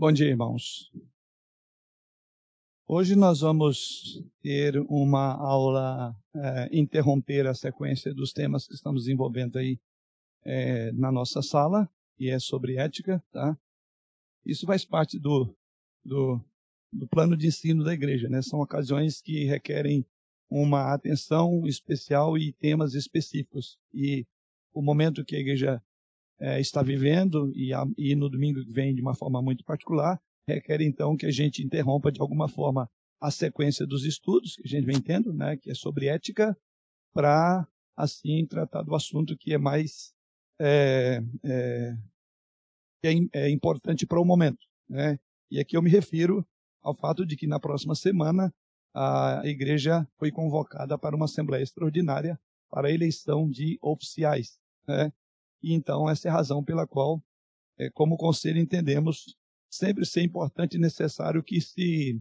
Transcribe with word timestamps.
Bom 0.00 0.10
dia, 0.10 0.28
irmãos. 0.28 0.90
Hoje 2.88 3.14
nós 3.14 3.40
vamos 3.40 4.24
ter 4.40 4.78
uma 4.88 5.34
aula, 5.34 6.16
é, 6.34 6.70
interromper 6.72 7.46
a 7.46 7.52
sequência 7.52 8.14
dos 8.14 8.32
temas 8.32 8.66
que 8.66 8.72
estamos 8.72 9.02
desenvolvendo 9.02 9.58
aí 9.58 9.78
é, 10.42 10.90
na 10.92 11.12
nossa 11.12 11.42
sala, 11.42 11.86
e 12.18 12.30
é 12.30 12.38
sobre 12.38 12.78
ética, 12.78 13.22
tá? 13.30 13.54
Isso 14.42 14.64
faz 14.64 14.86
parte 14.86 15.18
do, 15.18 15.54
do, 16.02 16.42
do 16.90 17.06
plano 17.06 17.36
de 17.36 17.48
ensino 17.48 17.84
da 17.84 17.92
igreja, 17.92 18.26
né? 18.30 18.40
São 18.40 18.58
ocasiões 18.62 19.20
que 19.20 19.44
requerem 19.44 20.06
uma 20.48 20.94
atenção 20.94 21.66
especial 21.66 22.38
e 22.38 22.54
temas 22.54 22.94
específicos. 22.94 23.78
E 23.92 24.26
o 24.72 24.80
momento 24.80 25.26
que 25.26 25.36
a 25.36 25.40
igreja 25.40 25.82
é, 26.40 26.60
está 26.60 26.82
vivendo, 26.82 27.52
e, 27.54 27.72
a, 27.72 27.84
e 27.98 28.14
no 28.14 28.28
domingo 28.28 28.64
que 28.64 28.72
vem 28.72 28.94
de 28.94 29.02
uma 29.02 29.14
forma 29.14 29.42
muito 29.42 29.64
particular, 29.64 30.20
requer 30.48 30.80
então 30.80 31.16
que 31.16 31.26
a 31.26 31.30
gente 31.30 31.62
interrompa 31.62 32.10
de 32.10 32.20
alguma 32.20 32.48
forma 32.48 32.88
a 33.20 33.30
sequência 33.30 33.86
dos 33.86 34.04
estudos 34.04 34.56
que 34.56 34.62
a 34.64 34.68
gente 34.68 34.86
vem 34.86 35.00
tendo, 35.00 35.32
né, 35.32 35.56
que 35.56 35.70
é 35.70 35.74
sobre 35.74 36.06
ética, 36.06 36.56
para 37.12 37.66
assim 37.96 38.46
tratar 38.46 38.82
do 38.82 38.94
assunto 38.94 39.36
que 39.36 39.52
é 39.52 39.58
mais 39.58 40.14
é, 40.58 41.22
é, 41.44 41.96
é, 43.02 43.14
é 43.32 43.50
importante 43.50 44.06
para 44.06 44.20
o 44.20 44.24
momento. 44.24 44.66
Né? 44.88 45.18
E 45.50 45.58
aqui 45.60 45.76
eu 45.76 45.82
me 45.82 45.90
refiro 45.90 46.46
ao 46.82 46.94
fato 46.94 47.26
de 47.26 47.36
que 47.36 47.46
na 47.46 47.60
próxima 47.60 47.94
semana 47.94 48.52
a 48.94 49.42
igreja 49.44 50.06
foi 50.18 50.30
convocada 50.30 50.98
para 50.98 51.14
uma 51.14 51.26
assembleia 51.26 51.62
extraordinária 51.62 52.40
para 52.70 52.88
a 52.88 52.92
eleição 52.92 53.48
de 53.48 53.78
oficiais. 53.82 54.58
Né? 54.86 55.12
E 55.62 55.74
então 55.74 56.08
essa 56.08 56.28
é 56.28 56.30
a 56.30 56.34
razão 56.34 56.64
pela 56.64 56.86
qual, 56.86 57.22
é, 57.78 57.90
como 57.90 58.16
conselho, 58.16 58.58
entendemos 58.58 59.36
sempre 59.70 60.04
ser 60.04 60.22
importante 60.22 60.76
e 60.76 60.80
necessário 60.80 61.42
que 61.42 61.60
se 61.60 62.20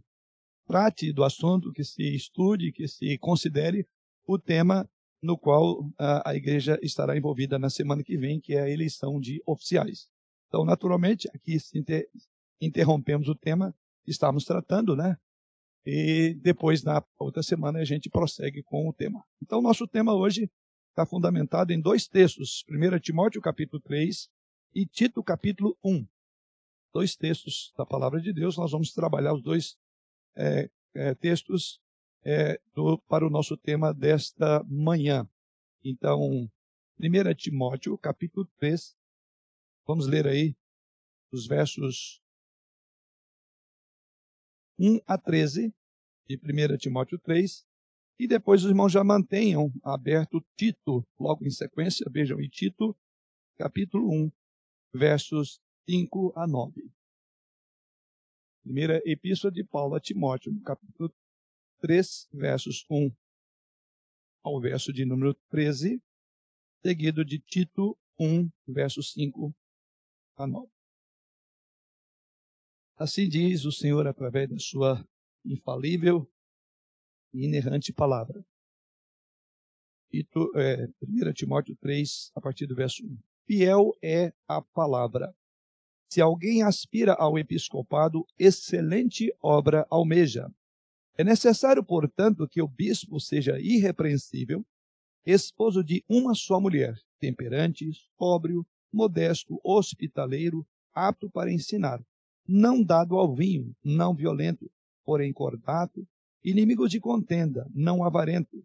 trate 0.68 1.12
do 1.12 1.24
assunto, 1.24 1.72
que 1.72 1.84
se 1.84 2.16
estude, 2.16 2.72
que 2.72 2.88
se 2.88 3.18
considere 3.18 3.88
o 4.28 4.38
tema 4.38 4.88
no 5.22 5.38
qual 5.38 5.90
a, 5.98 6.36
igreja 6.36 6.80
estará 6.82 7.18
envolvida 7.18 7.60
na 7.60 7.70
semana 7.70 8.04
que 8.04 8.18
vem, 8.18 8.40
que 8.40 8.54
é 8.54 8.62
a 8.62 8.70
eleição 8.70 9.20
de 9.20 9.42
oficiais. 9.46 10.08
Então, 10.48 10.64
naturalmente, 10.64 11.28
aqui 11.34 11.58
inter, 11.74 12.08
interrompemos 12.62 13.28
o 13.28 13.36
tema 13.36 13.76
que 14.04 14.12
estamos 14.12 14.46
tratando, 14.46 14.96
né? 14.96 15.18
E 15.86 16.36
depois, 16.36 16.84
na 16.84 17.04
outra 17.18 17.42
semana, 17.42 17.80
a 17.80 17.86
gente 17.86 18.10
prossegue 18.10 18.62
com 18.64 18.88
o 18.88 18.94
tema. 18.94 19.24
Então, 19.42 19.62
nosso 19.62 19.88
tema 19.88 20.14
hoje 20.14 20.50
está 21.00 21.06
fundamentado 21.06 21.72
em 21.72 21.80
dois 21.80 22.10
textos, 22.10 22.66
1 22.70 23.00
Timóteo 23.00 23.42
capítulo 23.42 23.82
3 23.82 24.30
e 24.76 24.86
Tito 24.86 25.24
capítulo 25.24 25.78
1. 25.82 26.06
Dois 26.94 27.16
textos 27.16 27.74
da 27.78 27.86
palavra 27.86 28.20
de 28.20 28.34
Deus, 28.34 28.58
nós 28.58 28.74
vamos 28.74 28.92
trabalhar 28.92 29.34
os 29.34 29.42
dois 29.42 29.78
é, 30.36 30.70
é, 30.94 31.16
textos 31.16 31.80
é, 32.26 32.60
do, 32.76 32.98
para 33.08 33.26
o 33.26 33.30
nosso 33.30 33.56
tema 33.56 33.94
desta 33.94 34.62
manhã. 34.66 35.26
Então, 35.82 36.20
1 37.00 37.34
Timóteo 37.38 37.98
capítulo 37.98 38.46
3, 38.58 38.94
vamos 39.88 40.06
ler 40.06 40.28
aí 40.28 40.54
os 41.32 41.48
versos 41.48 42.22
1 44.78 45.00
a 45.08 45.18
13 45.18 45.74
de 46.28 46.36
1 46.36 46.78
Timóteo 46.78 47.18
3, 47.20 47.66
e 48.20 48.28
depois 48.28 48.64
os 48.64 48.70
irmãos 48.70 48.92
já 48.92 49.02
mantenham 49.02 49.72
aberto 49.82 50.46
Tito, 50.58 51.08
logo 51.18 51.46
em 51.46 51.50
sequência, 51.50 52.06
vejam, 52.12 52.42
em 52.42 52.50
Tito, 52.50 52.94
capítulo 53.58 54.12
1, 54.12 54.32
versos 54.94 55.62
5 55.90 56.34
a 56.36 56.46
9. 56.46 56.92
Primeira 58.62 59.02
epístola 59.06 59.54
de 59.54 59.64
Paulo 59.64 59.96
a 59.96 60.02
Timóteo, 60.02 60.52
no 60.52 60.62
capítulo 60.62 61.10
3, 61.80 62.28
versos 62.34 62.86
1 62.92 63.10
ao 64.44 64.60
verso 64.60 64.92
de 64.92 65.06
número 65.06 65.34
13, 65.50 66.02
seguido 66.84 67.24
de 67.24 67.40
Tito 67.40 67.98
1, 68.20 68.50
versos 68.68 69.14
5 69.14 69.56
a 70.36 70.46
9. 70.46 70.70
Assim 72.98 73.30
diz 73.30 73.64
o 73.64 73.72
Senhor 73.72 74.06
através 74.08 74.50
da 74.50 74.60
sua 74.60 75.08
infalível 75.46 76.30
e 77.34 77.46
inerrante 77.46 77.94
palavra. 77.94 78.44
É, 80.56 80.88
1 81.02 81.34
Timóteo 81.34 81.76
3, 81.80 82.32
a 82.36 82.42
partir 82.42 82.66
do 82.66 82.76
verso 82.76 83.06
1. 83.06 83.18
Fiel 83.46 83.96
é 84.02 84.34
a 84.48 84.62
palavra. 84.62 85.34
Se 86.12 86.20
alguém 86.22 86.64
aspira 86.64 87.14
ao 87.14 87.38
episcopado, 87.38 88.26
excelente 88.38 89.32
obra 89.42 89.86
almeja. 89.90 90.50
É 91.16 91.24
necessário, 91.24 91.84
portanto, 91.84 92.48
que 92.48 92.62
o 92.62 92.68
bispo 92.68 93.20
seja 93.20 93.60
irrepreensível, 93.60 94.66
esposo 95.26 95.84
de 95.84 96.04
uma 96.10 96.34
só 96.34 96.60
mulher, 96.60 96.96
temperante, 97.20 97.92
sóbrio, 98.18 98.66
modesto, 98.92 99.60
hospitaleiro, 99.64 100.66
apto 100.94 101.30
para 101.30 101.52
ensinar, 101.52 102.02
não 102.48 102.84
dado 102.84 103.16
ao 103.16 103.36
vinho, 103.36 103.76
não 103.84 104.16
violento, 104.16 104.72
porém 105.06 105.32
cordato, 105.32 106.08
inimigo 106.44 106.88
de 106.88 107.00
contenda, 107.00 107.68
não 107.74 108.04
avarento, 108.04 108.64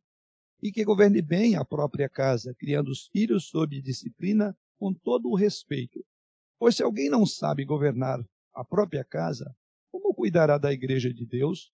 e 0.63 0.73
que 0.73 0.85
governe 0.85 1.21
bem 1.21 1.57
a 1.57 1.65
própria 1.65 2.09
casa, 2.09 2.55
criando 2.59 2.89
os 2.89 3.09
filhos 3.09 3.49
sob 3.49 3.81
disciplina 3.83 4.57
com 4.79 4.93
todo 4.93 5.29
o 5.29 5.35
respeito. 5.35 6.05
Pois 6.59 6.77
se 6.77 6.83
alguém 6.83 7.11
não 7.11 7.27
sabe 7.27 7.65
governar 7.65 8.25
a 8.55 8.65
própria 8.65 9.05
casa, 9.05 9.55
como 9.91 10.15
cuidará 10.15 10.57
da 10.57 10.73
igreja 10.73 11.13
de 11.13 11.27
Deus? 11.27 11.71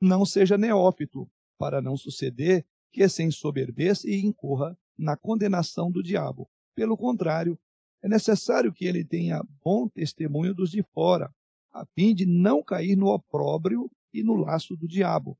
Não 0.00 0.24
seja 0.24 0.58
neófito, 0.58 1.30
para 1.58 1.80
não 1.80 1.96
suceder 1.96 2.66
que 2.90 3.08
se 3.08 3.22
ensoberbeça 3.22 4.08
e 4.08 4.20
incorra 4.20 4.76
na 4.98 5.16
condenação 5.16 5.90
do 5.90 6.02
diabo. 6.02 6.48
Pelo 6.74 6.96
contrário, 6.96 7.58
é 8.02 8.08
necessário 8.08 8.72
que 8.72 8.84
ele 8.84 9.04
tenha 9.04 9.42
bom 9.64 9.88
testemunho 9.88 10.54
dos 10.54 10.70
de 10.70 10.82
fora, 10.82 11.32
a 11.72 11.86
fim 11.94 12.14
de 12.14 12.26
não 12.26 12.62
cair 12.62 12.96
no 12.96 13.06
opróbrio 13.06 13.90
e 14.12 14.22
no 14.22 14.34
laço 14.34 14.76
do 14.76 14.88
diabo. 14.88 15.38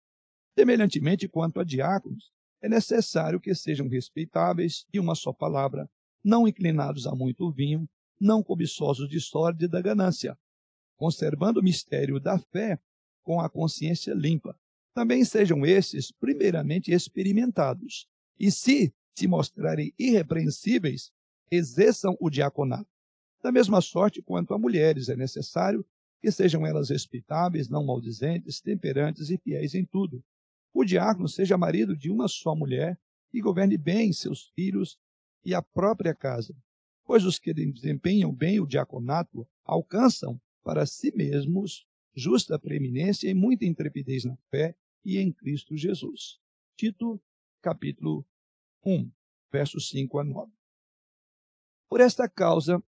Semelhantemente, 0.58 1.28
quanto 1.28 1.60
a 1.60 1.64
diáconos, 1.64 2.30
é 2.60 2.68
necessário 2.68 3.40
que 3.40 3.54
sejam 3.54 3.88
respeitáveis 3.88 4.86
de 4.92 5.00
uma 5.00 5.14
só 5.14 5.32
palavra, 5.32 5.88
não 6.22 6.46
inclinados 6.46 7.06
a 7.06 7.14
muito 7.14 7.50
vinho, 7.50 7.88
não 8.20 8.42
cobiçosos 8.42 9.08
de 9.08 9.20
sorte 9.20 9.66
da 9.66 9.80
ganância, 9.80 10.38
conservando 10.96 11.60
o 11.60 11.62
mistério 11.62 12.20
da 12.20 12.38
fé 12.38 12.78
com 13.22 13.40
a 13.40 13.48
consciência 13.48 14.14
limpa. 14.14 14.56
Também 14.94 15.24
sejam 15.24 15.64
esses 15.64 16.12
primeiramente 16.12 16.92
experimentados, 16.92 18.06
e 18.38 18.50
se 18.50 18.94
se 19.14 19.26
mostrarem 19.26 19.92
irrepreensíveis, 19.98 21.10
exerçam 21.50 22.16
o 22.18 22.30
diaconato. 22.30 22.88
Da 23.42 23.52
mesma 23.52 23.80
sorte 23.80 24.22
quanto 24.22 24.54
a 24.54 24.58
mulheres, 24.58 25.08
é 25.08 25.16
necessário 25.16 25.84
que 26.20 26.30
sejam 26.30 26.66
elas 26.66 26.90
respeitáveis, 26.90 27.68
não 27.68 27.84
maldizentes, 27.84 28.60
temperantes 28.60 29.28
e 29.28 29.36
fiéis 29.36 29.74
em 29.74 29.84
tudo. 29.84 30.22
O 30.74 30.84
diácono 30.84 31.28
seja 31.28 31.58
marido 31.58 31.96
de 31.96 32.10
uma 32.10 32.26
só 32.28 32.54
mulher 32.54 32.98
e 33.32 33.40
governe 33.40 33.76
bem 33.76 34.12
seus 34.12 34.48
filhos 34.54 34.98
e 35.44 35.54
a 35.54 35.60
própria 35.60 36.14
casa, 36.14 36.56
pois 37.04 37.24
os 37.24 37.38
que 37.38 37.52
desempenham 37.52 38.32
bem 38.32 38.58
o 38.58 38.66
diaconato 38.66 39.46
alcançam 39.64 40.40
para 40.62 40.86
si 40.86 41.14
mesmos 41.14 41.86
justa 42.14 42.58
preeminência 42.58 43.28
e 43.28 43.34
muita 43.34 43.66
intrepidez 43.66 44.24
na 44.24 44.36
fé 44.50 44.74
e 45.04 45.18
em 45.18 45.32
Cristo 45.32 45.76
Jesus. 45.76 46.38
Tito, 46.76 47.20
capítulo 47.60 48.24
1, 48.84 49.10
versos 49.50 49.88
5 49.90 50.18
a 50.18 50.24
9. 50.24 50.52
Por 51.88 52.00
esta 52.00 52.28
causa 52.28 52.82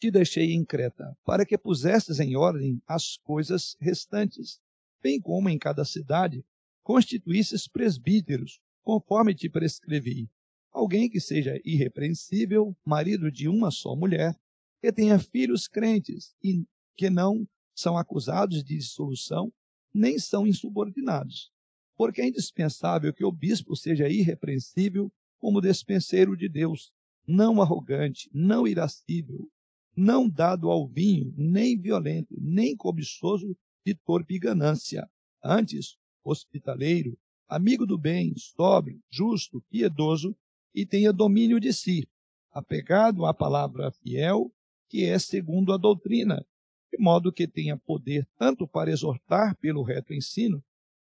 te 0.00 0.10
deixei 0.10 0.52
em 0.52 0.64
Creta, 0.64 1.16
para 1.24 1.46
que 1.46 1.56
pusestes 1.56 2.18
em 2.18 2.36
ordem 2.36 2.82
as 2.86 3.16
coisas 3.18 3.76
restantes, 3.80 4.60
bem 5.00 5.20
como 5.20 5.48
em 5.48 5.58
cada 5.58 5.84
cidade 5.84 6.44
constituísses 6.86 7.66
presbíteros, 7.66 8.60
conforme 8.84 9.34
te 9.34 9.50
prescrevi. 9.50 10.30
Alguém 10.70 11.10
que 11.10 11.18
seja 11.18 11.60
irrepreensível, 11.64 12.76
marido 12.84 13.28
de 13.28 13.48
uma 13.48 13.72
só 13.72 13.96
mulher, 13.96 14.36
que 14.80 14.92
tenha 14.92 15.18
filhos 15.18 15.66
crentes 15.66 16.32
e 16.40 16.64
que 16.96 17.10
não 17.10 17.44
são 17.74 17.98
acusados 17.98 18.62
de 18.62 18.76
dissolução, 18.76 19.52
nem 19.92 20.16
são 20.16 20.46
insubordinados. 20.46 21.50
Porque 21.96 22.22
é 22.22 22.28
indispensável 22.28 23.12
que 23.12 23.24
o 23.24 23.32
bispo 23.32 23.74
seja 23.74 24.08
irrepreensível 24.08 25.10
como 25.40 25.60
despenseiro 25.60 26.36
de 26.36 26.48
Deus, 26.48 26.92
não 27.26 27.60
arrogante, 27.60 28.30
não 28.32 28.64
irascível, 28.64 29.50
não 29.96 30.28
dado 30.28 30.70
ao 30.70 30.86
vinho, 30.86 31.34
nem 31.36 31.76
violento, 31.76 32.36
nem 32.40 32.76
cobiçoso 32.76 33.56
de 33.84 33.92
torpe 33.92 34.38
ganância. 34.38 35.04
Antes, 35.42 35.96
hospitaleiro, 36.28 37.18
amigo 37.48 37.86
do 37.86 37.96
bem, 37.96 38.34
sóbrio, 38.36 39.00
justo, 39.10 39.62
piedoso 39.70 40.36
e 40.74 40.84
tenha 40.84 41.12
domínio 41.12 41.60
de 41.60 41.72
si, 41.72 42.08
apegado 42.50 43.24
à 43.24 43.32
palavra 43.32 43.90
fiel, 43.90 44.52
que 44.88 45.04
é 45.04 45.18
segundo 45.18 45.72
a 45.72 45.76
doutrina, 45.76 46.44
de 46.92 46.98
modo 46.98 47.32
que 47.32 47.46
tenha 47.46 47.76
poder 47.76 48.26
tanto 48.36 48.66
para 48.66 48.90
exortar 48.90 49.56
pelo 49.58 49.82
reto 49.82 50.12
ensino, 50.12 50.62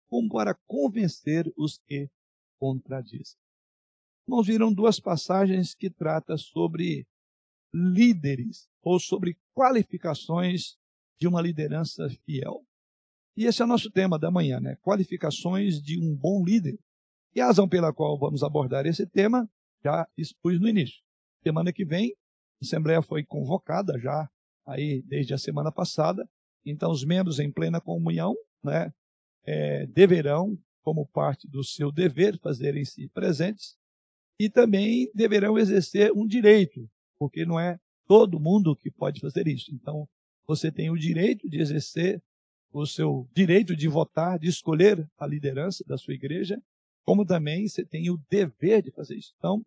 como 0.09 0.29
para 0.29 0.55
convencer 0.67 1.51
os 1.55 1.77
que 1.77 2.09
contradizem. 2.59 3.39
Nós 4.27 4.45
viram 4.47 4.73
duas 4.73 4.99
passagens 4.99 5.73
que 5.73 5.89
tratam 5.89 6.37
sobre 6.37 7.07
líderes 7.73 8.69
ou 8.81 8.99
sobre 8.99 9.37
qualificações 9.53 10.77
de 11.19 11.27
uma 11.27 11.41
liderança 11.41 12.09
fiel. 12.25 12.65
E 13.35 13.45
esse 13.45 13.61
é 13.61 13.65
o 13.65 13.67
nosso 13.67 13.89
tema 13.89 14.19
da 14.19 14.29
manhã, 14.29 14.59
né? 14.59 14.75
Qualificações 14.81 15.81
de 15.81 15.99
um 15.99 16.15
bom 16.15 16.43
líder. 16.43 16.77
E 17.33 17.39
a 17.39 17.45
razão 17.45 17.67
pela 17.67 17.93
qual 17.93 18.17
vamos 18.19 18.43
abordar 18.43 18.85
esse 18.85 19.07
tema 19.07 19.49
já 19.83 20.07
expus 20.17 20.59
no 20.59 20.67
início. 20.67 21.01
Semana 21.43 21.71
que 21.71 21.85
vem, 21.85 22.11
a 22.61 22.65
Assembleia 22.65 23.01
foi 23.01 23.23
convocada 23.23 23.97
já 23.99 24.29
aí 24.65 25.01
desde 25.03 25.33
a 25.33 25.37
semana 25.37 25.71
passada. 25.71 26.27
Então, 26.65 26.91
os 26.91 27.03
membros 27.03 27.39
em 27.39 27.51
plena 27.51 27.81
comunhão, 27.81 28.35
né, 28.63 28.91
é, 29.43 29.87
deverão, 29.87 30.57
como 30.83 31.07
parte 31.07 31.47
do 31.47 31.63
seu 31.63 31.91
dever, 31.91 32.37
fazerem-se 32.39 33.07
presentes 33.09 33.75
e 34.39 34.49
também 34.49 35.09
deverão 35.13 35.57
exercer 35.57 36.11
um 36.11 36.25
direito, 36.25 36.89
porque 37.17 37.45
não 37.45 37.59
é 37.59 37.79
todo 38.07 38.39
mundo 38.39 38.75
que 38.75 38.91
pode 38.91 39.19
fazer 39.19 39.47
isso. 39.47 39.73
Então, 39.73 40.07
você 40.45 40.71
tem 40.71 40.89
o 40.89 40.97
direito 40.97 41.49
de 41.49 41.59
exercer 41.59 42.21
o 42.71 42.85
seu 42.85 43.27
direito 43.33 43.75
de 43.75 43.87
votar, 43.87 44.39
de 44.39 44.47
escolher 44.47 45.09
a 45.17 45.27
liderança 45.27 45.83
da 45.85 45.97
sua 45.97 46.13
igreja, 46.13 46.61
como 47.03 47.25
também 47.25 47.67
você 47.67 47.85
tem 47.85 48.09
o 48.09 48.17
dever 48.29 48.81
de 48.81 48.91
fazer 48.91 49.15
isso. 49.15 49.33
Então, 49.37 49.65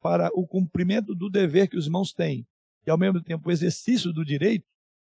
para 0.00 0.30
o 0.32 0.46
cumprimento 0.46 1.14
do 1.14 1.28
dever 1.28 1.68
que 1.68 1.76
os 1.76 1.86
irmãos 1.86 2.12
têm, 2.12 2.46
e 2.86 2.90
ao 2.90 2.98
mesmo 2.98 3.22
tempo 3.22 3.48
o 3.48 3.52
exercício 3.52 4.12
do 4.12 4.24
direito, 4.24 4.66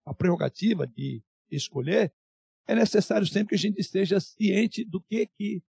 a 0.04 0.14
prerrogativa 0.14 0.86
de 0.86 1.22
escolher, 1.50 2.12
é 2.66 2.74
necessário 2.74 3.26
sempre 3.26 3.50
que 3.50 3.54
a 3.54 3.58
gente 3.58 3.80
esteja 3.80 4.20
ciente 4.20 4.84
do 4.84 5.00
que 5.00 5.26
que 5.26 5.62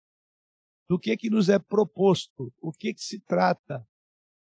do 0.89 0.97
que 0.97 1.17
que 1.17 1.29
nos 1.29 1.49
é 1.49 1.59
proposto, 1.59 2.51
o 2.61 2.71
que 2.71 2.93
que 2.93 3.01
se 3.01 3.19
trata, 3.19 3.85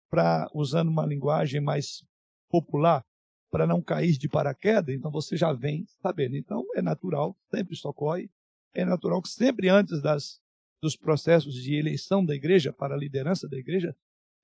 para 0.10 0.50
usando 0.54 0.88
uma 0.88 1.06
linguagem 1.06 1.60
mais 1.60 2.02
popular, 2.50 3.06
para 3.50 3.66
não 3.66 3.81
cair 3.81 4.18
de 4.18 4.30
paraquedas, 4.30 4.94
então 4.94 5.12
você 5.12 5.36
já 5.36 5.51
vem 5.54 5.86
sabendo. 6.01 6.36
Então 6.36 6.66
é 6.75 6.81
natural, 6.81 7.36
sempre 7.50 7.74
isso 7.74 7.88
ocorre, 7.88 8.30
é 8.74 8.86
natural 8.86 9.22
que 9.22 9.30
sempre 9.30 9.69
antes 9.69 10.01
das, 10.01 10.40
dos 10.81 10.96
processos 10.96 11.56
de 11.56 11.75
eleição 11.75 12.24
da 12.24 12.36
igreja 12.36 12.72
para 12.72 12.96
a 12.96 12.98
liderança 12.98 13.48
da 13.48 13.57
igreja, 13.57 13.96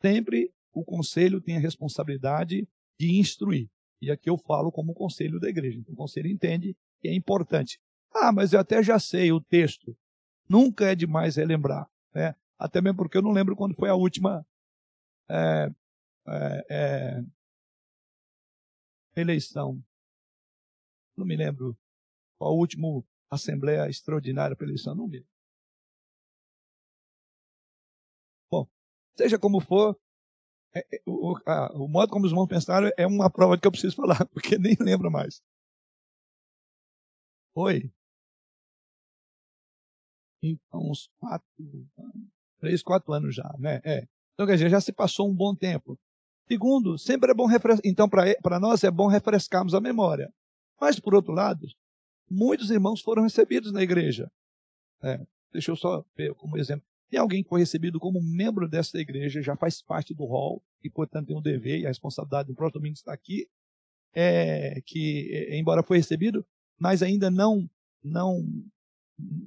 sempre 0.01 0.51
o 0.73 0.83
conselho 0.83 1.39
tem 1.39 1.57
a 1.57 1.59
responsabilidade 1.59 2.67
de 2.99 3.17
instruir. 3.17 3.69
E 4.01 4.11
aqui 4.11 4.29
eu 4.29 4.37
falo 4.37 4.71
como 4.71 4.93
conselho 4.93 5.39
da 5.39 5.47
igreja. 5.47 5.79
Então 5.79 5.93
o 5.93 5.97
conselho 5.97 6.27
entende 6.27 6.75
que 7.01 7.07
é 7.07 7.13
importante. 7.13 7.79
Ah, 8.13 8.31
mas 8.31 8.53
eu 8.53 8.59
até 8.59 8.83
já 8.83 8.99
sei 8.99 9.31
o 9.31 9.41
texto. 9.41 9.95
Nunca 10.47 10.91
é 10.91 10.95
demais 10.95 11.35
relembrar. 11.35 11.89
Né? 12.13 12.35
Até 12.57 12.81
mesmo 12.81 12.97
porque 12.97 13.17
eu 13.17 13.21
não 13.21 13.31
lembro 13.31 13.55
quando 13.55 13.75
foi 13.75 13.89
a 13.89 13.95
última 13.95 14.45
é, 15.29 15.71
é, 16.27 16.65
é, 16.69 17.23
eleição. 19.21 19.83
Não 21.17 21.25
me 21.25 21.35
lembro 21.35 21.77
qual 22.37 22.51
a 22.51 22.53
última 22.53 22.87
Assembleia 23.29 23.89
Extraordinária 23.89 24.55
para 24.55 24.65
eleição, 24.65 24.95
não 24.95 25.07
me 25.07 25.17
lembro. 25.17 25.29
Bom, 28.51 28.67
seja 29.17 29.39
como 29.39 29.59
for, 29.59 29.99
é, 30.75 30.79
é, 30.97 31.01
o, 31.05 31.35
a, 31.45 31.73
o, 31.73 31.87
modo 31.87 32.11
como 32.11 32.25
os 32.25 32.31
irmãos 32.31 32.47
pensaram 32.47 32.89
é 32.97 33.07
uma 33.07 33.29
prova 33.29 33.55
de 33.55 33.61
que 33.61 33.67
eu 33.67 33.71
preciso 33.71 33.95
falar, 33.95 34.25
porque 34.29 34.57
nem 34.57 34.75
lembro 34.79 35.09
mais. 35.11 35.41
Oi. 37.55 37.89
Então, 40.43 40.91
uns 40.91 41.09
quatro, 41.17 41.47
três, 42.59 42.83
quatro 42.83 43.13
anos 43.13 43.33
já, 43.35 43.49
né? 43.57 43.81
É. 43.83 44.07
Então, 44.33 44.45
quer 44.45 44.53
dizer, 44.53 44.69
já 44.69 44.81
se 44.81 44.91
passou 44.93 45.29
um 45.29 45.35
bom 45.35 45.55
tempo. 45.55 45.97
Segundo, 46.47 46.97
sempre 46.97 47.31
é 47.31 47.33
bom 47.33 47.45
refrescar. 47.45 47.81
Então, 47.83 48.07
para 48.07 48.59
nós 48.59 48.83
é 48.83 48.91
bom 48.91 49.07
refrescarmos 49.07 49.73
a 49.73 49.81
memória. 49.81 50.31
Mas, 50.79 50.99
por 50.99 51.15
outro 51.15 51.33
lado, 51.33 51.67
muitos 52.29 52.69
irmãos 52.69 53.01
foram 53.01 53.23
recebidos 53.23 53.71
na 53.71 53.81
igreja. 53.81 54.31
É, 55.01 55.19
deixa 55.51 55.71
eu 55.71 55.75
só 55.75 56.05
ver 56.15 56.33
como 56.35 56.57
exemplo. 56.57 56.85
Tem 57.09 57.19
alguém 57.19 57.43
que 57.43 57.49
foi 57.49 57.59
recebido 57.59 57.99
como 57.99 58.21
membro 58.21 58.67
dessa 58.67 58.97
igreja, 58.97 59.41
já 59.41 59.55
faz 59.55 59.81
parte 59.81 60.13
do 60.13 60.25
rol, 60.25 60.61
e 60.83 60.89
portanto 60.89 61.27
tem 61.27 61.37
um 61.37 61.41
dever 61.41 61.79
e 61.79 61.85
a 61.85 61.89
responsabilidade 61.89 62.47
do 62.47 62.55
próximo 62.55 62.79
domingo 62.79 62.95
está 62.95 63.13
aqui, 63.13 63.47
é, 64.13 64.81
que 64.85 65.29
é, 65.31 65.57
embora 65.57 65.83
foi 65.83 65.97
recebido, 65.97 66.45
mas 66.79 67.03
ainda 67.03 67.29
não 67.29 67.69
não 68.03 68.43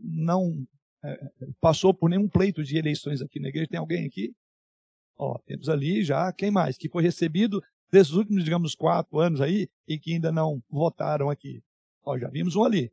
não 0.02 0.66
é, 1.04 1.30
passou 1.60 1.92
por 1.92 2.08
nenhum 2.08 2.28
pleito 2.28 2.62
de 2.62 2.76
eleições 2.76 3.20
aqui 3.20 3.40
na 3.40 3.48
igreja. 3.48 3.68
Tem 3.68 3.78
alguém 3.78 4.06
aqui? 4.06 4.34
Ó, 5.18 5.36
temos 5.38 5.68
ali 5.68 6.04
já, 6.04 6.32
quem 6.32 6.50
mais? 6.50 6.78
Que 6.78 6.88
foi 6.88 7.02
recebido 7.02 7.62
desses 7.90 8.12
últimos, 8.12 8.44
digamos, 8.44 8.74
quatro 8.74 9.18
anos 9.18 9.40
aí 9.40 9.68
e 9.86 9.98
que 9.98 10.14
ainda 10.14 10.30
não 10.30 10.62
votaram 10.70 11.28
aqui. 11.28 11.62
Ó, 12.04 12.16
já 12.16 12.28
vimos 12.28 12.54
um 12.54 12.64
ali. 12.64 12.92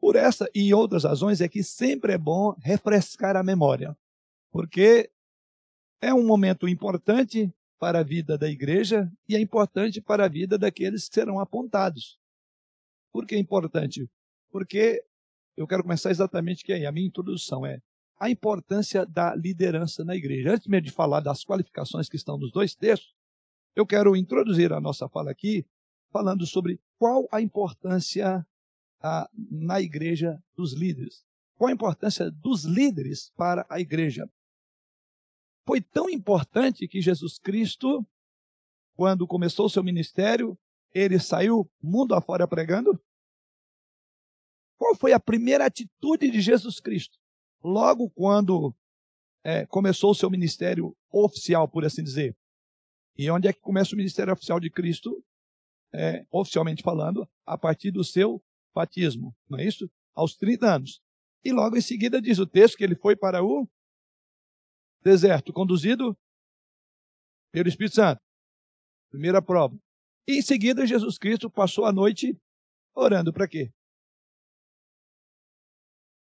Por 0.00 0.14
essa 0.16 0.48
e 0.54 0.72
outras 0.72 1.04
razões 1.04 1.40
é 1.40 1.48
que 1.48 1.62
sempre 1.62 2.12
é 2.12 2.18
bom 2.18 2.54
refrescar 2.60 3.36
a 3.36 3.42
memória, 3.42 3.96
porque 4.50 5.10
é 6.00 6.14
um 6.14 6.24
momento 6.24 6.68
importante 6.68 7.52
para 7.80 7.98
a 7.98 8.04
vida 8.04 8.38
da 8.38 8.48
igreja 8.48 9.10
e 9.28 9.34
é 9.34 9.40
importante 9.40 10.00
para 10.00 10.24
a 10.24 10.28
vida 10.28 10.56
daqueles 10.56 11.08
que 11.08 11.14
serão 11.14 11.40
apontados. 11.40 12.18
Por 13.12 13.26
que 13.26 13.34
é 13.34 13.38
importante? 13.38 14.08
Porque 14.50 15.04
eu 15.56 15.66
quero 15.66 15.82
começar 15.82 16.10
exatamente 16.10 16.64
que 16.64 16.72
aí 16.72 16.86
a 16.86 16.92
minha 16.92 17.06
introdução 17.06 17.66
é 17.66 17.80
a 18.18 18.28
importância 18.28 19.06
da 19.06 19.34
liderança 19.34 20.04
na 20.04 20.16
igreja. 20.16 20.52
Antes 20.52 20.66
mesmo 20.66 20.86
de 20.86 20.92
falar 20.92 21.20
das 21.20 21.44
qualificações 21.44 22.08
que 22.08 22.16
estão 22.16 22.36
nos 22.36 22.50
dois 22.50 22.74
textos, 22.74 23.14
eu 23.76 23.86
quero 23.86 24.16
introduzir 24.16 24.72
a 24.72 24.80
nossa 24.80 25.08
fala 25.08 25.30
aqui 25.30 25.64
falando 26.10 26.46
sobre 26.46 26.80
qual 26.98 27.28
a 27.30 27.40
importância 27.40 28.44
a, 29.00 29.30
na 29.50 29.80
igreja 29.80 30.42
dos 30.56 30.72
líderes. 30.72 31.24
Qual 31.56 31.68
a 31.68 31.72
importância 31.72 32.30
dos 32.30 32.64
líderes 32.64 33.30
para 33.36 33.64
a 33.68 33.80
igreja? 33.80 34.28
Foi 35.66 35.80
tão 35.80 36.08
importante 36.08 36.88
que 36.88 37.00
Jesus 37.00 37.38
Cristo, 37.38 38.04
quando 38.96 39.26
começou 39.26 39.66
o 39.66 39.70
seu 39.70 39.84
ministério, 39.84 40.58
ele 40.92 41.20
saiu 41.20 41.70
mundo 41.80 42.14
afora 42.14 42.48
pregando? 42.48 43.00
Qual 44.76 44.94
foi 44.96 45.12
a 45.12 45.20
primeira 45.20 45.66
atitude 45.66 46.30
de 46.30 46.40
Jesus 46.40 46.80
Cristo? 46.80 47.18
Logo 47.62 48.10
quando 48.10 48.74
é, 49.44 49.66
começou 49.66 50.10
o 50.10 50.14
seu 50.14 50.30
ministério 50.30 50.96
oficial, 51.10 51.68
por 51.68 51.84
assim 51.84 52.02
dizer. 52.02 52.36
E 53.16 53.30
onde 53.30 53.48
é 53.48 53.52
que 53.52 53.60
começa 53.60 53.94
o 53.94 53.96
ministério 53.96 54.32
oficial 54.32 54.60
de 54.60 54.70
Cristo? 54.70 55.24
É, 55.92 56.24
oficialmente 56.30 56.82
falando, 56.82 57.26
a 57.46 57.56
partir 57.56 57.90
do 57.90 58.04
seu 58.04 58.42
batismo, 58.74 59.34
não 59.48 59.58
é 59.58 59.64
isso? 59.64 59.90
Aos 60.14 60.36
30 60.36 60.74
anos. 60.74 61.00
E 61.42 61.50
logo 61.50 61.76
em 61.76 61.80
seguida 61.80 62.20
diz 62.20 62.38
o 62.38 62.46
texto 62.46 62.76
que 62.76 62.84
ele 62.84 62.94
foi 62.94 63.16
para 63.16 63.42
o 63.42 63.66
deserto, 65.02 65.52
conduzido 65.52 66.16
pelo 67.50 67.68
Espírito 67.68 67.94
Santo. 67.94 68.20
Primeira 69.10 69.40
prova. 69.40 69.78
E 70.26 70.38
em 70.38 70.42
seguida 70.42 70.86
Jesus 70.86 71.16
Cristo 71.16 71.50
passou 71.50 71.86
a 71.86 71.92
noite 71.92 72.38
orando 72.94 73.32
para 73.32 73.48
quê? 73.48 73.72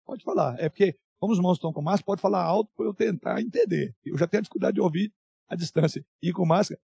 Pode 0.05 0.23
falar. 0.23 0.59
É 0.59 0.69
porque, 0.69 0.97
como 1.19 1.33
os 1.33 1.39
irmãos 1.39 1.57
estão 1.57 1.73
com 1.73 1.83
máscara, 1.83 2.07
pode 2.07 2.21
falar 2.21 2.43
alto 2.43 2.71
para 2.77 2.87
eu 2.87 2.95
tentar 2.95 3.41
entender. 3.41 3.95
Eu 4.05 4.17
já 4.17 4.27
tenho 4.27 4.43
dificuldade 4.43 4.75
de 4.77 4.81
ouvir 4.81 5.13
a 5.49 5.57
distância. 5.57 6.05
E 6.23 6.33
com 6.33 6.47
máscara. 6.47 6.81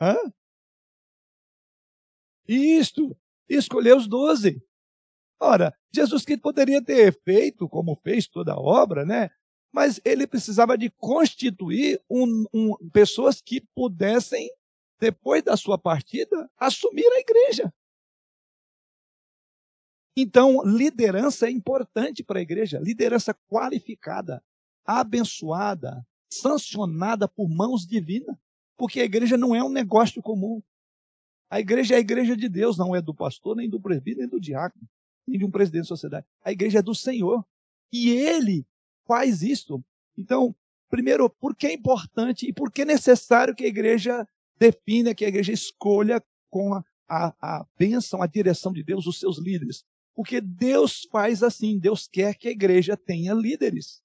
Hã? 0.00 0.16
Isto. 2.48 3.16
Escolheu 3.48 3.96
os 3.96 4.08
doze. 4.08 4.62
Ora, 5.40 5.76
Jesus 5.92 6.24
Cristo 6.24 6.42
poderia 6.42 6.82
ter 6.82 7.12
feito, 7.22 7.68
como 7.68 7.96
fez 7.96 8.26
toda 8.26 8.52
a 8.52 8.58
obra, 8.58 9.04
né? 9.04 9.30
Mas 9.72 10.00
ele 10.04 10.26
precisava 10.26 10.78
de 10.78 10.88
constituir 10.90 12.00
um, 12.08 12.44
um, 12.54 12.90
pessoas 12.90 13.40
que 13.40 13.60
pudessem, 13.74 14.48
depois 14.98 15.42
da 15.42 15.56
sua 15.56 15.76
partida, 15.76 16.50
assumir 16.56 17.06
a 17.06 17.20
igreja. 17.20 17.74
Então, 20.16 20.62
liderança 20.64 21.46
é 21.46 21.50
importante 21.50 22.22
para 22.22 22.38
a 22.38 22.42
igreja, 22.42 22.78
liderança 22.78 23.34
qualificada, 23.48 24.42
abençoada, 24.84 26.06
sancionada 26.32 27.26
por 27.26 27.48
mãos 27.48 27.86
divinas, 27.86 28.36
porque 28.76 29.00
a 29.00 29.04
igreja 29.04 29.36
não 29.36 29.54
é 29.54 29.62
um 29.62 29.68
negócio 29.68 30.22
comum. 30.22 30.62
A 31.50 31.60
igreja 31.60 31.94
é 31.94 31.96
a 31.98 32.00
igreja 32.00 32.36
de 32.36 32.48
Deus, 32.48 32.78
não 32.78 32.94
é 32.94 33.02
do 33.02 33.14
pastor, 33.14 33.56
nem 33.56 33.68
do 33.68 33.80
presbítero, 33.80 34.20
nem 34.20 34.28
do 34.28 34.40
diácono 34.40 34.88
nem 35.26 35.38
de 35.38 35.44
um 35.44 35.50
presidente 35.50 35.82
de 35.82 35.88
sociedade. 35.88 36.26
A 36.44 36.52
igreja 36.52 36.78
é 36.78 36.82
do 36.82 36.94
Senhor. 36.94 37.44
E 37.92 38.10
ele 38.10 38.66
faz 39.06 39.42
isso. 39.42 39.82
Então, 40.16 40.54
primeiro, 40.88 41.28
por 41.28 41.54
que 41.54 41.66
é 41.66 41.72
importante 41.72 42.46
e 42.48 42.52
por 42.52 42.70
que 42.70 42.82
é 42.82 42.84
necessário 42.84 43.54
que 43.54 43.64
a 43.64 43.68
igreja 43.68 44.26
defina, 44.58 45.14
que 45.14 45.24
a 45.24 45.28
igreja 45.28 45.52
escolha 45.52 46.22
com 46.50 46.74
a, 46.74 46.84
a, 47.08 47.34
a 47.40 47.66
bênção, 47.78 48.22
a 48.22 48.26
direção 48.26 48.72
de 48.72 48.82
Deus, 48.82 49.06
os 49.06 49.18
seus 49.18 49.38
líderes. 49.38 49.84
Porque 50.14 50.40
Deus 50.40 51.06
faz 51.10 51.42
assim, 51.42 51.78
Deus 51.78 52.06
quer 52.06 52.36
que 52.36 52.48
a 52.48 52.52
igreja 52.52 52.96
tenha 52.96 53.34
líderes. 53.34 54.00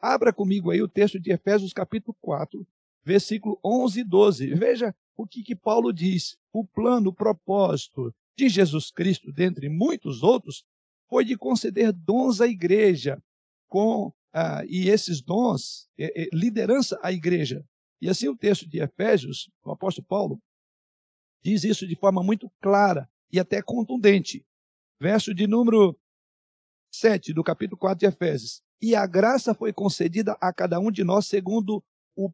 Abra 0.00 0.32
comigo 0.32 0.70
aí 0.70 0.82
o 0.82 0.88
texto 0.88 1.18
de 1.18 1.32
Efésios 1.32 1.72
capítulo 1.72 2.16
4, 2.20 2.66
versículo 3.04 3.58
11 3.64 4.00
e 4.00 4.04
12. 4.04 4.54
Veja 4.54 4.94
o 5.16 5.26
que, 5.26 5.42
que 5.42 5.56
Paulo 5.56 5.92
diz. 5.92 6.36
O 6.52 6.64
plano, 6.64 7.10
o 7.10 7.14
propósito 7.14 8.14
de 8.36 8.48
Jesus 8.48 8.90
Cristo, 8.90 9.32
dentre 9.32 9.68
muitos 9.68 10.22
outros, 10.22 10.64
foi 11.08 11.24
de 11.24 11.36
conceder 11.36 11.92
dons 11.92 12.40
à 12.40 12.46
igreja, 12.46 13.22
com 13.66 14.12
ah, 14.32 14.62
e 14.68 14.88
esses 14.88 15.20
dons, 15.20 15.88
é, 15.98 16.22
é, 16.22 16.28
liderança 16.32 16.98
à 17.02 17.12
igreja. 17.12 17.64
E 18.00 18.08
assim 18.08 18.28
o 18.28 18.36
texto 18.36 18.68
de 18.68 18.80
Efésios, 18.80 19.50
o 19.64 19.70
apóstolo 19.72 20.06
Paulo, 20.06 20.40
diz 21.42 21.64
isso 21.64 21.86
de 21.86 21.96
forma 21.96 22.22
muito 22.22 22.50
clara 22.60 23.08
e 23.32 23.40
até 23.40 23.60
contundente. 23.60 24.44
Verso 25.00 25.32
de 25.32 25.46
número 25.46 25.96
7 26.92 27.32
do 27.32 27.44
capítulo 27.44 27.78
4 27.78 27.98
de 27.98 28.06
Efésios. 28.06 28.62
E 28.80 28.94
a 28.94 29.06
graça 29.06 29.54
foi 29.54 29.72
concedida 29.72 30.36
a 30.40 30.52
cada 30.52 30.78
um 30.80 30.90
de 30.90 31.04
nós 31.04 31.26
segundo, 31.26 31.82
o, 32.16 32.30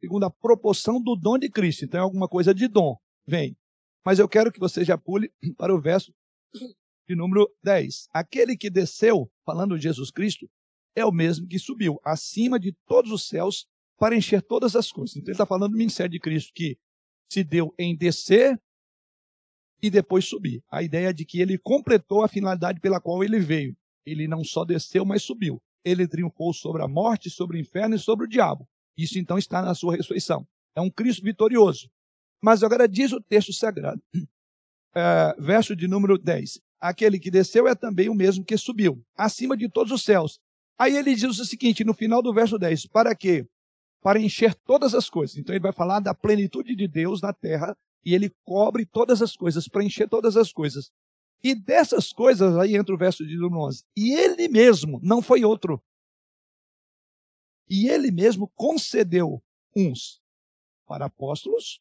segundo 0.00 0.24
a 0.24 0.30
proporção 0.30 1.02
do 1.02 1.16
dom 1.16 1.38
de 1.38 1.50
Cristo. 1.50 1.84
Então 1.84 2.00
é 2.00 2.02
alguma 2.02 2.28
coisa 2.28 2.54
de 2.54 2.68
dom. 2.68 2.96
Vem. 3.26 3.56
Mas 4.04 4.18
eu 4.18 4.28
quero 4.28 4.52
que 4.52 4.60
você 4.60 4.84
já 4.84 4.96
pule 4.96 5.32
para 5.56 5.74
o 5.74 5.80
verso 5.80 6.12
de 7.08 7.16
número 7.16 7.48
10. 7.62 8.08
Aquele 8.12 8.56
que 8.56 8.70
desceu, 8.70 9.30
falando 9.44 9.76
de 9.76 9.82
Jesus 9.82 10.10
Cristo, 10.10 10.48
é 10.94 11.04
o 11.04 11.12
mesmo 11.12 11.46
que 11.46 11.58
subiu 11.58 12.00
acima 12.04 12.58
de 12.58 12.72
todos 12.86 13.10
os 13.10 13.28
céus 13.28 13.66
para 13.98 14.16
encher 14.16 14.42
todas 14.42 14.74
as 14.74 14.90
coisas. 14.90 15.16
Então 15.16 15.26
ele 15.26 15.32
está 15.32 15.46
falando 15.46 15.72
do 15.72 15.76
ministério 15.76 16.10
de 16.10 16.20
Cristo 16.20 16.52
que 16.54 16.78
se 17.30 17.44
deu 17.44 17.74
em 17.78 17.96
descer 17.96 18.60
e 19.82 19.90
depois 19.90 20.24
subir. 20.24 20.62
A 20.70 20.82
ideia 20.82 21.12
de 21.12 21.24
que 21.24 21.40
ele 21.40 21.58
completou 21.58 22.24
a 22.24 22.28
finalidade 22.28 22.80
pela 22.80 23.00
qual 23.00 23.24
ele 23.24 23.38
veio. 23.38 23.76
Ele 24.04 24.26
não 24.26 24.44
só 24.44 24.64
desceu, 24.64 25.04
mas 25.04 25.22
subiu. 25.22 25.60
Ele 25.84 26.06
triunfou 26.06 26.52
sobre 26.52 26.82
a 26.82 26.88
morte, 26.88 27.30
sobre 27.30 27.56
o 27.56 27.60
inferno 27.60 27.94
e 27.94 27.98
sobre 27.98 28.26
o 28.26 28.28
diabo. 28.28 28.68
Isso 28.96 29.18
então 29.18 29.38
está 29.38 29.62
na 29.62 29.74
sua 29.74 29.96
ressurreição. 29.96 30.46
É 30.74 30.80
um 30.80 30.90
Cristo 30.90 31.22
vitorioso. 31.22 31.88
Mas 32.42 32.62
agora 32.62 32.88
diz 32.88 33.12
o 33.12 33.20
texto 33.20 33.52
sagrado, 33.52 34.00
é, 34.94 35.34
verso 35.40 35.76
de 35.76 35.86
número 35.86 36.18
10. 36.18 36.60
Aquele 36.80 37.18
que 37.18 37.30
desceu 37.30 37.68
é 37.68 37.74
também 37.74 38.08
o 38.08 38.14
mesmo 38.14 38.44
que 38.44 38.56
subiu, 38.56 39.04
acima 39.14 39.56
de 39.56 39.68
todos 39.68 39.92
os 39.92 40.02
céus. 40.02 40.40
Aí 40.78 40.96
ele 40.96 41.14
diz 41.14 41.38
o 41.38 41.44
seguinte, 41.44 41.84
no 41.84 41.92
final 41.92 42.22
do 42.22 42.32
verso 42.32 42.58
10, 42.58 42.86
para 42.86 43.14
quê? 43.14 43.46
Para 44.02 44.18
encher 44.18 44.54
todas 44.54 44.94
as 44.94 45.10
coisas. 45.10 45.36
Então 45.36 45.54
ele 45.54 45.62
vai 45.62 45.72
falar 45.72 46.00
da 46.00 46.14
plenitude 46.14 46.74
de 46.74 46.88
Deus 46.88 47.20
na 47.20 47.34
terra 47.34 47.76
e 48.04 48.14
ele 48.14 48.30
cobre 48.44 48.86
todas 48.86 49.20
as 49.22 49.36
coisas, 49.36 49.68
para 49.68 49.84
encher 49.84 50.08
todas 50.08 50.36
as 50.36 50.52
coisas. 50.52 50.90
E 51.42 51.54
dessas 51.54 52.12
coisas, 52.12 52.56
aí 52.56 52.76
entra 52.76 52.94
o 52.94 52.98
verso 52.98 53.26
de 53.26 53.36
número 53.36 53.62
11. 53.62 53.84
E 53.96 54.12
ele 54.12 54.48
mesmo, 54.48 55.00
não 55.02 55.22
foi 55.22 55.44
outro. 55.44 55.82
E 57.68 57.88
ele 57.88 58.10
mesmo 58.10 58.48
concedeu 58.54 59.42
uns 59.76 60.20
para 60.86 61.06
apóstolos, 61.06 61.80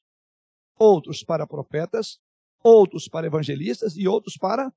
outros 0.78 1.24
para 1.24 1.48
profetas, 1.48 2.20
outros 2.64 3.08
para 3.08 3.28
evangelistas 3.28 3.98
e 3.98 4.08
outros 4.08 4.38
para 4.38 4.72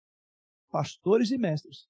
pastores 0.70 1.30
e 1.30 1.38
mestres. 1.38 1.86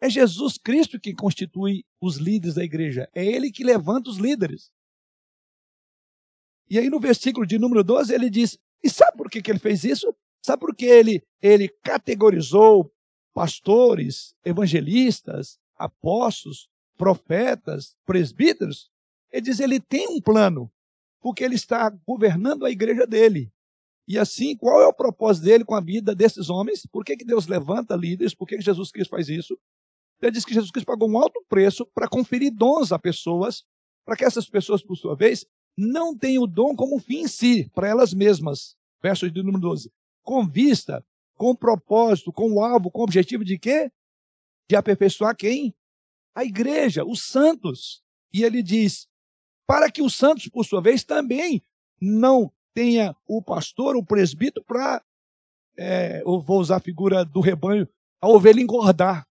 É 0.00 0.10
Jesus 0.10 0.58
Cristo 0.58 1.00
que 1.00 1.14
constitui 1.14 1.84
os 2.00 2.16
líderes 2.16 2.56
da 2.56 2.64
igreja. 2.64 3.08
É 3.14 3.24
ele 3.24 3.50
que 3.50 3.64
levanta 3.64 4.10
os 4.10 4.18
líderes. 4.18 4.70
E 6.68 6.78
aí 6.78 6.90
no 6.90 7.00
versículo 7.00 7.46
de 7.46 7.58
número 7.58 7.82
12 7.82 8.12
ele 8.12 8.28
diz: 8.28 8.58
E 8.82 8.90
sabe 8.90 9.16
por 9.16 9.30
que, 9.30 9.40
que 9.40 9.50
ele 9.50 9.58
fez 9.58 9.84
isso? 9.84 10.14
Sabe 10.44 10.60
por 10.60 10.74
que 10.74 10.86
ele, 10.86 11.22
ele 11.40 11.68
categorizou 11.82 12.92
pastores, 13.32 14.34
evangelistas, 14.44 15.58
apóstolos, 15.76 16.68
profetas, 16.96 17.96
presbíteros? 18.04 18.90
Ele 19.30 19.42
diz: 19.42 19.60
ele 19.60 19.80
tem 19.80 20.08
um 20.08 20.20
plano, 20.20 20.70
porque 21.20 21.44
ele 21.44 21.54
está 21.54 21.90
governando 22.06 22.66
a 22.66 22.70
igreja 22.70 23.06
dele. 23.06 23.52
E 24.06 24.18
assim, 24.18 24.56
qual 24.56 24.82
é 24.82 24.86
o 24.86 24.92
propósito 24.92 25.44
dele 25.44 25.64
com 25.64 25.76
a 25.76 25.80
vida 25.80 26.14
desses 26.14 26.50
homens? 26.50 26.84
Por 26.90 27.04
que, 27.04 27.16
que 27.16 27.24
Deus 27.24 27.46
levanta 27.46 27.94
líderes? 27.94 28.34
Por 28.34 28.46
que, 28.46 28.56
que 28.56 28.64
Jesus 28.64 28.90
Cristo 28.90 29.10
faz 29.10 29.28
isso? 29.28 29.56
Ele 30.20 30.32
diz 30.32 30.44
que 30.44 30.54
Jesus 30.54 30.70
Cristo 30.70 30.86
pagou 30.86 31.08
um 31.08 31.18
alto 31.18 31.42
preço 31.48 31.86
para 31.94 32.08
conferir 32.08 32.52
dons 32.52 32.92
a 32.92 32.98
pessoas, 32.98 33.64
para 34.04 34.16
que 34.16 34.24
essas 34.24 34.48
pessoas, 34.48 34.82
por 34.82 34.96
sua 34.96 35.16
vez, 35.16 35.46
não 35.76 36.16
tenham 36.16 36.44
o 36.44 36.46
dom 36.46 36.76
como 36.76 36.98
fim 36.98 37.20
em 37.20 37.28
si, 37.28 37.70
para 37.74 37.88
elas 37.88 38.12
mesmas. 38.12 38.76
Verso 39.02 39.30
de 39.30 39.42
número 39.42 39.60
12 39.60 39.90
com 40.22 40.46
vista, 40.46 41.04
com 41.34 41.54
propósito, 41.54 42.32
com 42.32 42.52
o 42.52 42.64
alvo, 42.64 42.90
com 42.90 43.00
o 43.00 43.04
objetivo 43.04 43.44
de 43.44 43.58
quê? 43.58 43.90
De 44.68 44.76
aperfeiçoar 44.76 45.36
quem? 45.36 45.74
A 46.34 46.44
igreja, 46.44 47.04
os 47.04 47.22
santos. 47.22 48.02
E 48.32 48.44
ele 48.44 48.62
diz: 48.62 49.08
para 49.66 49.90
que 49.90 50.02
os 50.02 50.14
santos, 50.14 50.48
por 50.48 50.64
sua 50.64 50.80
vez, 50.80 51.04
também 51.04 51.62
não 52.00 52.50
tenha 52.72 53.14
o 53.26 53.42
pastor, 53.42 53.96
o 53.96 54.04
presbítero, 54.04 54.64
para, 54.64 55.04
é, 55.76 56.22
eu 56.22 56.40
vou 56.40 56.60
usar 56.60 56.76
a 56.76 56.80
figura 56.80 57.24
do 57.24 57.40
rebanho, 57.40 57.88
a 58.20 58.28
ovelha 58.28 58.60
engordar. 58.60 59.26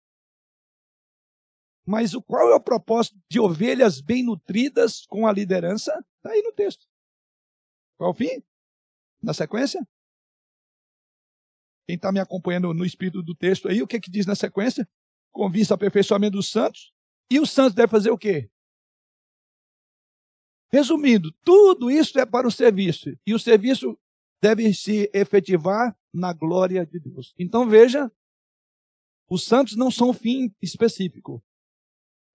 Mas 1.86 2.14
o, 2.14 2.22
qual 2.22 2.50
é 2.52 2.56
o 2.56 2.60
propósito 2.60 3.18
de 3.30 3.40
ovelhas 3.40 4.02
bem 4.02 4.24
nutridas 4.24 5.06
com 5.06 5.26
a 5.26 5.32
liderança? 5.32 6.04
Está 6.28 6.36
aí 6.36 6.42
no 6.42 6.52
texto. 6.52 6.86
Qual 7.98 8.12
o 8.12 8.14
fim? 8.14 8.44
Na 9.24 9.34
sequência? 9.34 9.88
Quem 11.88 11.96
está 11.96 12.12
me 12.12 12.20
acompanhando 12.20 12.74
no 12.74 12.84
espírito 12.84 13.24
do 13.24 13.34
texto 13.34 13.70
aí, 13.70 13.82
o 13.82 13.88
que, 13.88 14.00
que 14.00 14.12
diz 14.12 14.26
na 14.26 14.36
sequência? 14.36 14.88
Com 15.32 15.50
vista 15.50 15.74
ao 15.74 15.78
aperfeiçoamento 15.78 16.36
dos 16.36 16.50
santos. 16.50 16.92
E 17.32 17.40
os 17.40 17.50
santos 17.50 17.74
devem 17.74 17.90
fazer 17.90 18.12
o 18.12 18.18
quê? 18.18 18.50
Resumindo, 20.70 21.32
tudo 21.46 21.90
isso 21.90 22.20
é 22.20 22.26
para 22.26 22.46
o 22.46 22.52
serviço. 22.52 23.10
E 23.26 23.34
o 23.34 23.40
serviço 23.40 23.98
deve 24.42 24.74
se 24.74 25.10
efetivar 25.14 25.98
na 26.14 26.34
glória 26.34 26.86
de 26.86 27.00
Deus. 27.00 27.34
Então 27.40 27.70
veja, 27.70 28.12
os 29.30 29.46
santos 29.46 29.78
não 29.78 29.90
são 29.90 30.10
um 30.10 30.14
fim 30.14 30.54
específico. 30.62 31.42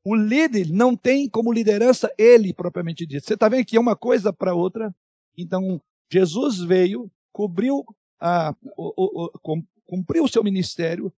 O 0.05 0.15
líder 0.15 0.69
não 0.71 0.97
tem 0.97 1.29
como 1.29 1.53
liderança 1.53 2.13
ele 2.19 2.53
propriamente 2.53 3.07
dito. 3.07 3.25
Você 3.25 3.35
está 3.35 3.49
vendo 3.49 3.65
que 3.65 3.77
é 3.77 3.81
uma 3.81 3.95
coisa 3.95 4.33
para 4.33 4.55
outra? 4.55 4.95
Então, 5.37 5.81
Jesus 6.11 6.59
veio, 6.59 7.11
cobriu 7.33 7.85
a, 8.21 8.55
o, 8.77 9.27
o, 9.27 9.63
cumpriu 9.87 10.25
o 10.25 10.29
seu 10.29 10.43
ministério 10.43 11.13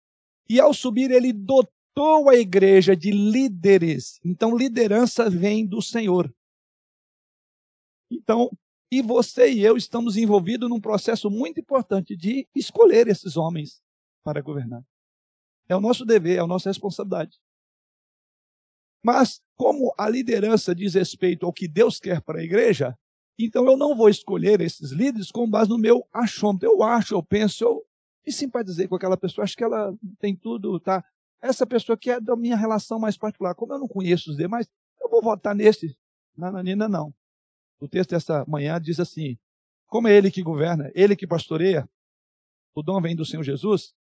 e 0.50 0.60
ao 0.60 0.74
subir 0.74 1.12
ele 1.12 1.32
dotou 1.32 2.30
a 2.30 2.36
igreja 2.36 2.96
de 2.96 3.12
líderes. 3.12 4.20
Então, 4.24 4.56
liderança 4.56 5.30
vem 5.30 5.66
do 5.66 5.82
Senhor. 5.82 6.34
Então, 8.12 8.50
e 8.92 9.02
você 9.02 9.52
e 9.52 9.64
eu 9.64 9.76
estamos 9.76 10.18
envolvidos 10.18 10.70
num 10.70 10.80
processo 10.80 11.30
muito 11.30 11.60
importante 11.60 12.16
de 12.16 12.48
escolher 12.54 13.08
esses 13.08 13.36
homens 13.36 13.82
para 14.24 14.42
governar. 14.42 14.84
É 15.68 15.76
o 15.76 15.82
nosso 15.82 16.06
dever, 16.06 16.38
é 16.38 16.40
a 16.40 16.48
nossa 16.48 16.70
responsabilidade. 16.70 17.40
Mas, 19.04 19.42
como 19.56 19.94
a 19.98 20.10
liderança 20.10 20.74
diz 20.74 20.94
respeito 20.94 21.46
ao 21.46 21.54
que 21.54 21.68
Deus 21.68 22.00
quer 22.00 22.22
para 22.22 22.40
a 22.40 22.44
igreja, 22.44 22.98
então 23.38 23.66
eu 23.66 23.76
não 23.76 23.96
vou 23.96 24.10
escolher 24.10 24.62
esses 24.62 24.92
líderes 24.92 25.30
com 25.30 25.50
base 25.50 25.70
no 25.70 25.78
meu 25.78 26.08
achômetro. 26.14 26.70
Eu 26.70 26.82
acho, 26.82 27.14
eu 27.14 27.22
penso, 27.22 27.64
eu 27.64 27.84
me 28.26 28.32
simpatizei 28.32 28.88
com 28.88 28.96
aquela 28.96 29.18
pessoa, 29.18 29.44
acho 29.44 29.58
que 29.58 29.64
ela 29.64 29.94
tem 30.20 30.36
tudo, 30.36 30.80
tá? 30.80 31.04
Essa 31.42 31.68
pessoa 31.68 31.98
que 31.98 32.10
é 32.10 32.22
da 32.22 32.36
minha 32.38 32.56
relação 32.56 32.98
mais 32.98 33.18
particular, 33.18 33.54
como 33.54 33.74
eu 33.74 33.80
não 33.80 33.88
conheço 33.88 34.32
os 34.32 34.38
demais, 34.38 34.68
eu 35.02 35.10
vou 35.10 35.22
votar 35.22 35.54
nesse. 35.54 35.98
Nananina, 36.38 36.88
não. 36.88 37.14
O 37.80 37.88
texto 37.88 38.12
dessa 38.12 38.46
manhã 38.48 38.80
diz 38.80 39.00
assim: 39.00 39.38
como 39.88 40.08
é 40.08 40.16
ele 40.16 40.32
que 40.32 40.42
governa, 40.42 40.90
ele 40.96 41.16
que 41.16 41.28
pastoreia, 41.28 41.88
o 42.74 42.82
dom 42.82 43.02
vem 43.02 43.16
do 43.16 43.26
Senhor 43.26 43.44
Jesus. 43.44 43.94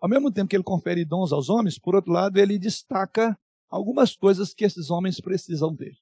Ao 0.00 0.08
mesmo 0.08 0.32
tempo 0.32 0.48
que 0.48 0.56
ele 0.56 0.64
confere 0.64 1.04
dons 1.04 1.32
aos 1.32 1.48
homens, 1.48 1.78
por 1.78 1.94
outro 1.94 2.12
lado, 2.12 2.38
ele 2.38 2.58
destaca 2.58 3.38
algumas 3.68 4.16
coisas 4.16 4.54
que 4.54 4.64
esses 4.64 4.90
homens 4.90 5.20
precisam 5.20 5.74
ter. 5.76 5.96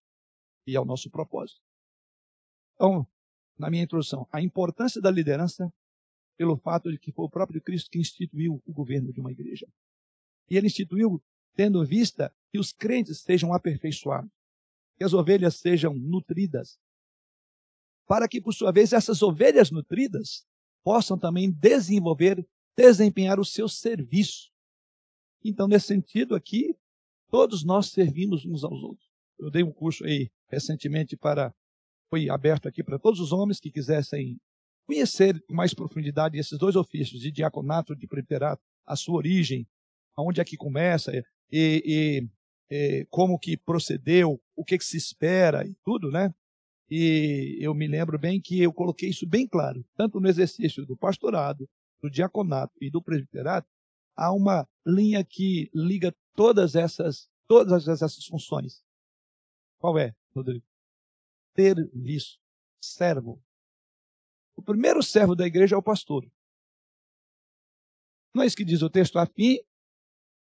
E 0.66 0.76
é 0.76 0.80
o 0.80 0.84
nosso 0.84 1.10
propósito. 1.10 1.60
Então, 2.74 3.06
na 3.58 3.70
minha 3.70 3.84
introdução, 3.84 4.28
a 4.30 4.42
importância 4.42 5.00
da 5.00 5.10
liderança 5.10 5.72
pelo 6.36 6.56
fato 6.56 6.90
de 6.90 6.98
que 6.98 7.12
foi 7.12 7.24
o 7.24 7.30
próprio 7.30 7.62
Cristo 7.62 7.90
que 7.90 7.98
instituiu 7.98 8.62
o 8.66 8.72
governo 8.72 9.12
de 9.12 9.20
uma 9.20 9.32
igreja. 9.32 9.66
E 10.50 10.56
ele 10.56 10.66
instituiu 10.66 11.22
tendo 11.54 11.84
vista 11.84 12.32
que 12.52 12.58
os 12.58 12.72
crentes 12.72 13.22
sejam 13.22 13.52
aperfeiçoados, 13.52 14.30
que 14.96 15.04
as 15.04 15.14
ovelhas 15.14 15.56
sejam 15.56 15.94
nutridas, 15.94 16.78
para 18.06 18.28
que, 18.28 18.40
por 18.40 18.52
sua 18.52 18.70
vez, 18.70 18.92
essas 18.92 19.22
ovelhas 19.22 19.70
nutridas 19.70 20.46
possam 20.84 21.18
também 21.18 21.50
desenvolver, 21.50 22.46
desempenhar 22.76 23.40
o 23.40 23.44
seu 23.44 23.68
serviço. 23.68 24.52
Então, 25.42 25.66
nesse 25.66 25.86
sentido 25.86 26.34
aqui, 26.34 26.76
todos 27.30 27.64
nós 27.64 27.90
servimos 27.90 28.44
uns 28.44 28.64
aos 28.64 28.82
outros. 28.82 29.06
Eu 29.38 29.50
dei 29.50 29.62
um 29.62 29.72
curso 29.72 30.04
aí 30.04 30.30
recentemente 30.48 31.16
para 31.16 31.54
foi 32.08 32.30
aberto 32.30 32.68
aqui 32.68 32.84
para 32.84 32.98
todos 32.98 33.20
os 33.20 33.32
homens 33.32 33.58
que 33.58 33.70
quisessem 33.70 34.38
conhecer 34.86 35.42
com 35.46 35.54
mais 35.54 35.74
profundidade 35.74 36.38
esses 36.38 36.56
dois 36.58 36.76
ofícios, 36.76 37.20
de 37.20 37.32
diaconato 37.32 37.92
e 37.92 37.96
de 37.96 38.06
presbiterato, 38.06 38.62
a 38.86 38.94
sua 38.94 39.16
origem, 39.16 39.66
aonde 40.16 40.40
é 40.40 40.44
que 40.44 40.56
começa 40.56 41.12
e, 41.12 41.24
e, 41.50 42.28
e 42.70 43.06
como 43.10 43.38
que 43.38 43.56
procedeu, 43.56 44.40
o 44.54 44.64
que, 44.64 44.78
que 44.78 44.84
se 44.84 44.96
espera 44.96 45.66
e 45.66 45.74
tudo, 45.84 46.10
né? 46.10 46.32
E 46.88 47.58
eu 47.60 47.74
me 47.74 47.88
lembro 47.88 48.16
bem 48.16 48.40
que 48.40 48.62
eu 48.62 48.72
coloquei 48.72 49.10
isso 49.10 49.26
bem 49.26 49.46
claro, 49.46 49.84
tanto 49.96 50.20
no 50.20 50.28
exercício 50.28 50.86
do 50.86 50.96
pastorado, 50.96 51.68
do 52.00 52.08
diaconato 52.08 52.72
e 52.80 52.88
do 52.88 53.02
presbiterato, 53.02 53.68
há 54.14 54.32
uma 54.32 54.66
linha 54.86 55.24
que 55.24 55.68
liga 55.74 56.14
todas 56.36 56.76
essas, 56.76 57.28
todas 57.48 57.88
essas 57.88 58.24
funções. 58.26 58.84
Qual 59.78 59.98
é, 59.98 60.14
Rodrigo? 60.34 60.64
Serviço, 61.56 62.38
servo. 62.80 63.42
O 64.54 64.62
primeiro 64.62 65.02
servo 65.02 65.34
da 65.34 65.46
igreja 65.46 65.74
é 65.74 65.78
o 65.78 65.82
pastor. 65.82 66.30
Não 68.34 68.42
é 68.42 68.46
isso 68.46 68.56
que 68.56 68.64
diz 68.64 68.82
o 68.82 68.90
texto, 68.90 69.18
a 69.18 69.26
fim 69.26 69.58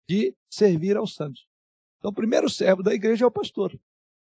de 0.08 0.34
servir 0.48 0.96
aos 0.96 1.14
santos. 1.14 1.48
Então, 1.98 2.10
o 2.10 2.14
primeiro 2.14 2.48
servo 2.48 2.82
da 2.82 2.94
igreja 2.94 3.24
é 3.24 3.28
o 3.28 3.30
pastor. 3.30 3.78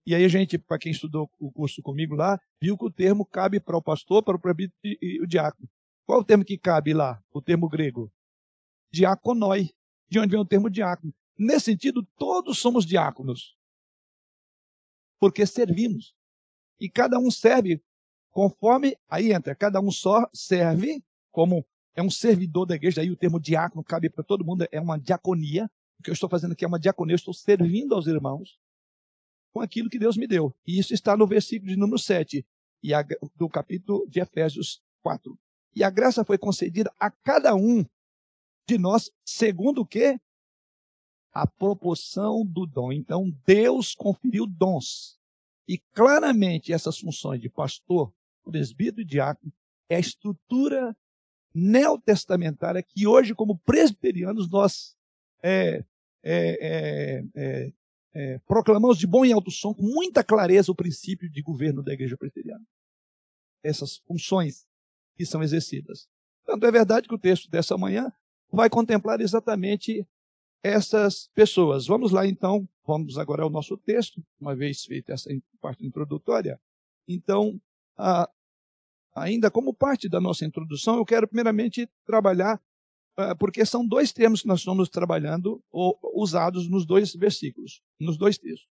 E 0.07 0.15
aí 0.15 0.25
a 0.25 0.29
gente, 0.29 0.59
para 0.59 0.79
quem 0.79 0.93
estudou 0.93 1.31
o 1.39 1.51
curso 1.51 1.83
comigo 1.83 2.15
lá, 2.15 2.39
viu 2.61 2.77
que 2.77 2.85
o 2.85 2.91
termo 2.91 3.25
cabe 3.25 3.59
para 3.59 3.77
o 3.77 3.83
pastor, 3.83 4.23
para 4.23 4.37
o 4.37 4.41
presbítero 4.41 4.79
e 4.83 5.21
o 5.23 5.27
diácono. 5.27 5.69
Qual 6.07 6.19
é 6.19 6.23
o 6.23 6.25
termo 6.25 6.45
que 6.45 6.59
cabe 6.59 6.93
lá? 6.93 7.23
O 7.33 7.41
termo 7.41 7.69
grego? 7.69 8.13
Diaconoi. 8.93 9.71
De 10.09 10.19
onde 10.19 10.31
vem 10.31 10.41
o 10.41 10.45
termo 10.45 10.69
diácono? 10.69 11.13
Nesse 11.37 11.67
sentido, 11.67 12.07
todos 12.17 12.59
somos 12.59 12.87
diáconos. 12.87 13.57
Porque 15.19 15.47
servimos. 15.47 16.15
E 16.81 16.89
cada 16.89 17.19
um 17.19 17.31
serve 17.31 17.83
conforme, 18.31 18.97
aí 19.09 19.33
entra, 19.33 19.55
cada 19.55 19.81
um 19.81 19.91
só 19.91 20.29
serve 20.33 21.03
como 21.31 21.65
é 21.95 22.03
um 22.03 22.11
servidor 22.11 22.67
da 22.67 22.75
igreja, 22.75 23.01
aí 23.01 23.11
o 23.11 23.17
termo 23.17 23.39
diácono 23.39 23.85
cabe 23.85 24.11
para 24.11 24.25
todo 24.25 24.45
mundo, 24.45 24.67
é 24.71 24.81
uma 24.81 24.99
diaconia. 24.99 25.71
O 25.99 26.03
que 26.03 26.11
eu 26.11 26.15
estou 26.15 26.29
fazendo 26.29 26.53
aqui 26.53 26.65
é 26.65 26.69
uma 26.69 26.79
diaconia, 26.79 27.15
eu 27.15 27.17
estou 27.17 27.33
servindo 27.33 27.95
aos 27.95 28.07
irmãos 28.07 28.59
com 29.53 29.61
aquilo 29.61 29.89
que 29.89 29.99
Deus 29.99 30.17
me 30.17 30.27
deu. 30.27 30.53
E 30.67 30.79
isso 30.79 30.93
está 30.93 31.17
no 31.17 31.27
versículo 31.27 31.71
de 31.71 31.77
número 31.77 31.99
7 31.99 32.45
e 32.83 32.93
a, 32.93 33.07
do 33.37 33.49
capítulo 33.49 34.05
de 34.09 34.21
Efésios 34.21 34.83
4. 35.03 35.39
E 35.77 35.85
a 35.85 35.91
graça 35.91 36.25
foi 36.25 36.37
concedida 36.37 36.93
a 36.99 37.11
cada 37.11 37.55
um 37.55 37.85
de 38.69 38.77
nós, 38.77 39.11
segundo 39.25 39.83
o 39.83 39.87
quê? 39.87 40.19
A 41.35 41.47
proporção 41.47 42.47
do 42.47 42.65
dom. 42.65 42.93
Então, 42.93 43.31
Deus 43.45 43.95
conferiu 43.95 44.47
dons. 44.47 45.19
E 45.67 45.79
claramente 45.93 46.73
essas 46.73 46.99
funções 46.99 47.41
de 47.41 47.49
pastor, 47.49 48.13
presbítero 48.45 49.01
e 49.01 49.05
diácono 49.05 49.53
é 49.89 49.97
a 49.97 50.01
estrutura 50.01 50.97
neotestamentária 51.55 52.83
que 52.83 53.07
hoje, 53.07 53.35
como 53.35 53.59
presbiterianos, 53.59 54.49
nós 54.51 54.97
é, 55.43 55.85
é, 56.23 57.25
é, 57.35 57.73
é, 58.15 58.39
proclamamos 58.41 58.99
de 58.99 59.07
bom 59.07 59.25
e 59.25 59.33
alto 59.33 59.51
som, 59.51 59.75
com 59.75 59.83
muita 59.83 60.25
clareza, 60.25 60.73
o 60.73 60.75
princípio 60.75 61.31
de 61.31 61.43
governo 61.43 61.83
da 61.83 61.93
igreja 61.93 62.17
presbiteriana. 62.17 62.65
Essas 63.63 63.97
funções 63.99 64.67
que 65.17 65.25
são 65.25 65.43
exercidas. 65.43 66.09
Tanto 66.45 66.67
é 66.67 66.71
verdade 66.71 67.09
que 67.09 67.15
o 67.15 67.19
texto 67.19 67.51
dessa 67.51 67.77
manhã 67.79 68.13
vai 68.51 68.69
contemplar 68.69 69.21
exatamente 69.21 70.07
essas 70.65 71.29
pessoas. 71.35 71.87
Vamos 71.87 72.11
lá 72.11 72.27
então, 72.27 72.67
vamos 72.87 73.19
agora 73.19 73.43
ao 73.43 73.51
nosso 73.51 73.77
texto, 73.77 74.25
uma 74.41 74.57
vez 74.57 74.83
feita 74.85 75.13
essa 75.13 75.29
parte 75.61 75.87
introdutória. 75.87 76.59
Então, 77.07 77.61
a, 77.99 78.31
ainda 79.15 79.51
como 79.51 79.75
parte 79.75 80.09
da 80.09 80.19
nossa 80.23 80.47
introdução, 80.47 80.97
eu 80.97 81.05
quero 81.05 81.29
primeiramente 81.29 81.87
trabalhar 82.07 82.59
ah, 83.17 83.35
porque 83.35 83.65
são 83.65 83.87
dois 83.87 84.11
termos 84.11 84.41
que 84.43 84.49
nós 84.49 84.61
estamos 84.61 84.89
trabalhando, 84.89 85.63
ou, 85.71 85.99
usados 86.15 86.69
nos 86.69 86.85
dois 86.85 87.15
versículos, 87.15 87.83
nos 88.01 88.17
dois 88.17 88.39
textos. 88.39 88.67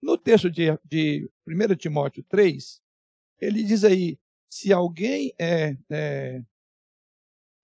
No 0.00 0.16
texto 0.16 0.50
de, 0.50 0.78
de 0.84 1.30
1 1.46 1.76
Timóteo 1.76 2.24
3, 2.24 2.80
ele 3.40 3.62
diz 3.64 3.84
aí: 3.84 4.18
se 4.48 4.72
alguém 4.72 5.34
é, 5.38 5.76
é, 5.90 6.42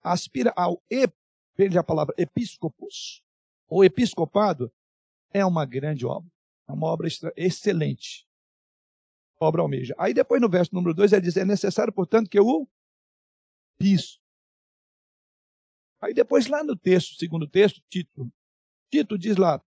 aspira 0.03 0.53
ao 0.55 0.83
veja 1.57 1.79
a 1.79 1.83
palavra 1.83 2.13
episcopos, 2.17 3.23
ou 3.69 3.85
episcopado, 3.85 4.71
é 5.31 5.45
uma 5.45 5.65
grande 5.65 6.05
obra. 6.05 6.29
É 6.67 6.71
uma 6.71 6.87
obra 6.87 7.07
excelente. 7.35 8.27
Obra 9.39 9.61
almeja. 9.61 9.95
Aí 9.97 10.13
depois 10.13 10.41
no 10.41 10.49
verso 10.49 10.73
número 10.73 10.93
2 10.93 11.13
ele 11.13 11.21
diz: 11.21 11.37
é 11.37 11.45
necessário, 11.45 11.93
portanto, 11.93 12.29
que 12.29 12.37
eu 12.37 12.45
o 12.45 12.67
bispo 13.79 14.19
Aí 16.01 16.13
depois 16.13 16.47
lá 16.47 16.63
no 16.63 16.75
texto, 16.75 17.15
segundo 17.15 17.47
texto, 17.47 17.81
Tito, 17.89 18.31
Tito 18.89 19.17
diz 19.17 19.35
lá, 19.35 19.61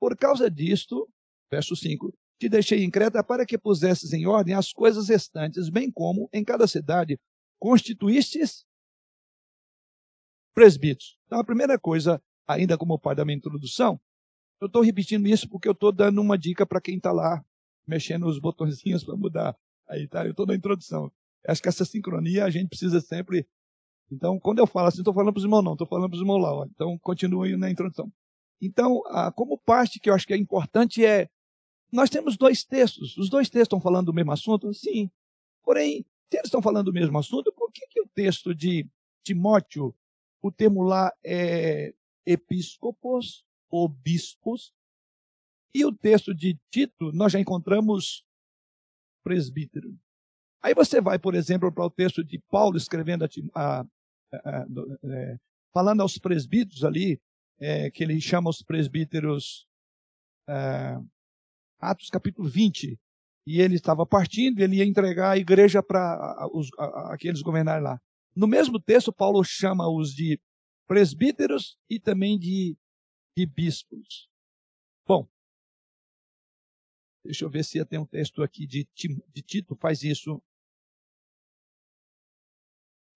por 0.00 0.16
causa 0.16 0.50
disto, 0.50 1.08
verso 1.50 1.76
5, 1.76 2.16
te 2.38 2.48
deixei 2.48 2.82
em 2.82 2.90
Creta 2.90 3.22
para 3.22 3.44
que 3.44 3.58
pusesses 3.58 4.12
em 4.12 4.26
ordem 4.26 4.54
as 4.54 4.72
coisas 4.72 5.08
restantes, 5.08 5.68
bem 5.68 5.90
como 5.90 6.28
em 6.32 6.42
cada 6.44 6.66
cidade 6.66 7.20
constituístes 7.58 8.64
presbíteros. 10.54 11.18
Então 11.26 11.38
a 11.38 11.44
primeira 11.44 11.78
coisa, 11.78 12.22
ainda 12.46 12.78
como 12.78 12.98
parte 12.98 13.18
da 13.18 13.24
minha 13.24 13.36
introdução, 13.36 14.00
eu 14.60 14.66
estou 14.66 14.82
repetindo 14.82 15.26
isso 15.26 15.48
porque 15.48 15.68
eu 15.68 15.72
estou 15.72 15.92
dando 15.92 16.20
uma 16.20 16.38
dica 16.38 16.66
para 16.66 16.80
quem 16.80 16.96
está 16.96 17.12
lá 17.12 17.44
mexendo 17.86 18.26
os 18.26 18.38
botõezinhos 18.38 19.04
para 19.04 19.16
mudar. 19.16 19.56
Aí 19.88 20.08
tá, 20.08 20.24
eu 20.24 20.30
estou 20.30 20.46
na 20.46 20.54
introdução. 20.54 21.10
Acho 21.46 21.62
que 21.62 21.68
essa 21.68 21.84
sincronia 21.84 22.44
a 22.44 22.50
gente 22.50 22.68
precisa 22.68 23.00
sempre 23.00 23.46
então, 24.10 24.38
quando 24.38 24.60
eu 24.60 24.66
falo 24.66 24.88
assim, 24.88 24.98
estou 24.98 25.12
falando 25.12 25.32
para 25.32 25.38
os 25.38 25.44
irmãos, 25.44 25.62
não, 25.62 25.72
estou 25.72 25.86
falando 25.86 26.08
para 26.08 26.14
os 26.14 26.20
irmãos 26.20 26.38
lá. 26.38 26.54
Ó. 26.54 26.64
Então, 26.64 26.98
continue 26.98 27.56
na 27.56 27.70
introdução. 27.70 28.12
Então, 28.60 29.02
como 29.34 29.58
parte 29.58 30.00
que 30.00 30.08
eu 30.08 30.14
acho 30.14 30.26
que 30.26 30.32
é 30.32 30.36
importante 30.36 31.04
é, 31.04 31.28
nós 31.92 32.08
temos 32.08 32.36
dois 32.36 32.64
textos. 32.64 33.16
Os 33.16 33.28
dois 33.28 33.48
textos 33.48 33.66
estão 33.66 33.80
falando 33.80 34.06
do 34.06 34.14
mesmo 34.14 34.32
assunto? 34.32 34.72
Sim. 34.72 35.10
Porém, 35.62 36.04
se 36.30 36.38
eles 36.38 36.46
estão 36.46 36.62
falando 36.62 36.86
do 36.86 36.92
mesmo 36.92 37.18
assunto, 37.18 37.52
por 37.52 37.70
que, 37.72 37.86
que 37.88 38.00
o 38.00 38.08
texto 38.08 38.54
de 38.54 38.88
Timóteo, 39.24 39.94
o 40.40 40.52
termo 40.52 40.82
lá 40.82 41.12
é 41.24 41.92
episcopos 42.26 43.44
ou 43.70 43.88
bispos, 43.88 44.72
e 45.74 45.84
o 45.84 45.92
texto 45.92 46.34
de 46.34 46.58
Tito, 46.70 47.12
nós 47.12 47.32
já 47.32 47.38
encontramos 47.38 48.24
presbítero. 49.22 49.94
Aí 50.62 50.74
você 50.74 51.00
vai, 51.00 51.18
por 51.18 51.34
exemplo, 51.34 51.70
para 51.70 51.84
o 51.84 51.90
texto 51.90 52.24
de 52.24 52.40
Paulo 52.50 52.76
escrevendo 52.76 53.24
a, 53.54 53.80
a, 54.34 54.66
é, 55.04 55.36
falando 55.72 56.00
aos 56.00 56.16
presbíteros 56.18 56.82
ali, 56.82 57.20
é, 57.60 57.90
que 57.90 58.02
ele 58.02 58.20
chama 58.20 58.50
os 58.50 58.62
presbíteros, 58.62 59.66
é, 60.48 60.96
Atos 61.78 62.08
capítulo 62.08 62.48
20, 62.48 62.98
e 63.46 63.60
ele 63.60 63.74
estava 63.74 64.06
partindo, 64.06 64.60
ele 64.60 64.76
ia 64.76 64.84
entregar 64.84 65.32
a 65.32 65.38
igreja 65.38 65.82
para 65.82 66.48
aqueles 67.12 67.42
governarem 67.42 67.84
lá. 67.84 68.00
No 68.34 68.46
mesmo 68.46 68.80
texto, 68.80 69.12
Paulo 69.12 69.44
chama 69.44 69.88
os 69.88 70.10
de 70.10 70.40
presbíteros 70.86 71.78
e 71.88 71.98
também 71.98 72.38
de, 72.38 72.76
de 73.36 73.46
bispos. 73.46 74.28
Bom, 75.06 75.28
deixa 77.24 77.44
eu 77.44 77.50
ver 77.50 77.64
se 77.64 77.84
tem 77.84 77.98
um 77.98 78.06
texto 78.06 78.42
aqui 78.42 78.66
de, 78.66 78.88
de 78.94 79.42
Tito, 79.42 79.76
faz 79.76 80.02
isso 80.02 80.42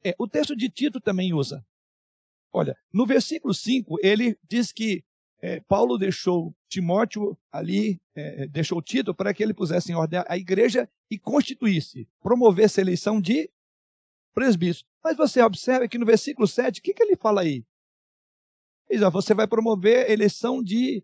é, 0.05 0.15
o 0.19 0.27
texto 0.27 0.57
de 0.57 0.69
Tito 0.69 1.01
também 1.01 1.33
usa. 1.33 1.65
Olha, 2.53 2.77
no 2.93 3.07
versículo 3.07 3.55
5, 3.55 3.99
ele 4.03 4.37
diz 4.49 4.73
que 4.73 5.05
é, 5.43 5.61
Paulo 5.61 5.97
deixou 5.97 6.55
Timóteo 6.69 7.39
ali, 7.51 8.01
é, 8.15 8.47
deixou 8.49 8.83
Tito 8.83 9.15
para 9.15 9.33
que 9.33 9.43
ele 9.43 9.55
pusesse 9.55 9.93
em 9.93 9.95
ordem 9.95 10.23
a 10.27 10.37
igreja 10.37 10.89
e 11.11 11.19
constituísse, 11.19 12.09
promovesse 12.21 12.81
a 12.81 12.83
eleição 12.83 13.21
de 13.21 13.51
presbíteros. 14.35 14.85
Mas 15.03 15.17
você 15.17 15.43
observa 15.43 15.89
que 15.89 15.99
no 15.99 16.07
versículo 16.07 16.47
7, 16.47 16.79
o 16.79 16.83
que, 16.83 16.95
que 16.95 17.03
ele 17.03 17.17
fala 17.17 17.43
aí? 17.43 17.65
Ele 18.89 19.01
diz, 19.01 19.13
você 19.13 19.35
vai 19.35 19.47
promover 19.47 20.07
a 20.07 20.13
eleição 20.13 20.63
de 20.63 21.03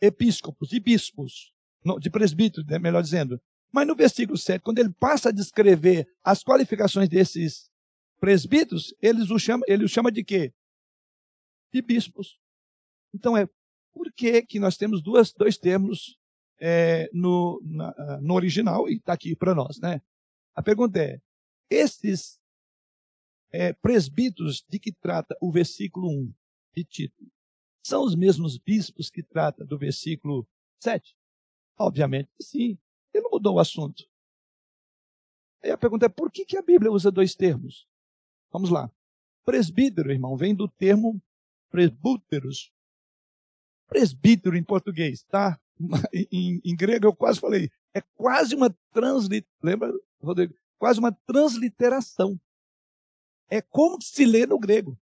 episcopos, 0.00 0.68
de 0.68 0.80
bispos, 0.80 1.52
de 2.00 2.10
presbíteros, 2.10 2.66
né, 2.66 2.78
melhor 2.78 3.02
dizendo. 3.02 3.40
Mas 3.72 3.86
no 3.86 3.94
versículo 3.94 4.36
7, 4.36 4.62
quando 4.62 4.78
ele 4.78 4.92
passa 4.92 5.28
a 5.28 5.32
descrever 5.32 6.08
as 6.24 6.42
qualificações 6.42 7.08
desses 7.08 7.70
presbíteros, 8.18 8.94
eles 9.00 9.30
o 9.30 9.38
chama, 9.38 9.64
ele 9.68 9.84
o 9.84 9.88
chama 9.88 10.10
de 10.10 10.24
quê? 10.24 10.52
De 11.72 11.80
bispos. 11.80 12.38
Então 13.14 13.36
é 13.36 13.46
por 13.92 14.12
que, 14.12 14.42
que 14.42 14.58
nós 14.58 14.76
temos 14.76 15.02
duas, 15.02 15.32
dois 15.32 15.56
termos 15.56 16.18
é, 16.60 17.08
no, 17.12 17.60
na, 17.64 18.18
no 18.20 18.34
original 18.34 18.88
e 18.88 18.96
está 18.96 19.12
aqui 19.12 19.36
para 19.36 19.54
nós, 19.54 19.78
né? 19.78 20.00
A 20.54 20.62
pergunta 20.62 20.98
é: 20.98 21.20
esses 21.68 22.39
é, 23.52 23.72
presbíteros 23.72 24.64
de 24.68 24.78
que 24.78 24.92
trata 24.92 25.36
o 25.40 25.50
versículo 25.50 26.08
1 26.08 26.32
de 26.76 26.84
Tito 26.84 27.30
são 27.82 28.04
os 28.04 28.14
mesmos 28.14 28.58
bispos 28.58 29.10
que 29.10 29.22
trata 29.22 29.64
do 29.64 29.78
versículo 29.78 30.46
7? 30.82 31.16
Obviamente 31.78 32.30
sim. 32.40 32.78
Ele 33.12 33.24
não 33.24 33.30
mudou 33.30 33.56
o 33.56 33.58
assunto. 33.58 34.04
Aí 35.62 35.70
a 35.70 35.78
pergunta 35.78 36.06
é: 36.06 36.08
por 36.08 36.30
que, 36.30 36.44
que 36.44 36.56
a 36.56 36.62
Bíblia 36.62 36.92
usa 36.92 37.10
dois 37.10 37.34
termos? 37.34 37.86
Vamos 38.52 38.70
lá. 38.70 38.90
Presbítero, 39.44 40.12
irmão, 40.12 40.36
vem 40.36 40.54
do 40.54 40.68
termo 40.68 41.20
presbúteros. 41.70 42.72
Presbítero 43.88 44.56
em 44.56 44.62
português, 44.62 45.24
tá? 45.24 45.58
Em, 46.12 46.60
em, 46.62 46.76
grego 46.76 47.06
eu 47.06 47.16
quase 47.16 47.40
falei. 47.40 47.70
É 47.94 48.02
quase 48.14 48.54
uma 48.54 48.68
transliteração. 48.92 49.58
Lembra, 49.62 49.92
Rodrigo? 50.22 50.54
Quase 50.78 50.98
uma 50.98 51.10
transliteração. 51.26 52.38
É 53.50 53.60
como 53.60 54.00
se 54.00 54.24
lê 54.24 54.46
no 54.46 54.58
grego. 54.58 54.98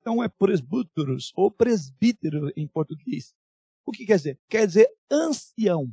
Então 0.00 0.22
é 0.22 0.28
presbúteros 0.28 1.32
ou 1.34 1.50
presbítero 1.50 2.50
em 2.56 2.66
português. 2.66 3.34
O 3.84 3.92
que 3.92 4.06
quer 4.06 4.16
dizer? 4.16 4.40
Quer 4.48 4.66
dizer 4.66 4.88
ancião. 5.10 5.92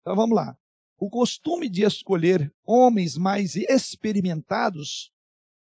Então 0.00 0.14
vamos 0.14 0.36
lá. 0.36 0.56
O 0.98 1.08
costume 1.08 1.68
de 1.68 1.84
escolher 1.84 2.52
homens 2.64 3.16
mais 3.16 3.56
experimentados 3.56 5.12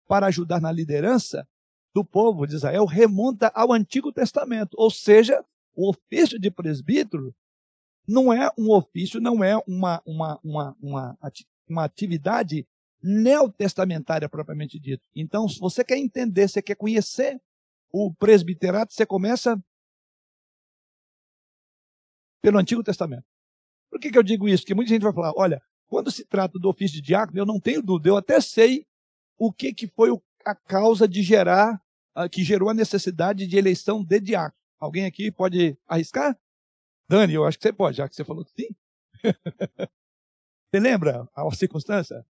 para 0.08 0.28
ajudar 0.28 0.60
na 0.60 0.72
liderança 0.72 1.48
do 1.94 2.04
povo 2.04 2.46
de 2.46 2.56
Israel 2.56 2.86
remonta 2.86 3.52
ao 3.56 3.72
Antigo 3.72 4.12
Testamento, 4.12 4.76
ou 4.78 4.90
seja, 4.90 5.44
o 5.76 5.90
ofício 5.90 6.40
de 6.40 6.50
presbítero 6.52 7.36
não 8.08 8.32
é 8.32 8.50
um 8.58 8.72
ofício, 8.72 9.20
não 9.20 9.44
é 9.44 9.58
uma, 9.68 10.02
uma, 10.06 10.40
uma, 10.44 10.76
uma, 10.82 11.18
uma 11.68 11.84
atividade 11.84 12.68
neotestamentária 13.02 14.28
propriamente 14.28 14.80
dito. 14.80 15.08
Então, 15.16 15.48
se 15.48 15.60
você 15.60 15.84
quer 15.84 15.98
entender, 15.98 16.48
você 16.48 16.62
quer 16.62 16.76
conhecer 16.76 17.40
o 17.92 18.14
presbiterato, 18.14 18.94
você 18.94 19.06
começa 19.06 19.62
pelo 22.42 22.58
Antigo 22.58 22.84
Testamento. 22.84 23.26
Por 23.90 24.00
que, 24.00 24.12
que 24.12 24.18
eu 24.18 24.24
digo 24.24 24.48
isso? 24.48 24.64
Porque 24.64 24.76
muita 24.76 24.90
gente 24.90 25.04
vai 25.04 25.14
falar, 25.14 25.34
olha, 25.36 25.62
quando 25.88 26.12
se 26.12 26.26
trata 26.26 26.60
do 26.60 26.70
ofício 26.70 26.96
de 26.96 27.02
diácono, 27.02 27.40
eu 27.40 27.46
não 27.46 27.60
tenho 27.60 27.82
dúvida, 27.82 28.10
eu 28.10 28.18
até 28.18 28.42
sei 28.42 28.86
o 29.38 29.52
que, 29.52 29.74
que 29.74 29.88
foi 29.88 30.10
a 30.46 30.56
causa 30.56 31.08
de 31.08 31.22
gerar, 31.22 31.82
que 32.32 32.44
gerou 32.44 32.70
a 32.70 32.74
necessidade 32.74 33.46
de 33.46 33.58
eleição 33.58 34.04
de 34.04 34.20
diácono. 34.20 34.58
Alguém 34.80 35.06
aqui 35.06 35.32
pode 35.32 35.78
arriscar? 35.88 36.38
Dani, 37.10 37.34
eu 37.34 37.46
acho 37.46 37.58
que 37.58 37.64
você 37.64 37.74
pode, 37.74 37.98
já 37.98 38.08
que 38.08 38.16
você 38.16 38.24
falou 38.24 38.44
que 38.44 38.52
sim. 38.52 38.76
você 40.70 40.80
lembra 40.80 41.28
a 41.34 41.56
circunstância? 41.56 42.26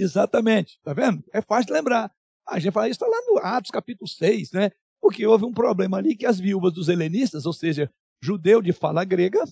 Exatamente, 0.00 0.80
tá 0.82 0.92
vendo? 0.92 1.22
É 1.32 1.42
fácil 1.42 1.74
lembrar. 1.74 2.10
A 2.48 2.58
gente 2.58 2.72
fala 2.72 2.88
isso 2.88 3.04
está 3.04 3.06
lá 3.06 3.20
no 3.26 3.38
Atos 3.38 3.70
capítulo 3.70 4.08
6, 4.08 4.52
né? 4.52 4.70
Porque 5.00 5.26
houve 5.26 5.44
um 5.44 5.52
problema 5.52 5.98
ali 5.98 6.16
que 6.16 6.26
as 6.26 6.40
viúvas 6.40 6.72
dos 6.72 6.88
helenistas, 6.88 7.44
ou 7.46 7.52
seja, 7.52 7.90
judeu 8.22 8.62
de 8.62 8.72
fala 8.72 9.04
grega, 9.04 9.44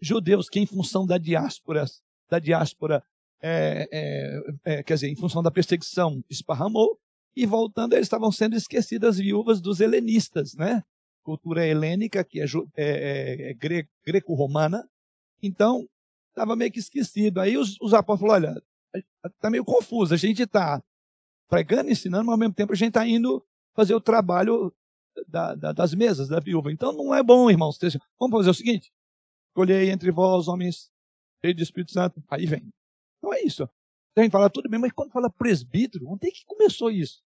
judeus 0.00 0.48
que 0.48 0.60
em 0.60 0.66
função 0.66 1.06
da 1.06 1.18
diáspora, 1.18 1.84
da 2.28 2.38
diáspora, 2.38 3.02
é, 3.40 3.88
é, 3.92 4.40
é, 4.64 4.82
quer 4.82 4.94
dizer, 4.94 5.08
em 5.08 5.16
função 5.16 5.42
da 5.42 5.50
perseguição, 5.50 6.22
esparramou, 6.28 6.98
e 7.34 7.46
voltando, 7.46 7.94
eles 7.94 8.06
estavam 8.06 8.30
sendo 8.30 8.54
esquecidas 8.54 9.16
viúvas 9.16 9.60
dos 9.60 9.80
helenistas, 9.80 10.54
né? 10.54 10.82
Cultura 11.22 11.66
helênica, 11.66 12.22
que 12.22 12.40
é, 12.40 12.46
é, 12.76 13.50
é 13.52 13.86
greco-romana. 14.04 14.86
Então, 15.42 15.88
estava 16.28 16.54
meio 16.54 16.70
que 16.70 16.78
esquecido. 16.78 17.40
Aí 17.40 17.56
os, 17.56 17.76
os 17.80 17.94
apóstolos 17.94 18.34
falaram, 18.34 18.52
olha, 18.52 18.62
está 19.26 19.50
meio 19.50 19.64
confuso. 19.64 20.14
A 20.14 20.16
gente 20.16 20.42
está 20.42 20.82
pregando, 21.48 21.90
ensinando, 21.90 22.24
mas 22.24 22.32
ao 22.32 22.38
mesmo 22.38 22.54
tempo 22.54 22.72
a 22.72 22.76
gente 22.76 22.88
está 22.88 23.06
indo 23.06 23.44
fazer 23.74 23.94
o 23.94 24.00
trabalho 24.00 24.74
da, 25.28 25.54
da, 25.54 25.72
das 25.72 25.94
mesas 25.94 26.28
da 26.28 26.40
viúva. 26.40 26.72
Então 26.72 26.92
não 26.92 27.14
é 27.14 27.22
bom, 27.22 27.50
irmãos. 27.50 27.78
Vamos 28.18 28.36
fazer 28.36 28.50
o 28.50 28.54
seguinte: 28.54 28.92
escolhei 29.48 29.90
entre 29.90 30.10
vós, 30.10 30.48
homens 30.48 30.90
cheios 31.44 31.56
de 31.56 31.62
Espírito 31.62 31.92
Santo. 31.92 32.22
Aí 32.30 32.46
vem. 32.46 32.72
Então 33.18 33.32
é 33.32 33.42
isso. 33.42 33.68
A 34.16 34.22
gente 34.22 34.32
fala 34.32 34.50
tudo 34.50 34.68
bem, 34.68 34.78
mas 34.78 34.92
quando 34.92 35.10
fala 35.10 35.30
presbítero, 35.30 36.08
onde 36.08 36.28
é 36.28 36.30
que 36.30 36.44
começou 36.44 36.90
isso? 36.90 37.22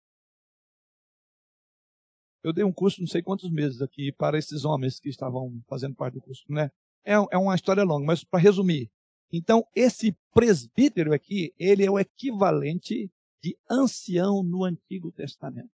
Eu 2.43 2.55
dei 2.55 2.65
um 2.65 2.73
curso 2.73 3.01
não 3.01 3.07
sei 3.07 3.23
quantos 3.23 3.51
meses 3.51 3.83
aqui 3.83 4.11
para 4.13 4.39
esses 4.39 4.65
homens 4.65 4.99
que 4.99 5.11
estavam 5.11 5.63
fazendo 5.69 5.95
parte 5.95 6.15
do 6.15 6.23
curso, 6.23 6.43
né? 6.49 6.71
É, 7.05 7.13
é 7.13 7.39
uma 7.39 7.55
história 7.55 7.83
longa, 7.83 8.07
mas 8.07 8.25
para 8.25 8.41
resumir, 8.41 8.91
então, 9.33 9.67
esse 9.75 10.17
presbítero 10.33 11.13
aqui, 11.13 11.55
ele 11.59 11.85
é 11.85 11.91
o 11.91 11.99
equivalente 11.99 13.11
de 13.43 13.57
ancião 13.69 14.43
no 14.43 14.65
Antigo 14.65 15.13
Testamento. 15.13 15.71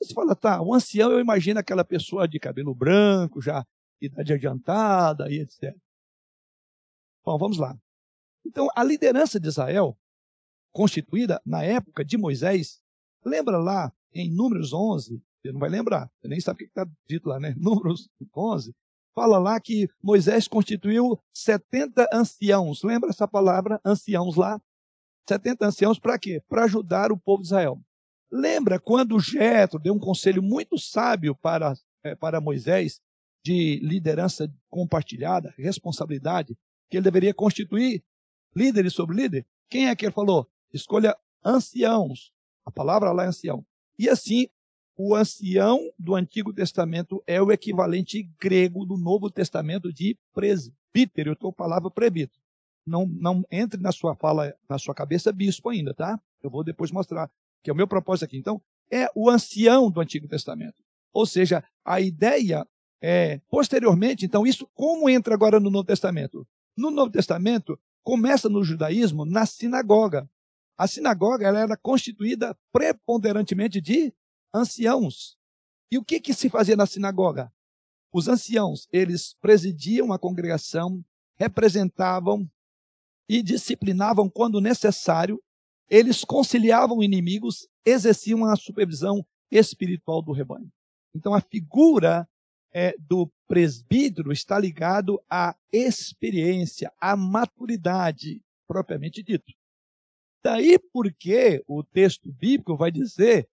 Você 0.00 0.14
fala, 0.14 0.36
tá, 0.36 0.62
o 0.62 0.72
ancião 0.72 1.10
eu 1.10 1.20
imagino 1.20 1.58
aquela 1.58 1.84
pessoa 1.84 2.28
de 2.28 2.38
cabelo 2.38 2.74
branco, 2.74 3.42
já 3.42 3.66
idade 4.00 4.32
adiantada 4.32 5.30
e 5.30 5.40
etc. 5.40 5.76
Bom, 7.24 7.36
vamos 7.36 7.58
lá. 7.58 7.76
Então, 8.46 8.68
a 8.74 8.84
liderança 8.84 9.40
de 9.40 9.48
Israel, 9.48 9.98
constituída 10.72 11.42
na 11.44 11.64
época 11.64 12.04
de 12.04 12.16
Moisés, 12.16 12.80
lembra 13.24 13.58
lá 13.58 13.92
em 14.14 14.32
Números 14.32 14.72
11, 14.72 15.20
você 15.42 15.52
não 15.52 15.60
vai 15.60 15.68
lembrar, 15.68 16.10
você 16.20 16.28
nem 16.28 16.40
sabe 16.40 16.56
o 16.56 16.58
que 16.58 16.64
está 16.64 16.88
dito 17.06 17.28
lá, 17.28 17.40
né? 17.40 17.54
Números 17.58 18.08
11, 18.34 18.74
fala 19.18 19.36
lá 19.36 19.58
que 19.58 19.90
Moisés 20.00 20.46
constituiu 20.46 21.18
70 21.32 22.08
anciãos. 22.12 22.84
Lembra 22.84 23.10
essa 23.10 23.26
palavra, 23.26 23.80
anciãos 23.84 24.36
lá? 24.36 24.62
70 25.28 25.66
anciãos 25.66 25.98
para 25.98 26.16
quê? 26.16 26.40
Para 26.48 26.64
ajudar 26.64 27.10
o 27.10 27.18
povo 27.18 27.42
de 27.42 27.48
Israel. 27.48 27.80
Lembra 28.30 28.78
quando 28.78 29.18
Jetro 29.18 29.80
deu 29.80 29.92
um 29.92 29.98
conselho 29.98 30.40
muito 30.40 30.78
sábio 30.78 31.34
para, 31.34 31.74
é, 32.04 32.14
para 32.14 32.40
Moisés 32.40 33.00
de 33.44 33.80
liderança 33.82 34.48
compartilhada, 34.70 35.52
responsabilidade, 35.58 36.56
que 36.88 36.96
ele 36.96 37.04
deveria 37.04 37.34
constituir 37.34 38.04
líderes 38.54 38.92
sobre 38.92 39.16
líder? 39.16 39.44
Quem 39.68 39.88
é 39.88 39.96
que 39.96 40.06
ele 40.06 40.12
falou? 40.12 40.48
Escolha 40.72 41.16
anciãos. 41.44 42.32
A 42.64 42.70
palavra 42.70 43.10
lá 43.10 43.24
é 43.24 43.28
ancião. 43.28 43.66
E 43.98 44.08
assim 44.08 44.46
o 44.98 45.14
ancião 45.14 45.92
do 45.96 46.16
Antigo 46.16 46.52
Testamento 46.52 47.22
é 47.24 47.40
o 47.40 47.52
equivalente 47.52 48.28
grego 48.40 48.84
do 48.84 48.98
Novo 48.98 49.30
Testamento 49.30 49.92
de 49.92 50.18
presbítero. 50.34 51.30
Eu 51.30 51.34
estou 51.34 51.50
a 51.50 51.52
palavra 51.52 51.88
presbítero. 51.88 52.42
Não, 52.84 53.06
não 53.06 53.44
entre 53.48 53.80
na 53.80 53.92
sua 53.92 54.16
fala, 54.16 54.52
na 54.68 54.76
sua 54.76 54.92
cabeça, 54.92 55.32
bispo 55.32 55.68
ainda, 55.68 55.94
tá? 55.94 56.20
Eu 56.42 56.50
vou 56.50 56.64
depois 56.64 56.90
mostrar, 56.90 57.30
que 57.62 57.70
é 57.70 57.72
o 57.72 57.76
meu 57.76 57.86
propósito 57.86 58.24
aqui. 58.24 58.38
Então, 58.38 58.60
é 58.90 59.08
o 59.14 59.30
ancião 59.30 59.88
do 59.88 60.00
Antigo 60.00 60.26
Testamento. 60.26 60.82
Ou 61.12 61.24
seja, 61.24 61.62
a 61.84 62.00
ideia 62.00 62.66
é, 63.00 63.40
posteriormente, 63.48 64.26
então, 64.26 64.44
isso 64.44 64.68
como 64.74 65.08
entra 65.08 65.32
agora 65.32 65.60
no 65.60 65.70
Novo 65.70 65.84
Testamento? 65.84 66.44
No 66.76 66.90
Novo 66.90 67.12
Testamento, 67.12 67.78
começa 68.02 68.48
no 68.48 68.64
judaísmo 68.64 69.24
na 69.24 69.46
sinagoga. 69.46 70.28
A 70.76 70.88
sinagoga 70.88 71.46
ela 71.46 71.60
era 71.60 71.76
constituída 71.76 72.56
preponderantemente 72.72 73.80
de 73.80 74.12
anciãos. 74.52 75.36
E 75.90 75.98
o 75.98 76.04
que, 76.04 76.20
que 76.20 76.34
se 76.34 76.48
fazia 76.48 76.76
na 76.76 76.86
sinagoga? 76.86 77.52
Os 78.12 78.28
anciãos, 78.28 78.88
eles 78.92 79.34
presidiam 79.40 80.12
a 80.12 80.18
congregação, 80.18 81.04
representavam 81.36 82.50
e 83.28 83.42
disciplinavam 83.42 84.28
quando 84.28 84.60
necessário, 84.60 85.42
eles 85.88 86.24
conciliavam 86.24 87.02
inimigos, 87.02 87.68
exerciam 87.84 88.44
a 88.44 88.56
supervisão 88.56 89.24
espiritual 89.50 90.22
do 90.22 90.32
rebanho. 90.32 90.70
Então 91.14 91.34
a 91.34 91.40
figura 91.40 92.28
é, 92.72 92.94
do 92.98 93.30
presbítero 93.46 94.32
está 94.32 94.58
ligado 94.58 95.22
à 95.28 95.56
experiência, 95.72 96.92
à 97.00 97.16
maturidade 97.16 98.42
propriamente 98.66 99.22
dito. 99.22 99.52
Daí 100.42 100.78
porque 100.92 101.62
o 101.66 101.82
texto 101.82 102.30
bíblico 102.32 102.76
vai 102.76 102.90
dizer 102.90 103.48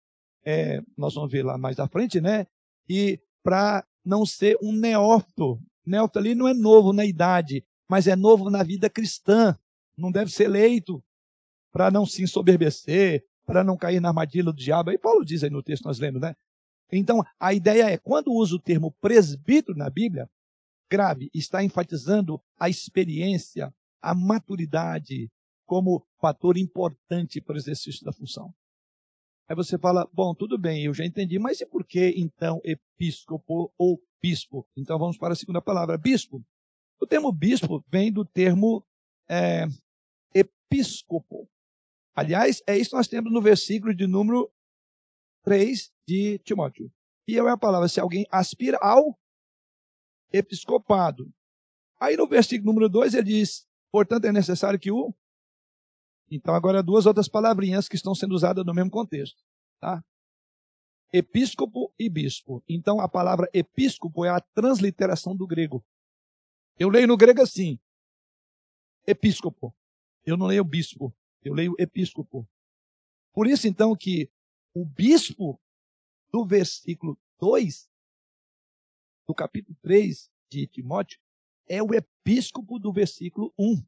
é, 0.45 0.81
nós 0.97 1.13
vamos 1.13 1.31
ver 1.31 1.43
lá 1.43 1.57
mais 1.57 1.79
à 1.79 1.87
frente, 1.87 2.19
né? 2.19 2.47
E 2.89 3.19
para 3.41 3.85
não 4.03 4.25
ser 4.25 4.57
um 4.61 4.71
neófito. 4.71 5.59
Neófito 5.85 6.19
ali 6.19 6.35
não 6.35 6.47
é 6.47 6.53
novo 6.53 6.93
na 6.93 7.05
idade, 7.05 7.65
mas 7.89 8.07
é 8.07 8.15
novo 8.15 8.49
na 8.49 8.63
vida 8.63 8.89
cristã. 8.89 9.57
Não 9.97 10.11
deve 10.11 10.31
ser 10.31 10.45
eleito 10.45 11.03
para 11.71 11.89
não 11.89 12.05
se 12.05 12.23
ensoberbecer, 12.23 13.25
para 13.45 13.63
não 13.63 13.77
cair 13.77 13.99
na 13.99 14.09
armadilha 14.09 14.45
do 14.45 14.53
diabo. 14.53 14.89
Aí 14.89 14.97
Paulo 14.97 15.25
diz 15.25 15.43
aí 15.43 15.49
no 15.49 15.63
texto, 15.63 15.85
nós 15.85 15.99
lemos, 15.99 16.21
né? 16.21 16.35
Então, 16.91 17.23
a 17.39 17.53
ideia 17.53 17.89
é, 17.89 17.97
quando 17.97 18.31
usa 18.31 18.55
o 18.55 18.59
termo 18.59 18.91
presbítero 19.01 19.75
na 19.75 19.89
Bíblia, 19.89 20.29
grave, 20.89 21.29
está 21.33 21.63
enfatizando 21.63 22.39
a 22.59 22.69
experiência, 22.69 23.73
a 24.01 24.13
maturidade 24.13 25.31
como 25.65 26.05
fator 26.19 26.57
importante 26.57 27.41
para 27.41 27.55
o 27.55 27.57
exercício 27.57 28.05
da 28.05 28.11
função. 28.11 28.53
Aí 29.47 29.55
você 29.55 29.77
fala, 29.77 30.09
bom, 30.13 30.33
tudo 30.33 30.57
bem, 30.57 30.85
eu 30.85 30.93
já 30.93 31.05
entendi, 31.05 31.37
mas 31.37 31.59
e 31.59 31.65
por 31.65 31.85
que 31.85 32.13
então 32.17 32.61
episcopo 32.63 33.73
ou 33.77 34.01
bispo? 34.21 34.65
Então 34.75 34.97
vamos 34.97 35.17
para 35.17 35.33
a 35.33 35.35
segunda 35.35 35.61
palavra, 35.61 35.97
bispo. 35.97 36.43
O 36.99 37.05
termo 37.05 37.31
bispo 37.31 37.83
vem 37.89 38.11
do 38.11 38.23
termo 38.23 38.85
é, 39.29 39.65
episcopo. 40.33 41.49
Aliás, 42.15 42.61
é 42.67 42.77
isso 42.77 42.91
que 42.91 42.95
nós 42.95 43.07
temos 43.07 43.31
no 43.31 43.41
versículo 43.41 43.93
de 43.93 44.07
número 44.07 44.49
3 45.43 45.91
de 46.07 46.39
Timóteo. 46.39 46.91
E 47.27 47.37
é 47.37 47.41
a 47.41 47.57
palavra, 47.57 47.87
se 47.87 47.99
alguém 47.99 48.25
aspira 48.31 48.77
ao 48.81 49.17
episcopado. 50.31 51.31
Aí 51.99 52.17
no 52.17 52.27
versículo 52.27 52.73
número 52.73 52.89
2 52.89 53.13
ele 53.13 53.23
diz: 53.23 53.67
portanto, 53.91 54.25
é 54.25 54.31
necessário 54.31 54.79
que 54.79 54.91
o. 54.91 55.13
Então, 56.35 56.55
agora 56.55 56.81
duas 56.81 57.05
outras 57.05 57.27
palavrinhas 57.27 57.87
que 57.87 57.95
estão 57.95 58.15
sendo 58.15 58.33
usadas 58.33 58.65
no 58.65 58.73
mesmo 58.73 58.89
contexto. 58.89 59.43
Tá? 59.79 60.03
Episcopo 61.11 61.93
e 61.99 62.09
bispo. 62.09 62.63
Então, 62.67 62.99
a 62.99 63.07
palavra 63.07 63.47
episcopo 63.53 64.25
é 64.25 64.29
a 64.29 64.41
transliteração 64.41 65.35
do 65.35 65.45
grego. 65.45 65.85
Eu 66.79 66.89
leio 66.89 67.07
no 67.07 67.15
grego 67.15 67.41
assim: 67.41 67.79
episcopo. 69.05 69.75
Eu 70.25 70.35
não 70.35 70.47
leio 70.47 70.63
bispo, 70.63 71.13
eu 71.43 71.53
leio 71.53 71.75
episcopo. 71.77 72.49
Por 73.31 73.45
isso, 73.45 73.67
então, 73.67 73.95
que 73.95 74.31
o 74.73 74.83
bispo 74.83 75.61
do 76.31 76.43
versículo 76.43 77.15
2 77.39 77.87
do 79.27 79.35
capítulo 79.35 79.77
3 79.83 80.31
de 80.49 80.65
Timóteo 80.65 81.19
é 81.67 81.83
o 81.83 81.93
episcopo 81.93 82.79
do 82.79 82.91
versículo 82.91 83.53
1. 83.57 83.85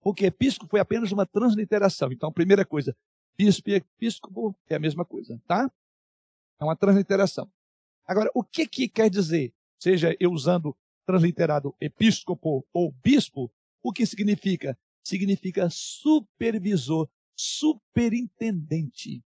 Porque 0.00 0.26
episcopo 0.26 0.70
foi 0.70 0.80
apenas 0.80 1.12
uma 1.12 1.26
transliteração. 1.26 2.12
Então, 2.12 2.32
primeira 2.32 2.64
coisa, 2.64 2.96
bispo 3.36 3.70
e 3.70 3.74
episcopo 3.74 4.56
é 4.68 4.76
a 4.76 4.78
mesma 4.78 5.04
coisa, 5.04 5.40
tá? 5.46 5.70
É 6.58 6.64
uma 6.64 6.76
transliteração. 6.76 7.50
Agora, 8.06 8.30
o 8.34 8.42
que 8.42 8.66
que 8.66 8.88
quer 8.88 9.10
dizer? 9.10 9.52
Seja 9.78 10.16
eu 10.18 10.30
usando 10.32 10.76
transliterado 11.04 11.74
episcopo 11.80 12.66
ou 12.72 12.92
bispo, 13.02 13.52
o 13.82 13.92
que 13.92 14.06
significa? 14.06 14.78
Significa 15.04 15.68
supervisor, 15.70 17.08
superintendente. 17.36 19.22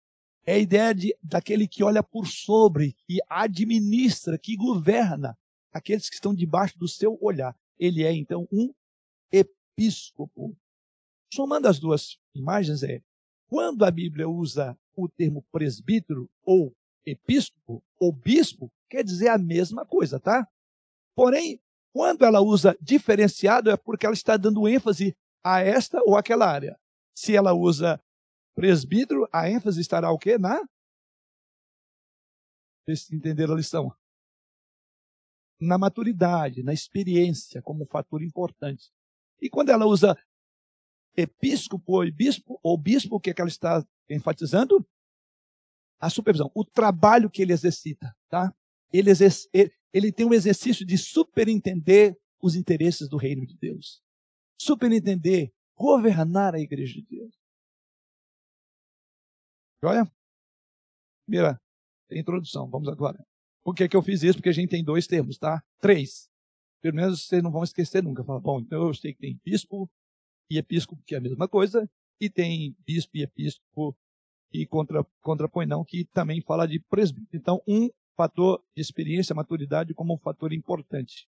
É 0.46 0.54
a 0.54 0.58
ideia 0.58 0.94
de, 0.94 1.16
daquele 1.22 1.66
que 1.66 1.82
olha 1.82 2.02
por 2.02 2.26
sobre, 2.26 2.94
que 3.06 3.18
administra, 3.28 4.38
que 4.38 4.56
governa 4.56 5.36
aqueles 5.72 6.08
que 6.08 6.14
estão 6.14 6.34
debaixo 6.34 6.78
do 6.78 6.86
seu 6.86 7.18
olhar. 7.20 7.54
Ele 7.78 8.04
é, 8.04 8.12
então, 8.12 8.46
um 8.52 8.72
episcopo. 9.76 10.56
Somando 11.32 11.68
as 11.68 11.78
duas 11.78 12.18
imagens, 12.34 12.82
é 12.82 13.02
quando 13.48 13.84
a 13.84 13.90
Bíblia 13.90 14.28
usa 14.28 14.76
o 14.96 15.08
termo 15.08 15.42
presbítero 15.52 16.28
ou 16.42 16.74
episcopo 17.04 17.84
ou 18.00 18.10
bispo, 18.10 18.72
quer 18.88 19.04
dizer 19.04 19.28
a 19.28 19.38
mesma 19.38 19.84
coisa, 19.84 20.18
tá? 20.18 20.48
Porém, 21.14 21.60
quando 21.92 22.24
ela 22.24 22.40
usa 22.40 22.76
diferenciado, 22.80 23.70
é 23.70 23.76
porque 23.76 24.06
ela 24.06 24.14
está 24.14 24.36
dando 24.36 24.66
ênfase 24.66 25.16
a 25.44 25.60
esta 25.60 26.02
ou 26.02 26.16
aquela 26.16 26.46
área. 26.50 26.78
Se 27.14 27.36
ela 27.36 27.52
usa 27.52 28.02
presbítero, 28.54 29.28
a 29.32 29.48
ênfase 29.48 29.80
estará 29.80 30.10
o 30.10 30.18
quê? 30.18 30.38
Na? 30.38 30.60
Vocês 32.84 33.10
entenderam 33.10 33.54
a 33.54 33.56
lição? 33.56 33.94
Na 35.60 35.78
maturidade, 35.78 36.62
na 36.62 36.72
experiência, 36.72 37.62
como 37.62 37.84
um 37.84 37.86
fator 37.86 38.22
importante. 38.22 38.92
E 39.40 39.48
quando 39.50 39.70
ela 39.70 39.86
usa 39.86 40.16
episcopo 41.16 41.92
ou 41.92 42.12
bispo, 42.12 42.60
ou 42.62 42.76
bispo, 42.76 43.16
o 43.16 43.20
que, 43.20 43.30
é 43.30 43.34
que 43.34 43.40
ela 43.40 43.48
está 43.48 43.84
enfatizando? 44.08 44.86
A 45.98 46.10
supervisão, 46.10 46.50
o 46.54 46.64
trabalho 46.64 47.30
que 47.30 47.42
ele 47.42 47.52
exercita, 47.52 48.14
tá? 48.28 48.54
Ele, 48.92 49.10
exerce, 49.10 49.48
ele, 49.52 49.72
ele 49.92 50.12
tem 50.12 50.26
um 50.26 50.34
exercício 50.34 50.84
de 50.84 50.98
superintender 50.98 52.16
os 52.40 52.54
interesses 52.54 53.08
do 53.08 53.16
reino 53.16 53.46
de 53.46 53.56
Deus. 53.56 54.02
Superintender, 54.60 55.52
governar 55.74 56.54
a 56.54 56.60
igreja 56.60 56.94
de 56.94 57.02
Deus. 57.02 57.34
Joia? 59.82 60.10
Primeira 61.26 61.60
introdução, 62.10 62.68
vamos 62.68 62.88
agora. 62.88 63.18
Por 63.64 63.74
que, 63.74 63.88
que 63.88 63.96
eu 63.96 64.02
fiz 64.02 64.22
isso? 64.22 64.38
Porque 64.38 64.48
a 64.48 64.52
gente 64.52 64.70
tem 64.70 64.84
dois 64.84 65.06
termos, 65.06 65.38
tá? 65.38 65.62
Três. 65.80 66.30
Pelo 66.86 66.94
menos 66.94 67.26
vocês 67.26 67.42
não 67.42 67.50
vão 67.50 67.64
esquecer 67.64 68.00
nunca. 68.00 68.22
Fala, 68.22 68.38
bom, 68.38 68.60
então 68.60 68.86
eu 68.86 68.94
sei 68.94 69.12
que 69.12 69.18
tem 69.18 69.40
bispo 69.44 69.90
e 70.48 70.56
episcopo, 70.56 71.02
que 71.04 71.16
é 71.16 71.18
a 71.18 71.20
mesma 71.20 71.48
coisa, 71.48 71.90
e 72.20 72.30
tem 72.30 72.76
bispo 72.86 73.16
e 73.16 73.22
episcopo 73.22 73.98
que 74.52 74.64
contra, 74.66 75.04
contrapõe 75.20 75.66
não, 75.66 75.84
que 75.84 76.04
também 76.04 76.40
fala 76.40 76.64
de 76.64 76.78
presbítero. 76.78 77.36
Então, 77.36 77.60
um 77.66 77.90
fator 78.16 78.62
de 78.72 78.80
experiência, 78.80 79.34
maturidade 79.34 79.94
como 79.94 80.14
um 80.14 80.18
fator 80.18 80.52
importante. 80.52 81.26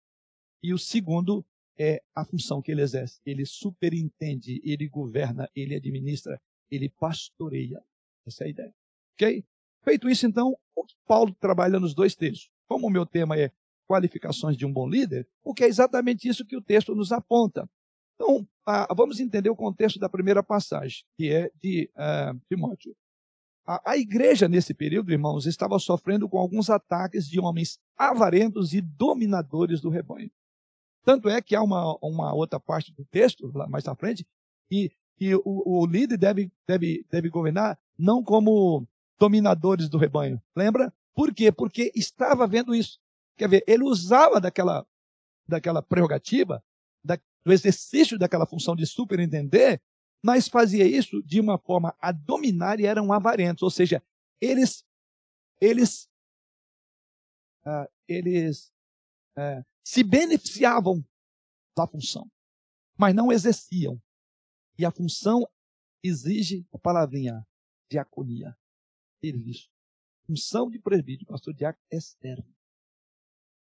E 0.62 0.74
o 0.74 0.78
segundo 0.78 1.46
é 1.80 2.04
a 2.14 2.26
função 2.26 2.62
que 2.62 2.74
ele 2.74 2.82
exerce. 2.82 3.22
Ele 3.26 3.46
superintende, 3.46 4.62
ele 4.62 4.90
governa, 4.90 5.50
ele 5.56 5.74
administra, 5.74 6.38
ele 6.70 6.90
pastoreia. 6.90 7.82
Essa 8.28 8.44
é 8.44 8.48
a 8.48 8.50
ideia. 8.50 8.76
Ok? 9.14 9.46
Feito 9.86 10.10
isso, 10.10 10.28
então, 10.28 10.58
Paulo 11.08 11.34
trabalha 11.40 11.80
nos 11.80 11.94
dois 11.94 12.14
textos? 12.14 12.52
Como 12.68 12.88
o 12.88 12.92
meu 12.92 13.06
tema 13.06 13.40
é 13.40 13.54
qualificações 13.88 14.58
de 14.58 14.66
um 14.66 14.72
bom 14.72 14.88
líder, 14.88 15.28
o 15.44 15.54
que 15.54 15.64
é 15.64 15.68
exatamente 15.68 16.28
isso 16.28 16.46
que 16.46 16.58
o 16.58 16.62
texto 16.62 16.96
nos 16.96 17.12
aponta. 17.12 17.70
Então, 18.16 18.48
vamos 18.96 19.20
entender 19.20 19.50
o 19.50 19.56
contexto 19.56 20.00
da 20.00 20.10
primeira 20.10 20.42
passagem, 20.42 21.04
que 21.18 21.32
é 21.32 21.52
de 21.62 21.90
ah, 21.96 22.34
Timóteo. 22.48 22.96
A, 23.68 23.92
a 23.92 23.98
igreja, 23.98 24.48
nesse 24.48 24.74
período, 24.74 25.12
irmãos, 25.12 25.46
estava 25.46 25.78
sofrendo 25.80 26.30
com 26.30 26.38
alguns 26.38 26.70
ataques 26.70 27.28
de 27.28 27.40
homens 27.40 27.80
avarentos 27.98 28.74
e 28.74 28.82
dominadores 28.82 29.82
do 29.82 29.90
rebanho. 29.90 30.30
Tanto 31.04 31.30
é 31.30 31.42
que 31.42 31.56
há 31.56 31.62
uma, 31.62 31.98
uma 32.02 32.34
outra 32.34 32.60
parte 32.60 32.94
do 32.94 33.06
texto, 33.06 33.52
lá 33.54 33.68
mais 33.68 33.88
à 33.88 33.96
frente, 33.96 34.26
que, 34.70 34.92
que 35.18 35.36
o, 35.36 35.42
o 35.46 35.86
líder 35.86 36.18
deve, 36.18 36.52
deve, 36.68 37.06
deve 37.12 37.30
governar 37.30 37.78
não 37.98 38.24
como 38.24 38.88
dominadores 39.20 39.90
do 39.90 39.98
rebanho. 39.98 40.42
Lembra? 40.56 40.94
Por 41.14 41.34
quê? 41.34 41.52
Porque 41.52 41.92
estava 41.96 42.48
vendo 42.48 42.74
isso. 42.76 43.00
Quer 43.38 43.50
ver, 43.50 43.64
ele 43.68 43.84
usava 43.84 44.40
daquela, 44.40 44.88
daquela 45.48 45.82
prerrogativa, 45.82 46.64
da, 47.04 47.20
do 47.44 47.52
exercício 47.52 48.18
daquela 48.18 48.46
função 48.46 48.76
de 48.76 48.86
superentender, 48.86 49.82
mas 50.24 50.48
fazia 50.48 50.88
isso 50.88 51.22
de 51.24 51.40
uma 51.40 51.58
forma 51.58 51.96
a 52.00 52.12
dominar 52.12 52.80
e 52.80 52.86
eram 52.86 53.12
avarentos. 53.12 53.62
Ou 53.62 53.70
seja, 53.70 54.02
eles, 54.42 54.86
eles, 55.60 56.10
uh, 57.66 57.88
eles 58.08 58.74
uh, 59.38 59.64
se 59.84 60.04
beneficiavam 60.04 61.06
da 61.76 61.86
função, 61.86 62.30
mas 62.98 63.14
não 63.14 63.32
exerciam. 63.32 64.02
E 64.80 64.86
a 64.86 64.92
função 64.92 65.48
exige 66.04 66.66
a 66.74 66.78
palavrinha 66.80 67.46
diaconia, 67.90 68.58
serviço. 69.20 69.70
Função 70.26 70.70
de 70.70 70.80
presbítero, 70.80 71.28
pastor 71.28 71.54
diácono 71.54 71.84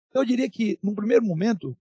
externo. 0.10 0.22
Eu 0.22 0.26
diria 0.26 0.50
que, 0.50 0.80
num 0.82 0.96
primeiro 0.96 1.24
momento, 1.24 1.78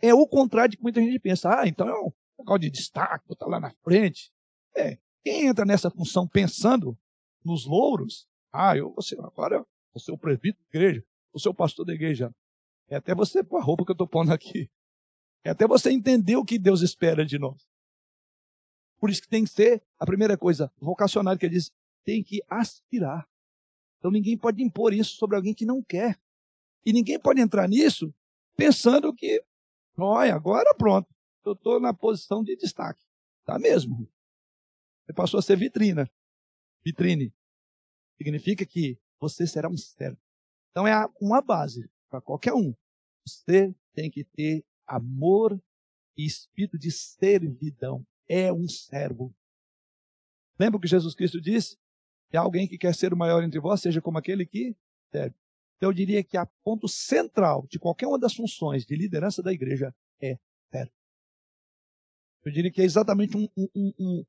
é 0.00 0.14
o 0.14 0.26
contrário 0.26 0.70
de 0.70 0.76
que 0.76 0.82
muita 0.82 1.00
gente 1.00 1.18
pensa. 1.18 1.60
Ah, 1.60 1.66
então 1.66 1.88
é 1.88 1.94
um 1.94 2.12
local 2.38 2.58
de 2.58 2.70
destaque, 2.70 3.32
está 3.32 3.46
lá 3.46 3.60
na 3.60 3.70
frente. 3.82 4.32
É, 4.76 4.98
quem 5.24 5.46
entra 5.46 5.64
nessa 5.64 5.90
função 5.90 6.26
pensando 6.26 6.96
nos 7.44 7.66
louros, 7.66 8.28
ah, 8.52 8.76
eu 8.76 8.92
vou 8.92 9.02
ser, 9.02 9.18
agora 9.20 9.64
vou 9.92 10.00
ser 10.00 10.12
o 10.12 10.18
presbítero 10.18 10.64
da 10.72 10.78
igreja, 10.78 11.04
vou 11.32 11.40
ser 11.40 11.48
o 11.48 11.54
pastor 11.54 11.84
da 11.84 11.92
igreja. 11.92 12.34
É 12.88 12.96
até 12.96 13.14
você 13.14 13.42
pôr 13.42 13.58
a 13.58 13.62
roupa 13.62 13.84
que 13.84 13.90
eu 13.90 13.94
estou 13.94 14.06
pondo 14.06 14.32
aqui. 14.32 14.70
É 15.44 15.50
até 15.50 15.66
você 15.66 15.90
entender 15.90 16.36
o 16.36 16.44
que 16.44 16.58
Deus 16.58 16.80
espera 16.80 17.24
de 17.24 17.38
nós. 17.38 17.68
Por 18.98 19.10
isso 19.10 19.22
que 19.22 19.28
tem 19.28 19.44
que 19.44 19.50
ser, 19.50 19.82
a 19.98 20.06
primeira 20.06 20.36
coisa, 20.36 20.72
vocacionário 20.80 21.38
que 21.38 21.46
ele 21.46 21.54
diz, 21.54 21.70
tem 22.04 22.22
que 22.22 22.42
aspirar. 22.48 23.28
Então 23.98 24.10
ninguém 24.10 24.36
pode 24.36 24.62
impor 24.62 24.92
isso 24.92 25.16
sobre 25.16 25.36
alguém 25.36 25.54
que 25.54 25.66
não 25.66 25.82
quer. 25.82 26.18
E 26.84 26.92
ninguém 26.92 27.18
pode 27.18 27.40
entrar 27.40 27.68
nisso 27.68 28.14
pensando 28.56 29.14
que, 29.14 29.42
olha, 29.96 30.34
agora 30.34 30.74
pronto, 30.76 31.08
eu 31.44 31.52
estou 31.52 31.80
na 31.80 31.94
posição 31.94 32.42
de 32.42 32.56
destaque. 32.56 33.02
Tá 33.44 33.58
mesmo. 33.58 34.08
Você 35.04 35.12
passou 35.12 35.38
a 35.38 35.42
ser 35.42 35.56
vitrina. 35.56 36.10
Vitrine. 36.84 37.32
Significa 38.16 38.66
que 38.66 38.98
você 39.20 39.46
será 39.46 39.68
um 39.68 39.76
servo. 39.76 40.18
Então 40.70 40.86
é 40.86 40.94
uma 41.20 41.40
base 41.40 41.88
para 42.10 42.20
qualquer 42.20 42.52
um. 42.52 42.74
Você 43.26 43.74
tem 43.94 44.10
que 44.10 44.24
ter 44.24 44.64
amor 44.86 45.60
e 46.16 46.26
espírito 46.26 46.78
de 46.78 46.90
servidão 46.90 48.06
é 48.28 48.52
um 48.52 48.68
servo. 48.68 49.34
Lembra 50.58 50.80
que 50.80 50.88
Jesus 50.88 51.14
Cristo 51.14 51.40
disse? 51.40 51.78
É 52.30 52.36
alguém 52.36 52.68
que 52.68 52.76
quer 52.76 52.94
ser 52.94 53.12
o 53.12 53.16
maior 53.16 53.42
entre 53.42 53.60
vós, 53.60 53.80
seja 53.80 54.02
como 54.02 54.18
aquele 54.18 54.44
que 54.44 54.76
serve. 55.10 55.36
Então 55.78 55.90
eu 55.90 55.94
diria 55.94 56.22
que 56.24 56.36
a 56.36 56.44
ponto 56.64 56.88
central 56.88 57.66
de 57.70 57.78
qualquer 57.78 58.06
uma 58.06 58.18
das 58.18 58.34
funções 58.34 58.84
de 58.84 58.96
liderança 58.96 59.42
da 59.42 59.52
igreja 59.52 59.94
é 60.20 60.36
servo. 60.70 60.92
Eu 62.44 62.52
diria 62.52 62.70
que 62.70 62.82
é 62.82 62.84
exatamente 62.84 63.36
um, 63.36 63.48
um, 63.56 63.92
um, 63.98 64.24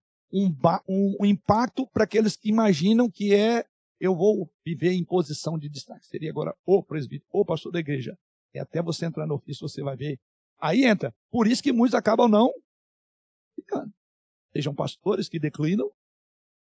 um, 0.87 1.17
um 1.21 1.25
impacto 1.25 1.87
para 1.87 2.03
aqueles 2.03 2.35
que 2.35 2.49
imaginam 2.49 3.09
que 3.09 3.33
é 3.33 3.65
eu 3.99 4.15
vou 4.15 4.49
viver 4.63 4.93
em 4.93 5.03
posição 5.03 5.57
de 5.57 5.67
destaque. 5.67 6.05
Seria 6.05 6.29
agora 6.29 6.55
o 6.65 6.83
presbítero, 6.83 7.27
o 7.31 7.43
pastor 7.43 7.71
da 7.71 7.79
igreja. 7.79 8.17
É 8.53 8.59
até 8.59 8.81
você 8.81 9.05
entrar 9.05 9.27
no 9.27 9.35
ofício, 9.35 9.67
você 9.67 9.81
vai 9.81 9.97
ver. 9.97 10.19
Aí 10.59 10.85
entra. 10.85 11.13
Por 11.29 11.47
isso 11.47 11.61
que 11.61 11.73
muitos 11.73 11.95
acabam 11.95 12.29
não 12.29 12.51
ficando. 13.55 13.91
Sejam 14.53 14.73
pastores 14.73 15.27
que 15.27 15.39
declinam 15.39 15.91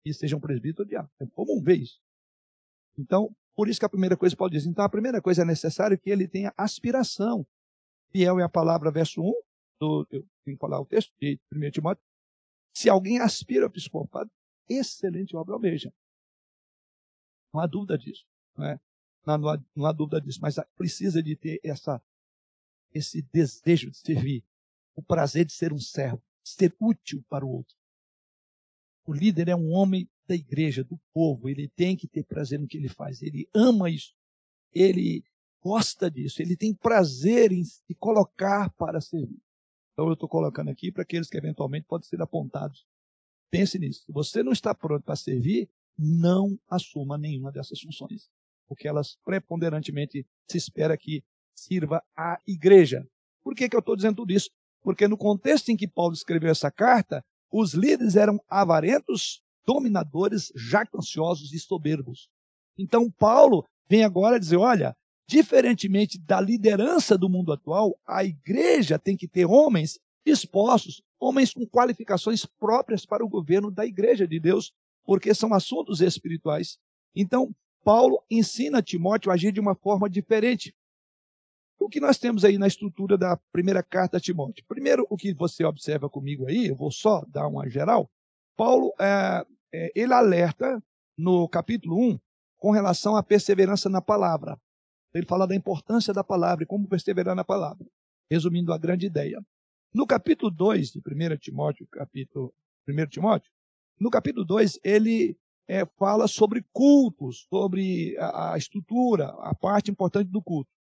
e 0.05 0.13
sejam 0.13 0.41
presbíteros 0.41 0.89
diáconos. 0.89 1.15
É 1.21 1.27
comum 1.27 1.63
ver 1.63 1.77
isso. 1.77 2.01
Então, 2.99 3.35
por 3.61 3.69
isso 3.69 3.79
que 3.79 3.85
a 3.85 3.91
primeira 3.91 4.17
coisa 4.17 4.35
Paulo 4.35 4.51
diz, 4.51 4.65
então 4.65 4.83
a 4.83 4.89
primeira 4.89 5.21
coisa 5.21 5.43
é 5.43 5.45
necessário 5.45 5.99
que 5.99 6.09
ele 6.09 6.27
tenha 6.27 6.51
aspiração. 6.57 7.47
Fiel 8.11 8.41
é 8.41 8.43
a 8.43 8.49
palavra, 8.49 8.91
verso 8.91 9.21
1, 9.21 9.35
do, 9.79 10.09
eu 10.11 10.27
tenho 10.47 10.57
que 10.57 10.61
falar 10.61 10.81
o 10.81 10.87
texto 10.87 11.13
de 11.21 11.39
1 11.53 11.71
Timóteo, 11.71 12.03
se 12.73 12.89
alguém 12.89 13.19
aspira 13.19 13.67
ao 13.67 13.71
episcopado, 13.71 14.31
excelente 14.67 15.37
obra 15.37 15.53
almeja. 15.53 15.93
Não 17.53 17.61
há 17.61 17.67
dúvida 17.67 17.99
disso. 17.99 18.25
Não, 18.57 18.65
é? 18.65 18.81
não, 19.27 19.37
não, 19.37 19.49
há, 19.51 19.63
não 19.77 19.85
há 19.85 19.93
dúvida 19.93 20.23
disso, 20.23 20.39
mas 20.41 20.57
precisa 20.75 21.23
de 21.23 21.37
ter 21.37 21.61
essa, 21.63 22.03
esse 22.95 23.21
desejo 23.31 23.91
de 23.91 23.99
servir, 23.99 24.43
o 24.95 25.03
prazer 25.03 25.45
de 25.45 25.53
ser 25.53 25.71
um 25.71 25.79
servo, 25.79 26.23
ser 26.43 26.75
útil 26.81 27.23
para 27.29 27.45
o 27.45 27.51
outro. 27.51 27.77
O 29.05 29.13
líder 29.13 29.49
é 29.49 29.55
um 29.55 29.71
homem 29.71 30.09
da 30.31 30.35
igreja, 30.37 30.85
do 30.85 30.97
povo, 31.13 31.49
ele 31.49 31.69
tem 31.69 31.97
que 31.97 32.07
ter 32.07 32.25
prazer 32.25 32.61
no 32.61 32.69
que 32.69 32.79
ele 32.79 32.89
faz, 32.89 33.21
ele 33.21 33.49
ama 33.53 33.91
isso, 33.91 34.15
ele 34.73 35.25
gosta 35.61 36.09
disso, 36.09 36.41
ele 36.41 36.57
tem 36.57 36.73
prazer 36.73 37.51
em 37.51 37.65
se 37.65 37.95
colocar 37.97 38.71
para 38.75 39.01
servir. 39.01 39.41
Então 39.93 40.07
eu 40.07 40.13
estou 40.13 40.29
colocando 40.29 40.71
aqui 40.71 40.93
para 40.93 41.03
aqueles 41.03 41.29
que 41.29 41.37
eventualmente 41.37 41.87
podem 41.87 42.09
ser 42.09 42.23
apontados. 42.23 42.87
Pense 43.51 43.77
nisso. 43.77 44.05
Se 44.07 44.13
você 44.13 44.43
não 44.45 44.53
está 44.53 44.73
pronto 44.73 45.03
para 45.03 45.17
servir, 45.17 45.69
não 45.99 46.57
assuma 46.69 47.19
nenhuma 47.19 47.51
dessas 47.51 47.81
funções, 47.81 48.31
porque 48.69 48.87
elas 48.87 49.19
preponderantemente 49.25 50.25
se 50.49 50.57
espera 50.57 50.97
que 50.97 51.25
sirva 51.57 52.03
à 52.17 52.39
igreja. 52.47 53.05
Por 53.43 53.55
que, 53.57 53.69
que 53.69 53.75
eu 53.75 53.81
estou 53.81 53.97
dizendo 53.97 54.17
tudo 54.17 54.33
isso? 54.33 54.49
Porque 54.81 55.09
no 55.09 55.19
contexto 55.19 55.71
em 55.71 55.77
que 55.77 55.89
Paulo 55.89 56.15
escreveu 56.15 56.53
essa 56.53 56.71
carta, 56.71 57.23
os 57.53 57.75
líderes 57.75 58.15
eram 58.15 58.39
avarentos, 58.49 59.43
dominadores, 59.71 60.53
jactanciosos 60.57 61.53
e 61.53 61.61
soberbos. 61.61 62.29
Então, 62.77 63.09
Paulo 63.09 63.65
vem 63.89 64.03
agora 64.03 64.41
dizer: 64.41 64.57
olha, 64.57 64.97
diferentemente 65.29 66.19
da 66.19 66.41
liderança 66.41 67.17
do 67.17 67.29
mundo 67.29 67.53
atual, 67.53 67.97
a 68.05 68.25
igreja 68.25 68.99
tem 68.99 69.17
que 69.17 69.29
ter 69.29 69.47
homens 69.47 70.01
dispostos, 70.27 71.01
homens 71.21 71.55
com 71.55 71.65
qualificações 71.65 72.45
próprias 72.45 73.07
para 73.07 73.25
o 73.25 73.29
governo 73.29 73.71
da 73.71 73.87
igreja 73.87 74.27
de 74.27 74.41
Deus, 74.41 74.73
porque 75.05 75.33
são 75.33 75.55
assuntos 75.55 76.01
espirituais. 76.01 76.77
Então, 77.15 77.55
Paulo 77.85 78.21
ensina 78.29 78.83
Timóteo 78.83 79.31
a 79.31 79.35
agir 79.35 79.53
de 79.53 79.61
uma 79.61 79.77
forma 79.77 80.11
diferente. 80.11 80.75
O 81.79 81.89
que 81.89 82.01
nós 82.01 82.19
temos 82.19 82.45
aí 82.45 82.59
na 82.59 82.67
estrutura 82.67 83.17
da 83.17 83.39
primeira 83.53 83.85
carta 83.85 84.17
a 84.17 84.21
Timóteo? 84.21 84.65
Primeiro, 84.67 85.07
o 85.09 85.17
que 85.17 85.33
você 85.33 85.65
observa 85.65 86.11
comigo 86.11 86.47
aí, 86.49 86.67
eu 86.67 86.75
vou 86.75 86.91
só 86.91 87.25
dar 87.29 87.47
uma 87.47 87.69
geral. 87.71 88.11
Paulo, 88.61 88.93
é, 89.01 89.47
é, 89.73 89.93
ele 89.95 90.13
alerta 90.13 90.83
no 91.17 91.49
capítulo 91.49 91.99
1 91.99 92.19
com 92.59 92.71
relação 92.71 93.17
à 93.17 93.23
perseverança 93.23 93.89
na 93.89 94.01
palavra. 94.01 94.59
Ele 95.15 95.27
fala 95.27 95.47
da 95.47 95.55
importância 95.55 96.13
da 96.13 96.23
palavra 96.23 96.65
e 96.65 96.67
como 96.67 96.89
perseverar 96.89 97.35
na 97.35 97.45
palavra, 97.45 97.87
resumindo 98.31 98.73
a 98.73 98.79
grande 98.79 99.07
ideia. 99.07 99.43
No 99.93 100.07
capítulo 100.07 100.51
2 100.51 100.93
de 100.93 100.99
1 100.99 101.37
Timóteo, 101.39 101.87
capítulo 101.91 102.55
1 102.89 103.07
Timóteo, 103.07 103.51
no 103.99 104.09
capítulo 104.09 104.45
2, 104.45 104.79
ele 104.85 105.37
é, 105.69 105.85
fala 105.99 106.27
sobre 106.27 106.65
cultos, 106.73 107.47
sobre 107.49 108.17
a, 108.19 108.53
a 108.53 108.59
estrutura, 108.59 109.29
a 109.41 109.55
parte 109.55 109.91
importante 109.91 110.29
do 110.29 110.43
culto. 110.43 110.71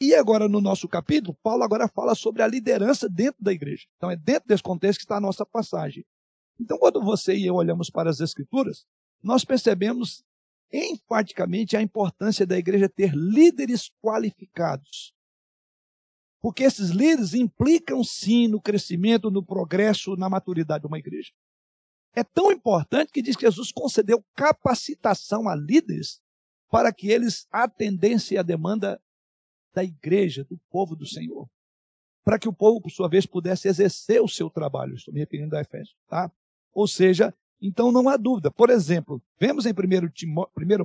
E 0.00 0.14
agora, 0.14 0.48
no 0.48 0.60
nosso 0.60 0.86
capítulo, 0.86 1.36
Paulo 1.42 1.64
agora 1.64 1.88
fala 1.88 2.14
sobre 2.14 2.42
a 2.42 2.46
liderança 2.46 3.08
dentro 3.08 3.42
da 3.42 3.52
igreja. 3.52 3.84
Então, 3.96 4.10
é 4.10 4.16
dentro 4.16 4.48
desse 4.48 4.62
contexto 4.62 4.98
que 4.98 5.04
está 5.04 5.16
a 5.16 5.20
nossa 5.20 5.44
passagem. 5.44 6.04
Então, 6.60 6.78
quando 6.78 7.02
você 7.02 7.34
e 7.34 7.46
eu 7.46 7.54
olhamos 7.54 7.90
para 7.90 8.10
as 8.10 8.20
Escrituras, 8.20 8.84
nós 9.22 9.44
percebemos 9.44 10.24
enfaticamente 10.72 11.76
a 11.76 11.82
importância 11.82 12.46
da 12.46 12.58
igreja 12.58 12.88
ter 12.88 13.14
líderes 13.14 13.90
qualificados. 14.02 15.14
Porque 16.40 16.62
esses 16.62 16.90
líderes 16.90 17.34
implicam 17.34 18.04
sim 18.04 18.46
no 18.48 18.60
crescimento, 18.60 19.30
no 19.30 19.44
progresso, 19.44 20.14
na 20.16 20.28
maturidade 20.28 20.82
de 20.82 20.86
uma 20.86 20.98
igreja. 20.98 21.32
É 22.14 22.22
tão 22.22 22.52
importante 22.52 23.12
que 23.12 23.22
diz 23.22 23.36
que 23.36 23.46
Jesus 23.46 23.72
concedeu 23.72 24.24
capacitação 24.34 25.48
a 25.48 25.54
líderes 25.54 26.20
para 26.70 26.92
que 26.92 27.08
eles 27.10 27.46
atendessem 27.50 28.38
à 28.38 28.42
demanda 28.42 29.00
da 29.74 29.82
igreja, 29.82 30.44
do 30.44 30.58
povo 30.70 30.94
do 30.94 31.06
Senhor. 31.06 31.48
Para 32.24 32.38
que 32.38 32.48
o 32.48 32.52
povo, 32.52 32.80
por 32.80 32.90
sua 32.90 33.08
vez, 33.08 33.24
pudesse 33.24 33.68
exercer 33.68 34.20
o 34.20 34.28
seu 34.28 34.50
trabalho. 34.50 34.94
Estou 34.94 35.14
me 35.14 35.20
referindo 35.20 35.56
a 35.56 35.60
Efésios. 35.60 35.96
Tá? 36.08 36.30
Ou 36.72 36.86
seja, 36.86 37.34
então 37.60 37.90
não 37.90 38.08
há 38.08 38.16
dúvida. 38.16 38.50
Por 38.50 38.70
exemplo, 38.70 39.22
vemos 39.38 39.66
em 39.66 39.70
1, 39.70 39.74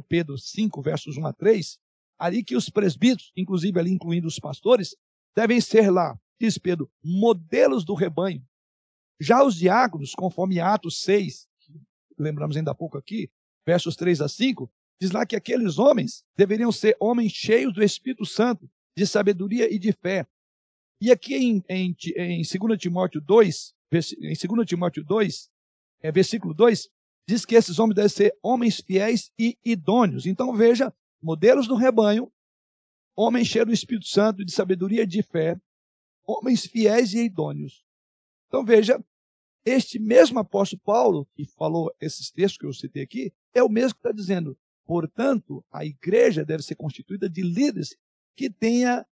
Pedro 0.07 0.37
5, 0.37 0.81
versos 0.81 1.17
1 1.17 1.25
a 1.27 1.33
3, 1.33 1.79
ali 2.17 2.43
que 2.43 2.55
os 2.55 2.69
presbíteros, 2.69 3.31
inclusive 3.35 3.79
ali 3.79 3.91
incluindo 3.91 4.27
os 4.27 4.39
pastores, 4.39 4.95
devem 5.35 5.59
ser 5.61 5.89
lá, 5.89 6.17
diz 6.39 6.57
Pedro, 6.57 6.89
modelos 7.03 7.83
do 7.83 7.93
rebanho. 7.93 8.43
Já 9.19 9.43
os 9.43 9.55
diáconos, 9.55 10.13
conforme 10.13 10.59
Atos 10.59 11.01
6, 11.01 11.47
que 12.15 12.21
lembramos 12.23 12.57
ainda 12.57 12.71
há 12.71 12.75
pouco 12.75 12.97
aqui, 12.97 13.29
versos 13.65 13.95
3 13.95 14.21
a 14.21 14.27
5, 14.27 14.69
diz 14.99 15.11
lá 15.11 15.25
que 15.25 15.35
aqueles 15.35 15.77
homens 15.77 16.23
deveriam 16.35 16.71
ser 16.71 16.95
homens 16.99 17.31
cheios 17.31 17.73
do 17.73 17.83
Espírito 17.83 18.25
Santo, 18.25 18.69
de 18.95 19.05
sabedoria 19.07 19.73
e 19.73 19.79
de 19.79 19.91
fé. 19.91 20.27
E 21.01 21.11
aqui 21.11 21.35
em, 21.35 21.63
em, 21.67 21.95
em 22.15 22.41
2 22.41 22.79
Timóteo 22.79 23.19
2, 23.19 23.73
em 23.91 24.47
2 24.47 24.67
Timóteo 24.67 25.03
2, 25.03 25.49
é, 26.03 26.11
versículo 26.11 26.53
2, 26.53 26.89
diz 27.27 27.45
que 27.45 27.55
esses 27.55 27.79
homens 27.79 27.95
devem 27.95 28.09
ser 28.09 28.37
homens 28.43 28.79
fiéis 28.79 29.31
e 29.39 29.57
idôneos. 29.65 30.25
Então 30.25 30.53
veja, 30.53 30.93
modelos 31.21 31.67
do 31.67 31.75
rebanho, 31.75 32.31
homens 33.15 33.47
cheios 33.47 33.67
do 33.67 33.73
Espírito 33.73 34.07
Santo, 34.07 34.45
de 34.45 34.51
sabedoria 34.51 35.03
e 35.03 35.07
de 35.07 35.23
fé, 35.23 35.59
homens 36.25 36.65
fiéis 36.65 37.13
e 37.13 37.23
idôneos. 37.23 37.83
Então 38.47 38.63
veja, 38.63 39.03
este 39.65 39.97
mesmo 39.97 40.37
apóstolo 40.39 40.81
Paulo, 40.83 41.27
que 41.33 41.45
falou 41.45 41.91
esses 41.99 42.29
textos 42.29 42.57
que 42.57 42.65
eu 42.65 42.73
citei 42.73 43.01
aqui, 43.01 43.33
é 43.53 43.63
o 43.63 43.69
mesmo 43.69 43.93
que 43.95 43.99
está 43.99 44.11
dizendo, 44.11 44.57
Portanto, 44.85 45.63
a 45.71 45.85
igreja 45.85 46.43
deve 46.45 46.63
ser 46.63 46.75
constituída 46.75 47.29
de 47.29 47.41
líderes 47.41 47.95
que 48.35 48.49
tenha 48.49 49.05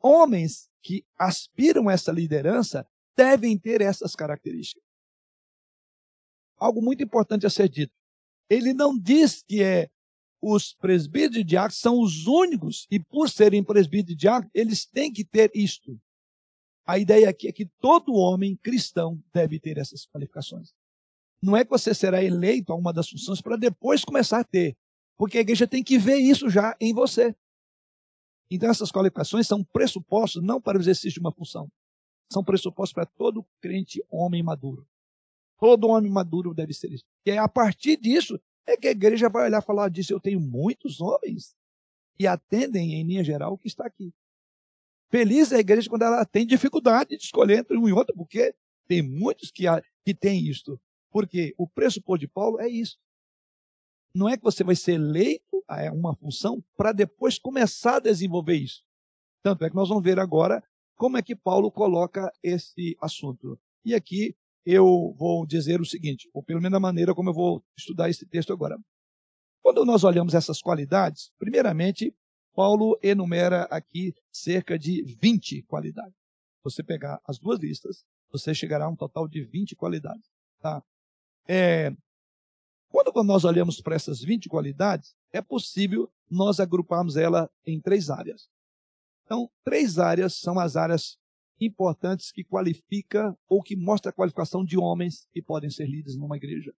homens 0.00 0.70
que 0.82 1.04
aspiram 1.18 1.88
a 1.88 1.92
essa 1.92 2.12
liderança 2.12 2.86
devem 3.16 3.58
ter 3.58 3.80
essas 3.80 4.14
características. 4.14 4.83
Algo 6.56 6.82
muito 6.82 7.02
importante 7.02 7.46
a 7.46 7.50
ser 7.50 7.68
dito. 7.68 7.92
Ele 8.48 8.72
não 8.72 8.98
diz 8.98 9.42
que 9.42 9.62
é 9.62 9.88
os 10.40 10.74
presbíteros 10.74 11.38
e 11.38 11.44
diáconos 11.44 11.78
são 11.78 12.00
os 12.00 12.26
únicos 12.26 12.86
e 12.90 13.00
por 13.00 13.30
serem 13.30 13.64
presbíteros 13.64 14.12
e 14.12 14.16
diáconos, 14.16 14.50
eles 14.54 14.84
têm 14.84 15.10
que 15.10 15.24
ter 15.24 15.50
isto. 15.54 15.98
A 16.86 16.98
ideia 16.98 17.30
aqui 17.30 17.48
é 17.48 17.52
que 17.52 17.66
todo 17.80 18.12
homem 18.12 18.56
cristão 18.62 19.18
deve 19.32 19.58
ter 19.58 19.78
essas 19.78 20.06
qualificações. 20.06 20.74
Não 21.42 21.56
é 21.56 21.64
que 21.64 21.70
você 21.70 21.94
será 21.94 22.22
eleito 22.22 22.72
a 22.72 22.76
uma 22.76 22.92
das 22.92 23.08
funções 23.08 23.40
para 23.40 23.56
depois 23.56 24.04
começar 24.04 24.40
a 24.40 24.44
ter. 24.44 24.76
Porque 25.16 25.38
a 25.38 25.40
igreja 25.40 25.66
tem 25.66 25.82
que 25.82 25.98
ver 25.98 26.16
isso 26.16 26.50
já 26.50 26.76
em 26.80 26.92
você. 26.92 27.34
Então, 28.50 28.68
essas 28.68 28.92
qualificações 28.92 29.46
são 29.46 29.64
pressupostos 29.64 30.42
não 30.42 30.60
para 30.60 30.76
o 30.76 30.80
exercício 30.80 31.14
de 31.14 31.20
uma 31.20 31.32
função, 31.32 31.70
são 32.30 32.44
pressupostos 32.44 32.92
para 32.92 33.06
todo 33.06 33.46
crente 33.60 34.04
homem 34.10 34.42
maduro. 34.42 34.86
Todo 35.58 35.88
homem 35.88 36.10
maduro 36.10 36.54
deve 36.54 36.72
ser 36.72 36.92
isso. 36.92 37.04
E 37.26 37.30
é 37.30 37.38
a 37.38 37.48
partir 37.48 37.96
disso 37.96 38.40
é 38.66 38.76
que 38.76 38.88
a 38.88 38.92
igreja 38.92 39.28
vai 39.28 39.46
olhar 39.46 39.62
e 39.62 39.64
falar 39.64 39.88
disso. 39.88 40.12
Eu 40.12 40.20
tenho 40.20 40.40
muitos 40.40 41.00
homens 41.00 41.54
que 42.16 42.26
atendem, 42.26 42.94
em 42.94 43.04
linha 43.04 43.24
geral, 43.24 43.52
o 43.52 43.58
que 43.58 43.68
está 43.68 43.86
aqui. 43.86 44.12
Feliz 45.10 45.52
é 45.52 45.56
a 45.56 45.60
igreja 45.60 45.88
quando 45.88 46.02
ela 46.02 46.24
tem 46.24 46.46
dificuldade 46.46 47.10
de 47.10 47.22
escolher 47.22 47.58
entre 47.58 47.76
um 47.76 47.88
e 47.88 47.92
outro, 47.92 48.14
porque 48.16 48.54
tem 48.86 49.02
muitos 49.02 49.50
que, 49.50 49.64
que 50.04 50.14
têm 50.14 50.46
isto. 50.46 50.80
Porque 51.10 51.54
o 51.56 51.68
pressuposto 51.68 52.20
de 52.20 52.28
Paulo 52.28 52.60
é 52.60 52.68
isso 52.68 52.98
não 54.14 54.28
é 54.28 54.36
que 54.36 54.44
você 54.44 54.62
vai 54.62 54.76
ser 54.76 54.92
eleito 54.92 55.64
a 55.66 55.90
uma 55.92 56.14
função 56.14 56.62
para 56.76 56.92
depois 56.92 57.38
começar 57.38 57.96
a 57.96 58.00
desenvolver 58.00 58.54
isso. 58.54 58.84
Tanto 59.42 59.64
é 59.64 59.68
que 59.70 59.74
nós 59.74 59.88
vamos 59.88 60.04
ver 60.04 60.20
agora 60.20 60.62
como 60.94 61.16
é 61.16 61.22
que 61.22 61.34
Paulo 61.34 61.70
coloca 61.70 62.32
esse 62.42 62.96
assunto. 63.00 63.58
E 63.84 63.92
aqui 63.94 64.36
eu 64.64 65.14
vou 65.18 65.46
dizer 65.46 65.80
o 65.80 65.84
seguinte, 65.84 66.28
ou 66.32 66.42
pelo 66.42 66.60
menos 66.60 66.76
a 66.76 66.80
maneira 66.80 67.14
como 67.14 67.30
eu 67.30 67.34
vou 67.34 67.64
estudar 67.76 68.08
esse 68.08 68.26
texto 68.26 68.52
agora. 68.52 68.78
Quando 69.62 69.84
nós 69.84 70.04
olhamos 70.04 70.34
essas 70.34 70.60
qualidades, 70.60 71.30
primeiramente, 71.38 72.14
Paulo 72.54 72.98
enumera 73.02 73.64
aqui 73.64 74.14
cerca 74.32 74.78
de 74.78 75.02
20 75.20 75.62
qualidades. 75.62 76.14
Você 76.62 76.82
pegar 76.82 77.20
as 77.26 77.38
duas 77.38 77.58
listas, 77.58 78.04
você 78.30 78.54
chegará 78.54 78.86
a 78.86 78.88
um 78.88 78.96
total 78.96 79.28
de 79.28 79.42
20 79.42 79.74
qualidades. 79.76 80.30
Tá? 80.60 80.82
É, 81.48 81.90
quando 82.88 83.24
nós 83.24 83.44
olhamos 83.44 83.80
para 83.80 83.96
essas 83.96 84.20
20 84.20 84.48
qualidades, 84.48 85.14
é 85.32 85.42
possível 85.42 86.10
nós 86.30 86.60
agruparmos 86.60 87.16
ela 87.16 87.50
em 87.66 87.80
três 87.80 88.08
áreas. 88.08 88.48
Então, 89.24 89.50
três 89.64 89.98
áreas 89.98 90.34
são 90.38 90.58
as 90.58 90.76
áreas 90.76 91.18
importantes 91.60 92.30
que 92.32 92.44
qualifica 92.44 93.36
ou 93.48 93.62
que 93.62 93.76
mostra 93.76 94.10
a 94.10 94.12
qualificação 94.12 94.64
de 94.64 94.78
homens 94.78 95.28
que 95.32 95.42
podem 95.42 95.70
ser 95.70 95.86
líderes 95.86 96.16
numa 96.16 96.36
igreja. 96.36 96.74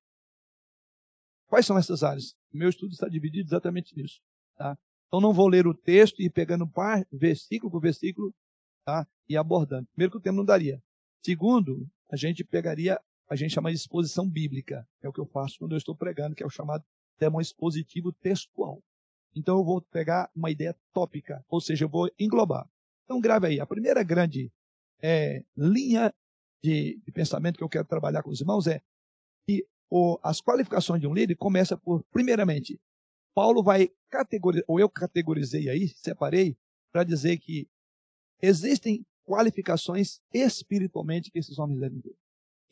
Quais 1.46 1.64
são 1.64 1.78
essas 1.78 2.02
áreas? 2.02 2.34
Meu 2.52 2.68
estudo 2.68 2.92
está 2.92 3.08
dividido 3.08 3.48
exatamente 3.48 3.96
nisso. 3.96 4.20
Tá? 4.56 4.76
Então 5.06 5.20
não 5.20 5.32
vou 5.32 5.48
ler 5.48 5.66
o 5.66 5.74
texto 5.74 6.20
e 6.20 6.26
ir 6.26 6.30
pegando 6.30 6.68
par, 6.68 7.06
versículo 7.12 7.70
por 7.70 7.80
versículo 7.80 8.34
tá? 8.84 9.06
e 9.28 9.36
abordando. 9.36 9.86
Primeiro 9.92 10.12
que 10.12 10.18
o 10.18 10.20
tempo 10.20 10.36
não 10.36 10.44
daria. 10.44 10.82
Segundo, 11.24 11.88
a 12.10 12.16
gente 12.16 12.44
pegaria, 12.44 13.00
a 13.28 13.36
gente 13.36 13.54
chama 13.54 13.70
de 13.70 13.76
exposição 13.76 14.28
bíblica, 14.28 14.86
é 15.02 15.08
o 15.08 15.12
que 15.12 15.20
eu 15.20 15.26
faço 15.26 15.58
quando 15.58 15.72
eu 15.72 15.78
estou 15.78 15.96
pregando, 15.96 16.34
que 16.34 16.42
é 16.42 16.46
o 16.46 16.50
chamado 16.50 16.84
tema 17.18 17.40
expositivo 17.40 18.12
textual. 18.12 18.82
Então 19.34 19.58
eu 19.58 19.64
vou 19.64 19.82
pegar 19.82 20.30
uma 20.34 20.50
ideia 20.50 20.76
tópica, 20.92 21.44
ou 21.48 21.60
seja, 21.60 21.84
eu 21.84 21.88
vou 21.88 22.10
englobar. 22.18 22.68
Então 23.04 23.20
grave 23.20 23.48
aí, 23.48 23.60
a 23.60 23.66
primeira 23.66 24.02
grande 24.02 24.52
é, 25.02 25.44
linha 25.56 26.12
de, 26.62 27.00
de, 27.04 27.12
pensamento 27.12 27.56
que 27.56 27.64
eu 27.64 27.68
quero 27.68 27.86
trabalhar 27.86 28.22
com 28.22 28.30
os 28.30 28.40
irmãos 28.40 28.66
é 28.66 28.80
que 29.46 29.66
o, 29.90 30.18
as 30.22 30.40
qualificações 30.40 31.00
de 31.00 31.06
um 31.06 31.14
líder 31.14 31.36
começa 31.36 31.76
por, 31.76 32.02
primeiramente, 32.10 32.80
Paulo 33.34 33.62
vai 33.62 33.90
categorizar, 34.10 34.64
ou 34.66 34.80
eu 34.80 34.88
categorizei 34.88 35.68
aí, 35.68 35.88
separei, 35.88 36.56
para 36.90 37.04
dizer 37.04 37.38
que 37.38 37.68
existem 38.40 39.04
qualificações 39.24 40.20
espiritualmente 40.32 41.30
que 41.30 41.38
esses 41.38 41.58
homens 41.58 41.80
devem 41.80 42.00
ter. 42.00 42.16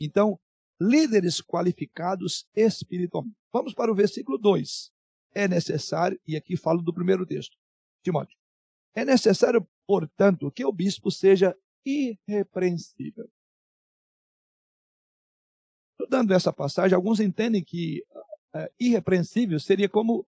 Então, 0.00 0.38
líderes 0.80 1.40
qualificados 1.40 2.46
espiritualmente. 2.54 3.36
Vamos 3.52 3.74
para 3.74 3.92
o 3.92 3.94
versículo 3.94 4.38
2. 4.38 4.90
É 5.34 5.46
necessário, 5.46 6.18
e 6.26 6.36
aqui 6.36 6.56
falo 6.56 6.80
do 6.80 6.94
primeiro 6.94 7.26
texto, 7.26 7.56
Timóteo. 8.02 8.36
É 8.94 9.04
necessário, 9.04 9.66
portanto, 9.86 10.50
que 10.50 10.64
o 10.64 10.72
bispo 10.72 11.10
seja 11.10 11.56
irrepreensível. 11.84 13.30
Estudando 15.92 16.32
essa 16.32 16.52
passagem, 16.52 16.94
alguns 16.94 17.20
entendem 17.20 17.62
que 17.62 18.04
é, 18.54 18.72
irrepreensível 18.78 19.58
seria 19.58 19.88
como 19.88 20.26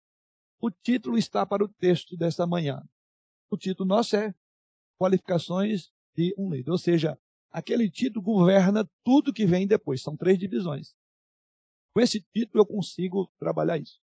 o 0.59 0.69
título 0.69 1.17
está 1.17 1.45
para 1.45 1.63
o 1.63 1.67
texto 1.67 2.15
desta 2.15 2.45
manhã. 2.45 2.83
O 3.49 3.57
título 3.57 3.87
nosso 3.87 4.15
é 4.15 4.33
Qualificações 4.99 5.91
de 6.15 6.33
um 6.37 6.51
líder. 6.51 6.71
Ou 6.71 6.77
seja, 6.77 7.19
aquele 7.51 7.89
título 7.89 8.23
governa 8.23 8.89
tudo 9.03 9.33
que 9.33 9.45
vem 9.45 9.67
depois. 9.67 10.01
São 10.01 10.15
três 10.15 10.37
divisões. 10.37 10.95
Com 11.93 12.01
esse 12.01 12.21
título 12.21 12.61
eu 12.61 12.65
consigo 12.65 13.31
trabalhar 13.39 13.77
isso. 13.77 13.99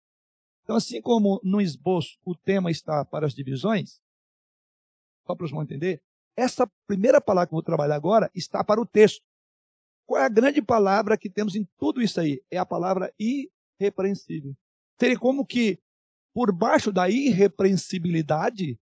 Então, 0.63 0.77
assim 0.77 1.01
como 1.01 1.41
no 1.43 1.61
esboço 1.61 2.19
o 2.25 2.35
tema 2.35 2.71
está 2.71 3.05
para 3.05 3.27
as 3.27 3.35
divisões, 3.35 4.03
só 5.27 5.35
para 5.35 5.45
os 5.45 5.51
irmãos 5.51 5.65
entender, 5.65 6.03
essa 6.39 6.71
primeira 6.87 7.21
palavra 7.21 7.49
que 7.49 7.53
eu 7.53 7.57
vou 7.57 7.63
trabalhar 7.65 7.97
agora 7.97 8.31
está 8.33 8.63
para 8.63 8.81
o 8.81 8.87
texto. 8.87 9.21
Qual 10.07 10.23
é 10.23 10.25
a 10.25 10.29
grande 10.29 10.63
palavra 10.63 11.19
que 11.19 11.29
temos 11.29 11.57
em 11.57 11.69
tudo 11.77 12.01
isso 12.01 12.21
aí? 12.21 12.41
É 12.49 12.57
a 12.57 12.65
palavra 12.65 13.13
irrepreensível. 13.19 14.55
Seria 15.01 15.19
como 15.19 15.45
que 15.45 15.81
por 16.33 16.53
baixo 16.53 16.93
da 16.93 17.11
irrepreensibilidade, 17.11 18.79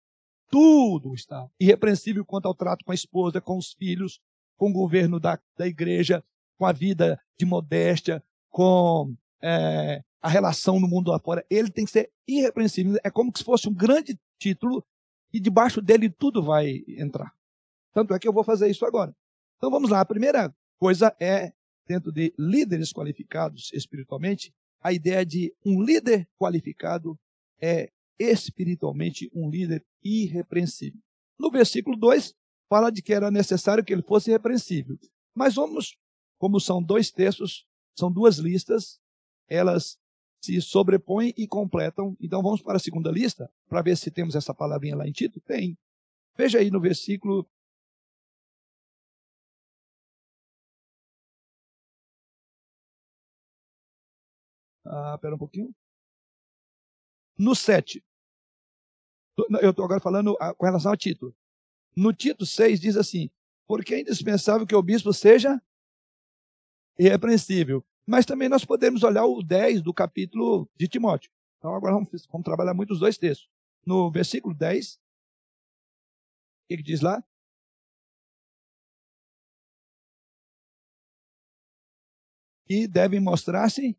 tudo 0.49 1.14
está 1.14 1.47
irrepreensível 1.60 2.26
quanto 2.26 2.47
ao 2.47 2.56
trato 2.56 2.84
com 2.84 2.91
a 2.91 2.95
esposa, 2.95 3.39
com 3.39 3.58
os 3.58 3.74
filhos, 3.74 4.20
com 4.58 4.72
o 4.72 4.74
governo 4.74 5.20
da, 5.20 5.39
da 5.56 5.68
igreja, 5.68 6.24
com 6.58 6.66
a 6.66 6.72
vida 6.72 7.22
de 7.38 7.45
modéstia, 7.45 8.24
com 8.49 9.16
é, 9.43 10.04
a 10.20 10.28
relação 10.28 10.80
no 10.80 10.88
mundo 10.88 11.12
lá 11.12 11.20
fora. 11.20 11.45
Ele 11.51 11.70
tem 11.70 11.86
que 11.86 11.91
ser 11.91 12.12
irrepreensível. 12.28 12.97
É 13.04 13.12
como 13.12 13.32
se 13.36 13.43
fosse 13.43 13.70
um 13.70 13.74
grande 13.74 14.20
título 14.39 14.84
e 15.32 15.39
debaixo 15.39 15.82
dele 15.82 16.10
tudo 16.10 16.41
vai 16.41 16.84
entrar. 16.88 17.32
Tanto 17.94 18.14
é 18.14 18.20
que 18.20 18.28
eu 18.28 18.34
vou 18.34 18.44
fazer 18.44 18.70
isso 18.70 18.86
agora. 18.86 19.16
Então 19.58 19.70
vamos 19.70 19.89
lá. 19.89 20.02
A 20.02 20.06
primeira 20.06 20.54
coisa 20.80 21.16
é, 21.20 21.54
dentro 21.88 22.12
de 22.12 22.34
líderes 22.38 22.91
qualificados 22.91 23.72
espiritualmente, 23.74 24.54
a 24.82 24.91
ideia 24.91 25.26
de 25.26 25.54
um 25.66 25.82
líder 25.82 26.28
qualificado 26.38 27.18
é 27.62 27.89
espiritualmente 28.20 29.30
um 29.34 29.50
líder 29.50 29.86
irrepreensível. 30.04 31.00
No 31.39 31.50
versículo 31.50 31.98
2, 31.98 32.34
fala 32.70 32.91
de 32.91 33.02
que 33.02 33.14
era 33.14 33.32
necessário 33.32 33.84
que 33.84 33.94
ele 33.94 34.02
fosse 34.02 34.30
irrepreensível. 34.30 34.98
Mas 35.34 35.56
vamos, 35.56 35.96
como 36.38 36.60
são 36.60 36.82
dois 36.82 37.12
textos, 37.12 37.66
são 37.98 38.12
duas 38.12 38.38
listas, 38.38 39.00
elas 39.48 39.98
se 40.44 40.60
sobrepõem 40.62 41.34
e 41.38 41.48
completam. 41.48 42.18
Então 42.20 42.41
vamos 42.41 42.62
para 42.62 42.76
a 42.76 42.80
segunda 42.80 43.10
lista, 43.10 43.50
para 43.70 43.82
ver 43.82 43.96
se 43.96 44.12
temos 44.12 44.36
essa 44.36 44.54
palavrinha 44.54 44.96
lá 44.96 45.08
em 45.08 45.12
Tito. 45.12 45.39
Tem. 45.39 45.78
Veja 46.36 46.60
aí 46.60 46.70
no 46.70 46.82
versículo 46.82 47.48
Ah, 54.96 55.18
pera 55.18 55.34
um 55.34 55.39
pouquinho 55.39 55.74
no 57.38 57.56
7. 57.56 58.04
Eu 59.60 59.72
estou 59.72 59.84
agora 59.84 60.00
falando 60.00 60.38
ah, 60.39 60.54
com 60.54 60.66
relação 60.66 60.91
ao 60.91 60.98
Tito. 60.98 61.36
No 61.96 62.14
Tito 62.14 62.46
6 62.46 62.80
diz 62.80 62.96
assim: 62.96 63.32
porque 63.68 63.96
é 63.96 64.02
indispensável 64.02 64.68
que 64.68 64.76
o 64.76 64.84
bispo 64.84 65.12
seja 65.12 65.60
irrepreensível. 66.98 67.84
Mas 68.06 68.26
também 68.26 68.48
nós 68.48 68.64
podemos 68.64 69.02
olhar 69.02 69.26
o 69.26 69.41
10 69.41 69.82
do 69.82 69.94
capítulo 69.94 70.70
de 70.76 70.88
Timóteo. 70.88 71.32
Então 71.58 71.74
agora 71.74 71.94
vamos, 71.94 72.28
vamos 72.28 72.46
trabalhar 72.46 72.76
muito 72.76 72.91
os 72.94 73.00
dois 73.00 73.18
textos. 73.18 73.50
No 73.86 74.12
versículo 74.12 74.54
10, 74.54 74.96
o 74.96 75.00
que, 76.68 76.78
que 76.78 76.84
diz 76.84 77.02
lá? 77.02 77.24
E 82.70 82.88
devem 82.88 83.20
mostrar-se 83.20 83.98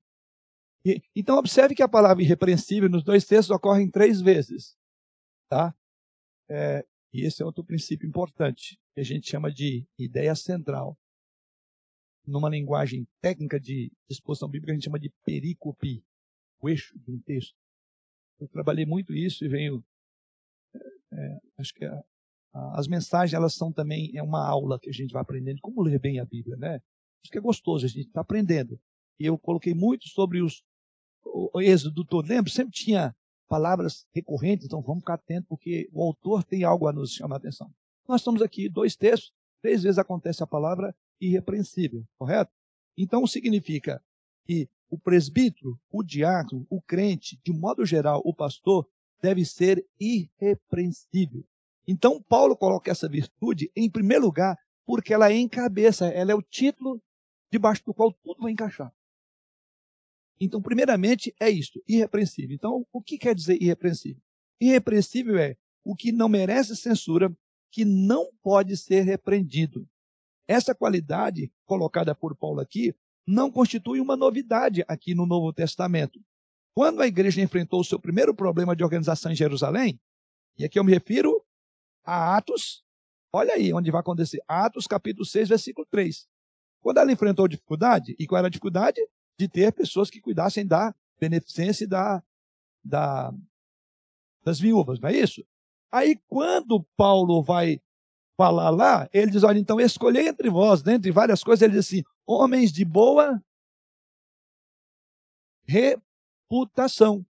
então, 1.17 1.39
observe 1.39 1.75
que 1.75 1.83
a 1.83 1.89
palavra 1.89 2.23
irrepreensível 2.23 2.91
nos 2.91 3.03
dois 3.03 3.25
textos 3.25 3.55
ocorre 3.55 3.91
três 3.91 4.21
vezes. 4.21 4.77
Tá? 5.49 5.75
É, 6.49 6.85
e 7.13 7.25
esse 7.25 7.43
é 7.43 7.47
outro 7.47 7.65
princípio 7.65 8.07
importante, 8.07 8.79
que 8.93 9.01
a 9.01 9.05
gente 9.05 9.31
chama 9.31 9.51
de 9.51 9.87
ideia 9.99 10.35
central. 10.35 10.99
Numa 12.27 12.49
linguagem 12.49 13.07
técnica 13.21 13.59
de 13.59 13.91
exposição 14.11 14.49
bíblica, 14.49 14.73
a 14.73 14.75
gente 14.75 14.85
chama 14.85 14.99
de 14.99 15.11
perícope, 15.25 16.05
o 16.61 16.69
eixo 16.69 16.99
de 16.99 17.11
um 17.11 17.21
texto. 17.21 17.55
Eu 18.41 18.49
trabalhei 18.49 18.85
muito 18.85 19.15
isso 19.15 19.45
e 19.45 19.49
venho. 19.49 19.85
É, 20.75 20.79
é 21.13 21.39
acho 21.59 21.73
que 21.73 21.85
a, 21.85 22.05
a, 22.53 22.81
as 22.81 22.89
mensagens, 22.89 23.35
elas 23.35 23.55
são 23.55 23.73
também 23.73 24.11
é 24.15 24.23
uma 24.23 24.47
aula 24.47 24.79
que 24.79 24.91
a 24.91 24.93
gente 24.93 25.13
vai 25.13 25.23
aprendendo 25.23 25.61
como 25.61 25.83
ler 25.83 25.99
bem 25.99 26.19
a 26.19 26.25
Bíblia, 26.25 26.57
né? 26.57 26.75
Acho 27.23 27.31
que 27.31 27.39
é 27.39 27.41
gostoso, 27.41 27.87
a 27.87 27.89
gente 27.89 28.09
está 28.09 28.21
aprendendo. 28.21 28.79
E 29.19 29.27
eu 29.27 29.39
coloquei 29.39 29.73
muito 29.73 30.09
sobre 30.09 30.43
os 30.43 30.65
o 31.25 31.61
êxodo 31.61 32.05
todo, 32.05 32.29
lembra? 32.29 32.51
Sempre 32.51 32.73
tinha 32.73 33.15
palavras 33.49 34.07
recorrentes, 34.15 34.67
então 34.67 34.81
vamos 34.81 35.03
ficar 35.03 35.15
atentos, 35.15 35.49
porque 35.49 35.89
o 35.93 36.03
autor 36.03 36.45
tem 36.45 36.65
algo 36.65 36.89
a 36.89 36.93
nos 36.93 37.13
chamar 37.13 37.37
a 37.37 37.39
atenção. 37.39 37.71
Nós 38.09 38.21
estamos 38.21 38.43
aqui, 38.43 38.69
dois 38.69 38.97
textos, 38.97 39.33
três 39.63 39.83
vezes 39.83 39.99
acontece 39.99 40.43
a 40.43 40.47
palavra 40.47 40.95
irrepreensível, 41.21 42.05
correto? 42.19 42.53
Então 42.97 43.27
significa 43.27 44.03
que 44.45 44.69
o 44.91 44.99
presbítero, 44.99 45.79
o 45.91 46.03
diácono, 46.03 46.67
o 46.69 46.81
crente, 46.81 47.41
de 47.45 47.53
modo 47.53 47.85
geral, 47.85 48.21
o 48.25 48.35
pastor, 48.35 48.87
deve 49.21 49.45
ser 49.45 49.85
irrepreensível. 49.99 51.45
Então 51.87 52.23
Paulo 52.23 52.57
coloca 52.57 52.91
essa 52.91 53.09
virtude 53.09 53.71
em 53.75 53.91
primeiro 53.91 54.25
lugar 54.25 54.59
porque 54.87 55.15
ela 55.15 55.31
é 55.31 55.37
encabeça, 55.37 56.07
ela 56.09 56.33
é 56.33 56.35
o 56.35 56.43
título 56.43 57.03
debaixo 57.51 57.83
do 57.85 57.95
qual 57.95 58.13
tudo 58.13 58.43
vai 58.43 58.53
encaixar. 58.53 58.93
Então, 60.41 60.61
primeiramente, 60.61 61.35
é 61.41 61.49
isto, 61.49 61.83
irrepreensível. 61.89 62.55
Então, 62.55 62.87
o 62.93 63.01
que 63.01 63.19
quer 63.19 63.35
dizer 63.35 63.61
irrepreensível? 63.61 64.23
Irrepreensível 64.61 65.39
é 65.39 65.57
o 65.85 65.95
que 65.95 66.13
não 66.13 66.29
merece 66.29 66.77
censura, 66.77 67.35
que 67.71 67.85
não 67.85 68.31
pode 68.43 68.77
ser 68.77 69.03
repreendido. 69.03 69.89
Essa 70.47 70.75
qualidade 70.75 71.53
colocada 71.65 72.15
por 72.15 72.37
Paulo 72.37 72.61
aqui 72.61 72.95
não 73.27 73.51
constitui 73.51 74.01
uma 74.01 74.17
novidade 74.17 74.85
aqui 74.87 75.15
no 75.15 75.27
Novo 75.27 75.53
Testamento. 75.53 76.21
Quando 76.75 77.01
a 77.01 77.07
igreja 77.07 77.41
enfrentou 77.41 77.81
o 77.81 77.85
seu 77.85 77.99
primeiro 77.99 78.35
problema 78.35 78.75
de 78.75 78.85
organização 78.85 79.33
em 79.33 79.37
Jerusalém, 79.37 80.01
e 80.59 80.65
aqui 80.65 80.79
eu 80.79 80.85
me 80.85 80.93
refiro 80.93 81.45
a 82.05 82.37
Atos, 82.37 82.85
olha 83.33 83.55
aí 83.55 83.73
onde 83.73 83.91
vai 83.91 84.01
acontecer, 84.01 84.43
Atos 84.47 84.87
capítulo 84.87 85.25
6, 85.25 85.49
versículo 85.49 85.87
3. 85.91 86.27
Quando 86.81 86.99
ela 86.99 87.13
enfrentou 87.13 87.49
dificuldade, 87.49 88.15
e 88.19 88.27
qual 88.27 88.39
era 88.39 88.49
a 88.49 88.51
dificuldade? 88.51 89.01
De 89.39 89.49
ter 89.49 89.73
pessoas 89.73 90.11
que 90.11 90.21
cuidassem 90.21 90.67
da 90.67 90.95
beneficência 91.19 91.87
da, 91.87 92.23
da, 92.85 93.33
das 94.43 94.59
viúvas, 94.61 95.01
não 95.01 95.09
é 95.09 95.17
isso? 95.17 95.45
Aí, 95.91 96.17
quando 96.29 96.85
Paulo 96.97 97.43
vai 97.43 97.81
falar 98.37 98.71
lá, 98.71 99.09
ele 99.13 99.31
diz: 99.31 99.43
olha, 99.43 99.59
então 99.59 99.81
escolhei 99.81 100.29
entre 100.29 100.51
vós, 100.51 100.83
dentre 100.83 101.11
várias 101.11 101.43
coisas, 101.43 101.63
ele 101.63 101.75
diz 101.75 101.87
assim: 101.87 102.03
homens 102.27 102.73
de 102.73 102.85
boa 102.85 103.43
reputação. 105.67 107.25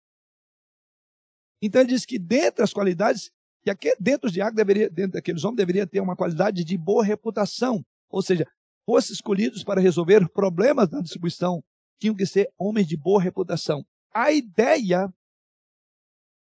Então 1.61 1.81
ele 1.81 1.89
diz 1.89 2.05
que 2.05 2.19
dentre 2.19 2.63
as 2.63 2.73
qualidades, 2.73 3.31
que 3.63 3.69
aqui, 3.69 3.93
dentro 3.99 4.29
de 4.29 4.35
Diácono 4.35 4.57
deveria, 4.57 4.89
dentro 4.89 5.13
daqueles 5.13 5.43
homens, 5.43 5.57
deveria 5.57 5.87
ter 5.87 6.01
uma 6.01 6.15
qualidade 6.15 6.63
de 6.63 6.77
boa 6.77 7.03
reputação. 7.03 7.85
Ou 8.09 8.21
seja, 8.21 8.45
fossem 8.85 9.13
escolhidos 9.13 9.63
para 9.63 9.81
resolver 9.81 10.27
problemas 10.29 10.89
da 10.89 10.99
distribuição 10.99 11.63
tinham 12.03 12.15
que 12.15 12.25
ser 12.25 12.51
homens 12.57 12.85
de 12.85 12.97
boa 12.97 13.21
reputação. 13.21 13.85
A 14.13 14.29
ideia 14.29 15.07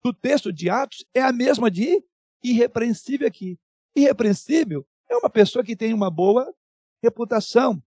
do 0.04 0.14
texto 0.14 0.52
de 0.52 0.70
Atos 0.70 1.06
é 1.14 1.22
a 1.22 1.32
mesma 1.32 1.72
de 1.72 2.04
irrepreensível 2.44 3.26
aqui. 3.26 3.58
Irrepreensível 3.96 4.86
é 5.10 5.16
uma 5.16 5.30
pessoa 5.30 5.64
que 5.64 5.74
tem 5.74 5.94
uma 5.94 6.12
boa 6.12 6.54
reputação. 7.02 7.82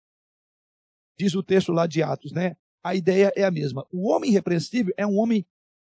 Diz 1.18 1.34
o 1.34 1.41
texto 1.41 1.72
lá 1.72 1.88
de 1.88 2.03
Atos, 2.03 2.32
né? 2.32 2.55
A 2.84 2.93
ideia 2.93 3.34
é 3.36 3.43
a 3.43 3.49
mesma. 3.49 3.84
O 3.91 4.11
homem 4.11 4.30
irrepreensível 4.30 4.93
é 4.95 5.07
um 5.07 5.18
homem, 5.18 5.43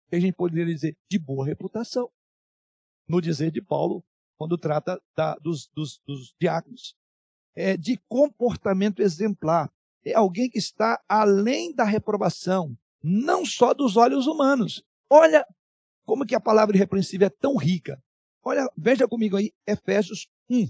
que 0.08 0.14
a 0.14 0.20
gente 0.20 0.36
poderia 0.36 0.72
dizer, 0.72 0.96
de 1.10 1.18
boa 1.18 1.44
reputação. 1.44 2.08
No 3.08 3.20
dizer 3.20 3.50
de 3.50 3.60
Paulo, 3.60 4.04
quando 4.38 4.56
trata 4.56 5.02
da, 5.16 5.34
dos, 5.38 5.66
dos, 5.74 6.00
dos 6.06 6.36
diáconos. 6.40 6.94
É 7.52 7.76
de 7.76 7.96
comportamento 8.08 9.02
exemplar. 9.02 9.73
É 10.04 10.14
alguém 10.14 10.50
que 10.50 10.58
está 10.58 11.00
além 11.08 11.74
da 11.74 11.84
reprovação, 11.84 12.76
não 13.02 13.44
só 13.44 13.72
dos 13.72 13.96
olhos 13.96 14.26
humanos. 14.26 14.82
Olha 15.08 15.46
como 16.04 16.26
que 16.26 16.34
a 16.34 16.40
palavra 16.40 16.76
irrepreensível 16.76 17.26
é 17.26 17.30
tão 17.30 17.56
rica. 17.56 18.02
Olha, 18.42 18.70
veja 18.76 19.08
comigo 19.08 19.36
aí, 19.36 19.52
Efésios 19.66 20.28
1. 20.50 20.68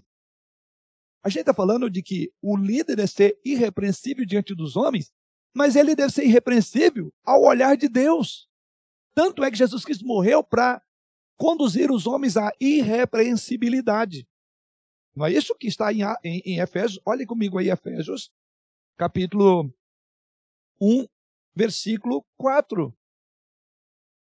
A 1.25 1.29
gente 1.29 1.41
está 1.41 1.55
falando 1.55 1.91
de 1.91 2.03
que 2.03 2.33
o 2.41 2.57
líder 2.57 2.97
deve 2.97 3.09
ser 3.09 3.41
irrepreensível 3.45 4.25
diante 4.25 4.55
dos 4.55 4.77
homens, 4.77 5.11
mas 5.55 5.75
ele 5.75 5.97
deve 5.97 6.13
ser 6.13 6.25
irrepreensível 6.25 7.13
ao 7.25 7.43
olhar 7.43 7.77
de 7.77 7.89
Deus. 7.89 8.49
Tanto 9.15 9.43
é 9.43 9.51
que 9.51 9.57
Jesus 9.57 9.85
Cristo 9.85 10.07
morreu 10.07 10.45
para 10.45 10.83
conduzir 11.37 11.91
os 11.91 12.07
homens 12.07 12.37
à 12.37 12.53
irrepreensibilidade. 12.61 14.29
Não 15.15 15.25
é 15.27 15.33
isso 15.33 15.57
que 15.57 15.69
está 15.69 15.93
em, 15.93 16.03
em, 16.25 16.43
em 16.45 16.61
Efésios? 16.61 17.01
Olhe 17.07 17.25
comigo 17.25 17.59
aí, 17.59 17.71
Efésios, 17.71 18.31
capítulo 18.97 19.73
1, 20.81 21.07
versículo 21.55 22.25
4. 22.37 22.95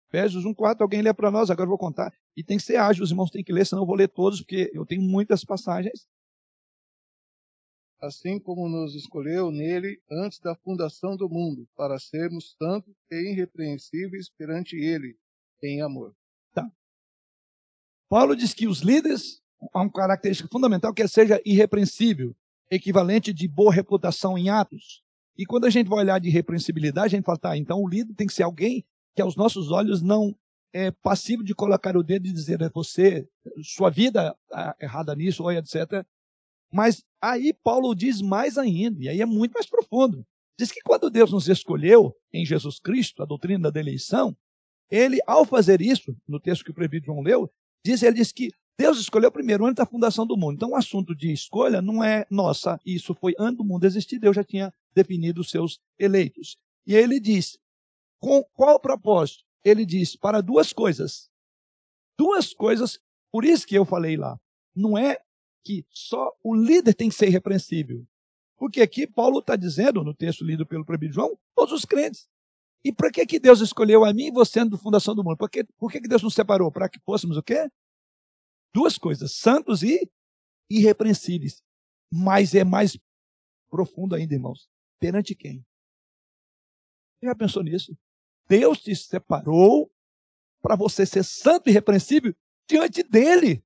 Efésios 0.08 0.44
1, 0.44 0.54
4, 0.54 0.84
alguém 0.84 1.02
lê 1.02 1.12
para 1.12 1.30
nós, 1.30 1.50
agora 1.50 1.66
eu 1.66 1.70
vou 1.70 1.78
contar. 1.78 2.14
E 2.36 2.44
tem 2.44 2.56
que 2.56 2.62
ser 2.62 2.76
ágil, 2.76 3.02
os 3.02 3.10
irmãos 3.10 3.30
têm 3.30 3.42
que 3.42 3.52
ler, 3.52 3.66
senão 3.66 3.82
eu 3.82 3.86
vou 3.86 3.96
ler 3.96 4.08
todos, 4.08 4.40
porque 4.40 4.70
eu 4.72 4.86
tenho 4.86 5.02
muitas 5.02 5.44
passagens. 5.44 6.08
Assim 8.00 8.38
como 8.38 8.68
nos 8.68 8.94
escolheu 8.94 9.50
nele 9.50 10.00
antes 10.10 10.38
da 10.38 10.54
fundação 10.54 11.16
do 11.16 11.28
mundo, 11.28 11.66
para 11.74 11.98
sermos 11.98 12.54
santos 12.56 12.94
e 13.10 13.32
irrepreensíveis 13.32 14.28
perante 14.30 14.76
ele, 14.76 15.18
em 15.62 15.80
amor. 15.82 16.14
Tá. 16.52 16.70
Paulo 18.08 18.36
diz 18.36 18.52
que 18.52 18.68
os 18.68 18.80
líderes 18.80 19.42
há 19.72 19.80
uma 19.80 19.90
característica 19.90 20.48
fundamental 20.48 20.92
que 20.92 21.02
é 21.02 21.08
seja 21.08 21.40
irrepreensível, 21.44 22.36
equivalente 22.70 23.32
de 23.32 23.46
boa 23.48 23.72
reputação 23.72 24.36
em 24.38 24.48
atos. 24.48 25.02
E 25.36 25.44
quando 25.44 25.64
a 25.64 25.70
gente 25.70 25.88
vai 25.88 26.00
olhar 26.00 26.18
de 26.20 26.28
irrepreensibilidade, 26.28 27.14
a 27.14 27.18
gente 27.18 27.24
fala, 27.24 27.38
tá, 27.38 27.56
então 27.56 27.82
o 27.82 27.88
líder 27.88 28.14
tem 28.14 28.26
que 28.26 28.34
ser 28.34 28.44
alguém 28.44 28.84
que 29.14 29.22
aos 29.22 29.36
nossos 29.36 29.70
olhos 29.70 30.02
não 30.02 30.34
é 30.72 30.90
passivo 30.90 31.44
de 31.44 31.54
colocar 31.54 31.96
o 31.96 32.02
dedo 32.02 32.26
e 32.26 32.32
dizer 32.32 32.60
é 32.60 32.68
você, 32.68 33.28
sua 33.62 33.90
vida 33.90 34.36
é 34.52 34.84
errada 34.84 35.14
nisso, 35.14 35.42
ou 35.42 35.52
etc. 35.52 36.04
Mas 36.72 37.04
aí 37.20 37.52
Paulo 37.52 37.94
diz 37.94 38.20
mais 38.20 38.58
ainda, 38.58 39.02
e 39.02 39.08
aí 39.08 39.20
é 39.20 39.26
muito 39.26 39.52
mais 39.52 39.66
profundo. 39.66 40.26
Diz 40.58 40.72
que 40.72 40.80
quando 40.80 41.10
Deus 41.10 41.32
nos 41.32 41.48
escolheu 41.48 42.14
em 42.32 42.44
Jesus 42.44 42.78
Cristo, 42.78 43.22
a 43.22 43.26
doutrina 43.26 43.70
da 43.70 43.80
eleição, 43.80 44.36
ele, 44.90 45.18
ao 45.26 45.44
fazer 45.44 45.80
isso, 45.80 46.16
no 46.26 46.38
texto 46.40 46.64
que 46.64 46.70
o 46.70 46.74
prefeito 46.74 47.06
João 47.06 47.20
leu, 47.20 47.50
diz, 47.84 48.02
ele 48.02 48.16
diz 48.16 48.32
que 48.32 48.50
Deus 48.78 48.98
escolheu 48.98 49.30
primeiro 49.30 49.64
antes 49.64 49.76
da 49.76 49.86
fundação 49.86 50.26
do 50.26 50.36
mundo. 50.36 50.56
Então, 50.56 50.70
o 50.70 50.76
assunto 50.76 51.14
de 51.14 51.32
escolha 51.32 51.80
não 51.80 52.02
é 52.02 52.26
nossa. 52.28 52.80
Isso 52.84 53.14
foi 53.14 53.34
antes 53.38 53.58
do 53.58 53.64
mundo 53.64 53.84
existir. 53.84 54.18
Deus 54.18 54.34
já 54.34 54.42
tinha 54.42 54.74
definido 54.92 55.40
os 55.40 55.50
seus 55.50 55.78
eleitos. 55.98 56.56
E 56.86 56.94
ele 56.94 57.20
diz: 57.20 57.58
com 58.18 58.42
qual 58.54 58.80
propósito? 58.80 59.44
Ele 59.64 59.86
diz 59.86 60.16
para 60.16 60.40
duas 60.40 60.72
coisas. 60.72 61.30
Duas 62.18 62.52
coisas, 62.52 62.98
por 63.30 63.44
isso 63.44 63.66
que 63.66 63.76
eu 63.76 63.84
falei 63.84 64.16
lá. 64.16 64.38
Não 64.74 64.98
é 64.98 65.18
que 65.64 65.84
só 65.90 66.32
o 66.42 66.54
líder 66.54 66.94
tem 66.94 67.08
que 67.08 67.14
ser 67.14 67.28
irrepreensível. 67.28 68.04
Porque 68.56 68.80
aqui 68.80 69.06
Paulo 69.06 69.38
está 69.38 69.56
dizendo, 69.56 70.04
no 70.04 70.14
texto 70.14 70.44
lido 70.44 70.66
pelo 70.66 70.84
Proibido 70.84 71.14
João, 71.14 71.38
todos 71.54 71.72
os 71.72 71.84
crentes. 71.84 72.28
E 72.84 72.92
para 72.92 73.10
que, 73.10 73.24
que 73.24 73.40
Deus 73.40 73.60
escolheu 73.60 74.04
a 74.04 74.12
mim 74.12 74.26
e 74.26 74.30
você 74.30 74.64
do 74.64 74.76
fundação 74.76 75.14
do 75.14 75.24
mundo? 75.24 75.36
Por 75.36 75.48
que, 75.48 75.64
por 75.78 75.90
que, 75.90 76.00
que 76.00 76.08
Deus 76.08 76.22
nos 76.22 76.34
separou? 76.34 76.70
Para 76.70 76.88
que 76.88 77.00
fôssemos 77.00 77.36
o 77.36 77.42
quê? 77.42 77.68
Duas 78.74 78.98
coisas, 78.98 79.36
santos 79.36 79.82
e 79.82 80.10
irrepreensíveis. 80.68 81.62
Mas 82.12 82.54
é 82.54 82.64
mais 82.64 82.98
profundo 83.70 84.14
ainda, 84.14 84.34
irmãos. 84.34 84.68
Perante 84.98 85.34
quem? 85.34 85.64
Você 87.18 87.26
já 87.26 87.34
pensou 87.34 87.62
nisso? 87.62 87.96
Deus 88.48 88.80
te 88.82 88.94
separou 88.94 89.90
para 90.60 90.76
você 90.76 91.06
ser 91.06 91.22
santo 91.22 91.68
e 91.68 91.72
repreensível 91.72 92.34
diante 92.68 93.02
dele. 93.02 93.64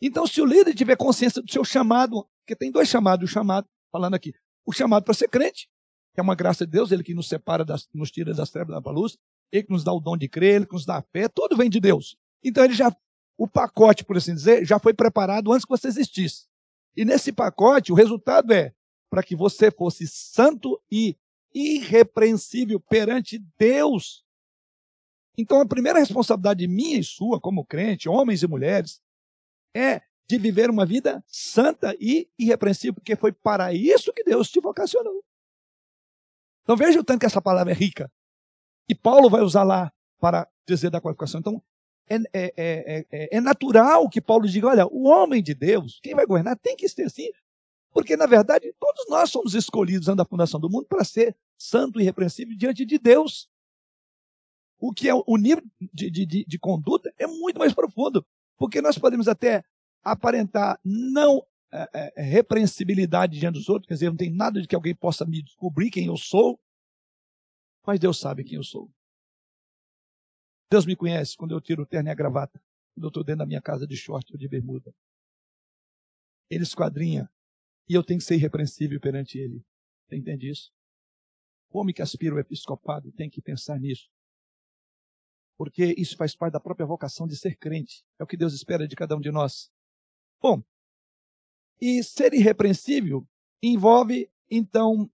Então, 0.00 0.26
se 0.26 0.40
o 0.40 0.46
líder 0.46 0.74
tiver 0.74 0.96
consciência 0.96 1.42
do 1.42 1.50
seu 1.50 1.64
chamado, 1.64 2.26
porque 2.40 2.56
tem 2.56 2.70
dois 2.70 2.88
chamados, 2.88 3.28
o 3.28 3.32
chamado, 3.32 3.68
falando 3.92 4.14
aqui, 4.14 4.32
o 4.64 4.72
chamado 4.72 5.04
para 5.04 5.14
ser 5.14 5.28
crente, 5.28 5.68
que 6.14 6.20
é 6.20 6.22
uma 6.22 6.34
graça 6.34 6.64
de 6.64 6.72
Deus, 6.72 6.90
ele 6.90 7.04
que 7.04 7.14
nos 7.14 7.28
separa, 7.28 7.64
das, 7.64 7.88
nos 7.92 8.10
tira 8.10 8.32
das 8.32 8.50
trevas 8.50 8.82
da 8.82 8.90
luz, 8.90 9.18
ele 9.52 9.64
que 9.64 9.72
nos 9.72 9.84
dá 9.84 9.92
o 9.92 10.00
dom 10.00 10.16
de 10.16 10.28
crer, 10.28 10.56
ele 10.56 10.66
que 10.66 10.72
nos 10.72 10.86
dá 10.86 10.96
a 10.96 11.02
fé, 11.02 11.28
tudo 11.28 11.56
vem 11.56 11.68
de 11.68 11.80
Deus. 11.80 12.16
Então, 12.42 12.64
ele 12.64 12.74
já, 12.74 12.94
o 13.40 13.48
pacote, 13.48 14.04
por 14.04 14.18
assim 14.18 14.34
dizer, 14.34 14.66
já 14.66 14.78
foi 14.78 14.92
preparado 14.92 15.50
antes 15.50 15.64
que 15.64 15.70
você 15.70 15.88
existisse. 15.88 16.44
E 16.94 17.06
nesse 17.06 17.32
pacote, 17.32 17.90
o 17.90 17.94
resultado 17.94 18.52
é 18.52 18.74
para 19.08 19.22
que 19.22 19.34
você 19.34 19.70
fosse 19.70 20.06
santo 20.06 20.78
e 20.92 21.16
irrepreensível 21.54 22.78
perante 22.78 23.42
Deus. 23.58 24.26
Então, 25.38 25.58
a 25.58 25.66
primeira 25.66 25.98
responsabilidade 25.98 26.68
minha 26.68 26.98
e 26.98 27.02
sua, 27.02 27.40
como 27.40 27.64
crente, 27.64 28.10
homens 28.10 28.42
e 28.42 28.46
mulheres, 28.46 29.00
é 29.74 30.02
de 30.28 30.36
viver 30.36 30.68
uma 30.68 30.84
vida 30.84 31.24
santa 31.26 31.96
e 31.98 32.28
irrepreensível, 32.38 32.92
porque 32.92 33.16
foi 33.16 33.32
para 33.32 33.72
isso 33.72 34.12
que 34.12 34.22
Deus 34.22 34.50
te 34.50 34.60
vocacionou. 34.60 35.24
Então, 36.64 36.76
veja 36.76 37.00
o 37.00 37.04
tanto 37.04 37.20
que 37.20 37.26
essa 37.26 37.40
palavra 37.40 37.72
é 37.72 37.74
rica. 37.74 38.12
E 38.86 38.94
Paulo 38.94 39.30
vai 39.30 39.40
usar 39.40 39.62
lá 39.62 39.90
para 40.20 40.46
dizer 40.68 40.90
da 40.90 41.00
qualificação. 41.00 41.40
Então, 41.40 41.62
é, 42.10 42.52
é, 42.56 43.06
é, 43.10 43.36
é, 43.36 43.40
natural 43.40 44.08
que 44.08 44.20
Paulo 44.20 44.48
diga: 44.48 44.68
olha, 44.68 44.86
o 44.86 45.04
homem 45.06 45.42
de 45.42 45.54
Deus, 45.54 46.00
quem 46.02 46.14
vai 46.14 46.26
governar, 46.26 46.58
tem 46.58 46.76
que 46.76 46.88
ser 46.88 47.04
assim, 47.04 47.30
porque, 47.92 48.16
na 48.16 48.26
verdade, 48.26 48.72
todos 48.78 49.06
nós 49.08 49.30
somos 49.30 49.54
escolhidos 49.54 50.08
antes 50.08 50.18
da 50.18 50.24
fundação 50.24 50.60
do 50.60 50.70
mundo 50.70 50.86
para 50.86 51.04
ser 51.04 51.36
santo 51.56 51.98
e 51.98 52.02
irrepreensível 52.02 52.56
diante 52.56 52.84
de 52.84 52.98
Deus. 52.98 53.48
O 54.78 54.92
que 54.92 55.08
é 55.08 55.14
o 55.14 55.36
nível 55.36 55.62
de, 55.92 56.10
de, 56.10 56.26
de, 56.26 56.44
de 56.44 56.58
conduta 56.58 57.12
é 57.18 57.26
muito 57.26 57.58
mais 57.58 57.74
profundo, 57.74 58.24
porque 58.56 58.80
nós 58.80 58.96
podemos 58.96 59.28
até 59.28 59.62
aparentar 60.02 60.80
não 60.84 61.44
é, 61.72 62.12
é, 62.16 62.22
repreensibilidade 62.22 63.38
diante 63.38 63.54
dos 63.54 63.68
outros, 63.68 63.86
quer 63.86 63.94
dizer, 63.94 64.08
não 64.08 64.16
tem 64.16 64.30
nada 64.30 64.60
de 64.60 64.66
que 64.66 64.74
alguém 64.74 64.94
possa 64.94 65.24
me 65.24 65.42
descobrir 65.42 65.90
quem 65.90 66.06
eu 66.06 66.16
sou, 66.16 66.58
mas 67.86 68.00
Deus 68.00 68.18
sabe 68.18 68.42
quem 68.42 68.56
eu 68.56 68.64
sou. 68.64 68.90
Deus 70.70 70.86
me 70.86 70.94
conhece 70.94 71.36
quando 71.36 71.52
eu 71.52 71.60
tiro 71.60 71.82
o 71.82 71.86
terno 71.86 72.08
e 72.08 72.12
a 72.12 72.14
gravata, 72.14 72.62
quando 72.94 73.04
eu 73.04 73.08
estou 73.08 73.24
dentro 73.24 73.40
da 73.40 73.46
minha 73.46 73.60
casa 73.60 73.86
de 73.86 73.96
short 73.96 74.32
ou 74.32 74.38
de 74.38 74.46
bermuda. 74.46 74.94
Ele 76.48 76.62
esquadrinha 76.62 77.28
e 77.88 77.94
eu 77.94 78.04
tenho 78.04 78.20
que 78.20 78.24
ser 78.24 78.36
irrepreensível 78.36 79.00
perante 79.00 79.36
ele. 79.36 79.64
Você 80.06 80.16
entende 80.16 80.48
isso? 80.48 80.72
O 81.70 81.80
homem 81.80 81.92
que 81.92 82.02
aspira 82.02 82.34
o 82.34 82.38
episcopado 82.38 83.10
tem 83.12 83.28
que 83.28 83.42
pensar 83.42 83.80
nisso. 83.80 84.08
Porque 85.56 85.94
isso 85.98 86.16
faz 86.16 86.36
parte 86.36 86.52
da 86.52 86.60
própria 86.60 86.86
vocação 86.86 87.26
de 87.26 87.36
ser 87.36 87.56
crente. 87.56 88.04
É 88.18 88.24
o 88.24 88.26
que 88.26 88.36
Deus 88.36 88.54
espera 88.54 88.86
de 88.86 88.94
cada 88.94 89.16
um 89.16 89.20
de 89.20 89.30
nós. 89.30 89.70
Bom, 90.40 90.62
e 91.80 92.02
ser 92.02 92.32
irrepreensível 92.32 93.26
envolve, 93.62 94.30
então, 94.48 95.10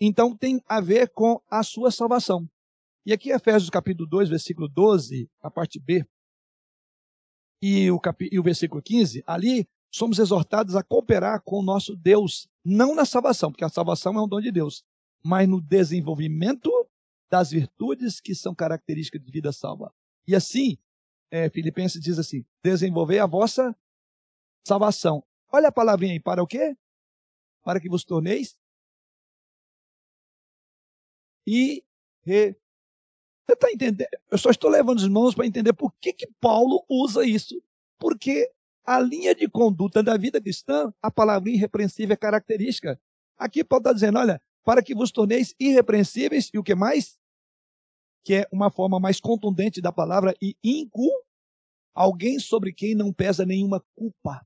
então 0.00 0.36
tem 0.36 0.62
a 0.68 0.80
ver 0.80 1.08
com 1.10 1.40
a 1.50 1.62
sua 1.62 1.90
salvação. 1.90 2.48
E 3.06 3.12
aqui 3.12 3.30
Efésios 3.30 3.70
capítulo 3.70 4.08
2, 4.08 4.28
versículo 4.28 4.66
12, 4.66 5.30
a 5.40 5.48
parte 5.48 5.78
B, 5.78 6.04
e 7.62 7.88
o, 7.88 8.00
cap... 8.00 8.28
e 8.28 8.36
o 8.36 8.42
versículo 8.42 8.82
15, 8.82 9.22
ali 9.24 9.68
somos 9.94 10.18
exortados 10.18 10.74
a 10.74 10.82
cooperar 10.82 11.40
com 11.44 11.60
o 11.60 11.62
nosso 11.62 11.94
Deus, 11.94 12.48
não 12.64 12.96
na 12.96 13.04
salvação, 13.04 13.52
porque 13.52 13.64
a 13.64 13.68
salvação 13.68 14.12
é 14.16 14.20
um 14.20 14.26
dom 14.26 14.40
de 14.40 14.50
Deus, 14.50 14.84
mas 15.24 15.48
no 15.48 15.60
desenvolvimento 15.60 16.68
das 17.30 17.52
virtudes 17.52 18.20
que 18.20 18.34
são 18.34 18.52
características 18.52 19.22
de 19.22 19.30
vida 19.30 19.52
salva. 19.52 19.94
E 20.26 20.34
assim, 20.34 20.76
é, 21.30 21.48
Filipenses 21.48 22.00
diz 22.00 22.18
assim: 22.18 22.44
desenvolver 22.60 23.20
a 23.20 23.26
vossa 23.26 23.72
salvação. 24.66 25.24
Olha 25.52 25.68
a 25.68 25.72
palavrinha 25.72 26.14
aí, 26.14 26.20
para 26.20 26.42
o 26.42 26.46
quê? 26.46 26.76
Para 27.62 27.80
que 27.80 27.88
vos 27.88 28.04
torneis 28.04 28.58
e. 31.46 31.84
Você 33.46 33.52
está 33.52 33.70
entendendo? 33.70 34.08
Eu 34.30 34.38
só 34.38 34.50
estou 34.50 34.68
levando 34.68 34.98
os 34.98 35.08
mãos 35.08 35.34
para 35.34 35.46
entender 35.46 35.72
por 35.72 35.92
que, 36.00 36.12
que 36.12 36.26
Paulo 36.40 36.84
usa 36.88 37.24
isso. 37.24 37.62
Porque 37.98 38.50
a 38.84 38.98
linha 38.98 39.34
de 39.34 39.48
conduta 39.48 40.02
da 40.02 40.16
vida 40.16 40.40
cristã, 40.40 40.92
a 41.00 41.10
palavra 41.10 41.50
irrepreensível 41.50 42.14
é 42.14 42.16
característica. 42.16 43.00
Aqui 43.38 43.62
Paulo 43.62 43.82
está 43.82 43.92
dizendo, 43.92 44.18
olha, 44.18 44.40
para 44.64 44.82
que 44.82 44.94
vos 44.94 45.12
torneis 45.12 45.54
irrepreensíveis, 45.60 46.50
e 46.52 46.58
o 46.58 46.62
que 46.62 46.74
mais? 46.74 47.18
Que 48.24 48.34
é 48.34 48.48
uma 48.50 48.68
forma 48.68 48.98
mais 48.98 49.20
contundente 49.20 49.80
da 49.80 49.92
palavra, 49.92 50.34
e 50.42 50.56
incu, 50.64 51.08
alguém 51.94 52.40
sobre 52.40 52.72
quem 52.72 52.94
não 52.94 53.12
pesa 53.12 53.46
nenhuma 53.46 53.80
culpa. 53.94 54.44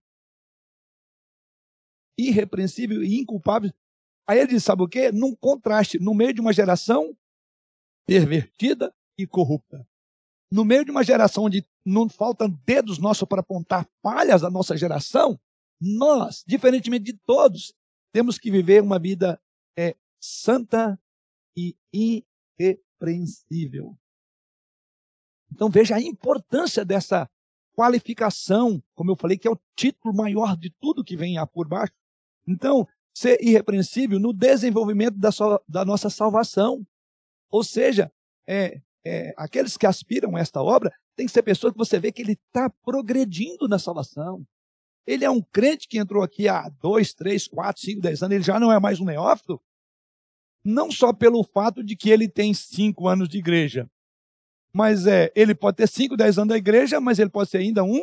irrepreensível 2.18 3.02
e 3.02 3.18
inculpável. 3.18 3.72
Aí 4.26 4.38
ele 4.38 4.48
diz: 4.48 4.64
sabe 4.64 4.82
o 4.82 4.88
quê? 4.88 5.10
Num 5.10 5.34
contraste, 5.34 5.98
no 5.98 6.14
meio 6.14 6.34
de 6.34 6.40
uma 6.40 6.52
geração 6.52 7.16
pervertida 8.10 8.92
e 9.16 9.24
corrupta. 9.24 9.86
No 10.50 10.64
meio 10.64 10.84
de 10.84 10.90
uma 10.90 11.04
geração 11.04 11.44
onde 11.44 11.64
não 11.86 12.08
faltam 12.08 12.50
dedos 12.66 12.98
nossos 12.98 13.28
para 13.28 13.40
apontar 13.40 13.88
falhas 14.02 14.40
da 14.40 14.50
nossa 14.50 14.76
geração, 14.76 15.38
nós, 15.80 16.42
diferentemente 16.44 17.04
de 17.04 17.16
todos, 17.24 17.72
temos 18.12 18.36
que 18.36 18.50
viver 18.50 18.82
uma 18.82 18.98
vida 18.98 19.40
é, 19.78 19.94
santa 20.20 21.00
e 21.56 21.76
irrepreensível. 22.58 23.96
Então 25.52 25.70
veja 25.70 25.94
a 25.94 26.02
importância 26.02 26.84
dessa 26.84 27.30
qualificação, 27.76 28.82
como 28.92 29.12
eu 29.12 29.16
falei, 29.16 29.38
que 29.38 29.46
é 29.46 29.50
o 29.52 29.60
título 29.76 30.12
maior 30.12 30.56
de 30.56 30.74
tudo 30.80 31.04
que 31.04 31.16
vem 31.16 31.36
por 31.52 31.68
baixo. 31.68 31.92
Então, 32.44 32.88
ser 33.14 33.38
irrepreensível 33.40 34.18
no 34.18 34.32
desenvolvimento 34.32 35.16
da, 35.16 35.30
da 35.68 35.84
nossa 35.84 36.10
salvação. 36.10 36.84
Ou 37.50 37.64
seja, 37.64 38.10
é, 38.46 38.80
é, 39.04 39.34
aqueles 39.36 39.76
que 39.76 39.86
aspiram 39.86 40.36
a 40.36 40.40
esta 40.40 40.62
obra 40.62 40.92
tem 41.16 41.26
que 41.26 41.32
ser 41.32 41.42
pessoas 41.42 41.72
que 41.72 41.78
você 41.78 41.98
vê 41.98 42.12
que 42.12 42.22
ele 42.22 42.32
está 42.32 42.70
progredindo 42.84 43.68
na 43.68 43.78
salvação. 43.78 44.44
Ele 45.06 45.24
é 45.24 45.30
um 45.30 45.42
crente 45.42 45.88
que 45.88 45.98
entrou 45.98 46.22
aqui 46.22 46.48
há 46.48 46.68
dois, 46.68 47.12
três, 47.12 47.48
quatro, 47.48 47.82
cinco, 47.82 48.00
dez 48.00 48.22
anos, 48.22 48.34
ele 48.34 48.44
já 48.44 48.60
não 48.60 48.72
é 48.72 48.78
mais 48.78 49.00
um 49.00 49.04
neófito. 49.04 49.60
Não 50.64 50.90
só 50.90 51.12
pelo 51.12 51.42
fato 51.42 51.82
de 51.82 51.96
que 51.96 52.10
ele 52.10 52.28
tem 52.28 52.52
cinco 52.52 53.08
anos 53.08 53.28
de 53.28 53.38
igreja, 53.38 53.90
mas 54.72 55.06
é, 55.06 55.32
ele 55.34 55.54
pode 55.54 55.78
ter 55.78 55.88
5, 55.88 56.16
10 56.16 56.38
anos 56.38 56.48
da 56.48 56.56
igreja, 56.56 57.00
mas 57.00 57.18
ele 57.18 57.30
pode 57.30 57.50
ser 57.50 57.58
ainda 57.58 57.82
um 57.82 58.00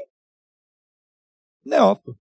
neófito. 1.64 2.18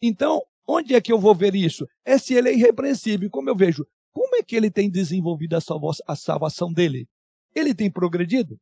Então, 0.00 0.42
onde 0.66 0.94
é 0.94 1.00
que 1.00 1.12
eu 1.12 1.18
vou 1.18 1.34
ver 1.34 1.54
isso? 1.54 1.86
É 2.04 2.18
se 2.18 2.34
ele 2.34 2.48
é 2.48 2.54
irrepreensível. 2.54 3.30
Como 3.30 3.48
eu 3.48 3.56
vejo? 3.56 3.86
Como 4.12 4.36
é 4.36 4.42
que 4.42 4.56
ele 4.56 4.70
tem 4.70 4.90
desenvolvido 4.90 5.56
a 6.06 6.16
salvação 6.16 6.72
dele? 6.72 7.08
Ele 7.54 7.74
tem 7.74 7.90
progredido? 7.90 8.58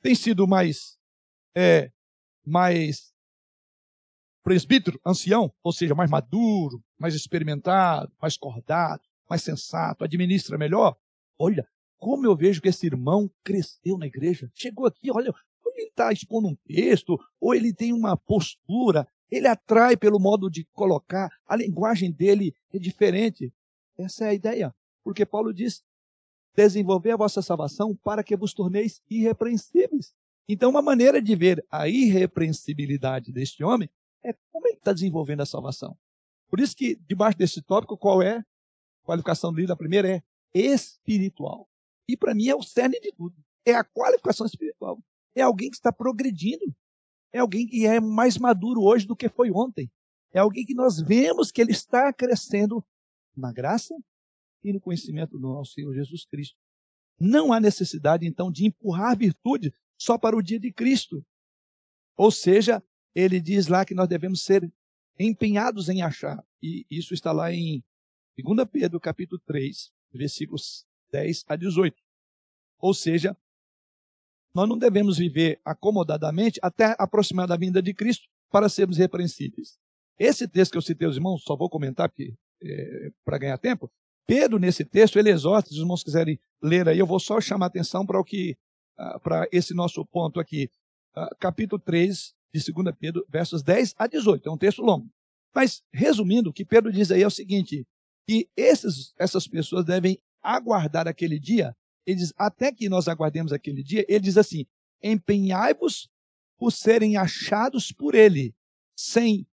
Tem 0.00 0.14
sido 0.14 0.46
mais, 0.46 0.98
é, 1.54 1.90
mais 2.44 3.12
presbítero, 4.42 5.00
ancião, 5.04 5.52
ou 5.62 5.72
seja, 5.72 5.94
mais 5.94 6.10
maduro, 6.10 6.82
mais 6.98 7.14
experimentado, 7.14 8.12
mais 8.20 8.36
cordado, 8.36 9.02
mais 9.28 9.42
sensato, 9.42 10.04
administra 10.04 10.58
melhor? 10.58 10.96
Olha, 11.38 11.66
como 11.96 12.26
eu 12.26 12.36
vejo 12.36 12.60
que 12.60 12.68
esse 12.68 12.86
irmão 12.86 13.30
cresceu 13.42 13.96
na 13.96 14.06
igreja. 14.06 14.50
Chegou 14.54 14.86
aqui, 14.86 15.10
olha, 15.10 15.32
ele 15.74 15.88
está 15.88 16.12
expondo 16.12 16.48
um 16.48 16.56
texto, 16.66 17.18
ou 17.40 17.54
ele 17.54 17.72
tem 17.72 17.92
uma 17.92 18.16
postura, 18.16 19.06
ele 19.30 19.48
atrai 19.48 19.96
pelo 19.96 20.20
modo 20.20 20.50
de 20.50 20.64
colocar, 20.72 21.30
a 21.46 21.56
linguagem 21.56 22.12
dele 22.12 22.54
é 22.72 22.78
diferente. 22.78 23.52
Essa 23.98 24.26
é 24.26 24.28
a 24.28 24.34
ideia. 24.34 24.74
Porque 25.02 25.26
Paulo 25.26 25.52
diz: 25.52 25.82
desenvolver 26.54 27.12
a 27.12 27.16
vossa 27.16 27.42
salvação 27.42 27.94
para 27.96 28.22
que 28.22 28.36
vos 28.36 28.54
torneis 28.54 29.02
irrepreensíveis. 29.10 30.14
Então, 30.48 30.70
uma 30.70 30.82
maneira 30.82 31.22
de 31.22 31.34
ver 31.34 31.64
a 31.70 31.88
irrepreensibilidade 31.88 33.32
deste 33.32 33.64
homem 33.64 33.88
é 34.22 34.34
como 34.52 34.66
ele 34.66 34.76
está 34.76 34.92
desenvolvendo 34.92 35.40
a 35.40 35.46
salvação. 35.46 35.96
Por 36.48 36.60
isso 36.60 36.76
que, 36.76 36.96
debaixo 37.08 37.38
desse 37.38 37.62
tópico, 37.62 37.96
qual 37.96 38.22
é 38.22 38.38
a 38.38 38.44
qualificação 39.04 39.52
dele? 39.52 39.72
A 39.72 39.76
primeira 39.76 40.16
é 40.16 40.22
espiritual. 40.54 41.68
E 42.08 42.16
para 42.16 42.34
mim 42.34 42.48
é 42.48 42.54
o 42.54 42.62
cerne 42.62 43.00
de 43.00 43.12
tudo. 43.12 43.34
É 43.64 43.74
a 43.74 43.84
qualificação 43.84 44.46
espiritual. 44.46 45.02
É 45.34 45.42
alguém 45.42 45.70
que 45.70 45.76
está 45.76 45.90
progredindo. 45.90 46.74
É 47.32 47.38
alguém 47.38 47.66
que 47.66 47.86
é 47.86 47.98
mais 47.98 48.38
maduro 48.38 48.82
hoje 48.82 49.06
do 49.06 49.16
que 49.16 49.28
foi 49.28 49.50
ontem. 49.50 49.90
É 50.32 50.38
alguém 50.38 50.64
que 50.64 50.74
nós 50.74 51.00
vemos 51.00 51.50
que 51.50 51.60
ele 51.60 51.72
está 51.72 52.12
crescendo 52.12 52.84
na 53.36 53.52
graça 53.52 53.94
e 54.62 54.72
no 54.72 54.80
conhecimento 54.80 55.38
do 55.38 55.48
nosso 55.48 55.72
Senhor 55.72 55.94
Jesus 55.94 56.24
Cristo. 56.26 56.56
Não 57.20 57.52
há 57.52 57.60
necessidade, 57.60 58.26
então, 58.26 58.50
de 58.50 58.66
empurrar 58.66 59.16
virtude 59.16 59.72
só 59.96 60.18
para 60.18 60.36
o 60.36 60.42
dia 60.42 60.58
de 60.58 60.72
Cristo. 60.72 61.24
Ou 62.16 62.30
seja, 62.30 62.82
ele 63.14 63.40
diz 63.40 63.68
lá 63.68 63.84
que 63.84 63.94
nós 63.94 64.08
devemos 64.08 64.42
ser 64.42 64.72
empenhados 65.18 65.88
em 65.88 66.02
achar. 66.02 66.44
E 66.62 66.86
isso 66.90 67.14
está 67.14 67.32
lá 67.32 67.52
em 67.52 67.82
2 68.36 68.68
Pedro, 68.70 68.98
capítulo 68.98 69.40
3, 69.46 69.92
versículos 70.12 70.84
10 71.12 71.44
a 71.46 71.56
18. 71.56 71.96
Ou 72.78 72.92
seja, 72.92 73.36
nós 74.54 74.68
não 74.68 74.78
devemos 74.78 75.18
viver 75.18 75.60
acomodadamente 75.64 76.58
até 76.62 76.94
aproximar 76.98 77.46
da 77.46 77.56
vinda 77.56 77.82
de 77.82 77.94
Cristo 77.94 78.28
para 78.50 78.68
sermos 78.68 78.98
repreensíveis. 78.98 79.78
Esse 80.18 80.46
texto 80.46 80.72
que 80.72 80.78
eu 80.78 80.82
citei 80.82 81.06
aos 81.06 81.16
irmãos, 81.16 81.42
só 81.42 81.56
vou 81.56 81.68
comentar 81.68 82.08
porque, 82.08 82.34
para 83.24 83.38
ganhar 83.38 83.58
tempo. 83.58 83.90
Pedro, 84.26 84.58
nesse 84.58 84.84
texto, 84.84 85.18
ele 85.18 85.30
exorta, 85.30 85.68
se 85.68 85.74
os 85.74 85.80
irmãos 85.80 86.02
quiserem 86.02 86.38
ler 86.62 86.88
aí, 86.88 86.98
eu 86.98 87.06
vou 87.06 87.20
só 87.20 87.40
chamar 87.40 87.66
atenção 87.66 88.06
para 88.06 88.18
o 88.18 88.24
que, 88.24 88.56
uh, 88.98 89.20
para 89.20 89.46
esse 89.52 89.74
nosso 89.74 90.04
ponto 90.06 90.40
aqui. 90.40 90.70
Uh, 91.16 91.34
capítulo 91.38 91.80
3 91.80 92.34
de 92.52 92.72
2 92.72 92.96
Pedro, 92.98 93.24
versos 93.28 93.62
10 93.62 93.94
a 93.98 94.06
18. 94.06 94.48
É 94.48 94.52
um 94.52 94.58
texto 94.58 94.82
longo. 94.82 95.08
Mas, 95.54 95.82
resumindo, 95.92 96.50
o 96.50 96.52
que 96.52 96.64
Pedro 96.64 96.90
diz 96.90 97.10
aí 97.10 97.22
é 97.22 97.26
o 97.26 97.30
seguinte: 97.30 97.86
que 98.26 98.48
esses, 98.56 99.14
essas 99.18 99.46
pessoas 99.46 99.84
devem 99.84 100.18
aguardar 100.42 101.06
aquele 101.06 101.38
dia, 101.38 101.76
ele 102.06 102.16
diz, 102.16 102.32
até 102.36 102.72
que 102.72 102.88
nós 102.88 103.08
aguardemos 103.08 103.52
aquele 103.52 103.82
dia, 103.82 104.04
ele 104.08 104.20
diz 104.20 104.38
assim: 104.38 104.66
empenhai-vos 105.02 106.08
por 106.56 106.72
serem 106.72 107.16
achados 107.16 107.92
por 107.92 108.14
ele, 108.14 108.54
sem 108.96 109.46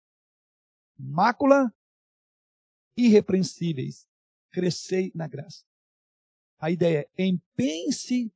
mácula, 0.98 1.74
irrepreensíveis, 3.06 4.08
crescei 4.52 5.12
na 5.16 5.28
graça. 5.28 5.64
A 6.60 6.70
ideia 6.70 7.08
é 7.18 7.26
empenhe-se 7.26 8.32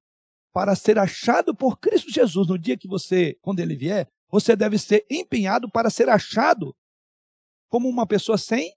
para 0.53 0.75
ser 0.75 0.97
achado 0.97 1.55
por 1.55 1.77
Cristo 1.79 2.11
Jesus 2.11 2.47
no 2.47 2.57
dia 2.57 2.77
que 2.77 2.87
você, 2.87 3.37
quando 3.41 3.59
ele 3.59 3.75
vier, 3.75 4.09
você 4.29 4.55
deve 4.55 4.77
ser 4.77 5.05
empenhado 5.09 5.69
para 5.69 5.89
ser 5.89 6.09
achado 6.09 6.75
como 7.69 7.89
uma 7.89 8.07
pessoa 8.07 8.37
sem 8.37 8.73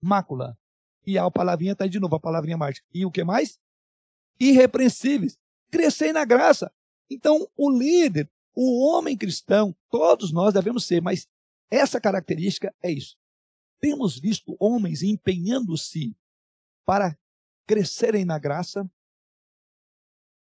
mácula, 0.00 0.58
e 1.06 1.18
a 1.18 1.30
palavrinha 1.30 1.72
está 1.72 1.84
aí 1.84 1.90
de 1.90 2.00
novo, 2.00 2.16
a 2.16 2.20
palavrinha 2.20 2.56
mágica. 2.56 2.86
E 2.92 3.04
o 3.04 3.10
que 3.10 3.22
mais? 3.24 3.58
Irrepreensíveis. 4.38 5.38
Crescer 5.70 6.12
na 6.12 6.24
graça. 6.24 6.72
Então, 7.08 7.48
o 7.56 7.70
líder, 7.70 8.30
o 8.54 8.86
homem 8.86 9.16
cristão, 9.16 9.74
todos 9.90 10.32
nós 10.32 10.54
devemos 10.54 10.86
ser, 10.86 11.00
mas 11.02 11.26
essa 11.70 12.00
característica 12.00 12.74
é 12.82 12.90
isso. 12.90 13.16
Temos 13.80 14.18
visto 14.18 14.56
homens 14.60 15.02
empenhando-se 15.02 16.14
para 16.84 17.18
crescerem 17.66 18.24
na 18.24 18.38
graça, 18.38 18.88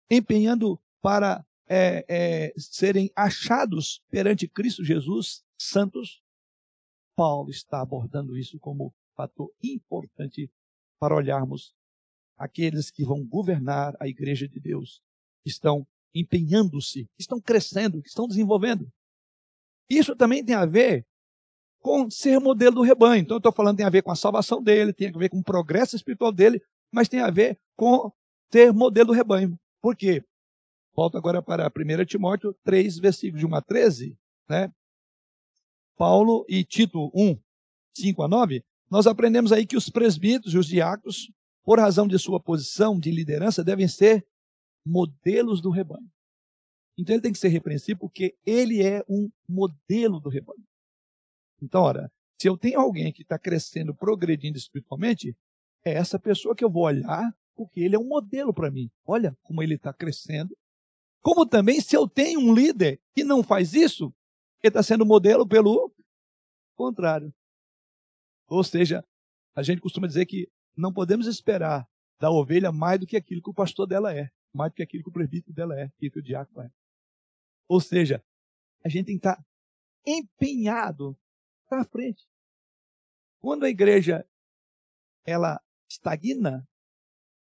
empenhando 0.09 0.79
para 1.01 1.45
é, 1.67 2.05
é, 2.07 2.53
serem 2.57 3.11
achados 3.15 4.01
perante 4.09 4.47
Cristo 4.47 4.83
Jesus 4.83 5.43
santos. 5.59 6.21
Paulo 7.15 7.49
está 7.49 7.81
abordando 7.81 8.37
isso 8.37 8.59
como 8.59 8.93
fator 9.15 9.51
importante 9.61 10.49
para 10.99 11.15
olharmos 11.15 11.75
aqueles 12.37 12.91
que 12.91 13.03
vão 13.03 13.25
governar 13.25 13.95
a 13.99 14.07
igreja 14.07 14.47
de 14.47 14.59
Deus, 14.59 15.01
que 15.43 15.49
estão 15.49 15.85
empenhando-se, 16.13 17.05
que 17.15 17.21
estão 17.21 17.41
crescendo, 17.41 18.01
que 18.01 18.09
estão 18.09 18.27
desenvolvendo. 18.27 18.91
Isso 19.89 20.15
também 20.15 20.45
tem 20.45 20.55
a 20.55 20.65
ver 20.65 21.05
com 21.87 22.11
ser 22.11 22.37
modelo 22.41 22.75
do 22.75 22.81
rebanho. 22.81 23.21
Então, 23.21 23.35
eu 23.35 23.39
estou 23.39 23.53
falando 23.53 23.77
tem 23.77 23.85
a 23.85 23.89
ver 23.89 24.01
com 24.01 24.11
a 24.11 24.15
salvação 24.15 24.61
dele, 24.61 24.91
tem 24.91 25.07
a 25.07 25.17
ver 25.17 25.29
com 25.29 25.39
o 25.39 25.43
progresso 25.43 25.95
espiritual 25.95 26.33
dele, 26.33 26.61
mas 26.91 27.07
tem 27.07 27.21
a 27.21 27.31
ver 27.31 27.57
com 27.77 28.11
ser 28.51 28.73
modelo 28.73 29.07
do 29.07 29.13
rebanho. 29.13 29.57
Por 29.81 29.95
quê? 29.95 30.21
Volto 30.93 31.17
agora 31.17 31.41
para 31.41 31.67
1 31.67 32.05
Timóteo 32.05 32.53
3, 32.65 32.99
versículos 32.99 33.39
de 33.39 33.45
1 33.45 33.55
a 33.55 33.61
13, 33.61 34.17
né? 34.49 34.69
Paulo 35.95 36.45
e 36.49 36.61
Tito 36.65 37.09
1, 37.15 37.39
5 37.95 38.21
a 38.21 38.27
9, 38.27 38.65
nós 38.91 39.07
aprendemos 39.07 39.53
aí 39.53 39.65
que 39.65 39.77
os 39.77 39.89
presbíteros 39.89 40.53
e 40.53 40.57
os 40.57 40.67
diáconos, 40.67 41.31
por 41.63 41.79
razão 41.79 42.05
de 42.05 42.19
sua 42.19 42.37
posição 42.37 42.99
de 42.99 43.11
liderança, 43.11 43.63
devem 43.63 43.87
ser 43.87 44.27
modelos 44.85 45.61
do 45.61 45.69
rebanho. 45.69 46.09
Então 46.97 47.15
ele 47.15 47.21
tem 47.21 47.31
que 47.31 47.39
ser 47.39 47.47
repreensível 47.47 47.97
porque 47.97 48.35
ele 48.45 48.83
é 48.83 49.05
um 49.07 49.29
modelo 49.47 50.19
do 50.19 50.27
rebanho. 50.27 50.67
Então, 51.61 51.81
ora, 51.81 52.11
se 52.39 52.47
eu 52.47 52.57
tenho 52.57 52.79
alguém 52.79 53.11
que 53.11 53.23
está 53.23 53.37
crescendo, 53.37 53.95
progredindo 53.95 54.57
espiritualmente, 54.57 55.35
é 55.83 55.93
essa 55.93 56.19
pessoa 56.19 56.55
que 56.55 56.63
eu 56.63 56.69
vou 56.69 56.83
olhar 56.83 57.33
porque 57.57 57.79
ele 57.79 57.95
é 57.95 57.99
um 57.99 58.07
modelo 58.07 58.53
para 58.53 58.69
mim. 58.69 58.89
Olha 59.03 59.35
como 59.41 59.63
ele 59.63 59.73
está 59.73 59.91
crescendo. 59.91 60.55
Como 61.21 61.45
também, 61.45 61.81
se 61.81 61.97
eu 61.97 62.07
tenho 62.07 62.39
um 62.39 62.53
líder 62.53 63.01
que 63.15 63.23
não 63.23 63.43
faz 63.43 63.73
isso, 63.73 64.13
ele 64.61 64.69
está 64.69 64.83
sendo 64.83 65.05
modelo 65.05 65.45
pelo 65.47 65.91
contrário. 66.75 67.33
Ou 68.47 68.63
seja, 68.63 69.03
a 69.55 69.63
gente 69.63 69.81
costuma 69.81 70.07
dizer 70.07 70.27
que 70.27 70.47
não 70.75 70.93
podemos 70.93 71.25
esperar 71.25 71.87
da 72.19 72.29
ovelha 72.29 72.71
mais 72.71 72.99
do 72.99 73.07
que 73.07 73.17
aquilo 73.17 73.41
que 73.41 73.49
o 73.49 73.53
pastor 73.53 73.87
dela 73.87 74.15
é, 74.15 74.29
mais 74.53 74.71
do 74.71 74.75
que 74.75 74.83
aquilo 74.83 75.03
que 75.03 75.09
o 75.09 75.13
presbítero 75.13 75.53
dela 75.53 75.77
é, 75.77 75.89
que 75.97 76.07
o 76.15 76.21
diácono 76.21 76.61
é. 76.61 76.69
Ou 77.67 77.81
seja, 77.81 78.23
a 78.85 78.89
gente 78.89 79.07
tem 79.07 79.19
que 79.19 79.27
estar 79.27 79.43
empenhado 80.05 81.17
está 81.67 81.81
à 81.81 81.85
frente. 81.85 82.25
Quando 83.39 83.65
a 83.65 83.69
igreja 83.69 84.27
ela 85.25 85.61
estagna, 85.89 86.67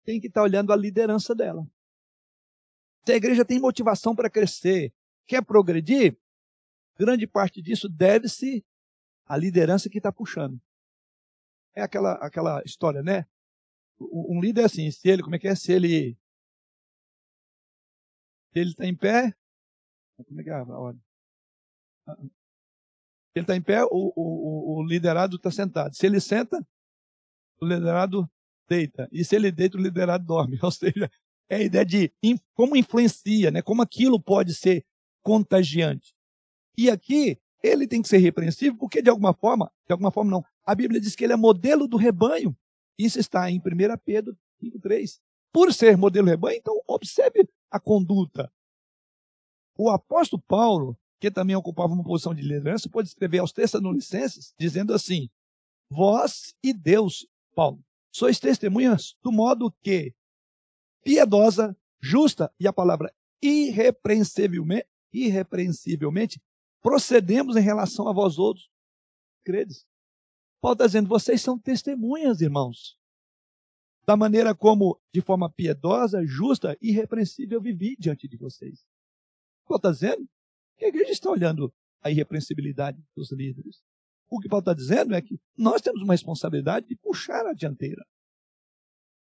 tem 0.03 0.19
que 0.19 0.27
estar 0.27 0.41
tá 0.41 0.43
olhando 0.43 0.71
a 0.71 0.75
liderança 0.75 1.35
dela. 1.35 1.67
Se 3.05 3.11
a 3.11 3.15
igreja 3.15 3.43
tem 3.43 3.59
motivação 3.59 4.15
para 4.15 4.29
crescer, 4.29 4.93
quer 5.27 5.43
progredir, 5.43 6.17
grande 6.97 7.25
parte 7.25 7.61
disso 7.61 7.89
deve-se 7.89 8.63
à 9.25 9.35
liderança 9.35 9.89
que 9.89 9.97
está 9.97 10.11
puxando. 10.11 10.61
É 11.75 11.81
aquela, 11.81 12.13
aquela 12.15 12.61
história, 12.63 13.01
né? 13.01 13.25
Um 13.99 14.39
líder 14.39 14.61
é 14.61 14.65
assim, 14.65 14.89
se 14.91 15.07
ele, 15.09 15.23
como 15.23 15.35
é 15.35 15.39
que 15.39 15.47
é? 15.47 15.55
Se 15.55 15.71
ele 15.71 16.17
se 18.51 18.59
ele 18.59 18.71
está 18.71 18.85
em 18.85 18.95
pé, 18.95 19.33
como 20.27 20.41
é 20.41 20.43
que 20.43 20.49
é 20.49 20.53
a 20.53 20.63
ordem? 20.63 21.01
Se 22.05 22.40
ele 23.33 23.43
está 23.43 23.55
em 23.55 23.61
pé, 23.61 23.83
o, 23.85 24.13
o, 24.15 24.79
o 24.79 24.83
liderado 24.83 25.37
está 25.37 25.49
sentado. 25.49 25.95
Se 25.95 26.05
ele 26.05 26.19
senta, 26.19 26.65
o 27.59 27.65
liderado 27.65 28.29
deita. 28.67 29.07
E 29.11 29.23
se 29.23 29.35
ele 29.35 29.51
deita, 29.51 29.77
o 29.77 29.81
liderado 29.81 30.25
dorme. 30.25 30.59
Ou 30.61 30.71
seja, 30.71 31.09
é 31.49 31.57
a 31.57 31.61
ideia 31.61 31.85
de 31.85 32.11
como 32.53 32.75
influencia, 32.75 33.51
né? 33.51 33.61
como 33.61 33.81
aquilo 33.81 34.19
pode 34.19 34.53
ser 34.53 34.85
contagiante. 35.21 36.13
E 36.77 36.89
aqui, 36.89 37.39
ele 37.61 37.87
tem 37.87 38.01
que 38.01 38.07
ser 38.07 38.17
repreensível, 38.17 38.77
porque 38.77 39.01
de 39.01 39.09
alguma 39.09 39.33
forma, 39.33 39.71
de 39.85 39.91
alguma 39.91 40.11
forma 40.11 40.31
não, 40.31 40.45
a 40.65 40.73
Bíblia 40.73 40.99
diz 40.99 41.15
que 41.15 41.23
ele 41.23 41.33
é 41.33 41.37
modelo 41.37 41.87
do 41.87 41.97
rebanho. 41.97 42.55
Isso 42.97 43.19
está 43.19 43.49
em 43.49 43.59
1 43.59 43.61
Pedro 44.03 44.37
5,3. 44.61 45.19
Por 45.51 45.73
ser 45.73 45.97
modelo 45.97 46.27
rebanho, 46.27 46.57
então 46.57 46.81
observe 46.87 47.47
a 47.69 47.79
conduta. 47.79 48.51
O 49.77 49.89
apóstolo 49.89 50.41
Paulo, 50.47 50.97
que 51.21 51.29
também 51.29 51.55
ocupava 51.55 51.93
uma 51.93 52.03
posição 52.03 52.33
de 52.33 52.41
liderança, 52.41 52.89
pode 52.89 53.07
escrever 53.07 53.37
aos 53.37 53.53
Tessalonicenses, 53.53 54.55
dizendo 54.59 54.91
assim: 54.91 55.29
Vós 55.87 56.55
e 56.63 56.73
Deus, 56.73 57.27
Paulo, 57.55 57.79
sois 58.11 58.39
testemunhas 58.39 59.15
do 59.23 59.31
modo 59.31 59.71
que 59.83 60.15
piedosa, 61.03 61.77
justa 62.01 62.51
e 62.59 62.67
a 62.67 62.73
palavra 62.73 63.13
irrepreensivelmente, 63.39 64.87
irrepreensivelmente 65.13 66.41
procedemos 66.81 67.55
em 67.55 67.61
relação 67.61 68.07
a 68.07 68.13
vós 68.13 68.39
outros. 68.39 68.67
Credes? 69.43 69.85
Paulo 70.59 70.73
está 70.73 70.87
dizendo, 70.87 71.07
vocês 71.07 71.39
são 71.39 71.57
testemunhas, 71.57 72.41
irmãos, 72.41 72.97
da 74.07 74.17
maneira 74.17 74.55
como, 74.55 74.99
de 75.13 75.21
forma 75.21 75.49
piedosa, 75.49 76.25
justa 76.25 76.75
e 76.81 76.89
irrepreensível, 76.89 77.59
eu 77.59 77.61
vivi 77.61 77.95
diante 77.99 78.27
de 78.27 78.37
vocês. 78.37 78.83
Paulo 79.67 79.77
está 79.77 79.91
dizendo 79.91 80.27
que 80.81 80.85
a 80.85 80.87
igreja 80.87 81.11
está 81.11 81.29
olhando 81.29 81.71
a 82.01 82.09
irrepreensibilidade 82.09 82.99
dos 83.15 83.31
líderes. 83.31 83.83
O 84.27 84.39
que 84.39 84.49
Paulo 84.49 84.61
está 84.61 84.73
dizendo 84.73 85.13
é 85.13 85.21
que 85.21 85.39
nós 85.55 85.79
temos 85.79 86.01
uma 86.01 86.13
responsabilidade 86.13 86.87
de 86.87 86.95
puxar 86.95 87.45
a 87.45 87.53
dianteira. 87.53 88.03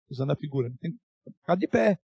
Usando 0.10 0.32
a 0.32 0.36
figura, 0.36 0.74
tem 0.80 0.92
que 0.92 0.98
ficar 1.40 1.56
de 1.56 1.68
pé. 1.68 2.00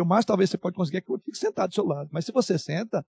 O 0.00 0.04
mais 0.04 0.24
talvez 0.24 0.50
você 0.50 0.58
pode 0.58 0.74
conseguir 0.74 0.96
é 0.98 1.00
que 1.00 1.10
eu 1.10 1.18
fique 1.20 1.38
sentado 1.38 1.70
do 1.70 1.74
seu 1.74 1.84
lado. 1.84 2.10
Mas 2.12 2.24
se 2.24 2.32
você 2.32 2.58
senta, 2.58 3.06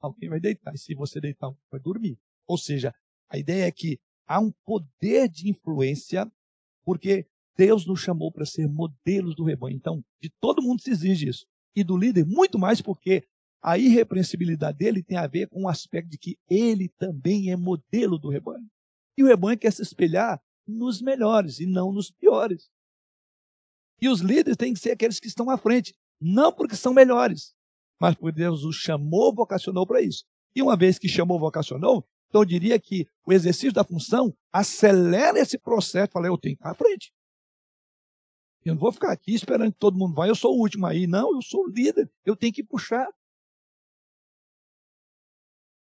alguém 0.00 0.28
vai 0.28 0.40
deitar. 0.40 0.74
E 0.74 0.78
se 0.78 0.94
você 0.96 1.20
deitar, 1.20 1.48
vai 1.70 1.80
dormir. 1.80 2.18
Ou 2.44 2.58
seja, 2.58 2.92
a 3.28 3.38
ideia 3.38 3.66
é 3.66 3.70
que 3.70 4.00
há 4.26 4.40
um 4.40 4.50
poder 4.64 5.28
de 5.28 5.48
influência, 5.48 6.30
porque 6.84 7.24
Deus 7.56 7.86
nos 7.86 8.00
chamou 8.00 8.32
para 8.32 8.44
ser 8.44 8.66
modelos 8.68 9.36
do 9.36 9.44
rebanho. 9.44 9.76
Então, 9.76 10.04
de 10.20 10.28
todo 10.40 10.60
mundo 10.60 10.82
se 10.82 10.90
exige 10.90 11.28
isso. 11.28 11.46
E 11.76 11.84
do 11.84 11.96
líder, 11.96 12.26
muito 12.26 12.58
mais 12.58 12.82
porque 12.82 13.24
a 13.62 13.76
irrepreensibilidade 13.76 14.78
dele 14.78 15.02
tem 15.02 15.16
a 15.16 15.26
ver 15.26 15.48
com 15.48 15.64
o 15.64 15.68
aspecto 15.68 16.10
de 16.10 16.18
que 16.18 16.38
ele 16.48 16.88
também 16.98 17.50
é 17.50 17.56
modelo 17.56 18.18
do 18.18 18.28
rebanho. 18.28 18.66
E 19.16 19.22
o 19.22 19.26
rebanho 19.26 19.58
quer 19.58 19.72
se 19.72 19.82
espelhar 19.82 20.40
nos 20.66 21.00
melhores 21.02 21.58
e 21.58 21.66
não 21.66 21.92
nos 21.92 22.10
piores. 22.10 22.70
E 24.00 24.08
os 24.08 24.20
líderes 24.20 24.56
têm 24.56 24.72
que 24.72 24.78
ser 24.78 24.92
aqueles 24.92 25.18
que 25.18 25.26
estão 25.26 25.50
à 25.50 25.58
frente, 25.58 25.94
não 26.20 26.52
porque 26.52 26.76
são 26.76 26.92
melhores, 26.92 27.52
mas 28.00 28.14
porque 28.14 28.38
Deus 28.38 28.62
os 28.64 28.76
chamou, 28.76 29.34
vocacionou 29.34 29.86
para 29.86 30.00
isso. 30.00 30.24
E 30.54 30.62
uma 30.62 30.76
vez 30.76 30.98
que 30.98 31.08
chamou, 31.08 31.38
vocacionou, 31.38 32.06
então 32.28 32.42
eu 32.42 32.44
diria 32.44 32.78
que 32.78 33.06
o 33.26 33.32
exercício 33.32 33.72
da 33.72 33.82
função 33.82 34.34
acelera 34.52 35.38
esse 35.38 35.58
processo. 35.58 36.12
Falei, 36.12 36.30
eu 36.30 36.38
tenho 36.38 36.54
que 36.54 36.60
estar 36.60 36.70
à 36.70 36.74
frente. 36.74 37.12
Eu 38.64 38.74
não 38.74 38.80
vou 38.80 38.92
ficar 38.92 39.12
aqui 39.12 39.34
esperando 39.34 39.72
que 39.72 39.78
todo 39.78 39.98
mundo 39.98 40.14
vá, 40.14 40.28
eu 40.28 40.34
sou 40.34 40.54
o 40.54 40.60
último 40.60 40.86
aí. 40.86 41.06
Não, 41.06 41.34
eu 41.34 41.42
sou 41.42 41.64
o 41.64 41.70
líder, 41.70 42.10
eu 42.24 42.36
tenho 42.36 42.52
que 42.52 42.62
puxar. 42.62 43.08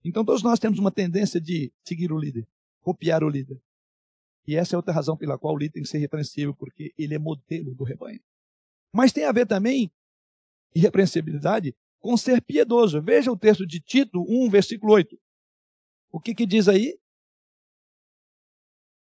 Então 0.08 0.24
todos 0.24 0.42
nós 0.42 0.58
temos 0.58 0.78
uma 0.78 0.92
tendência 0.92 1.40
de 1.40 1.72
seguir 1.84 2.12
o 2.12 2.18
líder, 2.18 2.46
copiar 2.80 3.24
o 3.24 3.28
líder. 3.28 3.60
E 4.46 4.54
essa 4.54 4.76
é 4.76 4.78
outra 4.78 4.94
razão 4.94 5.16
pela 5.16 5.36
qual 5.36 5.54
o 5.54 5.58
líder 5.58 5.72
tem 5.72 5.82
que 5.82 5.88
ser 5.88 5.98
repreensível, 5.98 6.54
porque 6.54 6.94
ele 6.96 7.14
é 7.14 7.18
modelo 7.18 7.74
do 7.74 7.82
rebanho. 7.82 8.20
Mas 8.92 9.12
tem 9.12 9.24
a 9.24 9.32
ver 9.32 9.46
também, 9.46 9.90
irrepreensibilidade, 10.74 11.74
com 11.98 12.16
ser 12.16 12.40
piedoso. 12.40 13.02
Veja 13.02 13.32
o 13.32 13.36
texto 13.36 13.66
de 13.66 13.80
Tito 13.80 14.24
1, 14.28 14.48
versículo 14.48 14.92
8. 14.92 15.18
O 16.12 16.20
que, 16.20 16.34
que 16.34 16.46
diz 16.46 16.68
aí? 16.68 16.96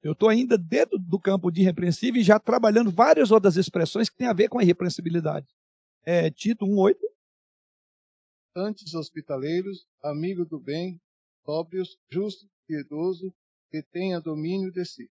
Eu 0.02 0.14
estou 0.14 0.30
ainda 0.30 0.58
dentro 0.58 0.98
do 0.98 1.20
campo 1.20 1.52
de 1.52 1.62
irrepreensível 1.62 2.22
e 2.22 2.24
já 2.24 2.40
trabalhando 2.40 2.90
várias 2.90 3.32
outras 3.32 3.58
expressões 3.58 4.08
que 4.08 4.16
têm 4.16 4.28
a 4.28 4.34
ver 4.34 4.48
com 4.48 4.60
a 4.60 4.64
irrepreensibilidade. 4.64 5.48
É, 6.06 6.30
Tito 6.32 6.64
1, 6.66 6.78
8 6.78 7.15
antes 8.56 8.94
hospitaleiros, 8.94 9.86
amigo 10.02 10.46
do 10.46 10.60
bem, 10.60 11.00
sóbrios, 11.44 11.98
justo, 12.10 12.48
piedoso, 12.66 13.34
que 13.70 13.84
tenha 13.84 14.22
domínio 14.22 14.72
de 14.72 14.86
si. 14.86 15.10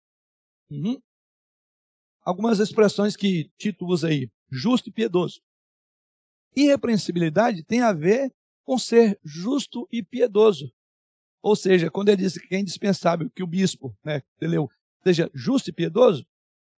Uhum. 0.71 1.01
Algumas 2.21 2.59
expressões 2.59 3.17
que 3.17 3.51
Tito 3.57 3.85
usa 3.85 4.07
aí, 4.07 4.31
justo 4.49 4.89
e 4.89 4.91
piedoso. 4.91 5.41
Irrepreensibilidade 6.55 7.63
tem 7.63 7.81
a 7.81 7.91
ver 7.91 8.33
com 8.63 8.77
ser 8.77 9.19
justo 9.23 9.87
e 9.91 10.01
piedoso. 10.01 10.71
Ou 11.41 11.55
seja, 11.55 11.91
quando 11.91 12.07
ele 12.07 12.21
diz 12.21 12.37
que 12.37 12.55
é 12.55 12.59
indispensável 12.59 13.29
que 13.29 13.43
o 13.43 13.47
bispo, 13.47 13.93
né, 14.03 14.23
entendeu, 14.37 14.69
seja 15.03 15.29
justo 15.33 15.69
e 15.69 15.73
piedoso, 15.73 16.25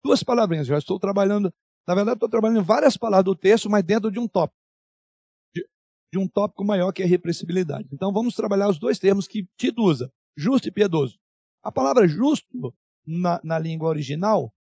duas 0.04 0.24
palavrinhas. 0.24 0.66
Já 0.66 0.80
estou 0.80 1.00
trabalhando, 1.00 1.54
na 1.88 1.94
verdade, 1.94 2.16
estou 2.16 2.30
trabalhando 2.30 2.64
várias 2.64 2.98
palavras 2.98 3.26
do 3.26 3.36
texto, 3.36 3.70
mas 3.70 3.84
dentro 3.84 4.10
de 4.10 4.18
um 4.18 4.28
tópico 4.28 4.65
de 6.12 6.20
um 6.20 6.28
tópico 6.28 6.64
maior 6.64 6.92
que 6.92 7.02
é 7.02 7.06
a 7.06 7.10
repressibilidade. 7.10 7.88
Então 7.92 8.12
vamos 8.12 8.36
trabalhar 8.36 8.70
os 8.70 8.80
dois 8.80 9.00
termos 9.00 9.28
que 9.28 9.48
Tito 9.58 9.82
usa, 9.84 10.12
justo 10.38 10.68
e 10.68 10.72
piedoso. 10.72 11.18
A 11.64 11.72
palavra 11.72 12.08
justo, 12.08 12.74
na, 13.06 13.40
na 13.44 13.60
língua 13.60 13.90
original, 13.90 14.54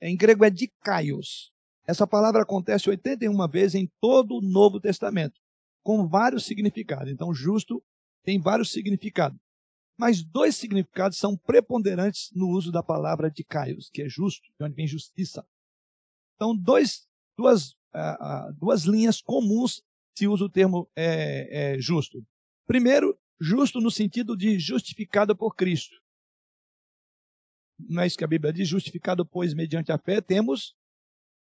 em 0.00 0.16
grego 0.16 0.44
é 0.44 0.50
dikaios. 0.50 1.52
Essa 1.86 2.06
palavra 2.06 2.42
acontece 2.42 2.88
81 2.88 3.48
vezes 3.48 3.74
em 3.74 3.90
todo 4.00 4.36
o 4.36 4.40
Novo 4.40 4.80
Testamento, 4.80 5.40
com 5.82 6.06
vários 6.06 6.44
significados. 6.44 7.10
Então, 7.10 7.32
justo 7.32 7.82
tem 8.22 8.38
vários 8.38 8.70
significados. 8.70 9.38
Mas 9.98 10.22
dois 10.22 10.54
significados 10.54 11.18
são 11.18 11.36
preponderantes 11.36 12.30
no 12.34 12.48
uso 12.48 12.70
da 12.70 12.82
palavra 12.82 13.30
dikaios, 13.30 13.90
que 13.90 14.02
é 14.02 14.08
justo, 14.08 14.48
de 14.58 14.64
onde 14.64 14.74
vem 14.74 14.86
justiça. 14.86 15.44
Então, 16.36 16.54
dois, 16.54 17.08
duas, 17.36 17.70
uh, 17.94 18.50
uh, 18.50 18.52
duas 18.54 18.84
linhas 18.84 19.20
comuns 19.20 19.82
se 20.18 20.26
usa 20.26 20.44
o 20.44 20.50
termo 20.50 20.90
é, 20.96 21.74
é, 21.76 21.80
justo. 21.80 22.26
Primeiro, 22.66 23.16
justo 23.40 23.80
no 23.80 23.90
sentido 23.90 24.36
de 24.36 24.58
justificado 24.58 25.36
por 25.36 25.54
Cristo. 25.54 25.96
Não 27.78 28.02
é 28.02 28.06
isso 28.06 28.18
que 28.18 28.24
a 28.24 28.28
Bíblia 28.28 28.52
diz? 28.52 28.66
Justificado, 28.66 29.24
pois, 29.24 29.54
mediante 29.54 29.92
a 29.92 29.98
fé, 29.98 30.20
temos 30.20 30.74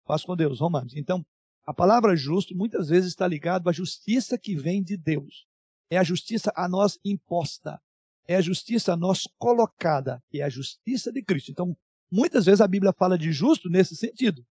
paz 0.06 0.24
com 0.24 0.36
Deus. 0.36 0.60
Romanos. 0.60 0.94
Então, 0.94 1.26
a 1.66 1.74
palavra 1.74 2.14
justo 2.14 2.56
muitas 2.56 2.88
vezes 2.88 3.08
está 3.10 3.26
ligado 3.26 3.68
à 3.68 3.72
justiça 3.72 4.38
que 4.38 4.54
vem 4.54 4.82
de 4.82 4.96
Deus. 4.96 5.46
É 5.90 5.98
a 5.98 6.04
justiça 6.04 6.52
a 6.54 6.68
nós 6.68 6.96
imposta. 7.04 7.80
É 8.28 8.36
a 8.36 8.40
justiça 8.40 8.92
a 8.92 8.96
nós 8.96 9.26
colocada. 9.36 10.22
É 10.32 10.42
a 10.42 10.48
justiça 10.48 11.12
de 11.12 11.24
Cristo. 11.24 11.50
Então, 11.50 11.76
muitas 12.08 12.46
vezes 12.46 12.60
a 12.60 12.68
Bíblia 12.68 12.92
fala 12.92 13.18
de 13.18 13.32
justo 13.32 13.68
nesse 13.68 13.96
sentido. 13.96 14.46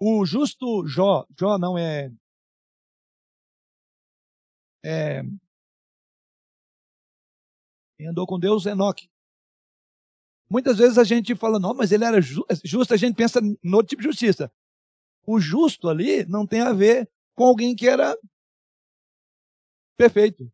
O 0.00 0.24
justo 0.24 0.86
Jó, 0.86 1.26
Jó 1.38 1.58
não 1.58 1.76
é, 1.76 2.10
é 4.84 5.22
andou 8.06 8.26
com 8.26 8.38
Deus, 8.38 8.64
Enoque. 8.66 9.10
Muitas 10.50 10.78
vezes 10.78 10.96
a 10.96 11.04
gente 11.04 11.34
fala, 11.34 11.58
não, 11.58 11.74
mas 11.74 11.92
ele 11.92 12.04
era 12.04 12.20
justo, 12.20 12.94
a 12.94 12.96
gente 12.96 13.16
pensa 13.16 13.40
no 13.62 13.82
tipo 13.82 14.00
de 14.00 14.08
justiça. 14.08 14.50
O 15.26 15.38
justo 15.38 15.88
ali 15.88 16.24
não 16.24 16.46
tem 16.46 16.60
a 16.60 16.72
ver 16.72 17.10
com 17.34 17.44
alguém 17.44 17.76
que 17.76 17.86
era 17.86 18.16
perfeito, 19.96 20.50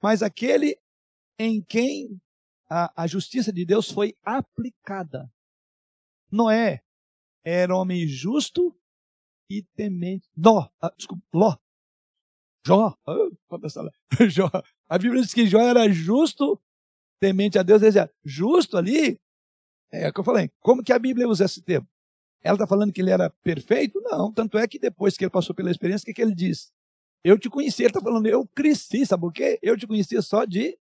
mas 0.00 0.22
aquele 0.22 0.80
em 1.38 1.60
quem 1.60 2.18
a, 2.70 3.02
a 3.02 3.06
justiça 3.06 3.52
de 3.52 3.66
Deus 3.66 3.90
foi 3.90 4.16
aplicada. 4.24 5.30
Noé 6.30 6.82
era 7.44 7.76
homem 7.76 8.06
justo 8.06 8.74
e 9.50 9.62
temente. 9.74 10.28
Nó, 10.36 10.68
ah, 10.80 10.92
desculpa, 10.96 11.22
Ló. 11.32 11.56
Jó. 12.66 12.94
Ah, 13.06 13.14
Jó. 14.28 14.50
A 14.88 14.98
Bíblia 14.98 15.22
diz 15.22 15.32
que 15.32 15.46
Jó 15.46 15.60
era 15.60 15.88
justo 15.92 16.60
temente 17.18 17.58
a 17.58 17.62
Deus, 17.62 17.80
dizia, 17.80 18.10
justo 18.24 18.76
ali, 18.76 19.20
é 19.90 20.08
o 20.08 20.12
que 20.12 20.20
eu 20.20 20.24
falei, 20.24 20.50
como 20.60 20.82
que 20.82 20.92
a 20.92 20.98
Bíblia 20.98 21.28
usa 21.28 21.44
esse 21.44 21.62
termo? 21.62 21.88
Ela 22.42 22.54
está 22.54 22.66
falando 22.66 22.92
que 22.92 23.00
ele 23.00 23.10
era 23.10 23.30
perfeito? 23.42 24.00
Não, 24.02 24.32
tanto 24.32 24.56
é 24.56 24.68
que 24.68 24.78
depois 24.78 25.16
que 25.16 25.24
ele 25.24 25.30
passou 25.30 25.54
pela 25.54 25.70
experiência, 25.70 26.04
o 26.04 26.06
que, 26.06 26.14
que 26.14 26.22
ele 26.22 26.34
diz? 26.34 26.72
Eu 27.24 27.36
te 27.38 27.50
conheci, 27.50 27.82
ele 27.82 27.90
está 27.90 28.00
falando, 28.00 28.26
eu 28.26 28.46
cresci, 28.54 29.04
sabe 29.04 29.22
por 29.22 29.32
quê? 29.32 29.58
Eu 29.60 29.76
te 29.76 29.86
conhecia 29.86 30.22
só 30.22 30.44
de 30.44 30.78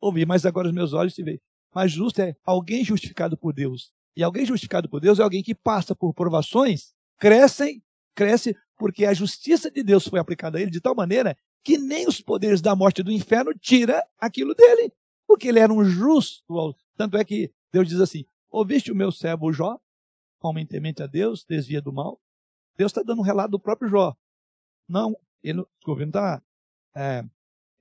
ouvir, 0.00 0.26
mas 0.26 0.46
agora 0.46 0.68
os 0.68 0.74
meus 0.74 0.94
olhos 0.94 1.14
te 1.14 1.22
veem. 1.22 1.40
Mas 1.74 1.92
justo 1.92 2.20
é 2.20 2.34
alguém 2.44 2.82
justificado 2.82 3.36
por 3.36 3.52
Deus. 3.52 3.92
E 4.16 4.22
alguém 4.22 4.46
justificado 4.46 4.88
por 4.88 5.00
Deus 5.00 5.18
é 5.18 5.22
alguém 5.22 5.42
que 5.42 5.54
passa 5.54 5.94
por 5.94 6.14
provações, 6.14 6.94
crescem, 7.18 7.82
cresce 8.14 8.56
porque 8.76 9.04
a 9.04 9.14
justiça 9.14 9.70
de 9.70 9.82
Deus 9.82 10.06
foi 10.06 10.18
aplicada 10.18 10.58
a 10.58 10.60
ele 10.60 10.70
de 10.70 10.80
tal 10.80 10.94
maneira 10.94 11.36
que 11.62 11.78
nem 11.78 12.06
os 12.06 12.20
poderes 12.20 12.60
da 12.60 12.76
morte 12.76 13.00
e 13.00 13.04
do 13.04 13.10
inferno 13.10 13.52
tira 13.58 14.04
aquilo 14.18 14.54
dele, 14.54 14.92
porque 15.26 15.48
ele 15.48 15.58
era 15.58 15.72
um 15.72 15.84
justo. 15.84 16.76
Tanto 16.96 17.16
é 17.16 17.24
que 17.24 17.50
Deus 17.72 17.88
diz 17.88 18.00
assim: 18.00 18.24
Ouviste 18.50 18.92
o 18.92 18.94
meu 18.94 19.10
servo 19.10 19.52
Jó, 19.52 19.80
homem 20.42 20.66
temente 20.66 21.02
a 21.02 21.06
Deus, 21.06 21.44
desvia 21.44 21.80
do 21.80 21.92
mal. 21.92 22.20
Deus 22.76 22.90
está 22.90 23.02
dando 23.02 23.20
um 23.20 23.24
relato 23.24 23.52
do 23.52 23.58
próprio 23.58 23.88
Jó. 23.88 24.14
Não, 24.88 25.16
ele, 25.42 25.64
desculpa, 25.78 26.02
ele 26.02 26.10
não 26.10 26.10
está 26.10 26.42
é, 26.94 27.24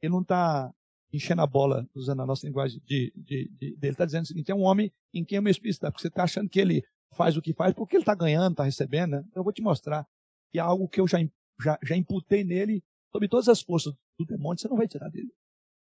ele 0.01 0.11
não 0.13 0.21
está 0.21 0.73
enchendo 1.13 1.41
a 1.43 1.47
bola, 1.47 1.87
usando 1.93 2.21
a 2.21 2.25
nossa 2.25 2.45
linguagem 2.47 2.81
de, 2.85 3.13
de, 3.15 3.49
de, 3.49 3.75
dele. 3.75 3.93
Está 3.93 4.05
dizendo 4.05 4.23
o 4.23 4.27
seguinte: 4.27 4.51
é 4.51 4.55
um 4.55 4.63
homem 4.63 4.91
em 5.13 5.23
quem 5.23 5.39
o 5.39 5.41
meu 5.41 5.51
espírito 5.51 5.75
está, 5.75 5.91
porque 5.91 6.01
você 6.01 6.07
está 6.07 6.23
achando 6.23 6.49
que 6.49 6.59
ele 6.59 6.83
faz 7.13 7.37
o 7.37 7.41
que 7.41 7.53
faz 7.53 7.73
porque 7.73 7.95
ele 7.95 8.01
está 8.01 8.15
ganhando, 8.15 8.53
está 8.53 8.63
recebendo. 8.63 9.11
Né? 9.11 9.23
Então 9.27 9.41
eu 9.41 9.43
vou 9.43 9.53
te 9.53 9.61
mostrar 9.61 10.07
que 10.51 10.57
é 10.57 10.61
algo 10.61 10.89
que 10.89 10.99
eu 10.99 11.07
já, 11.07 11.19
já, 11.61 11.79
já 11.83 11.95
imputei 11.95 12.43
nele, 12.43 12.83
sobre 13.11 13.27
todas 13.27 13.47
as 13.47 13.61
forças 13.61 13.93
do 14.17 14.25
demônio, 14.25 14.59
você 14.59 14.67
não 14.67 14.75
vai 14.75 14.87
tirar 14.87 15.09
dele. 15.09 15.31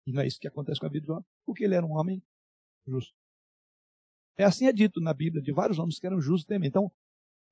E 0.05 0.11
não 0.11 0.21
é 0.21 0.27
isso 0.27 0.39
que 0.39 0.47
acontece 0.47 0.80
com 0.80 0.88
a 0.88 0.89
vida 0.89 1.01
de 1.01 1.07
Jó, 1.07 1.21
porque 1.45 1.63
ele 1.63 1.75
era 1.75 1.86
um 1.86 1.97
homem 1.97 2.21
justo. 2.88 3.13
É 4.38 4.43
assim 4.43 4.65
é 4.65 4.73
dito 4.73 4.99
na 4.99 5.13
Bíblia 5.13 5.41
de 5.41 5.51
vários 5.51 5.77
homens 5.77 5.99
que 5.99 6.07
eram 6.07 6.19
justos 6.19 6.45
também. 6.45 6.69
Então, 6.69 6.91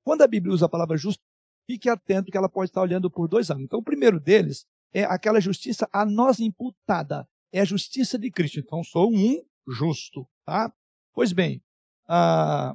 quando 0.04 0.22
a 0.22 0.26
Bíblia 0.26 0.52
usa 0.52 0.66
a 0.66 0.68
palavra 0.68 0.96
justo, 0.96 1.22
fique 1.66 1.88
atento 1.88 2.30
que 2.30 2.36
ela 2.36 2.48
pode 2.48 2.70
estar 2.70 2.80
olhando 2.80 3.10
por 3.10 3.28
dois 3.28 3.50
ângulos. 3.50 3.66
Então, 3.66 3.78
o 3.78 3.84
primeiro 3.84 4.18
deles 4.18 4.66
é 4.92 5.04
aquela 5.04 5.40
justiça 5.40 5.88
a 5.92 6.04
nós 6.04 6.40
imputada. 6.40 7.28
É 7.52 7.60
a 7.60 7.64
justiça 7.64 8.18
de 8.18 8.30
Cristo. 8.30 8.58
Então, 8.60 8.82
sou 8.84 9.10
um 9.10 9.42
justo. 9.66 10.28
Tá? 10.44 10.72
Pois 11.12 11.32
bem, 11.32 11.62
ah, 12.08 12.74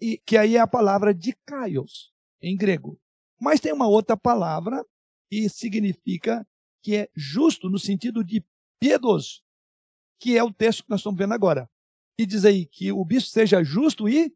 e, 0.00 0.18
que 0.18 0.36
aí 0.36 0.56
é 0.56 0.60
a 0.60 0.66
palavra 0.66 1.14
de 1.14 1.32
Caios, 1.44 2.12
em 2.40 2.56
grego. 2.56 2.98
Mas 3.40 3.60
tem 3.60 3.72
uma 3.72 3.88
outra 3.88 4.16
palavra 4.16 4.84
que 5.28 5.48
significa 5.48 6.46
que 6.82 6.96
é 6.96 7.08
justo 7.14 7.68
no 7.68 7.78
sentido 7.78 8.22
de 8.22 8.44
piedoso, 8.78 9.42
que 10.20 10.36
é 10.36 10.44
o 10.44 10.52
texto 10.52 10.84
que 10.84 10.90
nós 10.90 11.00
estamos 11.00 11.18
vendo 11.18 11.34
agora. 11.34 11.68
E 12.18 12.24
diz 12.24 12.44
aí 12.44 12.66
que 12.66 12.92
o 12.92 13.04
bispo 13.04 13.30
seja 13.30 13.62
justo 13.62 14.08
e 14.08 14.32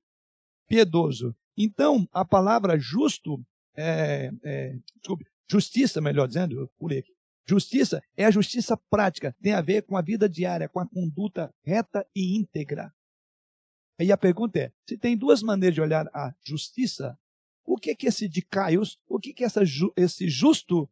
piedoso. 0.69 1.35
Então, 1.57 2.09
a 2.13 2.25
palavra 2.25 2.79
justo, 2.79 3.41
é, 3.77 4.31
é, 4.43 4.79
desculpe, 4.97 5.25
justiça, 5.49 6.01
melhor 6.01 6.27
dizendo, 6.27 6.59
eu 6.59 6.69
pulei 6.79 6.99
aqui. 6.99 7.13
Justiça 7.51 8.01
é 8.17 8.25
a 8.25 8.31
justiça 8.31 8.77
prática, 8.77 9.35
tem 9.43 9.55
a 9.55 9.61
ver 9.61 9.83
com 9.83 9.97
a 9.97 10.01
vida 10.01 10.29
diária, 10.29 10.69
com 10.69 10.79
a 10.79 10.87
conduta 10.87 11.53
reta 11.65 12.07
e 12.15 12.37
íntegra. 12.37 12.95
Aí 13.99 14.13
a 14.13 14.17
pergunta 14.17 14.57
é: 14.61 14.73
se 14.89 14.97
tem 14.97 15.17
duas 15.17 15.43
maneiras 15.43 15.75
de 15.75 15.81
olhar 15.81 16.07
a 16.15 16.33
justiça, 16.47 17.19
o 17.67 17.77
que 17.77 17.91
é 17.91 17.95
que 17.97 18.07
esse 18.07 18.29
de 18.29 18.41
Caios, 18.41 19.01
o 19.09 19.19
que 19.19 19.35
que 19.35 19.43
essa, 19.43 19.63
esse 19.97 20.29
justo, 20.29 20.89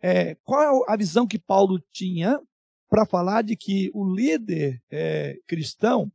é, 0.00 0.34
qual 0.36 0.86
é 0.88 0.92
a 0.94 0.96
visão 0.96 1.26
que 1.26 1.38
Paulo 1.38 1.78
tinha 1.92 2.40
para 2.88 3.04
falar 3.04 3.42
de 3.42 3.54
que 3.54 3.90
o 3.92 4.10
líder 4.10 4.82
é, 4.90 5.38
cristão 5.46 6.10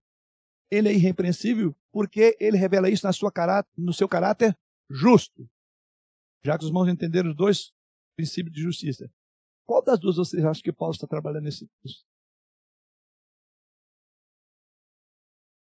ele 0.71 0.89
é 0.89 0.93
irrepreensível 0.93 1.75
porque 1.91 2.35
ele 2.39 2.57
revela 2.57 2.89
isso 2.89 3.05
na 3.05 3.13
sua 3.13 3.31
caráter, 3.31 3.69
no 3.77 3.93
seu 3.93 4.09
caráter 4.09 4.57
justo. 4.89 5.47
Já 6.43 6.57
que 6.57 6.63
os 6.63 6.69
irmãos 6.69 6.89
entenderam 6.89 7.29
os 7.29 7.35
dois 7.35 7.71
princípios 8.15 8.55
de 8.55 8.63
justiça. 8.63 9.07
Qual 9.65 9.81
das 9.81 9.99
duas 9.99 10.17
vocês 10.17 10.43
acham 10.43 10.61
que 10.61 10.73
Paulo 10.73 10.93
está 10.93 11.07
trabalhando 11.07 11.45
nesse 11.45 11.67
texto? 11.81 12.05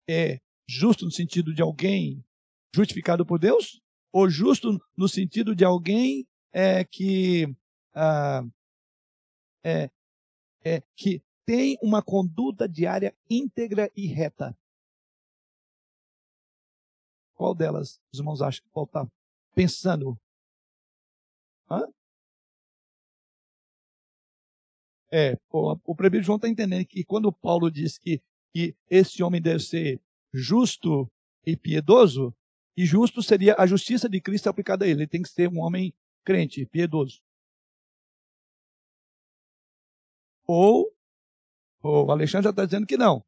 É 0.07 0.39
justo 0.67 1.05
no 1.05 1.11
sentido 1.11 1.53
de 1.53 1.61
alguém 1.61 2.23
justificado 2.73 3.25
por 3.25 3.39
Deus? 3.39 3.81
Ou 4.11 4.29
justo 4.29 4.79
no 4.97 5.07
sentido 5.07 5.55
de 5.55 5.63
alguém 5.63 6.27
é, 6.51 6.83
que, 6.83 7.55
ah, 7.93 8.43
é, 9.63 9.89
é, 10.63 10.81
que 10.95 11.21
tem 11.45 11.77
uma 11.81 12.01
conduta 12.01 12.67
diária 12.67 13.15
íntegra 13.29 13.91
e 13.95 14.07
reta? 14.07 14.57
Qual 17.35 17.53
delas 17.53 18.01
os 18.11 18.19
irmãos 18.19 18.41
acham 18.41 18.63
que 18.63 18.69
Paulo 18.71 18.87
está 18.87 19.07
pensando? 19.53 20.17
Hã? 21.69 21.87
É, 25.17 25.39
o, 25.49 25.77
o 25.85 25.95
prefeito 25.95 26.25
João 26.25 26.35
está 26.35 26.49
entendendo 26.49 26.85
que 26.85 27.05
quando 27.05 27.31
Paulo 27.31 27.71
diz 27.71 27.97
que, 27.97 28.21
que 28.53 28.75
esse 28.89 29.23
homem 29.23 29.41
deve 29.41 29.59
ser 29.59 30.01
justo 30.33 31.09
e 31.45 31.55
piedoso, 31.55 32.35
e 32.75 32.85
justo 32.85 33.23
seria 33.23 33.55
a 33.57 33.65
justiça 33.65 34.09
de 34.09 34.19
Cristo 34.19 34.49
aplicada 34.49 34.83
a 34.83 34.87
ele. 34.89 35.03
Ele 35.03 35.07
tem 35.07 35.21
que 35.21 35.29
ser 35.29 35.47
um 35.47 35.61
homem 35.61 35.93
crente, 36.25 36.65
piedoso. 36.65 37.21
Ou, 40.45 40.93
o 41.81 42.11
Alexandre 42.11 42.43
já 42.43 42.49
está 42.49 42.65
dizendo 42.65 42.85
que 42.85 42.97
não. 42.97 43.23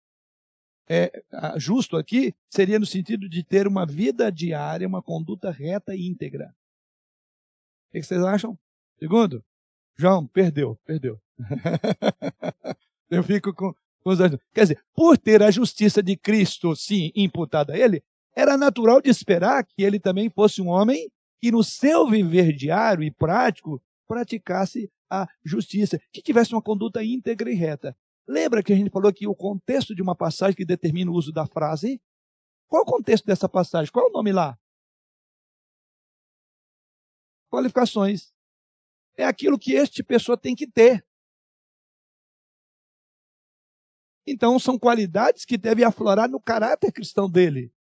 É, 0.90 1.10
justo 1.56 1.96
aqui 1.96 2.36
seria 2.50 2.80
no 2.80 2.86
sentido 2.86 3.30
de 3.30 3.46
ter 3.46 3.66
uma 3.66 3.86
vida 3.86 4.30
diária, 4.30 4.86
uma 4.86 5.02
conduta 5.02 5.52
reta 5.52 5.96
e 5.96 6.06
íntegra. 6.06 6.54
O 7.88 7.92
que 7.94 8.04
vocês 8.04 8.22
acham? 8.22 8.60
Segundo, 9.00 9.42
João, 9.98 10.28
perdeu, 10.28 10.78
perdeu. 10.86 11.20
Eu 13.10 13.24
fico 13.24 13.54
com, 13.54 13.74
Quer 14.54 14.62
dizer, 14.62 14.84
por 14.94 15.18
ter 15.18 15.44
a 15.44 15.52
justiça 15.52 16.02
de 16.02 16.16
Cristo, 16.16 16.76
sim, 16.76 17.12
imputada 17.16 17.74
a 17.74 17.78
ele, 17.78 18.02
era 18.36 18.58
natural 18.58 19.02
de 19.02 19.10
esperar 19.10 19.66
que 19.66 19.84
ele 19.84 20.00
também 20.00 20.30
fosse 20.30 20.62
um 20.62 20.68
homem 20.68 21.10
que 21.42 21.52
no 21.52 21.64
seu 21.64 22.08
viver 22.08 22.54
diário 22.54 23.04
e 23.04 23.12
prático 23.12 23.82
praticasse 24.08 24.90
a 25.10 25.28
justiça, 25.44 26.00
que 26.12 26.22
tivesse 26.22 26.54
uma 26.54 26.62
conduta 26.62 27.04
íntegra 27.04 27.52
e 27.52 27.56
reta. 27.56 27.96
Lembra 28.28 28.64
que 28.64 28.74
a 28.74 28.76
gente 28.76 28.90
falou 28.90 29.12
que 29.14 29.28
o 29.28 29.36
contexto 29.36 29.96
de 29.96 30.02
uma 30.02 30.16
passagem 30.16 30.56
que 30.56 30.66
determina 30.66 31.12
o 31.12 31.14
uso 31.14 31.32
da 31.32 31.46
frase? 31.46 32.02
Qual 32.68 32.84
o 32.84 32.86
contexto 32.86 33.26
dessa 33.26 33.48
passagem? 33.48 33.92
Qual 33.92 34.06
é 34.06 34.10
o 34.10 34.14
nome 34.14 34.32
lá? 34.32 34.58
Qualificações. 37.50 38.34
É 39.18 39.26
aquilo 39.26 39.58
que 39.58 39.74
este 39.74 40.04
pessoa 40.04 40.38
tem 40.38 40.56
que 40.56 40.68
ter. 40.68 41.06
Então, 44.26 44.60
são 44.60 44.78
qualidades 44.78 45.46
que 45.46 45.58
devem 45.58 45.86
aflorar 45.86 46.30
no 46.30 46.40
caráter 46.40 46.92
cristão 46.92 47.30
dele. 47.30 47.74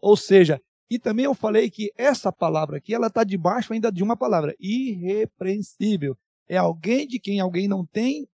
Ou 0.00 0.16
seja, 0.16 0.60
e 0.90 0.98
também 0.98 1.24
eu 1.24 1.34
falei 1.34 1.70
que 1.70 1.92
essa 1.96 2.32
palavra 2.32 2.78
aqui, 2.78 2.94
ela 2.94 3.06
está 3.06 3.22
debaixo 3.22 3.72
ainda 3.72 3.92
de 3.92 4.02
uma 4.02 4.16
palavra, 4.16 4.54
irrepreensível. 4.58 6.18
É 6.48 6.56
alguém 6.56 7.06
de 7.06 7.20
quem 7.20 7.38
alguém 7.38 7.68
não 7.68 7.86
tem 7.86 8.28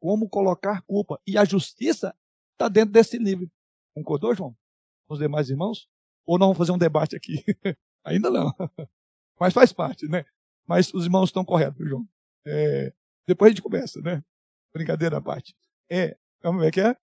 como 0.00 0.28
colocar 0.28 0.82
culpa. 0.82 1.20
E 1.26 1.36
a 1.36 1.44
justiça 1.44 2.14
está 2.52 2.68
dentro 2.68 2.92
desse 2.92 3.18
livro. 3.18 3.50
Concordou, 3.94 4.34
João? 4.34 4.56
Com 5.06 5.14
os 5.14 5.20
demais 5.20 5.50
irmãos? 5.50 5.88
Ou 6.26 6.38
não 6.38 6.46
vamos 6.48 6.58
fazer 6.58 6.72
um 6.72 6.78
debate 6.78 7.16
aqui? 7.16 7.42
ainda 8.04 8.30
não. 8.30 8.52
Mas 9.40 9.52
faz 9.52 9.72
parte, 9.72 10.06
né? 10.06 10.24
Mas 10.66 10.92
os 10.92 11.04
irmãos 11.04 11.28
estão 11.28 11.44
corretos, 11.44 11.86
João. 11.88 12.06
É, 12.46 12.92
depois 13.26 13.50
a 13.50 13.52
gente 13.54 13.62
começa, 13.62 14.00
né? 14.00 14.22
Brincadeira 14.72 15.18
à 15.18 15.20
parte. 15.20 15.54
É, 15.90 16.16
vamos 16.42 16.62
ver 16.62 16.70
que 16.70 16.80
é? 16.80 16.96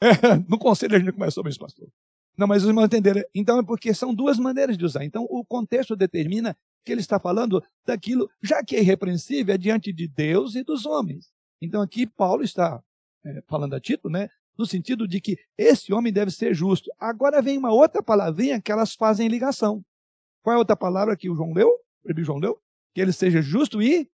é? 0.02 0.36
No 0.48 0.58
conselho 0.58 0.96
a 0.96 0.98
gente 0.98 1.12
começa 1.12 1.32
sobre 1.32 1.50
isso, 1.50 1.60
pastor. 1.60 1.88
Não, 2.36 2.46
mas 2.46 2.62
os 2.62 2.68
irmãos 2.68 2.86
entenderam. 2.86 3.22
Então 3.34 3.58
é 3.58 3.64
porque 3.64 3.92
são 3.92 4.14
duas 4.14 4.38
maneiras 4.38 4.78
de 4.78 4.84
usar. 4.84 5.04
Então 5.04 5.26
o 5.28 5.44
contexto 5.44 5.96
determina 5.96 6.56
que 6.84 6.92
ele 6.92 7.00
está 7.00 7.18
falando 7.18 7.62
daquilo, 7.84 8.30
já 8.40 8.62
que 8.64 8.76
é 8.76 8.80
irrepreensível, 8.80 9.54
é 9.54 9.58
diante 9.58 9.92
de 9.92 10.06
Deus 10.06 10.54
e 10.54 10.62
dos 10.62 10.86
homens. 10.86 11.32
Então 11.60 11.82
aqui 11.82 12.06
Paulo 12.06 12.44
está 12.44 12.80
é, 13.24 13.42
falando 13.48 13.74
a 13.74 13.80
Tito, 13.80 14.08
né? 14.08 14.28
No 14.56 14.66
sentido 14.66 15.06
de 15.06 15.20
que 15.20 15.36
esse 15.56 15.92
homem 15.92 16.12
deve 16.12 16.30
ser 16.30 16.54
justo. 16.54 16.90
Agora 16.98 17.42
vem 17.42 17.58
uma 17.58 17.72
outra 17.72 18.02
palavrinha 18.02 18.60
que 18.60 18.70
elas 18.70 18.94
fazem 18.94 19.28
ligação. 19.28 19.84
Qual 20.42 20.54
é 20.54 20.56
a 20.56 20.60
outra 20.60 20.76
palavra 20.76 21.16
que 21.16 21.28
o 21.28 21.34
João 21.34 21.52
leu? 21.52 21.68
O 22.04 22.24
João 22.24 22.38
leu? 22.38 22.60
Que 22.98 23.02
ele 23.02 23.12
seja 23.12 23.40
justo 23.40 23.80
e 23.80 24.10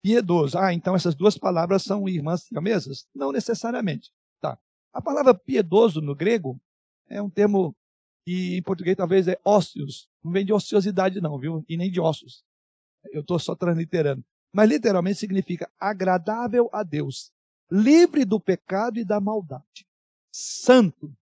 piedoso. 0.00 0.56
Ah, 0.56 0.72
então 0.72 0.94
essas 0.94 1.16
duas 1.16 1.36
palavras 1.36 1.82
são 1.82 2.08
irmãs 2.08 2.44
siamesas? 2.44 3.04
Não 3.12 3.32
necessariamente. 3.32 4.12
Tá. 4.40 4.56
A 4.92 5.02
palavra 5.02 5.34
piedoso 5.34 6.00
no 6.00 6.14
grego 6.14 6.56
é 7.08 7.20
um 7.20 7.28
termo 7.28 7.74
que 8.24 8.56
em 8.56 8.62
português 8.62 8.96
talvez 8.96 9.26
é 9.26 9.36
ósseos. 9.44 10.08
Não 10.22 10.30
vem 10.30 10.46
de 10.46 10.52
ociosidade 10.52 11.20
não, 11.20 11.40
viu? 11.40 11.64
E 11.68 11.76
nem 11.76 11.90
de 11.90 12.00
ossos. 12.00 12.44
Eu 13.10 13.22
estou 13.22 13.36
só 13.36 13.56
transliterando. 13.56 14.24
Mas 14.54 14.68
literalmente 14.68 15.18
significa 15.18 15.68
agradável 15.76 16.70
a 16.72 16.84
Deus, 16.84 17.32
livre 17.68 18.24
do 18.24 18.38
pecado 18.38 19.00
e 19.00 19.04
da 19.04 19.20
maldade, 19.20 19.84
santo. 20.32 21.12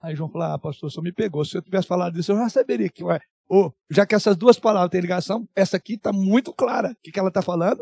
Aí 0.00 0.16
João 0.16 0.28
falou: 0.28 0.48
Ah, 0.48 0.58
pastor, 0.58 0.90
você 0.90 1.00
me 1.00 1.12
pegou. 1.12 1.44
Se 1.44 1.56
eu 1.56 1.62
tivesse 1.62 1.86
falado 1.86 2.18
isso, 2.18 2.32
eu 2.32 2.38
já 2.38 2.48
saberia 2.48 2.88
que, 2.88 3.04
ué, 3.04 3.20
oh, 3.48 3.72
já 3.90 4.06
que 4.06 4.14
essas 4.14 4.36
duas 4.36 4.58
palavras 4.58 4.90
têm 4.90 5.00
ligação, 5.00 5.48
essa 5.54 5.76
aqui 5.76 5.94
está 5.94 6.12
muito 6.12 6.52
clara. 6.52 6.92
O 6.92 6.96
que, 7.02 7.12
que 7.12 7.18
ela 7.18 7.28
está 7.28 7.42
falando? 7.42 7.80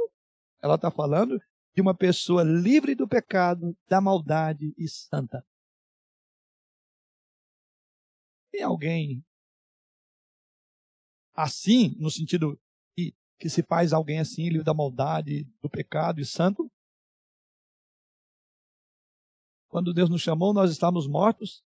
Ela 0.63 0.77
está 0.77 0.91
falando 0.91 1.41
de 1.75 1.81
uma 1.81 1.95
pessoa 1.95 2.43
livre 2.43 2.95
do 2.95 3.09
pecado, 3.09 3.77
da 3.89 4.01
maldade 4.01 4.75
e 4.77 4.89
santa. 4.89 5.45
Tem 8.51 8.63
alguém 8.63 9.25
assim, 11.35 11.97
no 11.99 12.11
sentido 12.11 12.61
que, 12.95 13.15
que 13.39 13.49
se 13.49 13.63
faz 13.63 13.93
alguém 13.93 14.19
assim, 14.19 14.49
livre 14.49 14.65
da 14.65 14.75
maldade, 14.75 15.45
do 15.63 15.71
pecado 15.71 16.21
e 16.21 16.27
santo? 16.27 16.71
Quando 19.69 19.95
Deus 19.95 20.11
nos 20.11 20.21
chamou, 20.21 20.53
nós 20.53 20.71
estávamos 20.71 21.07
mortos 21.09 21.65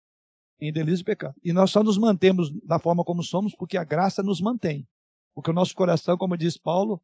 em 0.68 0.72
delírio 0.72 0.96
de 0.96 1.04
pecado. 1.04 1.34
E 1.42 1.52
nós 1.52 1.70
só 1.70 1.82
nos 1.82 1.98
mantemos 1.98 2.50
da 2.64 2.78
forma 2.78 3.04
como 3.04 3.22
somos 3.22 3.54
porque 3.54 3.76
a 3.76 3.84
graça 3.84 4.22
nos 4.22 4.40
mantém. 4.40 4.86
Porque 5.34 5.50
o 5.50 5.54
nosso 5.54 5.74
coração, 5.74 6.16
como 6.16 6.36
diz 6.36 6.56
Paulo, 6.56 7.02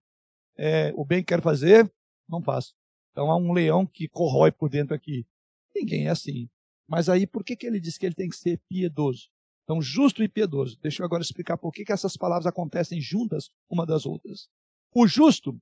é, 0.57 0.93
o 0.97 1.05
bem 1.05 1.21
que 1.21 1.27
quero 1.27 1.43
fazer, 1.43 1.91
não 2.29 2.43
faço. 2.43 2.75
Então 3.11 3.31
há 3.31 3.37
um 3.37 3.53
leão 3.53 3.87
que 3.87 4.09
corrói 4.09 4.53
por 4.53 4.69
dentro 4.69 4.95
aqui. 4.95 5.27
Ninguém 5.75 6.07
é 6.07 6.11
assim. 6.11 6.49
Mas 6.87 7.09
aí 7.09 7.27
por 7.27 7.45
que, 7.45 7.57
que 7.57 7.67
ele 7.67 7.81
diz 7.81 7.97
que 7.99 8.07
ele 8.07 8.15
tem 8.15 8.29
que 8.29 8.37
ser 8.37 8.61
piedoso? 8.69 9.29
Então, 9.71 9.81
justo 9.81 10.21
e 10.21 10.29
piedoso. 10.29 10.77
Deixa 10.83 11.01
eu 11.01 11.07
agora 11.07 11.23
explicar 11.23 11.57
por 11.57 11.71
que, 11.71 11.85
que 11.85 11.93
essas 11.93 12.17
palavras 12.17 12.45
acontecem 12.45 13.01
juntas 13.01 13.51
uma 13.69 13.87
das 13.87 14.05
outras. 14.05 14.49
O 14.93 15.07
justo 15.07 15.57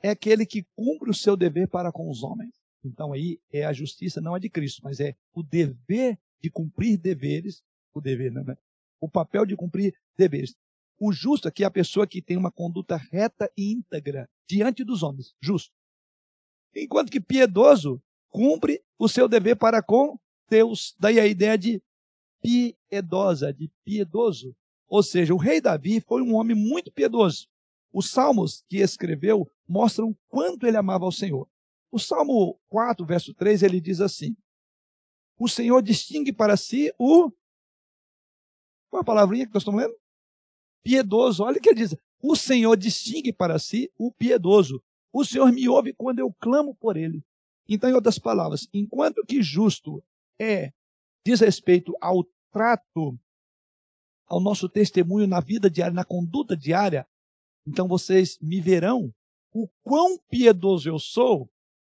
é 0.00 0.10
aquele 0.10 0.46
que 0.46 0.64
cumpre 0.76 1.10
o 1.10 1.14
seu 1.14 1.36
dever 1.36 1.66
para 1.66 1.90
com 1.90 2.08
os 2.08 2.22
homens. 2.22 2.54
Então 2.84 3.12
aí 3.12 3.40
é 3.52 3.64
a 3.64 3.72
justiça, 3.72 4.20
não 4.20 4.36
é 4.36 4.40
de 4.40 4.48
Cristo, 4.48 4.80
mas 4.84 5.00
é 5.00 5.16
o 5.34 5.42
dever 5.42 6.16
de 6.42 6.50
cumprir 6.50 6.98
deveres, 6.98 7.62
o 7.94 8.00
dever, 8.00 8.32
não 8.32 8.42
é? 8.42 8.56
O 9.00 9.08
papel 9.08 9.46
de 9.46 9.56
cumprir 9.56 9.94
deveres. 10.16 10.54
O 10.98 11.12
justo 11.12 11.48
aqui 11.48 11.64
é 11.64 11.66
a 11.66 11.70
pessoa 11.70 12.06
que 12.06 12.20
tem 12.20 12.36
uma 12.36 12.52
conduta 12.52 12.96
reta 12.96 13.50
e 13.56 13.72
íntegra 13.72 14.28
diante 14.48 14.84
dos 14.84 15.02
homens, 15.02 15.34
justo. 15.40 15.72
Enquanto 16.74 17.10
que 17.10 17.20
piedoso 17.20 18.02
cumpre 18.30 18.82
o 18.98 19.08
seu 19.08 19.28
dever 19.28 19.56
para 19.56 19.82
com 19.82 20.18
Deus. 20.48 20.94
Daí 20.98 21.18
a 21.18 21.26
ideia 21.26 21.56
de 21.56 21.82
piedosa, 22.42 23.52
de 23.52 23.70
piedoso. 23.84 24.54
Ou 24.88 25.02
seja, 25.02 25.34
o 25.34 25.38
rei 25.38 25.60
Davi 25.60 26.00
foi 26.00 26.22
um 26.22 26.34
homem 26.34 26.56
muito 26.56 26.90
piedoso. 26.92 27.46
Os 27.92 28.10
salmos 28.10 28.64
que 28.68 28.78
escreveu 28.78 29.48
mostram 29.68 30.16
quanto 30.28 30.66
ele 30.66 30.76
amava 30.76 31.04
ao 31.04 31.12
Senhor. 31.12 31.48
O 31.90 31.98
Salmo 31.98 32.58
4, 32.68 33.04
verso 33.04 33.34
3, 33.34 33.62
ele 33.62 33.80
diz 33.80 34.00
assim: 34.00 34.36
O 35.40 35.48
Senhor 35.48 35.80
distingue 35.80 36.34
para 36.34 36.54
si 36.54 36.92
o. 36.98 37.32
Qual 38.90 39.00
é 39.00 39.02
a 39.02 39.04
palavrinha 39.04 39.46
que 39.46 39.54
nós 39.54 39.62
estamos 39.62 39.80
lendo? 39.80 39.96
Piedoso. 40.82 41.42
Olha 41.42 41.56
o 41.56 41.60
que 41.62 41.70
ele 41.70 41.80
diz. 41.80 41.96
O 42.22 42.36
Senhor 42.36 42.76
distingue 42.76 43.32
para 43.32 43.58
si 43.58 43.90
o 43.96 44.12
piedoso. 44.12 44.82
O 45.10 45.24
Senhor 45.24 45.50
me 45.50 45.66
ouve 45.66 45.94
quando 45.94 46.18
eu 46.18 46.30
clamo 46.34 46.74
por 46.74 46.94
ele. 46.94 47.24
Então, 47.66 47.88
em 47.88 47.94
outras 47.94 48.18
palavras, 48.18 48.68
enquanto 48.74 49.24
que 49.24 49.42
justo 49.42 50.04
é 50.38 50.72
diz 51.24 51.40
respeito 51.40 51.96
ao 52.02 52.22
trato, 52.52 53.18
ao 54.26 54.40
nosso 54.40 54.68
testemunho 54.68 55.26
na 55.26 55.40
vida 55.40 55.70
diária, 55.70 55.94
na 55.94 56.04
conduta 56.04 56.54
diária, 56.54 57.06
então 57.66 57.88
vocês 57.88 58.38
me 58.42 58.60
verão 58.60 59.10
o 59.54 59.66
quão 59.82 60.18
piedoso 60.28 60.88
eu 60.88 60.98
sou 60.98 61.50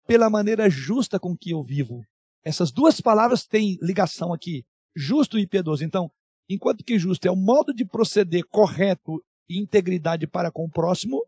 pela 0.07 0.31
maneira 0.31 0.67
justa 0.67 1.19
com 1.19 1.37
que 1.37 1.51
eu 1.51 1.63
vivo. 1.63 2.03
Essas 2.45 2.71
duas 2.71 3.01
palavras 3.01 3.45
têm 3.45 3.77
ligação 3.81 4.31
aqui, 4.31 4.63
justo 4.95 5.39
e 5.39 5.47
piedoso. 5.47 5.83
Então, 5.83 6.11
enquanto 6.47 6.83
que 6.83 6.99
justo 6.99 7.25
é 7.25 7.31
o 7.31 7.35
modo 7.35 7.73
de 7.73 7.83
proceder 7.83 8.45
correto 8.45 9.23
e 9.49 9.59
integridade 9.59 10.27
para 10.27 10.51
com 10.51 10.65
o 10.65 10.69
próximo, 10.69 11.25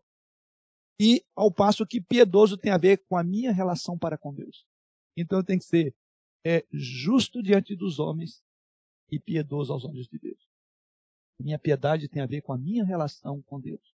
e 1.00 1.24
ao 1.34 1.52
passo 1.52 1.86
que 1.86 2.00
piedoso 2.00 2.56
tem 2.56 2.72
a 2.72 2.78
ver 2.78 3.04
com 3.08 3.16
a 3.16 3.22
minha 3.22 3.52
relação 3.52 3.96
para 3.96 4.18
com 4.18 4.34
Deus. 4.34 4.64
Então 5.16 5.38
eu 5.38 5.44
tenho 5.44 5.58
que 5.58 5.64
ser 5.64 5.94
é, 6.44 6.64
justo 6.72 7.42
diante 7.42 7.76
dos 7.76 7.98
homens 7.98 8.42
e 9.10 9.18
piedoso 9.18 9.72
aos 9.72 9.84
olhos 9.84 10.08
de 10.08 10.18
Deus. 10.18 10.48
Minha 11.40 11.58
piedade 11.58 12.08
tem 12.08 12.20
a 12.20 12.26
ver 12.26 12.42
com 12.42 12.52
a 12.52 12.58
minha 12.58 12.84
relação 12.84 13.40
com 13.42 13.60
Deus. 13.60 13.94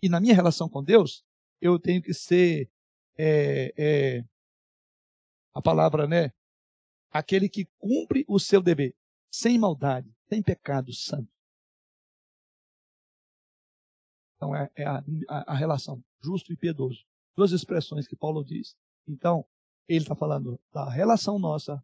E 0.00 0.08
na 0.08 0.20
minha 0.20 0.34
relação 0.34 0.68
com 0.68 0.82
Deus, 0.82 1.24
eu 1.60 1.78
tenho 1.78 2.00
que 2.00 2.14
ser 2.14 2.70
é, 3.16 3.74
é, 3.76 4.24
a 5.52 5.60
palavra, 5.60 6.06
né? 6.06 6.32
Aquele 7.10 7.48
que 7.48 7.66
cumpre 7.78 8.24
o 8.28 8.38
seu 8.38 8.62
dever, 8.62 8.94
sem 9.30 9.58
maldade, 9.58 10.12
sem 10.28 10.42
pecado 10.42 10.92
santo. 10.92 11.30
Então 14.36 14.54
é, 14.54 14.70
é 14.76 14.84
a, 14.86 15.04
a, 15.28 15.52
a, 15.52 15.56
relação 15.56 16.02
justo 16.22 16.52
e 16.52 16.56
piedoso. 16.56 17.04
Duas 17.36 17.52
expressões 17.52 18.06
que 18.06 18.16
Paulo 18.16 18.44
diz. 18.44 18.76
Então, 19.06 19.44
ele 19.88 20.02
está 20.02 20.14
falando 20.14 20.60
da 20.72 20.88
relação 20.88 21.38
nossa. 21.38 21.82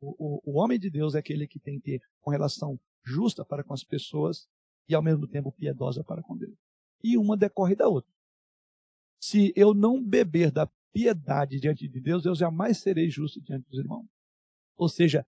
O, 0.00 0.14
o, 0.18 0.42
o, 0.44 0.60
homem 0.60 0.78
de 0.78 0.90
Deus 0.90 1.14
é 1.14 1.18
aquele 1.18 1.46
que 1.46 1.58
tem 1.58 1.80
que 1.80 1.98
ter 1.98 2.02
uma 2.24 2.34
relação 2.34 2.78
justa 3.04 3.44
para 3.44 3.64
com 3.64 3.72
as 3.72 3.84
pessoas 3.84 4.48
e 4.88 4.94
ao 4.94 5.02
mesmo 5.02 5.26
tempo 5.26 5.52
piedosa 5.52 6.04
para 6.04 6.22
com 6.22 6.36
Deus. 6.36 6.56
E 7.02 7.16
uma 7.16 7.36
decorre 7.36 7.74
da 7.74 7.88
outra. 7.88 8.12
Se 9.20 9.52
eu 9.56 9.72
não 9.72 10.02
beber 10.02 10.50
da 10.50 10.70
piedade 10.92 11.58
diante 11.58 11.88
de 11.88 12.00
Deus, 12.00 12.24
eu 12.24 12.34
jamais 12.34 12.78
serei 12.78 13.08
justo 13.08 13.40
diante 13.40 13.68
dos 13.68 13.78
irmãos. 13.78 14.06
Ou 14.76 14.88
seja, 14.88 15.26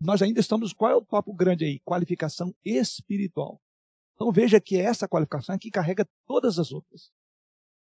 nós 0.00 0.22
ainda 0.22 0.40
estamos. 0.40 0.72
Qual 0.72 0.90
é 0.90 0.94
o 0.94 1.04
papo 1.04 1.32
grande 1.32 1.64
aí? 1.64 1.80
Qualificação 1.80 2.54
espiritual. 2.64 3.60
Então 4.14 4.30
veja 4.32 4.60
que 4.60 4.76
essa 4.76 5.08
qualificação 5.08 5.54
é 5.54 5.58
que 5.58 5.70
carrega 5.70 6.08
todas 6.26 6.58
as 6.58 6.72
outras. 6.72 7.10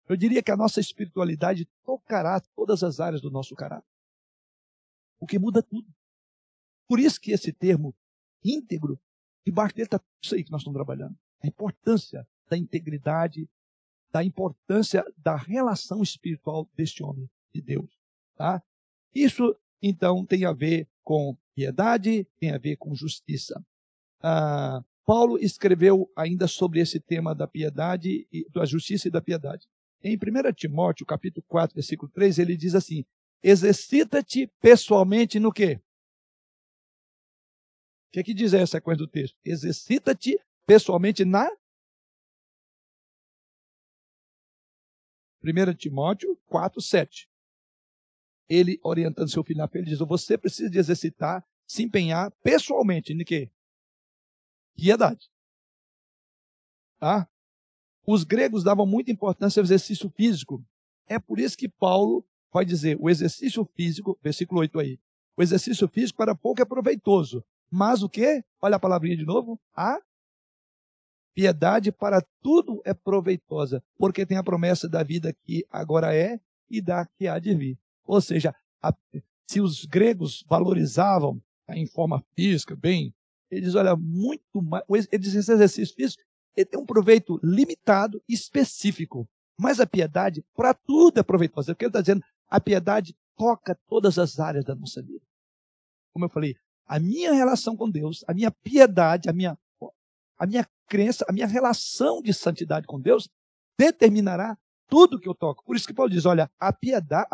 Eu 0.09 0.17
diria 0.17 0.43
que 0.43 0.51
a 0.51 0.57
nossa 0.57 0.81
espiritualidade 0.81 1.69
tocará 1.85 2.41
todas 2.57 2.83
as 2.83 2.99
áreas 2.99 3.21
do 3.21 3.31
nosso 3.31 3.55
caráter. 3.55 3.89
O 5.21 5.27
que 5.27 5.39
muda 5.39 5.63
tudo. 5.63 5.93
Por 6.89 6.99
isso 6.99 7.21
que 7.21 7.33
esse 7.33 7.53
termo 7.53 7.95
íntegro, 8.43 8.99
debaixo 9.45 9.75
dele 9.75 9.87
está 9.87 10.01
isso 10.23 10.35
aí 10.35 10.43
que 10.43 10.51
nós 10.51 10.63
estamos 10.63 10.77
trabalhando. 10.77 11.17
A 11.43 11.47
importância 11.47 12.27
da 12.49 12.57
integridade, 12.57 13.49
da 14.11 14.25
importância 14.25 15.05
da 15.17 15.37
relação 15.37 16.03
espiritual 16.03 16.69
deste 16.75 17.03
homem 17.03 17.29
de 17.53 17.61
Deus. 17.61 17.91
Tá? 18.37 18.63
Isso, 19.15 19.55
então, 19.83 20.25
tem 20.25 20.45
a 20.45 20.53
ver 20.53 20.89
com 21.03 21.37
piedade, 21.55 22.27
tem 22.39 22.51
a 22.51 22.59
ver 22.59 22.77
com 22.77 22.95
justiça. 22.95 23.65
Ah, 24.21 24.83
Paulo 25.05 25.39
escreveu 25.39 26.11
ainda 26.15 26.47
sobre 26.47 26.81
esse 26.81 27.01
tema 27.01 27.35
da 27.35 27.47
piedade, 27.47 28.29
da 28.53 28.65
justiça 28.65 29.09
e 29.09 29.11
da 29.11 29.23
piedade. 29.23 29.67
Em 30.03 30.17
1 30.17 30.53
Timóteo, 30.53 31.07
capítulo 31.07 31.45
4, 31.49 31.75
versículo 31.75 32.11
3, 32.13 32.39
ele 32.39 32.57
diz 32.57 32.75
assim: 32.75 33.05
Exercita-te 33.43 34.51
pessoalmente 34.61 35.41
no 35.41 35.53
quê? 35.53 35.81
O 38.09 38.11
que, 38.13 38.21
é 38.21 38.23
que 38.23 38.35
diz 38.35 38.53
essa 38.53 38.73
sequência 38.73 38.99
do 38.99 39.09
texto? 39.09 39.37
Exercita-te 39.45 40.39
pessoalmente 40.67 41.25
na 41.25 41.51
1 45.43 45.75
Timóteo 45.75 46.37
4, 46.47 46.81
7. 46.81 47.29
Ele, 48.49 48.79
orientando 48.83 49.31
seu 49.31 49.45
filho 49.45 49.59
na 49.59 49.69
fé, 49.69 49.79
ele 49.79 49.91
diz: 49.91 49.99
Você 49.99 50.39
precisa 50.39 50.71
de 50.71 50.79
exercitar, 50.79 51.45
se 51.67 51.83
empenhar 51.83 52.31
pessoalmente 52.43 53.13
em 53.13 53.25
quê? 53.25 53.51
piedade. 54.79 55.29
Tá? 57.01 57.29
Os 58.07 58.23
gregos 58.23 58.63
davam 58.63 58.87
muita 58.87 59.11
importância 59.11 59.61
ao 59.61 59.65
exercício 59.65 60.09
físico. 60.11 60.65
É 61.07 61.19
por 61.19 61.41
isso 61.41 61.59
que 61.59 61.69
Paulo 61.69 62.25
vai 62.53 62.65
dizer: 62.65 62.97
o 63.01 63.11
exercício 63.11 63.69
físico, 63.75 64.17
versículo 64.23 64.61
8 64.61 64.79
aí, 64.79 65.01
o 65.37 65.43
exercício 65.43 65.89
físico 65.89 66.17
para 66.17 66.35
pouco 66.35 66.63
é 66.63 66.65
proveitoso. 66.65 67.45
Mas 67.71 68.03
o 68.03 68.09
que? 68.09 68.43
Olha 68.63 68.77
a 68.77 68.81
palavrinha 68.81 69.17
de 69.17 69.27
novo. 69.27 69.61
A 69.75 70.01
piedade 71.35 71.93
para 71.93 72.25
tudo 72.41 72.81
é 72.85 72.95
proveitosa, 72.95 73.83
porque 73.97 74.25
tem 74.25 74.39
a 74.39 74.43
promessa 74.43 74.89
da 74.89 75.03
vida 75.03 75.33
que 75.45 75.67
agora 75.71 76.15
é 76.15 76.41
e 76.71 76.81
da 76.81 77.05
que 77.05 77.29
há 77.29 77.39
de 77.39 77.55
vir. 77.55 77.79
Ou 78.09 78.21
seja, 78.21 78.55
a, 78.83 78.93
se 79.49 79.61
os 79.61 79.85
gregos 79.85 80.43
valorizavam 80.49 81.41
em 81.69 81.87
forma 81.87 82.25
física, 82.35 82.75
bem 82.75 83.15
ele 83.51 83.63
diz, 83.63 83.75
olha, 83.75 83.97
muito 83.97 84.63
mais. 84.63 84.85
Ele 85.11 85.23
diz, 85.23 85.35
esse 85.35 85.53
exercício 85.53 85.95
físico 85.95 86.23
ele 86.57 86.67
tem 86.67 86.81
um 86.81 86.87
proveito 86.87 87.39
limitado, 87.43 88.23
específico. 88.29 89.29
Mas 89.59 89.81
a 89.81 89.87
piedade, 89.87 90.45
para 90.55 90.75
tudo 90.75 91.19
é 91.19 91.23
proveitosa. 91.23 91.73
Porque 91.73 91.85
ele 91.85 91.91
está 91.91 92.01
dizendo, 92.01 92.23
a 92.49 92.61
piedade 92.61 93.17
toca 93.37 93.79
todas 93.87 94.19
as 94.19 94.39
áreas 94.39 94.65
da 94.65 94.75
nossa 94.75 95.01
vida. 95.01 95.25
Como 96.13 96.25
eu 96.25 96.29
falei, 96.29 96.57
a 96.87 96.99
minha 96.99 97.33
relação 97.33 97.77
com 97.77 97.89
Deus, 97.89 98.25
a 98.27 98.35
minha 98.35 98.51
piedade, 98.51 99.29
a 99.29 99.33
minha, 99.33 99.57
a 100.37 100.47
minha 100.47 100.67
crença, 100.89 101.25
a 101.29 101.33
minha 101.33 101.47
relação 101.47 102.21
de 102.21 102.35
santidade 102.35 102.87
com 102.87 103.01
Deus 103.01 103.29
determinará 103.79 104.59
tudo 104.89 105.21
que 105.21 105.29
eu 105.29 105.35
toco. 105.35 105.65
Por 105.65 105.77
isso 105.77 105.87
que 105.87 105.95
Paulo 105.95 106.11
diz, 106.11 106.27
olha, 106.27 106.51
a 106.59 106.73
piedade, 106.73 107.29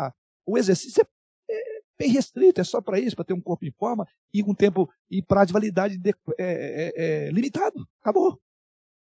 o 0.45 0.57
exercício 0.57 1.05
é, 1.49 1.77
é 1.77 1.81
bem 1.97 2.09
restrito, 2.09 2.61
é 2.61 2.63
só 2.63 2.81
para 2.81 2.99
isso, 2.99 3.15
para 3.15 3.25
ter 3.25 3.33
um 3.33 3.41
corpo 3.41 3.65
em 3.65 3.71
forma 3.71 4.07
e 4.33 4.43
um 4.43 4.53
tempo 4.53 4.89
e 5.09 5.21
prazo 5.21 5.47
de 5.47 5.53
validade 5.53 5.97
de, 5.97 6.09
é, 6.09 6.13
é, 6.37 6.93
é, 7.27 7.31
limitado. 7.31 7.87
Acabou. 8.01 8.39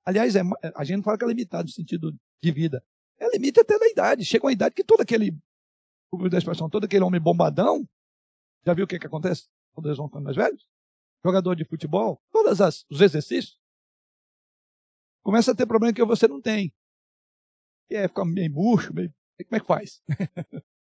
Aliás, 0.04 0.36
é, 0.36 0.42
a 0.74 0.84
gente 0.84 0.96
não 0.98 1.02
fala 1.02 1.18
que 1.18 1.24
é 1.24 1.28
limitado 1.28 1.64
no 1.64 1.70
sentido 1.70 2.14
de 2.42 2.52
vida. 2.52 2.84
É 3.18 3.28
limite 3.30 3.60
até 3.60 3.78
da 3.78 3.86
idade. 3.86 4.24
Chega 4.24 4.44
uma 4.44 4.52
idade 4.52 4.74
que 4.74 4.84
todo 4.84 5.00
aquele, 5.00 5.36
da 6.30 6.38
expressão, 6.38 6.68
todo 6.68 6.84
aquele 6.84 7.04
homem 7.04 7.20
bombadão, 7.20 7.88
já 8.66 8.74
viu 8.74 8.84
o 8.84 8.88
que, 8.88 8.98
que 8.98 9.06
acontece 9.06 9.48
quando 9.72 9.86
eles 9.86 9.98
vão 9.98 10.08
ficando 10.08 10.24
mais 10.24 10.36
velhos? 10.36 10.68
Jogador 11.24 11.54
de 11.54 11.64
futebol, 11.64 12.20
todos 12.30 12.60
os 12.90 13.00
exercícios, 13.00 13.58
começa 15.22 15.52
a 15.52 15.54
ter 15.54 15.66
problema 15.66 15.94
que 15.94 16.04
você 16.04 16.28
não 16.28 16.40
tem. 16.40 16.72
E 17.90 17.96
é 17.96 18.08
ficar 18.08 18.24
meio 18.24 18.52
murcho, 18.52 18.92
meio... 18.92 19.12
como 19.48 19.56
é 19.56 19.60
que 19.60 19.66
faz? 19.66 20.02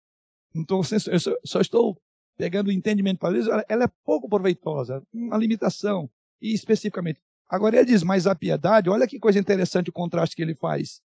não 0.54 0.64
tô, 0.64 0.82
eu 0.82 1.20
só, 1.20 1.32
só 1.44 1.62
estou 1.62 2.02
pegando 2.38 2.68
o 2.68 2.72
entendimento 2.72 3.20
para 3.20 3.38
isso, 3.38 3.50
ela 3.68 3.84
é 3.84 3.88
pouco 4.04 4.28
proveitosa, 4.28 5.04
uma 5.14 5.38
limitação. 5.38 6.10
E 6.42 6.54
especificamente. 6.54 7.22
Agora 7.48 7.76
ele 7.76 7.86
diz, 7.86 8.02
mas 8.02 8.26
a 8.26 8.34
piedade, 8.34 8.90
olha 8.90 9.08
que 9.08 9.20
coisa 9.20 9.38
interessante 9.38 9.90
o 9.90 9.94
contraste 9.94 10.36
que 10.36 10.42
ele 10.42 10.56
faz. 10.56 11.02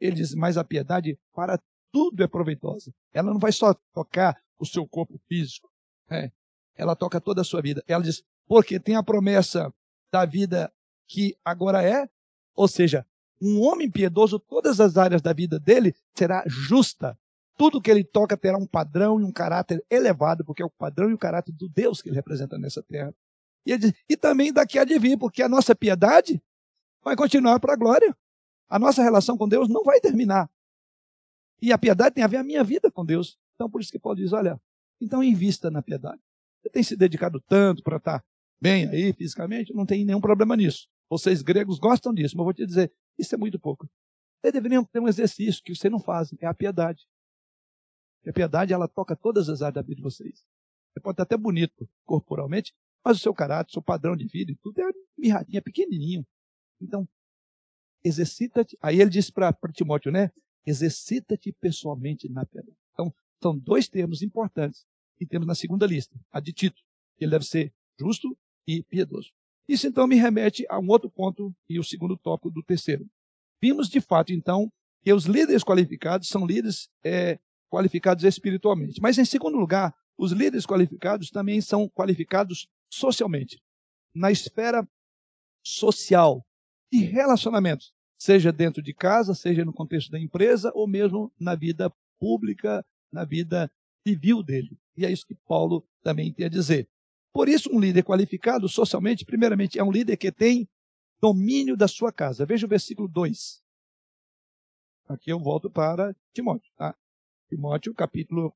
Ele 0.00 0.16
diz, 0.16 0.34
mas 0.34 0.56
a 0.56 0.62
piedade 0.62 1.18
para 1.34 1.58
tudo 1.90 2.22
é 2.22 2.28
proveitosa. 2.28 2.92
Ela 3.12 3.32
não 3.32 3.40
vai 3.40 3.50
só 3.50 3.74
tocar 3.92 4.40
o 4.58 4.66
seu 4.66 4.86
corpo 4.86 5.18
físico, 5.26 5.68
é, 6.08 6.30
ela 6.76 6.94
toca 6.94 7.20
toda 7.20 7.40
a 7.40 7.44
sua 7.44 7.60
vida. 7.60 7.82
Ela 7.88 8.02
diz, 8.02 8.22
porque 8.46 8.78
tem 8.78 8.94
a 8.94 9.02
promessa 9.02 9.72
da 10.12 10.24
vida 10.24 10.72
que 11.08 11.36
agora 11.44 11.82
é, 11.82 12.08
ou 12.54 12.68
seja, 12.68 13.04
um 13.40 13.60
homem 13.60 13.90
piedoso, 13.90 14.38
todas 14.38 14.80
as 14.80 14.96
áreas 14.96 15.20
da 15.20 15.32
vida 15.32 15.58
dele 15.58 15.94
será 16.14 16.42
justa. 16.46 17.18
Tudo 17.56 17.80
que 17.80 17.90
ele 17.90 18.04
toca 18.04 18.36
terá 18.36 18.58
um 18.58 18.66
padrão 18.66 19.20
e 19.20 19.24
um 19.24 19.32
caráter 19.32 19.84
elevado, 19.90 20.44
porque 20.44 20.62
é 20.62 20.66
o 20.66 20.70
padrão 20.70 21.10
e 21.10 21.14
o 21.14 21.18
caráter 21.18 21.52
do 21.52 21.68
Deus 21.68 22.02
que 22.02 22.08
ele 22.08 22.16
representa 22.16 22.58
nessa 22.58 22.82
terra. 22.82 23.14
E, 23.64 23.76
diz, 23.76 23.92
e 24.08 24.16
também 24.16 24.52
daqui 24.52 24.78
a 24.78 24.84
de 24.84 24.98
vir, 24.98 25.18
porque 25.18 25.42
a 25.42 25.48
nossa 25.48 25.74
piedade 25.74 26.40
vai 27.02 27.16
continuar 27.16 27.58
para 27.58 27.72
a 27.72 27.76
glória. 27.76 28.16
A 28.68 28.78
nossa 28.78 29.02
relação 29.02 29.36
com 29.36 29.48
Deus 29.48 29.68
não 29.68 29.82
vai 29.82 30.00
terminar. 30.00 30.50
E 31.60 31.72
a 31.72 31.78
piedade 31.78 32.14
tem 32.14 32.24
a 32.24 32.28
ver 32.28 32.36
a 32.36 32.44
minha 32.44 32.62
vida 32.62 32.90
com 32.90 33.04
Deus. 33.04 33.38
Então, 33.54 33.70
por 33.70 33.80
isso 33.80 33.90
que 33.90 33.98
Paulo 33.98 34.18
diz: 34.18 34.32
olha, 34.32 34.60
então 35.00 35.22
invista 35.22 35.70
na 35.70 35.82
piedade. 35.82 36.20
Você 36.62 36.70
tem 36.70 36.82
se 36.82 36.96
dedicado 36.96 37.40
tanto 37.48 37.82
para 37.82 37.96
estar 37.96 38.24
bem 38.60 38.88
aí 38.88 39.12
fisicamente, 39.12 39.74
não 39.74 39.86
tem 39.86 40.04
nenhum 40.04 40.20
problema 40.20 40.56
nisso. 40.56 40.88
Vocês 41.08 41.42
gregos 41.42 41.78
gostam 41.78 42.12
disso, 42.12 42.36
mas 42.36 42.44
vou 42.44 42.52
te 42.52 42.66
dizer, 42.66 42.92
isso 43.18 43.34
é 43.34 43.38
muito 43.38 43.58
pouco. 43.58 43.88
Vocês 44.40 44.52
deveriam 44.52 44.84
ter 44.84 45.00
um 45.00 45.08
exercício 45.08 45.62
que 45.62 45.74
vocês 45.74 45.90
não 45.90 46.00
fazem, 46.00 46.38
é 46.40 46.46
a 46.46 46.54
piedade. 46.54 47.06
A 48.26 48.32
piedade, 48.32 48.72
ela 48.72 48.88
toca 48.88 49.14
todas 49.14 49.48
as 49.48 49.62
áreas 49.62 49.74
da 49.74 49.82
vida 49.82 49.96
de 49.96 50.02
vocês. 50.02 50.44
Você 50.92 51.00
pode 51.00 51.14
estar 51.14 51.22
até 51.22 51.36
bonito 51.36 51.88
corporalmente, 52.04 52.74
mas 53.04 53.18
o 53.18 53.20
seu 53.20 53.32
caráter, 53.32 53.70
o 53.70 53.72
seu 53.74 53.82
padrão 53.82 54.16
de 54.16 54.26
vida 54.26 54.50
e 54.50 54.56
tudo 54.56 54.80
é 54.80 54.90
mirradinha, 55.16 55.62
pequenininho. 55.62 56.26
Então, 56.80 57.08
exercita-te. 58.02 58.76
Aí 58.80 59.00
ele 59.00 59.10
disse 59.10 59.32
para 59.32 59.54
Timóteo, 59.72 60.10
né? 60.10 60.30
Exercita-te 60.66 61.52
pessoalmente 61.60 62.28
na 62.28 62.44
piedade. 62.44 62.76
Então, 62.92 63.14
são 63.40 63.56
dois 63.56 63.88
termos 63.88 64.22
importantes 64.22 64.84
que 65.16 65.26
temos 65.26 65.46
na 65.46 65.54
segunda 65.54 65.86
lista, 65.86 66.18
a 66.32 66.40
de 66.40 66.52
Tito. 66.52 66.82
Ele 67.18 67.30
deve 67.30 67.44
ser 67.44 67.72
justo 67.98 68.36
e 68.66 68.82
piedoso. 68.82 69.30
Isso 69.68 69.86
então 69.86 70.06
me 70.06 70.16
remete 70.16 70.64
a 70.68 70.78
um 70.78 70.88
outro 70.88 71.10
ponto 71.10 71.54
e 71.68 71.78
o 71.78 71.84
segundo 71.84 72.16
tópico 72.16 72.50
do 72.50 72.62
terceiro. 72.62 73.06
Vimos 73.60 73.88
de 73.88 74.00
fato 74.00 74.32
então 74.32 74.70
que 75.02 75.12
os 75.12 75.24
líderes 75.24 75.62
qualificados 75.62 76.28
são 76.28 76.46
líderes 76.46 76.88
é, 77.04 77.38
qualificados 77.70 78.24
espiritualmente. 78.24 79.00
Mas 79.00 79.18
em 79.18 79.24
segundo 79.24 79.56
lugar, 79.56 79.94
os 80.16 80.32
líderes 80.32 80.66
qualificados 80.66 81.30
também 81.30 81.60
são 81.60 81.88
qualificados 81.88 82.68
socialmente, 82.88 83.60
na 84.14 84.30
esfera 84.30 84.86
social 85.62 86.46
e 86.90 87.02
relacionamentos, 87.02 87.92
seja 88.18 88.52
dentro 88.52 88.82
de 88.82 88.94
casa, 88.94 89.34
seja 89.34 89.64
no 89.64 89.72
contexto 89.72 90.10
da 90.10 90.18
empresa 90.18 90.70
ou 90.74 90.86
mesmo 90.86 91.32
na 91.38 91.54
vida 91.54 91.92
pública, 92.18 92.84
na 93.12 93.24
vida 93.24 93.70
civil 94.06 94.42
dele. 94.42 94.78
E 94.96 95.04
é 95.04 95.10
isso 95.10 95.26
que 95.26 95.34
Paulo 95.34 95.86
também 96.02 96.32
tem 96.32 96.46
a 96.46 96.50
dizer. 96.50 96.88
Por 97.32 97.48
isso, 97.48 97.68
um 97.70 97.78
líder 97.78 98.02
qualificado 98.02 98.68
socialmente, 98.68 99.24
primeiramente, 99.24 99.78
é 99.78 99.84
um 99.84 99.92
líder 99.92 100.16
que 100.16 100.32
tem 100.32 100.66
domínio 101.20 101.76
da 101.76 101.88
sua 101.88 102.12
casa. 102.12 102.46
Veja 102.46 102.64
o 102.64 102.68
versículo 102.68 103.08
2. 103.08 103.62
Aqui 105.08 105.30
eu 105.30 105.38
volto 105.38 105.70
para 105.70 106.16
Timóteo. 106.32 106.72
Tá? 106.76 106.96
Timóteo, 107.48 107.94
capítulo 107.94 108.54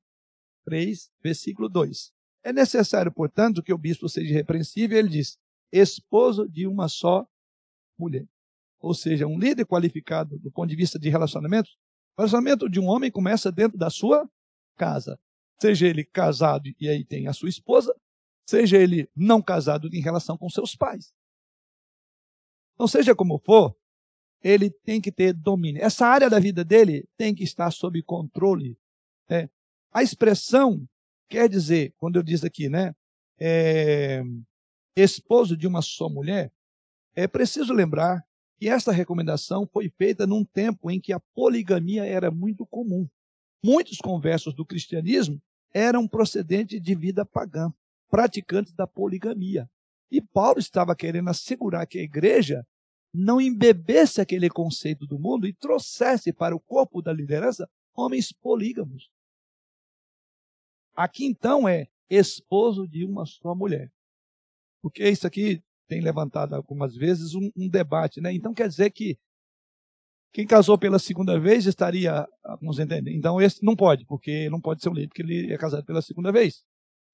3, 0.65 1.11
versículo 1.23 1.69
2. 1.69 2.11
É 2.43 2.51
necessário, 2.51 3.11
portanto, 3.11 3.61
que 3.63 3.73
o 3.73 3.77
bispo 3.77 4.09
seja 4.09 4.33
repreensível, 4.33 4.97
ele 4.97 5.09
diz, 5.09 5.37
esposo 5.71 6.47
de 6.49 6.67
uma 6.67 6.87
só 6.87 7.25
mulher. 7.97 8.27
Ou 8.79 8.93
seja, 8.93 9.27
um 9.27 9.37
líder 9.37 9.65
qualificado 9.65 10.39
do 10.39 10.51
ponto 10.51 10.69
de 10.69 10.75
vista 10.75 10.97
de 10.97 11.09
relacionamento, 11.09 11.69
o 12.17 12.21
relacionamento 12.21 12.69
de 12.69 12.79
um 12.79 12.87
homem 12.87 13.11
começa 13.11 13.51
dentro 13.51 13.77
da 13.77 13.89
sua 13.89 14.29
casa. 14.75 15.19
Seja 15.61 15.87
ele 15.87 16.03
casado 16.03 16.69
e 16.79 16.89
aí 16.89 17.05
tem 17.05 17.27
a 17.27 17.33
sua 17.33 17.49
esposa, 17.49 17.95
seja 18.47 18.77
ele 18.77 19.09
não 19.15 19.41
casado 19.41 19.87
em 19.93 20.01
relação 20.01 20.37
com 20.37 20.49
seus 20.49 20.75
pais. 20.75 21.13
Então, 22.73 22.87
seja 22.87 23.15
como 23.15 23.37
for, 23.37 23.75
ele 24.43 24.71
tem 24.71 24.99
que 24.99 25.11
ter 25.11 25.33
domínio. 25.33 25.83
Essa 25.83 26.07
área 26.07 26.29
da 26.29 26.39
vida 26.39 26.65
dele 26.65 27.07
tem 27.15 27.35
que 27.35 27.43
estar 27.43 27.69
sob 27.71 28.01
controle. 28.01 28.77
Né? 29.31 29.49
A 29.93 30.03
expressão 30.03 30.85
quer 31.29 31.47
dizer, 31.47 31.93
quando 31.97 32.17
eu 32.17 32.23
disse 32.23 32.45
aqui, 32.45 32.67
né, 32.67 32.93
é, 33.39 34.21
esposo 34.95 35.55
de 35.55 35.65
uma 35.65 35.81
só 35.81 36.09
mulher, 36.09 36.51
é 37.15 37.27
preciso 37.27 37.73
lembrar 37.73 38.21
que 38.59 38.67
essa 38.67 38.91
recomendação 38.91 39.65
foi 39.71 39.89
feita 39.97 40.27
num 40.27 40.43
tempo 40.43 40.91
em 40.91 40.99
que 40.99 41.13
a 41.13 41.19
poligamia 41.33 42.05
era 42.05 42.29
muito 42.29 42.65
comum. 42.65 43.07
Muitos 43.63 43.97
conversos 43.99 44.53
do 44.53 44.65
cristianismo 44.65 45.41
eram 45.73 46.07
procedentes 46.07 46.81
de 46.81 46.93
vida 46.93 47.25
pagã, 47.25 47.73
praticantes 48.09 48.73
da 48.73 48.85
poligamia. 48.85 49.69
E 50.11 50.19
Paulo 50.21 50.59
estava 50.59 50.95
querendo 50.95 51.29
assegurar 51.29 51.87
que 51.87 51.99
a 51.99 52.03
igreja 52.03 52.67
não 53.13 53.39
embebesse 53.39 54.19
aquele 54.19 54.49
conceito 54.49 55.07
do 55.07 55.17
mundo 55.17 55.47
e 55.47 55.53
trouxesse 55.53 56.33
para 56.33 56.55
o 56.55 56.59
corpo 56.59 57.01
da 57.01 57.13
liderança 57.13 57.69
homens 57.95 58.31
polígamos. 58.31 59.09
Aqui 60.95 61.25
então 61.25 61.67
é 61.67 61.87
esposo 62.09 62.87
de 62.87 63.05
uma 63.05 63.25
só 63.25 63.55
mulher. 63.55 63.91
Porque 64.81 65.07
isso 65.07 65.25
aqui 65.25 65.63
tem 65.87 66.01
levantado 66.01 66.53
algumas 66.53 66.95
vezes 66.95 67.35
um, 67.35 67.51
um 67.55 67.67
debate, 67.67 68.19
né? 68.19 68.33
Então 68.33 68.53
quer 68.53 68.67
dizer 68.67 68.91
que 68.91 69.17
quem 70.33 70.47
casou 70.47 70.77
pela 70.77 70.97
segunda 70.97 71.39
vez 71.39 71.65
estaria, 71.65 72.27
vamos 72.59 72.79
entender. 72.79 73.11
Então 73.11 73.41
esse 73.41 73.63
não 73.63 73.75
pode, 73.75 74.05
porque 74.05 74.49
não 74.49 74.61
pode 74.61 74.81
ser 74.81 74.89
um 74.89 74.93
líder, 74.93 75.09
porque 75.09 75.21
ele 75.21 75.53
é 75.53 75.57
casado 75.57 75.85
pela 75.85 76.01
segunda 76.01 76.31
vez. 76.31 76.63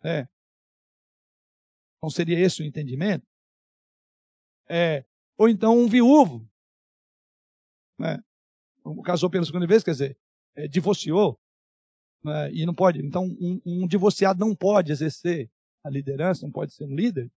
É. 0.03 0.27
Então 1.97 2.09
seria 2.09 2.39
esse 2.39 2.61
o 2.61 2.65
entendimento? 2.65 3.25
É. 4.69 5.03
Ou 5.37 5.49
então 5.49 5.77
um 5.77 5.87
viúvo. 5.87 6.47
Né? 7.99 8.19
Casou 9.03 9.29
pela 9.29 9.45
segunda 9.45 9.67
vez, 9.67 9.83
quer 9.83 9.91
dizer, 9.91 10.17
é, 10.55 10.67
divorciou. 10.67 11.39
Né? 12.27 12.51
E 12.53 12.65
não 12.65 12.73
pode. 12.73 12.99
Então 13.03 13.25
um, 13.39 13.61
um 13.65 13.87
divorciado 13.87 14.39
não 14.39 14.55
pode 14.55 14.91
exercer 14.91 15.49
a 15.83 15.89
liderança, 15.89 16.45
não 16.45 16.51
pode 16.51 16.73
ser 16.73 16.85
um 16.85 16.95
líder. 16.95 17.31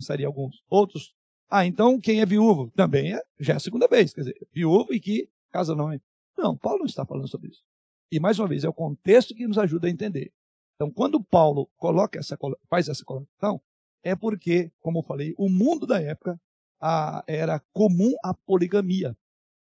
Seria 0.00 0.26
alguns. 0.26 0.62
Outros 0.68 1.14
ah, 1.50 1.66
então 1.66 2.00
quem 2.00 2.20
é 2.20 2.26
viúvo 2.26 2.70
também 2.74 3.14
é, 3.14 3.22
já 3.38 3.52
é 3.52 3.56
a 3.56 3.60
segunda 3.60 3.86
vez, 3.86 4.12
quer 4.12 4.22
dizer, 4.22 4.48
viúvo 4.52 4.92
e 4.92 5.00
que 5.00 5.28
casa 5.52 5.74
não 5.74 5.92
é. 5.92 6.00
Não, 6.36 6.56
Paulo 6.56 6.80
não 6.80 6.86
está 6.86 7.06
falando 7.06 7.28
sobre 7.28 7.50
isso. 7.50 7.62
E 8.10 8.18
mais 8.18 8.38
uma 8.38 8.48
vez, 8.48 8.64
é 8.64 8.68
o 8.68 8.72
contexto 8.72 9.34
que 9.34 9.46
nos 9.46 9.58
ajuda 9.58 9.86
a 9.86 9.90
entender. 9.90 10.32
Então, 10.74 10.90
quando 10.90 11.22
Paulo 11.22 11.70
coloca 11.76 12.18
essa, 12.18 12.36
faz 12.68 12.88
essa 12.88 13.04
colocação, 13.04 13.60
é 14.02 14.16
porque, 14.16 14.72
como 14.80 14.98
eu 14.98 15.02
falei, 15.04 15.32
o 15.38 15.48
mundo 15.48 15.86
da 15.86 16.00
época 16.02 16.40
a, 16.80 17.22
era 17.26 17.60
comum 17.72 18.12
a 18.22 18.34
poligamia. 18.34 19.16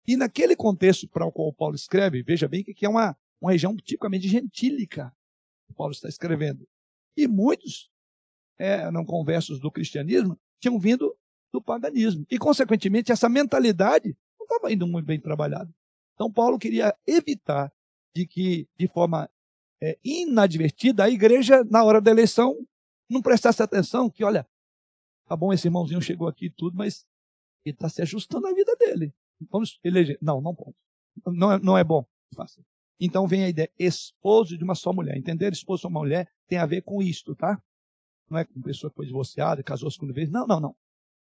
E 0.08 0.16
naquele 0.16 0.56
contexto 0.56 1.10
para 1.10 1.26
o 1.26 1.32
qual 1.32 1.54
Paulo 1.54 1.76
escreve, 1.76 2.24
veja 2.24 2.48
bem 2.48 2.64
que 2.64 2.86
é 2.86 2.90
uma, 2.90 3.18
uma 3.42 3.52
região 3.52 3.76
tipicamente 3.76 4.28
gentílica 4.28 5.14
que 5.68 5.74
Paulo 5.74 5.92
está 5.92 6.08
escrevendo. 6.08 6.68
E 7.18 7.28
muitos, 7.28 7.90
é, 8.58 8.90
não 8.92 9.06
conversos 9.06 9.60
do 9.60 9.72
cristianismo, 9.72 10.40
tinham 10.60 10.80
vindo 10.80 11.16
do 11.52 11.62
paganismo. 11.62 12.26
E, 12.30 12.38
consequentemente, 12.38 13.12
essa 13.12 13.30
mentalidade 13.30 14.16
não 14.40 14.46
estava 14.46 14.72
indo 14.72 14.86
muito 14.88 15.06
bem 15.06 15.20
trabalhada. 15.20 15.74
Então, 16.14 16.32
Paulo 16.32 16.60
queria 16.60 16.96
evitar 17.06 17.72
de 18.16 18.26
que, 18.26 18.68
de 18.78 18.88
forma 18.88 19.30
é, 19.82 19.98
inadvertida, 20.04 21.04
a 21.04 21.10
igreja, 21.10 21.64
na 21.66 21.84
hora 21.84 22.02
da 22.02 22.12
eleição, 22.12 22.58
não 23.10 23.22
prestasse 23.22 23.62
atenção 23.62 24.10
que, 24.10 24.24
olha, 24.24 24.48
tá 25.28 25.36
bom, 25.36 25.54
esse 25.54 25.68
irmãozinho 25.68 26.02
chegou 26.02 26.28
aqui 26.28 26.46
e 26.46 26.50
tudo, 26.50 26.76
mas 26.76 27.06
ele 27.66 27.76
está 27.76 27.90
se 27.90 28.02
ajustando 28.02 28.48
à 28.48 28.54
vida 28.54 28.76
dele. 28.78 29.14
Vamos 29.50 29.80
eleger. 29.84 30.18
Não, 30.22 30.42
não 30.42 30.56
pode. 30.56 30.76
Não 31.26 31.52
é, 31.52 31.60
não 31.60 31.78
é 31.78 31.84
bom. 31.84 32.06
Faça. 32.34 32.62
Então 33.00 33.28
vem 33.28 33.44
a 33.44 33.50
ideia, 33.50 33.70
esposo 33.78 34.58
de 34.58 34.64
uma 34.64 34.76
só 34.76 34.94
mulher. 34.94 35.18
Entender 35.18 35.52
esposo 35.52 35.82
de 35.82 35.88
uma 35.88 36.00
mulher 36.00 36.30
tem 36.48 36.58
a 36.58 36.66
ver 36.66 36.82
com 36.82 37.02
isto, 37.02 37.36
tá? 37.36 37.62
Não 38.30 38.38
é 38.38 38.46
com 38.46 38.62
pessoa 38.62 38.90
que 38.90 38.96
foi 38.96 39.06
divorciada, 39.06 39.64
casou 39.64 39.92
segunda 39.92 40.14
vez. 40.14 40.30
Não, 40.30 40.48
não, 40.48 40.60
não. 40.60 40.76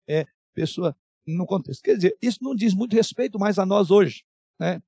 É 0.06 0.26
pessoa 0.54 0.96
no 1.26 1.46
contexto. 1.46 1.82
Quer 1.82 1.96
dizer, 1.96 2.16
isso 2.20 2.38
não 2.42 2.54
diz 2.54 2.74
muito 2.74 2.94
respeito 2.94 3.38
mais 3.38 3.58
a 3.58 3.66
nós 3.66 3.90
hoje. 3.90 4.24
Né? 4.58 4.82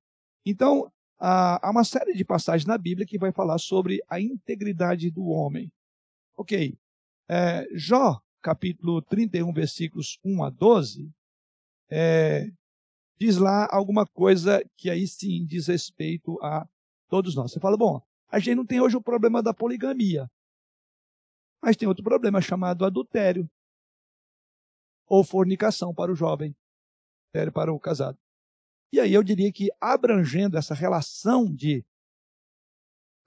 Então, 0.45 0.91
há 1.19 1.69
uma 1.69 1.83
série 1.83 2.13
de 2.13 2.23
passagens 2.23 2.65
na 2.65 2.77
Bíblia 2.77 3.07
que 3.07 3.17
vai 3.17 3.31
falar 3.31 3.57
sobre 3.57 4.01
a 4.09 4.19
integridade 4.19 5.09
do 5.09 5.25
homem. 5.25 5.71
Ok. 6.37 6.77
É, 7.27 7.67
Jó, 7.73 8.21
capítulo 8.41 9.01
31, 9.01 9.51
versículos 9.51 10.19
1 10.23 10.43
a 10.43 10.49
12, 10.49 11.11
é, 11.89 12.47
diz 13.19 13.37
lá 13.37 13.67
alguma 13.71 14.05
coisa 14.05 14.63
que 14.77 14.89
aí 14.89 15.07
sim 15.07 15.45
diz 15.45 15.67
respeito 15.67 16.37
a 16.43 16.67
todos 17.07 17.35
nós. 17.35 17.51
Você 17.51 17.59
fala, 17.59 17.77
bom, 17.77 18.01
a 18.29 18.39
gente 18.39 18.55
não 18.55 18.65
tem 18.65 18.81
hoje 18.81 18.97
o 18.97 19.01
problema 19.01 19.41
da 19.41 19.53
poligamia, 19.53 20.29
mas 21.61 21.77
tem 21.77 21.87
outro 21.87 22.03
problema 22.03 22.41
chamado 22.41 22.85
adultério 22.85 23.49
ou 25.07 25.23
fornicação 25.23 25.93
para 25.93 26.11
o 26.11 26.15
jovem, 26.15 26.55
para 27.53 27.71
o 27.71 27.79
casado. 27.79 28.17
E 28.91 28.99
aí 28.99 29.13
eu 29.13 29.23
diria 29.23 29.51
que 29.51 29.69
abrangendo 29.79 30.57
essa 30.57 30.73
relação 30.73 31.45
de 31.53 31.85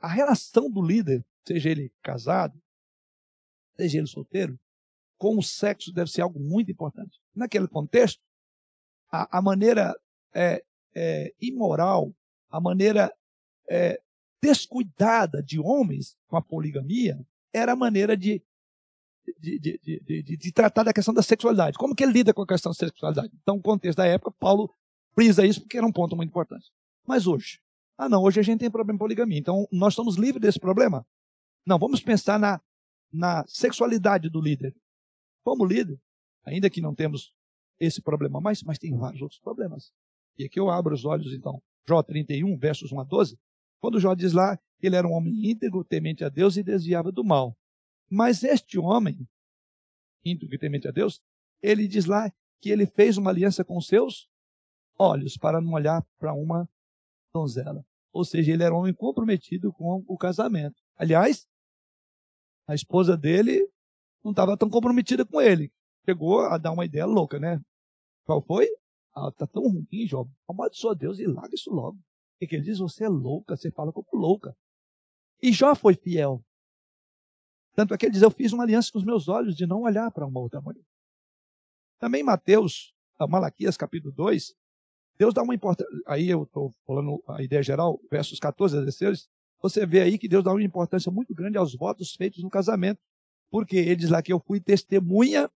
a 0.01 0.09
relação 0.09 0.71
do 0.71 0.81
líder, 0.81 1.25
seja 1.47 1.71
ele 1.71 1.93
casado, 2.03 2.61
seja 3.77 3.99
ele 3.99 4.07
solteiro, 4.07 4.59
com 5.19 5.37
o 5.37 5.43
sexo 5.43 5.93
deve 5.93 6.11
ser 6.11 6.23
algo 6.23 6.39
muito 6.39 6.71
importante. 6.71 7.21
Naquele 7.35 7.67
contexto, 7.67 8.23
a, 9.11 9.39
a 9.39 9.43
maneira 9.43 9.93
é, 10.33 10.65
é, 10.95 11.35
imoral, 11.41 12.15
a 12.49 12.61
maneira 12.61 13.13
é, 13.69 14.01
descuidada 14.43 15.43
de 15.43 15.59
homens 15.59 16.17
com 16.27 16.37
a 16.37 16.43
poligamia 16.43 17.19
era 17.53 17.73
a 17.73 17.77
maneira 17.77 18.17
de 18.17 18.43
de, 19.39 19.59
de, 19.59 20.01
de, 20.23 20.37
de, 20.39 20.53
tratar 20.53 20.85
da 20.85 20.93
questão 20.93 21.13
da 21.13 21.23
sexualidade. 21.23 21.77
Como 21.77 21.95
que 21.95 22.03
ele 22.03 22.13
lida 22.13 22.33
com 22.33 22.41
a 22.41 22.47
questão 22.47 22.71
da 22.71 22.75
sexualidade? 22.75 23.31
Então, 23.43 23.57
no 23.57 23.63
contexto 23.63 23.99
da 23.99 24.07
época, 24.07 24.31
Paulo 24.39 24.75
frisa 25.15 25.45
isso 25.45 25.61
porque 25.61 25.77
era 25.77 25.87
um 25.87 25.93
ponto 25.93 26.17
muito 26.17 26.31
importante. 26.31 26.71
Mas 27.07 27.27
hoje, 27.27 27.61
ah 27.99 28.09
não, 28.09 28.23
hoje 28.23 28.41
a 28.41 28.43
gente 28.43 28.61
tem 28.61 28.71
problema 28.71 28.97
de 28.97 29.01
poligamia. 29.01 29.39
Então, 29.39 29.69
nós 29.71 29.93
estamos 29.93 30.17
livres 30.17 30.41
desse 30.41 30.59
problema? 30.59 31.07
Não, 31.67 31.79
vamos 31.79 32.01
pensar 32.01 32.39
na, 32.39 32.61
na 33.13 33.45
sexualidade 33.47 34.31
do 34.31 34.41
líder. 34.41 34.75
Como 35.45 35.65
líder, 35.65 36.01
ainda 36.45 36.71
que 36.71 36.81
não 36.81 36.95
temos 36.95 37.33
esse 37.79 38.01
problema 38.01 38.41
mais, 38.41 38.63
mas 38.63 38.79
tem 38.79 38.97
vários 38.97 39.21
outros 39.23 39.41
problemas. 39.41 39.93
E 40.39 40.45
aqui 40.45 40.59
eu 40.59 40.71
abro 40.71 40.95
os 40.95 41.05
olhos, 41.05 41.33
então, 41.33 41.63
Jó 41.89 42.03
31, 42.03 42.57
versos 42.59 42.93
1 42.93 43.01
a 43.01 43.05
12, 43.05 43.39
quando 43.81 44.01
Jó 44.01 44.15
diz 44.15 44.33
lá 44.33 44.57
que 44.79 44.87
ele 44.87 44.97
era 44.97 45.07
um 45.07 45.13
homem 45.13 45.51
íntegro, 45.51 45.85
temente 45.85 46.25
a 46.25 46.29
Deus 46.29 46.57
e 46.57 46.63
desviava 46.63 47.11
do 47.11 47.25
mal. 47.25 47.57
Mas 48.11 48.43
este 48.43 48.79
homem, 48.79 49.29
íntegro 50.25 50.55
e 50.55 50.59
temente 50.59 50.89
a 50.89 50.91
Deus, 50.91 51.21
ele 51.63 51.87
diz 51.87 52.07
lá 52.07 52.33
que 52.61 52.71
ele 52.71 52.87
fez 52.87 53.17
uma 53.17 53.31
aliança 53.31 53.65
com 53.65 53.81
seus 53.81 54.29
olhos 54.99 55.37
para 55.37 55.61
não 55.61 55.73
olhar 55.73 56.05
para 56.19 56.33
uma 56.33 56.69
donzela. 57.33 57.85
Ou 58.13 58.25
seja, 58.25 58.53
ele 58.53 58.63
era 58.63 58.75
um 58.75 58.79
homem 58.79 58.95
comprometido 58.95 59.73
com 59.73 60.05
o 60.09 60.17
casamento. 60.17 60.83
Aliás, 60.97 61.47
a 62.67 62.75
esposa 62.75 63.17
dele 63.17 63.69
não 64.25 64.33
estava 64.33 64.57
tão 64.57 64.69
comprometida 64.69 65.25
com 65.25 65.41
ele. 65.41 65.73
Chegou 66.05 66.41
a 66.41 66.59
dar 66.59 66.73
uma 66.73 66.85
ideia 66.85 67.07
louca, 67.07 67.39
né? 67.39 67.61
Qual 68.25 68.43
foi? 68.43 68.69
Ah, 69.15 69.31
tá 69.31 69.47
tão 69.47 69.63
ruim, 69.63 70.07
Jó. 70.07 70.27
Amaldiçoa 70.49 70.95
Deus 70.95 71.19
e 71.19 71.27
larga 71.27 71.55
isso 71.55 71.71
logo. 71.71 71.99
E 72.41 72.47
que 72.47 72.57
ele 72.57 72.65
diz, 72.65 72.79
você 72.79 73.05
é 73.05 73.09
louca, 73.09 73.57
você 73.57 73.71
fala 73.71 73.93
como 73.93 74.07
louca. 74.13 74.57
E 75.43 75.53
Jó 75.53 75.75
foi 75.75 75.95
fiel. 75.95 76.45
Tanto 77.75 77.95
é 77.95 77.99
que 77.99 78.07
ele 78.07 78.13
diz, 78.13 78.23
eu 78.23 78.31
fiz 78.31 78.53
uma 78.53 78.65
aliança 78.65 78.91
com 78.93 78.99
os 78.99 79.05
meus 79.05 79.29
olhos 79.29 79.57
de 79.57 79.67
não 79.67 79.83
olhar 79.83 80.11
para 80.11 80.27
uma 80.27 80.41
outra 80.41 80.61
mulher. 80.61 80.85
Também 81.99 82.23
Mateus, 82.23 82.95
Malaquias 83.29 83.77
capítulo 83.77 84.13
2, 84.13 84.55
Deus 85.19 85.35
dá 85.35 85.43
uma 85.43 85.55
importância. 85.55 85.93
Aí 86.07 86.29
eu 86.29 86.45
estou 86.45 86.73
falando 86.87 87.23
a 87.27 87.43
ideia 87.43 87.63
geral, 87.63 88.01
versos 88.11 88.39
14 88.39 88.77
a 88.77 88.81
16. 88.81 89.29
Você 89.61 89.85
vê 89.85 90.01
aí 90.01 90.17
que 90.17 90.29
Deus 90.29 90.45
dá 90.45 90.53
uma 90.53 90.63
importância 90.63 91.11
muito 91.11 91.35
grande 91.35 91.59
aos 91.59 91.75
votos 91.75 92.15
feitos 92.15 92.43
no 92.43 92.49
casamento. 92.49 93.01
Porque 93.51 93.77
ele 93.77 93.97
diz 93.97 94.11
lá 94.11 94.23
que 94.23 94.33
eu 94.33 94.39
fui 94.39 94.61
testemunha, 94.61 95.51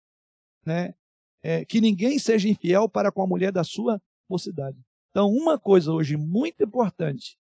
né, 0.65 0.94
é, 1.43 1.65
que 1.65 1.81
ninguém 1.81 2.19
seja 2.19 2.48
infiel 2.48 2.89
para 2.89 3.12
com 3.12 3.23
a 3.23 3.27
mulher 3.27 3.52
da 3.52 3.65
sua 3.65 4.01
mocidade. 4.28 4.78
Então, 5.11 5.28
uma 5.28 5.59
coisa 5.59 5.93
hoje 5.93 6.16
muito 6.16 6.62
importante 6.62 7.39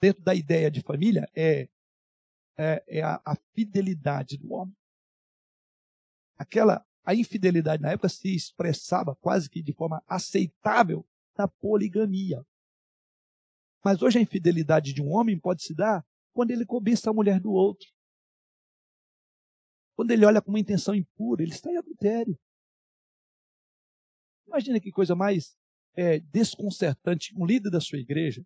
dentro 0.00 0.22
da 0.22 0.34
ideia 0.34 0.70
de 0.70 0.80
família 0.80 1.28
é, 1.34 1.68
é, 2.56 2.84
é 2.86 3.02
a, 3.02 3.20
a 3.24 3.36
fidelidade 3.54 4.38
do 4.38 4.52
homem. 4.52 4.76
Aquela 6.38 6.86
a 7.04 7.14
infidelidade 7.14 7.82
na 7.82 7.90
época 7.90 8.08
se 8.08 8.34
expressava 8.34 9.16
quase 9.16 9.48
que 9.48 9.62
de 9.62 9.72
forma 9.72 10.02
aceitável 10.06 11.04
na 11.36 11.48
poligamia. 11.48 12.46
Mas 13.84 14.02
hoje 14.02 14.18
a 14.18 14.22
infidelidade 14.22 14.92
de 14.92 15.02
um 15.02 15.10
homem 15.10 15.38
pode 15.38 15.62
se 15.62 15.74
dar 15.74 16.06
quando 16.32 16.50
ele 16.50 16.66
cobiça 16.66 17.10
a 17.10 17.12
mulher 17.12 17.40
do 17.40 17.50
outro. 17.50 17.88
Quando 19.96 20.10
ele 20.12 20.24
olha 20.24 20.40
com 20.40 20.50
uma 20.50 20.60
intenção 20.60 20.94
impura, 20.94 21.42
ele 21.42 21.52
está 21.52 21.70
em 21.70 21.76
adultério. 21.76 22.38
Imagina 24.46 24.80
que 24.80 24.92
coisa 24.92 25.14
mais 25.14 25.58
é, 25.94 26.20
desconcertante 26.20 27.34
um 27.36 27.44
líder 27.44 27.70
da 27.70 27.80
sua 27.80 27.98
igreja. 27.98 28.44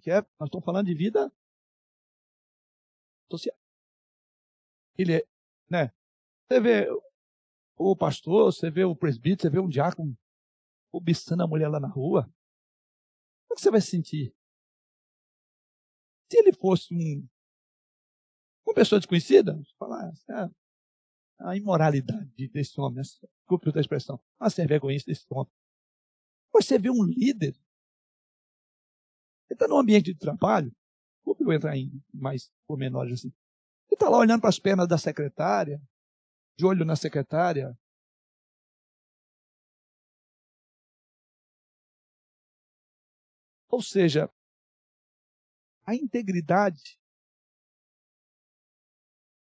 Que 0.00 0.10
é, 0.12 0.20
nós 0.38 0.46
estamos 0.46 0.64
falando 0.64 0.86
de 0.86 0.94
vida 0.94 1.32
social. 3.30 3.56
Ele 4.96 5.16
é, 5.16 5.26
né, 5.68 5.92
você 6.48 6.60
vê 6.60 6.88
o 7.76 7.96
pastor, 7.96 8.52
você 8.52 8.70
vê 8.70 8.84
o 8.84 8.96
presbítero, 8.96 9.42
você 9.42 9.50
vê 9.50 9.58
um 9.58 9.68
diácono 9.68 10.16
cobiçando 10.90 11.42
a 11.42 11.46
mulher 11.46 11.68
lá 11.68 11.80
na 11.80 11.88
rua. 11.88 12.22
Como 12.22 13.52
é 13.52 13.54
que 13.54 13.60
você 13.60 13.70
vai 13.70 13.80
se 13.80 13.90
sentir? 13.90 14.34
Se 16.30 16.38
ele 16.38 16.52
fosse 16.52 16.94
um, 16.94 17.26
uma 18.66 18.74
pessoa 18.74 18.98
desconhecida, 18.98 19.60
falar 19.78 20.12
ah, 20.30 20.50
a 21.38 21.56
imoralidade 21.56 22.48
desse 22.48 22.80
homem, 22.80 23.02
desculpe 23.02 23.76
a 23.76 23.80
expressão, 23.80 24.20
a 24.38 24.50
ser 24.50 24.66
vergonha 24.66 24.98
desse 25.06 25.26
homem. 25.30 25.52
Você 26.52 26.78
vê 26.78 26.90
um 26.90 27.04
líder, 27.04 27.54
ele 29.48 29.54
está 29.54 29.68
num 29.68 29.78
ambiente 29.78 30.12
de 30.12 30.18
trabalho, 30.18 30.74
desculpe 31.16 31.44
eu 31.44 31.52
entrar 31.52 31.76
em 31.76 32.02
mais 32.12 32.50
pormenores 32.66 33.12
assim, 33.12 33.28
ele 33.86 33.94
está 33.94 34.08
lá 34.08 34.18
olhando 34.18 34.40
para 34.40 34.50
as 34.50 34.58
pernas 34.58 34.88
da 34.88 34.98
secretária, 34.98 35.80
de 36.56 36.66
olho 36.66 36.84
na 36.84 36.96
secretária. 36.96 37.78
Ou 43.70 43.80
seja, 43.80 44.28
a 45.86 45.94
integridade 45.94 46.98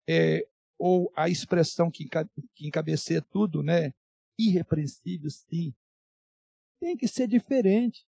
é, 0.07 0.47
ou 0.77 1.11
a 1.15 1.29
expressão 1.29 1.89
que, 1.89 2.07
encabeceia 2.59 3.21
tudo, 3.21 3.63
né? 3.63 3.93
Irrepreensível, 4.37 5.29
sim. 5.29 5.73
Tem 6.79 6.97
que 6.97 7.07
ser 7.07 7.27
diferente. 7.27 8.05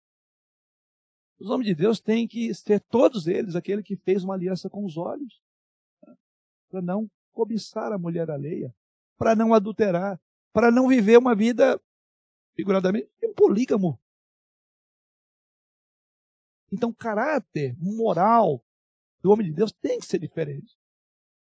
Os 1.39 1.51
homens 1.51 1.67
de 1.67 1.75
Deus 1.75 2.01
têm 2.01 2.29
que 2.29 2.55
ser 2.55 2.81
todos 2.81 3.27
eles 3.27 3.57
aquele 3.57 3.83
que 3.83 3.97
fez 3.97 4.23
uma 4.23 4.35
aliança 4.35 4.71
com 4.71 4.85
os 4.85 4.97
olhos, 4.97 5.43
para 6.71 6.81
não 6.81 7.11
cobiçar 7.33 7.93
a 7.93 7.99
mulher 7.99 8.31
alheia, 8.31 8.75
para 9.19 9.35
não 9.35 9.53
adulterar, 9.53 10.21
para 10.53 10.71
não 10.71 10.87
viver 10.87 11.19
uma 11.19 11.35
vida, 11.35 11.81
figuradamente, 12.55 13.11
um 13.25 13.35
polígamo. 13.35 13.99
Então, 16.71 16.93
caráter 16.93 17.77
moral 17.79 18.65
do 19.21 19.31
homem 19.31 19.47
de 19.47 19.53
Deus 19.53 19.73
tem 19.73 19.99
que 19.99 20.07
ser 20.07 20.19
diferente. 20.19 20.77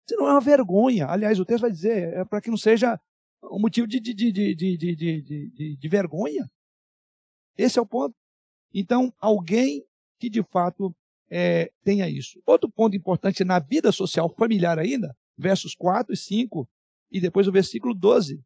Senão 0.09 0.29
é 0.29 0.33
uma 0.33 0.41
vergonha. 0.41 1.07
Aliás, 1.07 1.39
o 1.39 1.45
texto 1.45 1.62
vai 1.62 1.70
dizer, 1.70 2.15
é 2.15 2.24
para 2.24 2.41
que 2.41 2.51
não 2.51 2.57
seja 2.57 2.99
um 3.45 3.59
motivo 3.59 3.87
de, 3.87 4.01
de, 4.01 4.15
de, 4.15 5.77
de 5.77 5.89
vergonha. 5.89 6.51
Esse 7.57 7.79
é 7.79 7.83
o 7.83 7.87
ponto. 7.87 8.15
Então, 8.73 9.12
alguém 9.19 9.85
que 10.19 10.31
de 10.31 10.43
fato 10.43 10.95
é, 11.31 11.73
tenha 11.83 12.09
isso. 12.09 12.41
Outro 12.47 12.70
ponto 12.70 12.97
importante 12.97 13.45
na 13.45 13.59
vida 13.59 13.91
social 13.91 14.29
familiar 14.37 14.79
ainda, 14.79 15.16
versos 15.37 15.74
4 15.74 16.12
e 16.12 16.16
5, 16.16 16.69
e 17.11 17.20
depois 17.20 17.49
o 17.49 17.53
versículo 17.53 17.95
12. 17.95 18.43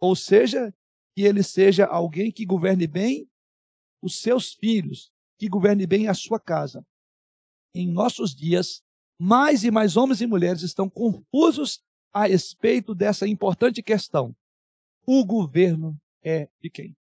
Ou 0.00 0.14
seja, 0.14 0.72
que 1.14 1.22
ele 1.22 1.42
seja 1.42 1.86
alguém 1.86 2.30
que 2.30 2.44
governe 2.44 2.86
bem 2.86 3.28
os 4.02 4.20
seus 4.20 4.52
filhos, 4.52 5.10
que 5.38 5.48
governe 5.48 5.86
bem 5.86 6.08
a 6.08 6.14
sua 6.14 6.38
casa. 6.38 6.84
Em 7.74 7.90
nossos 7.90 8.34
dias, 8.34 8.82
mais 9.18 9.64
e 9.64 9.70
mais 9.70 9.96
homens 9.96 10.20
e 10.20 10.26
mulheres 10.26 10.62
estão 10.62 10.88
confusos 10.88 11.82
a 12.12 12.26
respeito 12.26 12.94
dessa 12.94 13.26
importante 13.26 13.82
questão. 13.82 14.34
O 15.06 15.24
governo 15.24 15.96
é 16.22 16.48
de 16.60 16.70
quem? 16.70 16.96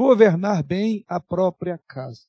governar 0.00 0.62
bem 0.62 1.04
a 1.06 1.20
própria 1.20 1.76
casa. 1.86 2.26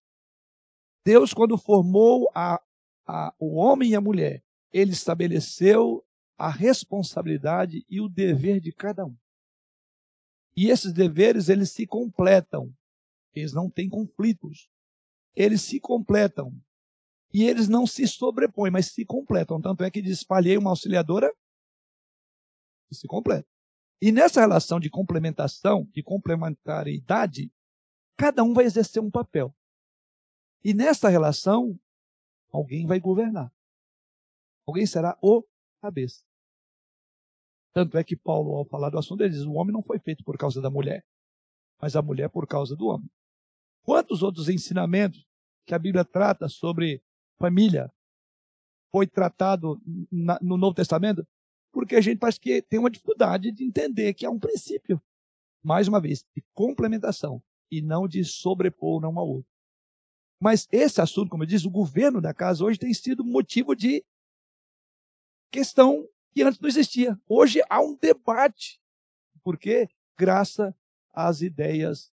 Deus, 1.06 1.34
quando 1.34 1.58
formou 1.58 2.30
a, 2.36 2.62
a, 3.08 3.34
o 3.40 3.56
homem 3.56 3.92
e 3.92 3.96
a 3.96 4.02
mulher, 4.02 4.44
ele 4.74 4.92
estabeleceu 4.92 6.06
a 6.38 6.50
responsabilidade 6.50 7.86
e 7.90 8.02
o 8.02 8.10
dever 8.10 8.60
de 8.60 8.74
cada 8.74 9.06
um. 9.06 9.16
E 10.54 10.70
esses 10.70 10.92
deveres, 10.92 11.48
eles 11.48 11.72
se 11.72 11.88
completam. 11.88 12.74
Eles 13.34 13.54
não 13.54 13.70
têm 13.70 13.88
conflitos. 13.88 14.70
Eles 15.36 15.62
se 15.62 15.80
completam. 15.80 16.54
E 17.34 17.44
eles 17.44 17.68
não 17.68 17.88
se 17.88 18.06
sobrepõem, 18.08 18.72
mas 18.72 18.88
se 18.88 19.06
completam. 19.06 19.62
Tanto 19.62 19.84
é 19.84 19.92
que 19.92 20.02
diz, 20.02 20.18
espalhei 20.18 20.58
uma 20.58 20.70
auxiliadora 20.70 21.34
e 22.92 22.96
se 22.96 23.08
completa. 23.08 23.48
E 24.02 24.12
nessa 24.12 24.42
relação 24.42 24.80
de 24.80 24.90
complementação, 24.90 25.86
de 25.94 26.04
complementariedade, 26.04 27.52
cada 28.18 28.44
um 28.44 28.54
vai 28.54 28.66
exercer 28.66 29.02
um 29.02 29.12
papel. 29.12 29.56
E 30.64 30.74
nessa 30.74 31.08
relação, 31.08 31.80
alguém 32.52 32.86
vai 32.86 33.00
governar. 33.00 33.52
Alguém 34.68 34.86
será 34.86 35.18
o 35.22 35.44
cabeça. 35.82 36.24
Tanto 37.74 37.98
é 37.98 38.04
que 38.04 38.16
Paulo, 38.16 38.56
ao 38.56 38.66
falar 38.66 38.90
do 38.90 39.00
assunto, 39.00 39.22
ele 39.22 39.34
diz: 39.34 39.44
o 39.44 39.54
homem 39.54 39.74
não 39.74 39.82
foi 39.82 40.00
feito 40.00 40.24
por 40.24 40.38
causa 40.38 40.62
da 40.62 40.70
mulher, 40.70 41.06
mas 41.80 41.96
a 41.96 42.02
mulher 42.02 42.30
por 42.30 42.46
causa 42.46 42.76
do 42.76 42.88
homem. 42.88 43.10
Quantos 43.84 44.22
outros 44.22 44.50
ensinamentos 44.50 45.26
que 45.66 45.74
a 45.74 45.80
Bíblia 45.80 46.06
trata 46.06 46.48
sobre 46.48 47.04
família 47.40 47.92
foi 48.92 49.08
tratado 49.08 49.82
na, 50.12 50.38
no 50.42 50.58
Novo 50.58 50.76
Testamento? 50.76 51.26
Porque 51.72 51.96
a 51.96 52.02
gente 52.02 52.20
parece 52.20 52.40
que 52.40 52.62
tem 52.62 52.80
uma 52.80 52.92
dificuldade 52.92 53.52
de 53.52 53.64
entender 53.64 54.14
que 54.14 54.26
há 54.26 54.30
um 54.30 54.40
princípio, 54.40 55.02
mais 55.64 55.88
uma 55.88 56.02
vez, 56.02 56.26
de 56.36 56.44
complementação 56.54 57.42
e 57.72 57.82
não 57.82 58.08
de 58.08 58.24
sobrepor 58.24 59.04
um 59.04 59.20
ao 59.20 59.28
outro. 59.28 59.50
Mas 60.40 60.68
esse 60.72 61.00
assunto, 61.00 61.30
como 61.30 61.44
eu 61.44 61.48
disse, 61.48 61.68
o 61.68 61.72
governo 61.72 62.20
da 62.20 62.34
casa 62.34 62.66
hoje 62.66 62.80
tem 62.80 62.94
sido 62.94 63.24
motivo 63.24 63.76
de 63.76 64.04
questão 65.52 66.08
que 66.34 66.42
antes 66.42 66.60
não 66.60 66.68
existia. 66.68 67.20
Hoje 67.28 67.62
há 67.70 67.80
um 67.80 67.96
debate, 67.96 68.82
porque 69.44 69.88
graças 70.18 70.74
às 71.14 71.42
ideias, 71.42 72.12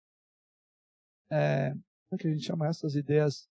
é, 1.33 1.71
como 1.71 1.81
é 2.13 2.17
que 2.19 2.29
a 2.29 2.31
gente 2.31 2.45
chama 2.45 2.69
essas 2.69 2.95
ideias? 2.95 3.49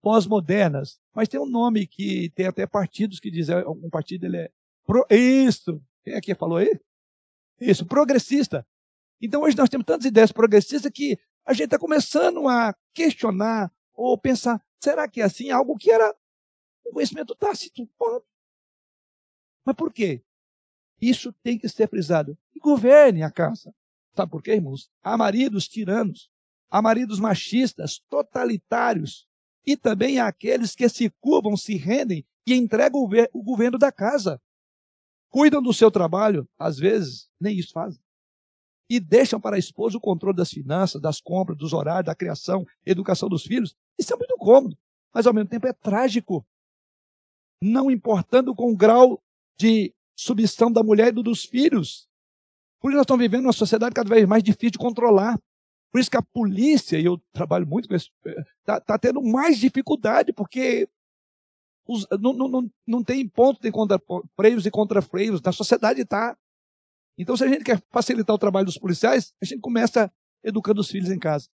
Pós-modernas. 0.00 0.98
Mas 1.14 1.28
tem 1.28 1.38
um 1.38 1.46
nome 1.46 1.86
que 1.86 2.30
tem 2.30 2.46
até 2.46 2.66
partidos 2.66 3.20
que 3.20 3.30
dizem, 3.30 3.56
um 3.66 3.90
partido 3.90 4.24
ele 4.24 4.38
é 4.38 4.50
pro, 4.86 5.06
isso. 5.10 5.82
Quem 6.02 6.14
é 6.14 6.20
que 6.22 6.34
falou 6.34 6.56
aí? 6.56 6.80
Isso, 7.60 7.84
progressista. 7.84 8.66
Então 9.20 9.42
hoje 9.42 9.56
nós 9.58 9.68
temos 9.68 9.84
tantas 9.84 10.06
ideias 10.06 10.32
progressistas 10.32 10.90
que 10.90 11.18
a 11.44 11.52
gente 11.52 11.66
está 11.66 11.78
começando 11.78 12.48
a 12.48 12.74
questionar 12.94 13.70
ou 13.92 14.16
pensar, 14.16 14.64
será 14.82 15.06
que 15.06 15.20
é 15.20 15.24
assim? 15.24 15.50
Algo 15.50 15.76
que 15.76 15.90
era 15.90 16.16
um 16.86 16.92
conhecimento 16.92 17.34
tácito. 17.34 17.86
Mas 19.66 19.76
por 19.76 19.92
quê? 19.92 20.24
Isso 21.00 21.32
tem 21.42 21.58
que 21.58 21.68
ser 21.68 21.88
frisado. 21.88 22.36
E 22.54 22.60
governe 22.60 23.22
a 23.22 23.30
casa. 23.30 23.74
Sabe 24.14 24.30
por 24.30 24.42
quê, 24.42 24.52
irmãos? 24.52 24.90
Há 25.02 25.16
maridos 25.16 25.68
tiranos, 25.68 26.30
há 26.70 26.82
maridos 26.82 27.18
machistas, 27.18 28.00
totalitários, 28.08 29.26
e 29.64 29.76
também 29.76 30.18
há 30.18 30.26
aqueles 30.26 30.74
que 30.74 30.88
se 30.88 31.10
curvam, 31.20 31.56
se 31.56 31.76
rendem 31.76 32.24
e 32.46 32.54
entregam 32.54 33.08
o 33.32 33.42
governo 33.42 33.78
da 33.78 33.92
casa. 33.92 34.40
Cuidam 35.28 35.62
do 35.62 35.72
seu 35.72 35.90
trabalho, 35.90 36.48
às 36.58 36.78
vezes 36.78 37.30
nem 37.40 37.56
isso 37.56 37.72
fazem 37.72 38.02
e 38.90 38.98
deixam 38.98 39.40
para 39.40 39.54
a 39.54 39.58
esposa 39.58 39.96
o 39.96 40.00
controle 40.00 40.36
das 40.36 40.50
finanças, 40.50 41.00
das 41.00 41.20
compras, 41.20 41.56
dos 41.56 41.72
horários, 41.72 42.06
da 42.06 42.14
criação, 42.14 42.66
educação 42.84 43.28
dos 43.28 43.44
filhos. 43.44 43.76
Isso 43.96 44.12
é 44.12 44.16
muito 44.16 44.36
cômodo, 44.36 44.76
mas 45.14 45.28
ao 45.28 45.32
mesmo 45.32 45.48
tempo 45.48 45.68
é 45.68 45.72
trágico. 45.72 46.44
Não 47.62 47.88
importando 47.88 48.52
com 48.52 48.72
o 48.72 48.76
grau 48.76 49.22
de 49.56 49.94
submissão 50.20 50.70
da 50.70 50.82
mulher 50.82 51.08
e 51.08 51.22
dos 51.22 51.44
filhos. 51.44 52.08
Por 52.80 52.90
isso 52.90 52.96
nós 52.96 53.04
estamos 53.04 53.22
vivendo 53.22 53.46
uma 53.46 53.52
sociedade 53.52 53.94
cada 53.94 54.08
vez 54.08 54.26
mais 54.26 54.42
difícil 54.42 54.72
de 54.72 54.78
controlar. 54.78 55.38
Por 55.90 56.00
isso 56.00 56.10
que 56.10 56.16
a 56.16 56.22
polícia, 56.22 56.98
e 56.98 57.04
eu 57.04 57.18
trabalho 57.32 57.66
muito 57.66 57.88
com 57.88 57.94
isso, 57.94 58.10
está 58.60 58.80
tá 58.80 58.98
tendo 58.98 59.22
mais 59.22 59.58
dificuldade, 59.58 60.32
porque 60.32 60.88
os, 61.86 62.06
não, 62.20 62.32
não, 62.34 62.70
não 62.86 63.02
tem 63.02 63.26
ponto 63.26 63.60
de 63.60 63.72
contra-freios 63.72 64.66
e 64.66 64.70
contra-freios. 64.70 65.40
Na 65.40 65.52
sociedade 65.52 66.02
está. 66.02 66.36
Então, 67.18 67.36
se 67.36 67.44
a 67.44 67.48
gente 67.48 67.64
quer 67.64 67.82
facilitar 67.90 68.34
o 68.34 68.38
trabalho 68.38 68.66
dos 68.66 68.78
policiais, 68.78 69.34
a 69.42 69.44
gente 69.44 69.60
começa 69.60 70.12
educando 70.44 70.80
os 70.80 70.90
filhos 70.90 71.10
em 71.10 71.18
casa. 71.18 71.48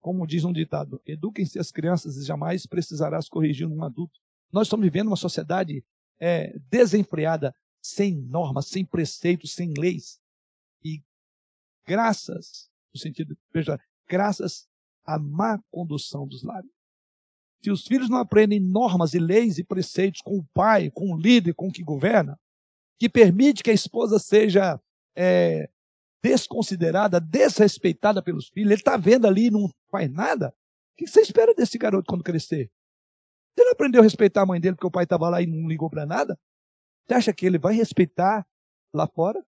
Como 0.00 0.26
diz 0.26 0.44
um 0.44 0.52
ditado, 0.52 1.00
eduquem-se 1.06 1.58
as 1.58 1.70
crianças 1.70 2.16
e 2.16 2.24
jamais 2.24 2.66
precisarás 2.66 3.28
corrigir 3.28 3.66
um 3.66 3.84
adulto. 3.84 4.18
Nós 4.52 4.66
estamos 4.66 4.84
vivendo 4.84 5.08
uma 5.08 5.16
sociedade 5.16 5.84
é, 6.22 6.56
desenfreada, 6.70 7.52
sem 7.82 8.14
normas, 8.14 8.68
sem 8.68 8.84
preceitos, 8.84 9.54
sem 9.54 9.74
leis. 9.76 10.20
E 10.84 11.02
graças, 11.84 12.70
no 12.94 13.00
sentido, 13.00 13.36
veja, 13.52 13.76
graças 14.08 14.68
à 15.04 15.18
má 15.18 15.58
condução 15.68 16.24
dos 16.24 16.44
lares. 16.44 16.70
Se 17.60 17.72
os 17.72 17.84
filhos 17.84 18.08
não 18.08 18.18
aprendem 18.18 18.60
normas 18.60 19.14
e 19.14 19.18
leis 19.18 19.58
e 19.58 19.64
preceitos 19.64 20.20
com 20.20 20.38
o 20.38 20.46
pai, 20.54 20.92
com 20.92 21.12
o 21.12 21.18
líder, 21.18 21.54
com 21.54 21.66
o 21.66 21.72
que 21.72 21.82
governa, 21.82 22.38
que 23.00 23.08
permite 23.08 23.64
que 23.64 23.70
a 23.70 23.74
esposa 23.74 24.20
seja 24.20 24.80
é, 25.16 25.68
desconsiderada, 26.22 27.18
desrespeitada 27.20 28.22
pelos 28.22 28.48
filhos. 28.48 28.70
Ele 28.70 28.80
está 28.80 28.96
vendo 28.96 29.26
ali 29.26 29.46
e 29.46 29.50
não 29.50 29.68
faz 29.90 30.08
nada. 30.08 30.54
O 30.92 30.96
que 30.98 31.06
você 31.08 31.20
espera 31.20 31.52
desse 31.52 31.78
garoto 31.78 32.06
quando 32.06 32.22
crescer? 32.22 32.70
Você 33.54 33.64
não 33.64 33.72
aprendeu 33.72 34.00
a 34.00 34.04
respeitar 34.04 34.42
a 34.42 34.46
mãe 34.46 34.60
dele 34.60 34.74
porque 34.74 34.86
o 34.86 34.90
pai 34.90 35.04
estava 35.04 35.28
lá 35.28 35.42
e 35.42 35.46
não 35.46 35.68
ligou 35.68 35.90
para 35.90 36.06
nada? 36.06 36.38
Você 37.06 37.14
acha 37.14 37.32
que 37.32 37.44
ele 37.44 37.58
vai 37.58 37.74
respeitar 37.74 38.46
lá 38.94 39.06
fora? 39.06 39.44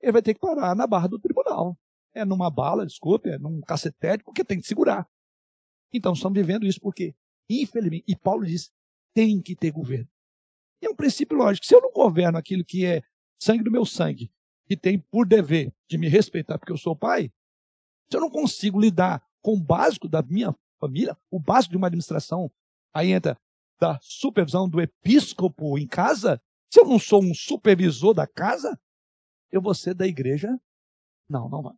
Ele 0.00 0.12
vai 0.12 0.22
ter 0.22 0.34
que 0.34 0.40
parar 0.40 0.74
na 0.74 0.86
barra 0.86 1.08
do 1.08 1.18
tribunal. 1.18 1.76
É 2.14 2.24
numa 2.24 2.50
bala, 2.50 2.86
desculpe, 2.86 3.28
é 3.28 3.38
num 3.38 3.60
cacetete, 3.60 4.24
porque 4.24 4.44
tem 4.44 4.60
que 4.60 4.66
segurar. 4.66 5.08
Então, 5.92 6.12
estamos 6.12 6.38
vivendo 6.38 6.66
isso 6.66 6.80
porque, 6.80 7.14
infelizmente, 7.48 8.04
e 8.06 8.16
Paulo 8.16 8.44
diz, 8.44 8.72
tem 9.14 9.40
que 9.40 9.56
ter 9.56 9.70
governo. 9.70 10.08
E 10.82 10.86
é 10.86 10.90
um 10.90 10.94
princípio 10.94 11.36
lógico. 11.36 11.66
Se 11.66 11.74
eu 11.74 11.80
não 11.80 11.92
governo 11.92 12.38
aquilo 12.38 12.64
que 12.64 12.86
é 12.86 13.02
sangue 13.40 13.64
do 13.64 13.70
meu 13.70 13.84
sangue, 13.84 14.32
que 14.66 14.76
tem 14.76 14.98
por 14.98 15.26
dever 15.26 15.74
de 15.88 15.98
me 15.98 16.08
respeitar 16.08 16.58
porque 16.58 16.72
eu 16.72 16.76
sou 16.76 16.94
pai, 16.94 17.32
se 18.10 18.16
eu 18.16 18.20
não 18.20 18.30
consigo 18.30 18.80
lidar 18.80 19.24
com 19.42 19.54
o 19.54 19.60
básico 19.60 20.08
da 20.08 20.22
minha 20.22 20.54
família, 20.78 21.16
o 21.30 21.38
básico 21.38 21.72
de 21.72 21.76
uma 21.76 21.88
administração, 21.88 22.50
aí 22.92 23.12
entra 23.12 23.38
da 23.78 23.98
supervisão 24.02 24.68
do 24.68 24.80
episcopo 24.80 25.78
em 25.78 25.86
casa, 25.86 26.40
se 26.70 26.80
eu 26.80 26.84
não 26.84 26.98
sou 26.98 27.22
um 27.22 27.34
supervisor 27.34 28.14
da 28.14 28.26
casa, 28.26 28.78
eu 29.50 29.60
vou 29.60 29.74
ser 29.74 29.94
da 29.94 30.06
igreja? 30.06 30.48
Não, 31.28 31.48
não 31.48 31.62
vai. 31.62 31.74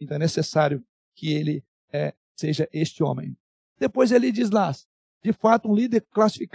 Então 0.00 0.16
é 0.16 0.18
necessário 0.18 0.84
que 1.14 1.32
ele 1.32 1.64
é, 1.92 2.14
seja 2.36 2.68
este 2.72 3.02
homem. 3.02 3.36
Depois 3.78 4.12
ele 4.12 4.30
diz 4.30 4.50
lá, 4.50 4.72
de 5.22 5.32
fato, 5.32 5.70
um 5.70 5.74
líder 5.74 6.06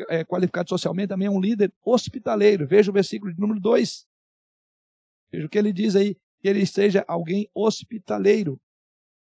é, 0.09 0.23
qualificado 0.23 0.69
socialmente 0.69 1.09
também 1.09 1.27
é 1.27 1.31
um 1.31 1.41
líder 1.41 1.73
hospitaleiro. 1.83 2.67
Veja 2.67 2.91
o 2.91 2.93
versículo 2.93 3.33
de 3.33 3.39
número 3.39 3.59
2. 3.59 4.07
Veja 5.31 5.45
o 5.45 5.49
que 5.49 5.57
ele 5.57 5.73
diz 5.73 5.95
aí, 5.95 6.15
que 6.39 6.47
ele 6.47 6.65
seja 6.65 7.03
alguém 7.07 7.49
hospitaleiro. 7.53 8.61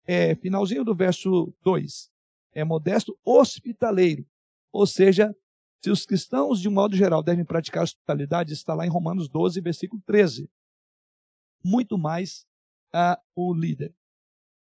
É, 0.05 0.35
finalzinho 0.35 0.83
do 0.83 0.93
verso 0.93 1.53
2. 1.63 2.11
É 2.53 2.63
modesto 2.65 3.17
hospitaleiro. 3.23 4.25
Ou 4.71 4.87
seja, 4.87 5.35
se 5.83 5.89
os 5.89 6.05
cristãos, 6.05 6.61
de 6.61 6.69
um 6.69 6.71
modo 6.71 6.95
geral, 6.95 7.23
devem 7.23 7.43
praticar 7.43 7.83
hospitalidade, 7.83 8.53
está 8.53 8.73
lá 8.73 8.85
em 8.85 8.89
Romanos 8.89 9.27
12, 9.27 9.59
versículo 9.61 10.01
13. 10.05 10.49
Muito 11.63 11.97
mais 11.97 12.45
a 12.93 13.19
o 13.35 13.53
líder. 13.53 13.93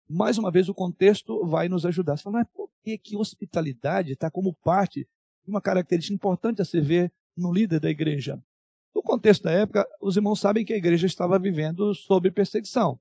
Mais 0.07 0.37
uma 0.37 0.51
vez, 0.51 0.69
o 0.69 0.73
contexto 0.73 1.45
vai 1.45 1.67
nos 1.67 1.85
ajudar. 1.85 2.17
Você 2.17 2.23
fala, 2.23 2.39
mas 2.39 2.47
por 2.53 2.69
que, 2.83 2.97
que 2.97 3.17
hospitalidade 3.17 4.11
está 4.11 4.29
como 4.29 4.53
parte 4.53 5.07
de 5.43 5.49
uma 5.49 5.61
característica 5.61 6.13
importante 6.13 6.61
a 6.61 6.65
se 6.65 6.79
ver 6.79 7.11
no 7.35 7.51
líder 7.51 7.79
da 7.79 7.89
igreja? 7.89 8.41
No 8.93 9.01
contexto 9.01 9.43
da 9.43 9.51
época, 9.51 9.87
os 10.01 10.15
irmãos 10.15 10.39
sabem 10.39 10.63
que 10.63 10.73
a 10.73 10.77
igreja 10.77 11.07
estava 11.07 11.39
vivendo 11.39 11.93
sob 11.95 12.29
perseguição. 12.31 12.99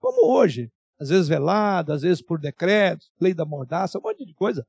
Como 0.00 0.32
hoje. 0.32 0.70
Às 0.98 1.10
vezes 1.10 1.28
velada, 1.28 1.92
às 1.92 2.00
vezes 2.00 2.22
por 2.22 2.40
decretos, 2.40 3.12
lei 3.20 3.34
da 3.34 3.44
mordaça, 3.44 3.98
um 3.98 4.02
monte 4.02 4.24
de 4.24 4.32
coisa. 4.32 4.66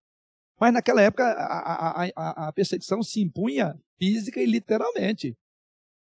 Mas 0.59 0.73
naquela 0.73 1.01
época 1.01 1.23
a, 1.23 2.03
a, 2.03 2.09
a, 2.15 2.47
a 2.47 2.53
perseguição 2.53 3.03
se 3.03 3.21
impunha 3.21 3.79
física 3.97 4.41
e 4.41 4.45
literalmente. 4.45 5.37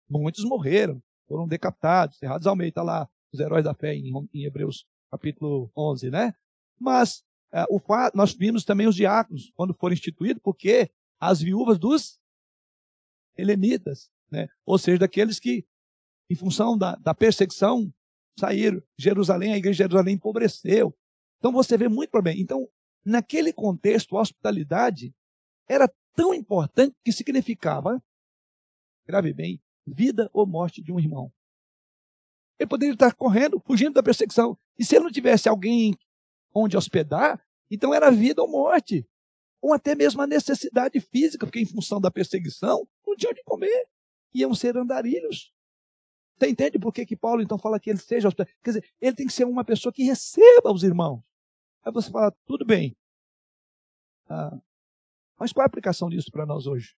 Muitos 0.09 0.43
morreram, 0.43 1.01
foram 1.27 1.47
decapitados, 1.47 2.21
errados 2.21 2.47
ao 2.47 2.55
meio. 2.55 2.69
Está 2.69 2.83
lá 2.83 3.07
os 3.31 3.39
heróis 3.39 3.63
da 3.63 3.73
fé 3.73 3.93
em, 3.93 4.11
em 4.33 4.45
Hebreus 4.45 4.85
capítulo 5.11 5.71
11, 5.75 6.09
né? 6.09 6.33
Mas 6.79 7.23
é, 7.51 7.63
o, 7.69 7.79
nós 8.13 8.33
vimos 8.33 8.63
também 8.63 8.87
os 8.87 8.95
diáconos, 8.95 9.51
quando 9.55 9.73
foram 9.73 9.93
instituídos, 9.93 10.41
porque 10.43 10.89
as 11.19 11.41
viúvas 11.41 11.77
dos 11.77 12.19
helenitas, 13.37 14.09
né? 14.31 14.47
ou 14.65 14.77
seja, 14.77 14.99
daqueles 14.99 15.39
que 15.39 15.65
em 16.29 16.35
função 16.35 16.77
da, 16.77 16.95
da 16.95 17.13
perseguição, 17.13 17.91
saíram. 18.37 18.81
Jerusalém, 18.97 19.53
a 19.53 19.57
igreja 19.57 19.75
de 19.75 19.89
Jerusalém 19.89 20.15
empobreceu. 20.15 20.95
Então 21.39 21.51
você 21.51 21.77
vê 21.77 21.87
muito 21.87 22.09
problema. 22.09 22.39
Então, 22.39 22.67
naquele 23.05 23.53
contexto, 23.53 24.17
a 24.17 24.21
hospitalidade 24.21 25.13
era 25.67 25.91
tão 26.15 26.33
importante 26.33 26.95
que 27.03 27.11
significava, 27.11 28.01
grave 29.05 29.33
bem, 29.33 29.61
vida 29.85 30.29
ou 30.33 30.45
morte 30.45 30.81
de 30.81 30.91
um 30.91 30.99
irmão. 30.99 31.31
Ele 32.59 32.67
poderia 32.67 32.93
estar 32.93 33.13
correndo, 33.13 33.59
fugindo 33.59 33.93
da 33.93 34.03
perseguição. 34.03 34.57
E 34.77 34.83
se 34.83 34.95
ele 34.95 35.05
não 35.05 35.11
tivesse 35.11 35.47
alguém 35.47 35.95
onde 36.53 36.75
hospedar, 36.75 37.41
então 37.69 37.93
era 37.93 38.11
vida 38.11 38.41
ou 38.41 38.49
morte. 38.49 39.07
Ou 39.61 39.73
até 39.73 39.95
mesmo 39.95 40.21
a 40.21 40.27
necessidade 40.27 40.99
física, 40.99 41.45
porque 41.45 41.59
em 41.59 41.65
função 41.65 42.01
da 42.01 42.11
perseguição, 42.11 42.87
não 43.05 43.15
tinha 43.15 43.31
onde 43.31 43.43
comer. 43.43 43.87
Iam 44.33 44.53
ser 44.53 44.77
andarilhos. 44.77 45.53
Você 46.37 46.49
entende 46.49 46.77
por 46.77 46.93
que, 46.93 47.05
que 47.05 47.15
Paulo 47.15 47.41
então 47.41 47.57
fala 47.57 47.79
que 47.79 47.89
ele 47.89 47.99
seja 47.99 48.27
hospedado? 48.27 48.55
Quer 48.63 48.71
dizer, 48.71 48.89
ele 49.01 49.15
tem 49.15 49.27
que 49.27 49.33
ser 49.33 49.45
uma 49.45 49.63
pessoa 49.63 49.91
que 49.91 50.03
receba 50.03 50.71
os 50.71 50.83
irmãos. 50.83 51.21
Aí 51.83 51.91
você 51.91 52.11
fala, 52.11 52.31
tudo 52.45 52.65
bem. 52.65 52.95
Ah, 54.29 54.59
mas 55.39 55.53
qual 55.53 55.63
é 55.63 55.65
a 55.65 55.67
aplicação 55.67 56.09
disso 56.09 56.31
para 56.31 56.45
nós 56.45 56.65
hoje? 56.67 56.95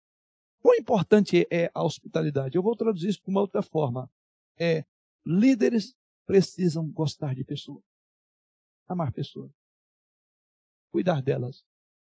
Quão 0.60 0.74
importante 0.76 1.46
é 1.50 1.70
a 1.74 1.84
hospitalidade? 1.84 2.56
Eu 2.56 2.62
vou 2.62 2.76
traduzir 2.76 3.09
isso 3.09 3.22
de 3.22 3.30
uma 3.30 3.40
outra 3.40 3.62
forma. 3.62 4.10
É, 4.59 4.84
líderes 5.24 5.94
precisam 6.26 6.90
gostar 6.90 7.34
de 7.34 7.44
pessoas, 7.44 7.82
amar 8.88 9.12
pessoas, 9.12 9.50
cuidar 10.90 11.22
delas. 11.22 11.64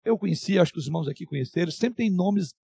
Eu 0.04 0.18
conheci, 0.18 0.58
acho 0.58 0.72
que 0.72 0.78
os 0.78 0.86
irmãos 0.86 1.08
aqui 1.08 1.26
conheceram, 1.26 1.70
sempre 1.72 1.96
tem 1.96 2.10
nomes 2.10 2.54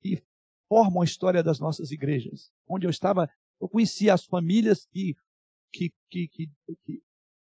que 0.00 0.22
formam 0.68 1.02
a 1.02 1.04
história 1.04 1.42
das 1.42 1.58
nossas 1.58 1.90
igrejas. 1.90 2.52
Onde 2.66 2.86
eu 2.86 2.90
estava, 2.90 3.28
eu 3.60 3.68
conhecia 3.68 4.12
as 4.12 4.24
famílias 4.24 4.86
que, 4.86 5.16
que, 5.72 5.92
que, 6.10 6.28
que, 6.28 6.50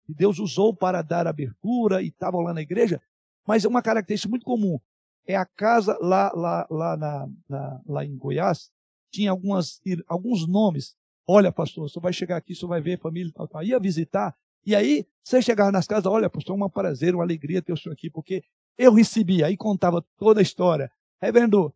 que 0.05 0.13
Deus 0.13 0.39
usou 0.39 0.75
para 0.75 1.01
dar 1.01 1.27
abertura 1.27 2.01
e 2.01 2.07
estavam 2.07 2.41
lá 2.41 2.53
na 2.53 2.61
igreja, 2.61 3.01
mas 3.47 3.65
é 3.65 3.67
uma 3.67 3.81
característica 3.81 4.29
muito 4.29 4.45
comum 4.45 4.79
é 5.27 5.35
a 5.35 5.45
casa 5.45 5.97
lá, 6.01 6.31
lá, 6.33 6.67
lá, 6.69 6.97
na, 6.97 7.29
na, 7.49 7.81
lá 7.87 8.05
em 8.05 8.15
Goiás, 8.15 8.69
tinha 9.11 9.31
algumas, 9.31 9.81
alguns 10.07 10.47
nomes. 10.47 10.95
Olha, 11.27 11.51
pastor, 11.51 11.89
você 11.89 11.99
vai 11.99 12.13
chegar 12.13 12.37
aqui, 12.37 12.53
você 12.53 12.65
vai 12.65 12.79
ver 12.79 12.93
a 12.93 13.01
família, 13.01 13.33
ia 13.63 13.79
visitar. 13.79 14.35
E 14.65 14.75
aí, 14.75 15.05
você 15.23 15.41
chegava 15.41 15.71
nas 15.71 15.87
casas, 15.87 16.05
olha, 16.05 16.29
pastor, 16.29 16.59
é 16.59 16.63
um 16.63 16.69
prazer, 16.69 17.15
uma 17.15 17.23
alegria 17.23 17.61
ter 17.61 17.73
o 17.73 17.77
senhor 17.77 17.93
aqui, 17.93 18.09
porque 18.09 18.43
eu 18.77 18.93
recebi, 18.93 19.43
aí 19.43 19.57
contava 19.57 20.03
toda 20.17 20.39
a 20.39 20.43
história. 20.43 20.91
Reverendo 21.21 21.73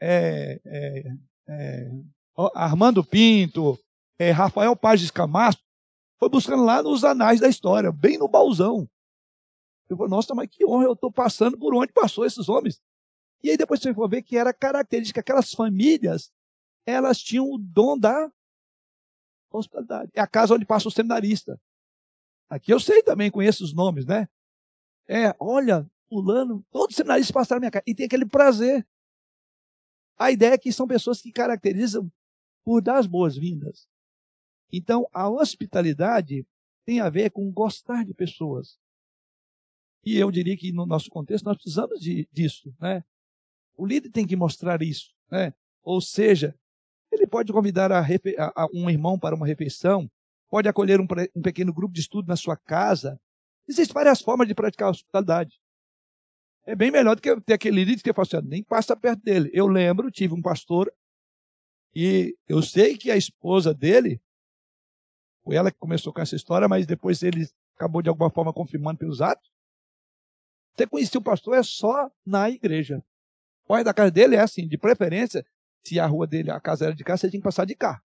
é, 0.00 0.60
é, 0.64 1.12
é, 1.48 1.90
Armando 2.54 3.02
Pinto, 3.02 3.78
é, 4.18 4.30
Rafael 4.30 4.76
Paz 4.76 5.10
Camacho, 5.10 5.58
foi 6.18 6.28
buscando 6.28 6.64
lá 6.64 6.82
nos 6.82 7.04
anais 7.04 7.40
da 7.40 7.48
história, 7.48 7.92
bem 7.92 8.18
no 8.18 8.28
baúzão. 8.28 8.88
Eu 9.88 9.96
falei, 9.96 10.10
nossa, 10.10 10.34
mas 10.34 10.48
que 10.48 10.64
honra, 10.66 10.84
eu 10.84 10.94
estou 10.94 11.12
passando 11.12 11.58
por 11.58 11.74
onde 11.74 11.92
passou 11.92 12.24
esses 12.24 12.48
homens. 12.48 12.80
E 13.42 13.50
aí 13.50 13.56
depois 13.56 13.80
você 13.80 13.94
for 13.94 14.08
ver 14.08 14.22
que 14.22 14.36
era 14.36 14.52
característica, 14.52 15.20
aquelas 15.20 15.52
famílias, 15.52 16.32
elas 16.84 17.18
tinham 17.18 17.48
o 17.50 17.58
dom 17.58 17.98
da 17.98 18.30
hospitalidade. 19.52 20.10
É 20.14 20.20
a 20.20 20.26
casa 20.26 20.54
onde 20.54 20.64
passa 20.64 20.88
o 20.88 20.90
seminarista. 20.90 21.60
Aqui 22.48 22.72
eu 22.72 22.80
sei 22.80 23.02
também, 23.02 23.30
conheço 23.30 23.64
os 23.64 23.72
nomes, 23.72 24.06
né? 24.06 24.28
É, 25.08 25.34
olha, 25.38 25.88
fulano, 26.08 26.64
todos 26.70 26.94
os 26.94 26.96
seminaristas 26.96 27.32
passaram 27.32 27.58
na 27.58 27.64
minha 27.64 27.70
casa. 27.70 27.84
E 27.86 27.94
tem 27.94 28.06
aquele 28.06 28.26
prazer. 28.26 28.86
A 30.18 30.30
ideia 30.30 30.54
é 30.54 30.58
que 30.58 30.72
são 30.72 30.86
pessoas 30.86 31.20
que 31.20 31.30
caracterizam 31.30 32.10
por 32.64 32.80
dar 32.80 32.98
as 32.98 33.06
boas-vindas. 33.06 33.88
Então, 34.72 35.08
a 35.12 35.28
hospitalidade 35.28 36.46
tem 36.84 37.00
a 37.00 37.08
ver 37.08 37.30
com 37.30 37.50
gostar 37.52 38.04
de 38.04 38.14
pessoas. 38.14 38.78
E 40.04 40.16
eu 40.16 40.30
diria 40.30 40.56
que 40.56 40.72
no 40.72 40.86
nosso 40.86 41.10
contexto 41.10 41.44
nós 41.44 41.56
precisamos 41.56 42.00
de, 42.00 42.28
disso. 42.32 42.74
Né? 42.80 43.02
O 43.76 43.84
líder 43.84 44.10
tem 44.10 44.26
que 44.26 44.36
mostrar 44.36 44.82
isso. 44.82 45.12
Né? 45.30 45.52
Ou 45.82 46.00
seja, 46.00 46.54
ele 47.10 47.26
pode 47.26 47.52
convidar 47.52 47.90
a, 47.90 48.00
a, 48.00 48.66
um 48.72 48.88
irmão 48.88 49.18
para 49.18 49.34
uma 49.34 49.46
refeição, 49.46 50.10
pode 50.48 50.68
acolher 50.68 51.00
um, 51.00 51.06
um, 51.34 51.42
pequeno 51.42 51.72
grupo 51.72 51.92
de 51.92 52.00
estudo 52.00 52.28
na 52.28 52.36
sua 52.36 52.56
casa. 52.56 53.20
Existem 53.68 53.94
várias 53.94 54.20
formas 54.20 54.46
de 54.46 54.54
praticar 54.54 54.88
a 54.88 54.92
hospitalidade. 54.92 55.60
É 56.64 56.74
bem 56.74 56.90
melhor 56.90 57.16
do 57.16 57.22
que 57.22 57.40
ter 57.40 57.54
aquele 57.54 57.84
líder 57.84 58.02
que 58.02 58.12
fala 58.12 58.26
assim, 58.26 58.48
nem 58.48 58.62
passa 58.62 58.96
perto 58.96 59.22
dele. 59.22 59.50
Eu 59.52 59.66
lembro, 59.66 60.10
tive 60.10 60.34
um 60.34 60.42
pastor, 60.42 60.92
e 61.94 62.36
eu 62.48 62.60
sei 62.60 62.96
que 62.98 63.10
a 63.10 63.16
esposa 63.16 63.72
dele, 63.72 64.20
foi 65.46 65.54
ela 65.54 65.70
que 65.70 65.78
começou 65.78 66.12
com 66.12 66.20
essa 66.20 66.34
história, 66.34 66.66
mas 66.66 66.86
depois 66.86 67.22
ele 67.22 67.48
acabou 67.76 68.02
de 68.02 68.08
alguma 68.08 68.28
forma 68.28 68.52
confirmando 68.52 68.98
pelos 68.98 69.22
atos. 69.22 69.48
Você 70.74 70.88
conhecia 70.88 71.20
o 71.20 71.22
pastor 71.22 71.54
é 71.54 71.62
só 71.62 72.10
na 72.26 72.50
igreja. 72.50 73.00
O 73.68 73.82
da 73.84 73.94
casa 73.94 74.10
dele 74.10 74.34
é 74.34 74.40
assim, 74.40 74.66
de 74.66 74.76
preferência, 74.76 75.46
se 75.84 76.00
a 76.00 76.06
rua 76.06 76.26
dele, 76.26 76.50
a 76.50 76.60
casa 76.60 76.86
era 76.86 76.94
de 76.94 77.04
cá, 77.04 77.16
você 77.16 77.30
tinha 77.30 77.40
que 77.40 77.44
passar 77.44 77.64
de 77.64 77.76
cá. 77.76 78.02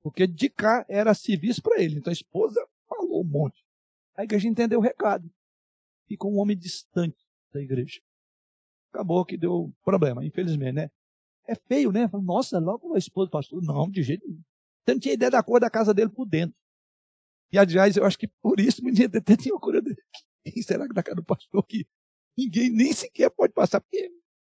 Porque 0.00 0.28
de 0.28 0.48
cá 0.48 0.86
era 0.88 1.12
serviço 1.12 1.60
para 1.60 1.82
ele. 1.82 1.98
Então 1.98 2.12
a 2.12 2.14
esposa 2.14 2.64
falou 2.88 3.20
um 3.20 3.28
monte. 3.28 3.64
A 4.16 4.22
igreja 4.22 4.46
entendeu 4.46 4.78
o 4.78 4.82
recado. 4.82 5.28
Ficou 6.06 6.32
um 6.32 6.38
homem 6.38 6.56
distante 6.56 7.18
da 7.52 7.60
igreja. 7.60 8.00
Acabou 8.92 9.24
que 9.24 9.36
deu 9.36 9.72
problema, 9.84 10.24
infelizmente, 10.24 10.74
né? 10.74 10.90
É 11.48 11.56
feio, 11.56 11.90
né? 11.90 12.08
Nossa, 12.22 12.60
logo 12.60 12.94
a 12.94 12.98
esposa 12.98 13.26
do 13.26 13.32
pastor. 13.32 13.60
Não, 13.60 13.90
de 13.90 14.04
jeito 14.04 14.24
nenhum. 14.24 14.42
Você 14.84 14.94
não 14.94 15.00
tinha 15.00 15.14
ideia 15.14 15.30
da 15.32 15.42
cor 15.42 15.60
da 15.60 15.68
casa 15.68 15.92
dele 15.92 16.10
por 16.10 16.26
dentro. 16.26 16.59
E, 17.52 17.58
aliás, 17.58 17.96
eu 17.96 18.04
acho 18.04 18.18
que 18.18 18.28
por 18.28 18.60
isso 18.60 18.80
o 18.80 18.84
menino 18.84 19.10
até 19.16 19.36
tinha 19.36 19.54
uma 19.54 19.60
curiosidade. 19.60 20.00
Quem 20.44 20.62
será 20.62 20.86
que 20.86 20.94
da 20.94 21.02
casa 21.02 21.16
do 21.16 21.24
pastor 21.24 21.64
que 21.66 21.86
ninguém 22.36 22.70
nem 22.70 22.92
sequer 22.92 23.30
pode 23.30 23.52
passar? 23.52 23.80
Porque 23.80 24.10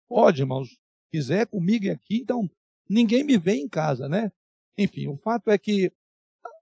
pode, 0.09 0.43
irmãos. 0.43 0.69
Se 0.69 0.79
quiser 1.13 1.47
comigo 1.47 1.91
aqui, 1.91 2.19
então 2.19 2.51
ninguém 2.89 3.23
me 3.23 3.39
vê 3.39 3.55
em 3.55 3.69
casa, 3.69 4.09
né? 4.09 4.33
Enfim, 4.77 5.09
o 5.09 5.17
fato 5.17 5.51
é 5.51 5.59
que 5.59 5.93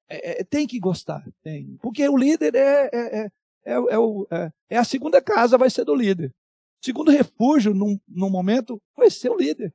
é, 0.08 0.40
é, 0.40 0.44
tem 0.44 0.66
que 0.66 0.78
gostar, 0.78 1.24
tem. 1.42 1.76
Porque 1.78 2.06
o 2.08 2.16
líder 2.16 2.54
é, 2.54 2.90
é, 2.92 3.24
é, 3.26 3.30
é, 3.72 3.98
o, 3.98 4.26
é, 4.70 4.76
a 4.76 4.84
segunda 4.84 5.22
casa, 5.22 5.58
vai 5.58 5.70
ser 5.70 5.84
do 5.84 5.94
líder. 5.94 6.32
Segundo 6.82 7.10
refúgio, 7.10 7.72
num, 7.74 7.98
num 8.06 8.30
momento, 8.30 8.80
vai 8.96 9.10
ser 9.10 9.30
o 9.30 9.36
líder. 9.36 9.74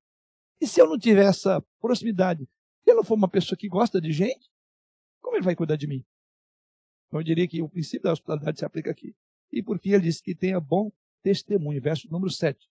E 0.61 0.67
se 0.67 0.79
eu 0.79 0.87
não 0.87 0.99
tiver 0.99 1.25
essa 1.25 1.63
proximidade, 1.81 2.47
se 2.83 2.91
eu 2.91 2.95
não 2.95 3.03
for 3.03 3.15
uma 3.15 3.27
pessoa 3.27 3.57
que 3.57 3.67
gosta 3.67 3.99
de 3.99 4.11
gente, 4.11 4.49
como 5.21 5.35
ele 5.35 5.43
vai 5.43 5.55
cuidar 5.55 5.75
de 5.75 5.87
mim? 5.87 6.05
Então, 7.09 7.19
eu 7.19 7.23
diria 7.23 7.47
que 7.47 7.61
o 7.61 7.67
princípio 7.67 8.03
da 8.03 8.13
hospitalidade 8.13 8.59
se 8.59 8.65
aplica 8.65 8.91
aqui. 8.91 9.15
E 9.51 9.63
por 9.63 9.79
fim, 9.79 9.89
ele 9.89 10.03
diz 10.03 10.21
que 10.21 10.35
tenha 10.35 10.59
bom 10.59 10.91
testemunho, 11.23 11.81
verso 11.81 12.09
número 12.09 12.31
7. 12.31 12.69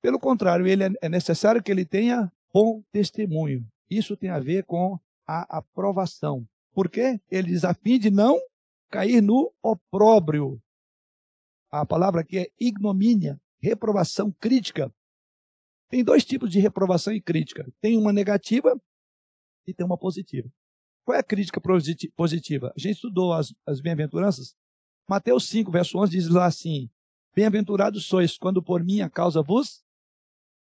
Pelo 0.00 0.18
contrário, 0.18 0.66
ele 0.66 0.84
é, 0.84 0.90
é 1.02 1.08
necessário 1.08 1.62
que 1.62 1.70
ele 1.70 1.84
tenha 1.84 2.32
bom 2.52 2.82
testemunho. 2.90 3.66
Isso 3.90 4.16
tem 4.16 4.30
a 4.30 4.38
ver 4.38 4.64
com 4.64 4.98
a 5.26 5.58
aprovação. 5.58 6.48
Por 6.72 6.88
quê? 6.88 7.20
Ele 7.30 7.48
diz 7.48 7.64
a 7.64 7.74
fim 7.74 7.98
de 7.98 8.10
não 8.10 8.40
cair 8.90 9.20
no 9.20 9.52
opróbrio. 9.62 10.60
A 11.70 11.84
palavra 11.84 12.22
aqui 12.22 12.38
é 12.38 12.50
ignomínia, 12.58 13.38
reprovação 13.60 14.32
crítica. 14.32 14.92
Tem 15.90 16.02
dois 16.02 16.24
tipos 16.24 16.50
de 16.50 16.58
reprovação 16.58 17.12
e 17.12 17.20
crítica. 17.20 17.70
Tem 17.80 17.96
uma 17.98 18.12
negativa 18.12 18.80
e 19.66 19.74
tem 19.74 19.84
uma 19.84 19.98
positiva. 19.98 20.48
Qual 21.08 21.16
é 21.16 21.20
a 21.20 21.24
crítica 21.24 21.58
positiva? 22.14 22.70
A 22.76 22.78
gente 22.78 22.96
estudou 22.96 23.32
as, 23.32 23.54
as 23.66 23.80
bem-aventuranças. 23.80 24.54
Mateus 25.08 25.48
5, 25.48 25.70
verso 25.70 25.96
11 25.96 26.12
diz 26.12 26.28
lá 26.28 26.44
assim: 26.44 26.90
Bem-aventurados 27.34 28.04
sois 28.04 28.36
quando 28.36 28.62
por 28.62 28.84
minha 28.84 29.08
causa 29.08 29.40
vos 29.40 29.82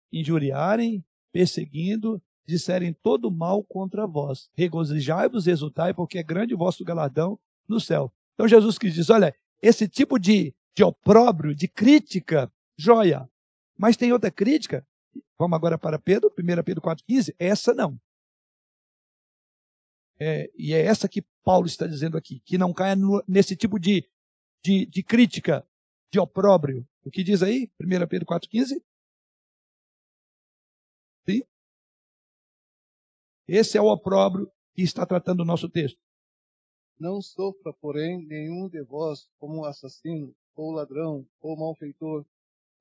injuriarem, 0.09 1.03
perseguindo, 1.33 2.23
disserem 2.47 2.93
todo 2.93 3.29
mal 3.29 3.61
contra 3.61 4.07
vós. 4.07 4.49
Regozijai-vos, 4.53 5.47
exultai, 5.47 5.93
porque 5.93 6.19
é 6.19 6.23
grande 6.23 6.53
o 6.53 6.57
vosso 6.57 6.85
galardão 6.85 7.37
no 7.67 7.81
céu. 7.81 8.09
Então 8.35 8.47
Jesus 8.47 8.77
quis 8.77 8.93
diz: 8.93 9.09
olha, 9.09 9.35
esse 9.61 9.85
tipo 9.85 10.17
de, 10.17 10.55
de 10.73 10.81
opróbrio, 10.81 11.53
de 11.53 11.67
crítica, 11.67 12.49
joia. 12.77 13.29
Mas 13.77 13.97
tem 13.97 14.13
outra 14.13 14.31
crítica. 14.31 14.87
Vamos 15.37 15.57
agora 15.57 15.77
para 15.77 15.99
Pedro, 15.99 16.31
1 16.39 16.63
Pedro 16.63 16.81
4,15. 16.81 17.35
Essa 17.37 17.73
não. 17.73 17.99
É, 20.19 20.51
e 20.55 20.73
é 20.73 20.81
essa 20.85 21.09
que 21.09 21.23
Paulo 21.43 21.65
está 21.65 21.87
dizendo 21.87 22.17
aqui, 22.17 22.39
que 22.41 22.57
não 22.57 22.73
caia 22.73 22.95
no, 22.95 23.23
nesse 23.27 23.55
tipo 23.55 23.79
de, 23.79 24.07
de, 24.63 24.85
de, 24.85 25.03
crítica, 25.03 25.67
de 26.11 26.19
opróbrio. 26.19 26.87
O 27.03 27.09
que 27.09 27.23
diz 27.23 27.41
aí? 27.41 27.71
1 27.81 28.07
Pedro 28.07 28.27
4,15? 28.27 28.81
Sim? 31.27 31.41
Esse 33.47 33.77
é 33.77 33.81
o 33.81 33.91
opróbrio 33.91 34.51
que 34.73 34.83
está 34.83 35.05
tratando 35.05 35.41
o 35.41 35.45
nosso 35.45 35.67
texto. 35.69 35.99
Não 36.99 37.19
sofra, 37.21 37.73
porém, 37.73 38.23
nenhum 38.27 38.69
de 38.69 38.83
vós 38.83 39.27
como 39.39 39.65
assassino, 39.65 40.35
ou 40.55 40.71
ladrão, 40.71 41.27
ou 41.39 41.57
malfeitor, 41.57 42.23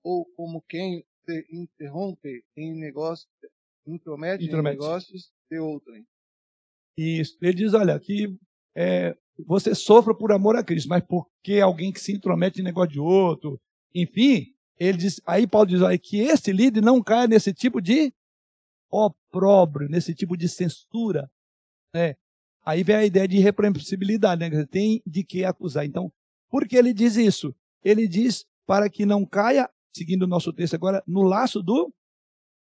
ou 0.03 0.27
como 0.37 0.61
quem 0.63 1.05
se 1.25 1.47
interrompe 1.51 2.45
em 2.57 2.75
negócio, 2.79 3.27
intromete, 3.87 4.45
Intromete. 4.45 4.77
em 4.77 4.79
negócios 4.79 5.33
de 5.51 5.59
outrem. 5.59 6.07
Ele 7.03 7.55
diz, 7.55 7.75
olha, 7.75 7.99
que 7.99 8.37
é, 8.75 9.17
você 9.47 9.75
sofra 9.75 10.15
por 10.15 10.33
amor 10.33 10.57
a 10.57 10.63
Cristo, 10.63 10.89
mas 10.89 11.03
porque 11.07 11.61
alguém 11.61 11.93
que 11.93 12.01
se 12.01 12.13
intromete 12.13 12.61
em 12.61 12.65
negócio 12.65 12.93
de 12.93 13.01
outro, 13.01 13.61
enfim, 13.95 14.47
ele 14.79 14.99
diz, 14.99 15.21
aí 15.27 15.47
Paulo 15.47 15.67
diz, 15.67 15.83
olha, 15.83 15.99
que 15.99 16.19
esse 16.19 16.53
líder 16.53 16.83
não 16.83 17.03
caia 17.03 17.27
nesse 17.27 17.53
tipo 17.53 17.81
de 17.81 18.13
opróbrio, 18.91 19.89
nesse 19.89 20.15
tipo 20.15 20.37
de 20.37 20.49
censura, 20.49 21.31
né? 21.95 22.17
Aí 22.65 22.83
vem 22.83 22.97
a 22.97 23.05
ideia 23.05 23.27
de 23.27 23.37
irrepreensibilidade, 23.37 24.49
né? 24.49 24.67
Tem 24.67 25.03
de 25.07 25.25
que 25.25 25.45
acusar. 25.45 25.85
Então, 25.85 26.13
por 26.51 26.67
que 26.67 26.77
ele 26.77 26.93
diz 26.93 27.17
isso? 27.17 27.55
Ele 27.83 28.07
diz 28.07 28.45
para 28.67 28.89
que 28.91 29.07
não 29.07 29.25
caia, 29.25 29.69
seguindo 29.95 30.23
o 30.23 30.29
nosso 30.29 30.53
texto 30.53 30.75
agora, 30.75 31.03
no 31.07 31.23
laço 31.23 31.63
do 31.63 31.93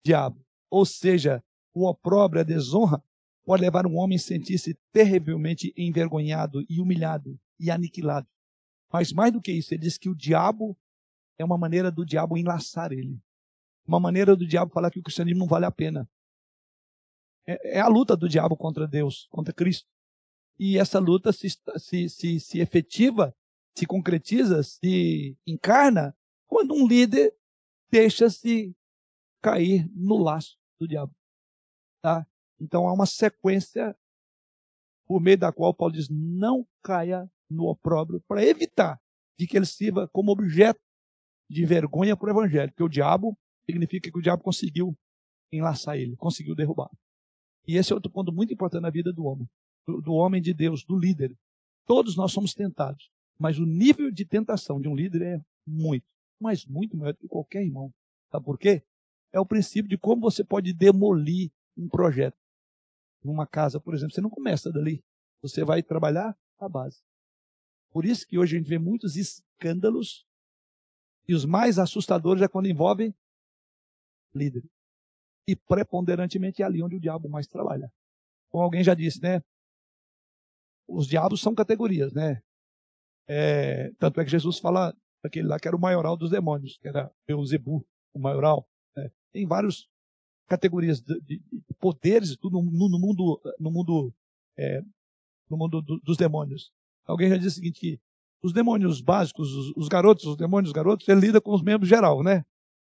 diabo. 0.04 0.44
Ou 0.70 0.84
seja, 0.84 1.42
o 1.72 1.88
opróbrio, 1.88 2.40
a 2.40 2.44
desonra, 2.44 3.02
pode 3.44 3.62
levar 3.62 3.86
um 3.86 3.96
homem 3.96 4.16
a 4.16 4.20
sentir-se 4.20 4.74
terrivelmente 4.92 5.72
envergonhado 5.76 6.64
e 6.68 6.80
humilhado 6.80 7.38
e 7.58 7.70
aniquilado. 7.70 8.26
Mas 8.92 9.12
mais 9.12 9.32
do 9.32 9.40
que 9.40 9.52
isso, 9.52 9.74
ele 9.74 9.82
diz 9.82 9.98
que 9.98 10.08
o 10.08 10.14
diabo 10.14 10.76
é 11.38 11.44
uma 11.44 11.58
maneira 11.58 11.90
do 11.90 12.04
diabo 12.04 12.38
enlaçar 12.38 12.92
ele. 12.92 13.20
Uma 13.86 14.00
maneira 14.00 14.34
do 14.34 14.46
diabo 14.46 14.72
falar 14.72 14.90
que 14.90 14.98
o 14.98 15.02
cristianismo 15.02 15.40
não 15.40 15.46
vale 15.46 15.66
a 15.66 15.70
pena. 15.70 16.08
É, 17.46 17.78
é 17.78 17.80
a 17.80 17.88
luta 17.88 18.16
do 18.16 18.28
diabo 18.28 18.56
contra 18.56 18.86
Deus, 18.86 19.26
contra 19.30 19.52
Cristo. 19.52 19.86
E 20.58 20.78
essa 20.78 20.98
luta 20.98 21.32
se, 21.32 21.48
se, 21.50 22.08
se, 22.08 22.40
se 22.40 22.60
efetiva, 22.60 23.34
se 23.76 23.86
concretiza, 23.86 24.62
se 24.62 25.36
encarna 25.46 26.16
quando 26.46 26.74
um 26.74 26.86
líder 26.86 27.36
deixa-se 27.90 28.74
cair 29.42 29.90
no 29.92 30.16
laço 30.16 30.56
do 30.78 30.86
diabo. 30.86 31.14
Tá? 32.00 32.26
Então 32.64 32.88
há 32.88 32.92
uma 32.92 33.06
sequência 33.06 33.94
por 35.06 35.20
meio 35.20 35.36
da 35.36 35.52
qual 35.52 35.74
Paulo 35.74 35.92
diz: 35.92 36.08
não 36.08 36.66
caia 36.82 37.30
no 37.48 37.68
opróbrio, 37.68 38.22
para 38.26 38.44
evitar 38.44 38.98
de 39.38 39.46
que 39.46 39.56
ele 39.56 39.66
sirva 39.66 40.08
como 40.08 40.32
objeto 40.32 40.80
de 41.48 41.64
vergonha 41.66 42.16
para 42.16 42.28
o 42.28 42.30
evangelho, 42.30 42.70
porque 42.70 42.82
o 42.82 42.88
diabo 42.88 43.38
significa 43.66 44.10
que 44.10 44.18
o 44.18 44.22
diabo 44.22 44.42
conseguiu 44.42 44.96
enlaçar 45.52 45.96
ele, 45.96 46.16
conseguiu 46.16 46.54
derrubar. 46.54 46.90
E 47.66 47.76
esse 47.76 47.92
é 47.92 47.94
outro 47.94 48.10
ponto 48.10 48.32
muito 48.32 48.52
importante 48.52 48.82
na 48.82 48.90
vida 48.90 49.12
do 49.12 49.24
homem, 49.24 49.48
do, 49.86 50.00
do 50.00 50.12
homem 50.14 50.40
de 50.40 50.54
Deus, 50.54 50.84
do 50.84 50.98
líder. 50.98 51.36
Todos 51.86 52.16
nós 52.16 52.32
somos 52.32 52.54
tentados, 52.54 53.10
mas 53.38 53.58
o 53.58 53.66
nível 53.66 54.10
de 54.10 54.24
tentação 54.24 54.80
de 54.80 54.88
um 54.88 54.96
líder 54.96 55.22
é 55.22 55.40
muito, 55.66 56.06
mas 56.40 56.64
muito 56.64 56.96
maior 56.96 57.12
do 57.12 57.18
que 57.18 57.28
qualquer 57.28 57.62
irmão. 57.62 57.92
Sabe 58.32 58.44
por 58.44 58.58
quê? 58.58 58.82
É 59.32 59.38
o 59.38 59.46
princípio 59.46 59.88
de 59.88 59.98
como 59.98 60.22
você 60.22 60.42
pode 60.42 60.72
demolir 60.72 61.50
um 61.76 61.88
projeto. 61.88 62.36
Numa 63.24 63.46
casa, 63.46 63.80
por 63.80 63.94
exemplo, 63.94 64.14
você 64.14 64.20
não 64.20 64.30
começa 64.30 64.70
dali. 64.70 65.02
Você 65.40 65.64
vai 65.64 65.82
trabalhar 65.82 66.36
a 66.58 66.68
base. 66.68 67.02
Por 67.90 68.04
isso 68.04 68.26
que 68.26 68.38
hoje 68.38 68.56
a 68.56 68.58
gente 68.58 68.68
vê 68.68 68.78
muitos 68.78 69.16
escândalos 69.16 70.26
e 71.26 71.34
os 71.34 71.44
mais 71.44 71.78
assustadores 71.78 72.42
é 72.42 72.48
quando 72.48 72.68
envolvem 72.68 73.14
líderes. 74.34 74.68
E 75.48 75.56
preponderantemente 75.56 76.62
é 76.62 76.64
ali 76.64 76.82
onde 76.82 76.96
o 76.96 77.00
diabo 77.00 77.28
mais 77.28 77.46
trabalha. 77.46 77.90
Como 78.50 78.64
alguém 78.64 78.84
já 78.84 78.94
disse, 78.94 79.20
né? 79.22 79.40
Os 80.86 81.06
diabos 81.06 81.40
são 81.40 81.54
categorias, 81.54 82.12
né? 82.12 82.42
É, 83.26 83.90
tanto 83.94 84.20
é 84.20 84.24
que 84.24 84.30
Jesus 84.30 84.58
fala 84.58 84.94
daquele 85.22 85.48
lá 85.48 85.58
que 85.58 85.66
era 85.66 85.76
o 85.76 85.80
maioral 85.80 86.16
dos 86.16 86.30
demônios, 86.30 86.76
que 86.78 86.88
era 86.88 87.10
Beuzebu, 87.26 87.86
o 88.12 88.18
maioral. 88.18 88.68
Né? 88.94 89.10
Tem 89.32 89.46
várias 89.46 89.88
categorias 90.46 91.00
de, 91.00 91.20
de, 91.20 91.38
de 91.50 91.74
poderes 91.78 92.36
tudo 92.36 92.60
no, 92.60 92.88
no, 92.88 92.98
mundo, 92.98 93.40
no 93.58 93.70
mundo, 93.70 94.14
é, 94.56 94.82
no 95.48 95.56
mundo 95.56 95.80
do, 95.80 95.98
dos 96.00 96.16
demônios. 96.16 96.70
Alguém 97.06 97.28
já 97.28 97.36
disse 97.36 97.58
o 97.58 97.62
seguinte, 97.62 97.80
que 97.80 98.00
os 98.42 98.52
demônios 98.52 99.00
básicos, 99.00 99.52
os, 99.52 99.72
os 99.76 99.88
garotos, 99.88 100.24
os 100.26 100.36
demônios 100.36 100.72
garotos, 100.72 101.08
ele 101.08 101.20
lida 101.20 101.40
com 101.40 101.52
os 101.52 101.62
membros 101.62 101.88
geral, 101.88 102.22
né? 102.22 102.44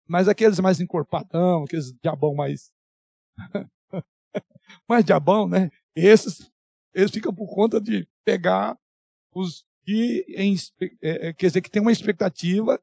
Mas 0.09 0.29
aqueles 0.29 0.59
mais 0.61 0.81
encorpadão, 0.81 1.65
aqueles 1.65 1.93
diabão 2.03 2.35
mais. 2.35 2.73
mais 4.89 5.05
diabão, 5.05 5.49
né? 5.49 5.71
Esses, 5.95 6.51
eles 6.95 7.11
ficam 7.11 7.35
por 7.35 7.55
conta 7.55 7.81
de 7.81 8.09
pegar 8.25 8.79
os 9.35 9.65
que, 9.85 10.25
em, 10.29 10.55
é, 11.03 11.29
é, 11.29 11.33
quer 11.33 11.49
dizer, 11.49 11.61
que 11.61 11.71
tem 11.71 11.83
uma 11.83 11.93
expectativa. 11.93 12.81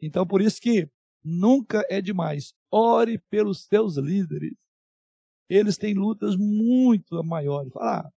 Então, 0.00 0.26
por 0.26 0.40
isso 0.40 0.60
que 0.60 0.88
nunca 1.24 1.84
é 1.88 2.00
demais. 2.00 2.54
Ore 2.70 3.18
pelos 3.30 3.64
seus 3.64 3.96
líderes. 3.96 4.54
Eles 5.48 5.76
têm 5.78 5.94
lutas 5.94 6.36
muito 6.36 7.22
maiores. 7.22 7.72
Ah, 7.76 8.10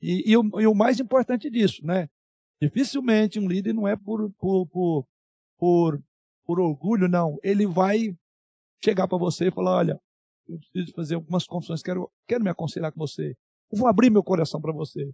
e, 0.00 0.30
e, 0.30 0.36
o, 0.36 0.60
e 0.60 0.66
o 0.66 0.74
mais 0.74 1.00
importante 1.00 1.50
disso, 1.50 1.84
né? 1.84 2.08
Dificilmente 2.60 3.38
um 3.38 3.48
líder 3.48 3.72
não 3.72 3.86
é 3.86 3.96
por, 3.96 4.30
por, 4.32 4.66
por, 4.66 5.06
por, 5.58 6.02
por 6.44 6.60
orgulho, 6.60 7.08
não. 7.08 7.38
Ele 7.42 7.66
vai 7.66 8.16
chegar 8.84 9.08
para 9.08 9.18
você 9.18 9.48
e 9.48 9.50
falar: 9.50 9.76
olha, 9.76 10.00
eu 10.48 10.58
preciso 10.58 10.94
fazer 10.94 11.14
algumas 11.14 11.46
confissões, 11.46 11.82
quero, 11.82 12.10
quero 12.26 12.44
me 12.44 12.50
aconselhar 12.50 12.92
com 12.92 12.98
você. 12.98 13.36
Eu 13.70 13.78
vou 13.78 13.88
abrir 13.88 14.10
meu 14.10 14.22
coração 14.22 14.60
para 14.60 14.72
você. 14.72 15.10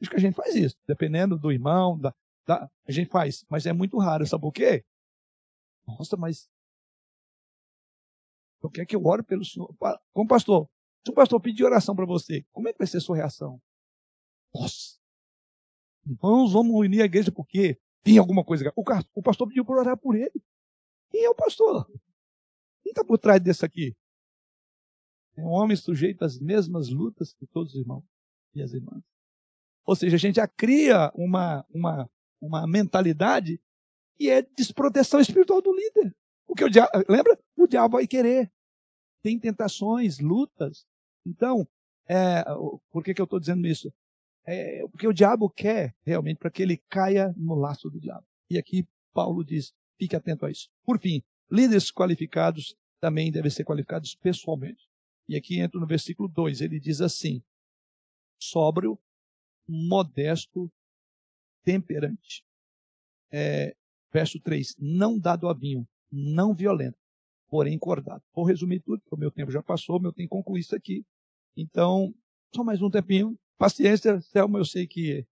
Acho 0.00 0.10
que 0.10 0.16
a 0.16 0.20
gente 0.20 0.34
faz 0.34 0.54
isso, 0.54 0.76
dependendo 0.86 1.38
do 1.38 1.50
irmão, 1.50 1.98
da, 1.98 2.12
da, 2.46 2.68
a 2.86 2.92
gente 2.92 3.08
faz, 3.08 3.44
mas 3.48 3.64
é 3.64 3.72
muito 3.72 3.96
raro, 3.98 4.26
sabe 4.26 4.42
por 4.42 4.52
quê? 4.52 4.84
Nossa, 5.86 6.16
mas 6.16 6.48
eu 8.66 8.70
quero 8.70 8.86
que 8.86 8.96
eu 8.96 9.04
ore 9.04 9.22
pelo 9.22 9.44
senhor. 9.44 9.74
Como 10.12 10.28
pastor, 10.28 10.68
se 11.04 11.10
o 11.10 11.14
pastor 11.14 11.40
pedir 11.40 11.64
oração 11.64 11.94
para 11.94 12.06
você, 12.06 12.44
como 12.52 12.68
é 12.68 12.72
que 12.72 12.78
vai 12.78 12.86
ser 12.86 12.98
a 12.98 13.00
sua 13.00 13.16
reação? 13.16 13.60
Nossa, 14.54 14.96
Irmãos, 16.06 16.52
vamos 16.52 16.72
unir 16.72 17.02
a 17.02 17.04
igreja 17.04 17.32
porque 17.32 17.76
tem 18.04 18.16
alguma 18.16 18.44
coisa. 18.44 18.72
O, 18.76 19.22
pastor 19.22 19.48
pediu 19.48 19.64
para 19.64 19.80
orar 19.80 19.96
por 19.98 20.14
ele. 20.14 20.40
Quem 21.10 21.24
é 21.24 21.28
o 21.28 21.34
pastor? 21.34 21.84
Quem 22.82 22.90
está 22.90 23.04
por 23.04 23.18
trás 23.18 23.40
desse 23.40 23.64
aqui? 23.64 23.96
É 25.36 25.42
um 25.42 25.50
homem 25.50 25.76
sujeito 25.76 26.24
às 26.24 26.38
mesmas 26.38 26.88
lutas 26.88 27.34
que 27.34 27.46
todos 27.48 27.74
os 27.74 27.80
irmãos 27.80 28.04
e 28.54 28.62
as 28.62 28.72
irmãs. 28.72 29.02
Ou 29.84 29.96
seja, 29.96 30.14
a 30.14 30.18
gente 30.18 30.36
já 30.36 30.46
cria 30.46 31.10
uma, 31.14 31.66
uma, 31.68 32.08
uma 32.40 32.66
mentalidade 32.66 33.60
que 34.14 34.30
é 34.30 34.42
desproteção 34.42 35.18
espiritual 35.18 35.60
do 35.60 35.74
líder. 35.74 36.16
Porque 36.46 36.64
o 36.64 36.70
diabo, 36.70 36.90
lembra? 37.08 37.38
O 37.56 37.66
diabo 37.66 37.96
vai 37.96 38.06
querer. 38.06 38.50
Tem 39.22 39.38
tentações, 39.38 40.18
lutas. 40.18 40.86
Então, 41.24 41.66
é, 42.08 42.44
por 42.90 43.02
que, 43.02 43.14
que 43.14 43.20
eu 43.20 43.24
estou 43.24 43.40
dizendo 43.40 43.66
isso? 43.66 43.92
É, 44.44 44.86
porque 44.88 45.08
o 45.08 45.12
diabo 45.12 45.50
quer 45.50 45.94
realmente 46.04 46.38
para 46.38 46.50
que 46.50 46.62
ele 46.62 46.76
caia 46.88 47.34
no 47.36 47.54
laço 47.54 47.90
do 47.90 48.00
diabo. 48.00 48.24
E 48.48 48.56
aqui 48.56 48.86
Paulo 49.12 49.44
diz: 49.44 49.74
fique 49.98 50.14
atento 50.14 50.46
a 50.46 50.50
isso. 50.50 50.68
Por 50.84 51.00
fim, 51.00 51.22
líderes 51.50 51.90
qualificados 51.90 52.76
também 53.00 53.32
devem 53.32 53.50
ser 53.50 53.64
qualificados 53.64 54.14
pessoalmente. 54.14 54.88
E 55.28 55.36
aqui 55.36 55.58
entra 55.58 55.80
no 55.80 55.86
versículo 55.86 56.28
2, 56.28 56.60
ele 56.60 56.78
diz 56.78 57.00
assim: 57.00 57.42
sóbrio, 58.40 58.98
modesto, 59.66 60.70
temperante. 61.64 62.44
É, 63.32 63.74
verso 64.12 64.40
3: 64.40 64.76
não 64.78 65.18
dado 65.18 65.48
a 65.48 65.54
vinho, 65.54 65.86
não 66.10 66.54
violento, 66.54 66.98
porém 67.48 67.78
cordado. 67.78 68.22
Vou 68.34 68.44
resumir 68.44 68.80
tudo, 68.80 69.00
porque 69.00 69.14
o 69.14 69.18
meu 69.18 69.30
tempo 69.30 69.50
já 69.50 69.62
passou, 69.62 70.00
meu 70.00 70.12
tempo 70.12 70.30
concluir 70.30 70.60
isso 70.60 70.74
aqui. 70.74 71.04
Então, 71.56 72.12
só 72.54 72.62
mais 72.62 72.82
um 72.82 72.90
tempinho, 72.90 73.36
Paciência, 73.58 74.20
Selma, 74.20 74.58
eu 74.58 74.64
sei 74.64 74.86
que, 74.86 75.26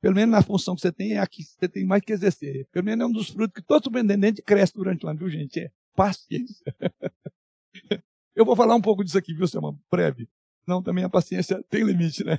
pelo 0.00 0.16
menos 0.16 0.32
na 0.32 0.42
função 0.42 0.74
que 0.74 0.80
você 0.80 0.90
tem, 0.90 1.12
é 1.12 1.18
aqui 1.18 1.44
você 1.44 1.68
tem 1.68 1.86
mais 1.86 2.02
que 2.02 2.12
exercer. 2.12 2.66
Pelo 2.72 2.84
menos 2.84 3.04
é 3.04 3.06
um 3.08 3.12
dos 3.12 3.28
frutos 3.28 3.54
que 3.54 3.62
todo 3.62 3.84
superintendente 3.84 4.42
cresce 4.42 4.74
durante 4.74 5.06
o 5.06 5.08
ano, 5.08 5.18
viu, 5.20 5.30
gente? 5.30 5.60
É 5.60 5.70
paciência. 5.94 6.64
eu 8.34 8.44
vou 8.44 8.56
falar 8.56 8.74
um 8.74 8.80
pouco 8.80 9.04
disso 9.04 9.18
aqui, 9.18 9.32
viu, 9.32 9.46
Selma? 9.46 9.78
Breve. 9.90 10.28
Não, 10.66 10.82
também 10.82 11.04
a 11.04 11.08
paciência 11.08 11.62
tem 11.70 11.84
limite, 11.84 12.24
né? 12.24 12.38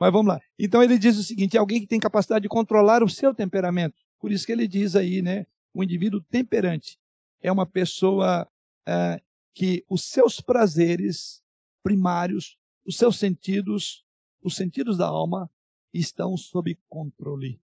Mas 0.00 0.12
vamos 0.12 0.28
lá. 0.28 0.40
Então 0.56 0.82
ele 0.82 0.96
diz 0.96 1.18
o 1.18 1.24
seguinte: 1.24 1.56
é 1.56 1.60
alguém 1.60 1.80
que 1.80 1.86
tem 1.88 1.98
capacidade 1.98 2.44
de 2.44 2.48
controlar 2.48 3.02
o 3.02 3.08
seu 3.08 3.34
temperamento. 3.34 3.96
Por 4.20 4.30
isso 4.30 4.46
que 4.46 4.52
ele 4.52 4.68
diz 4.68 4.94
aí, 4.94 5.20
né? 5.20 5.46
O 5.74 5.82
indivíduo 5.82 6.22
temperante 6.30 6.96
é 7.40 7.50
uma 7.50 7.66
pessoa 7.66 8.48
é, 8.86 9.22
que 9.54 9.84
os 9.88 10.04
seus 10.04 10.40
prazeres 10.40 11.42
primários, 11.82 12.58
os 12.84 12.96
seus 12.96 13.18
sentidos 13.18 14.04
os 14.42 14.56
sentidos 14.56 14.96
da 14.96 15.06
alma 15.06 15.50
estão 15.92 16.36
sob 16.36 16.74
controle. 16.88 17.60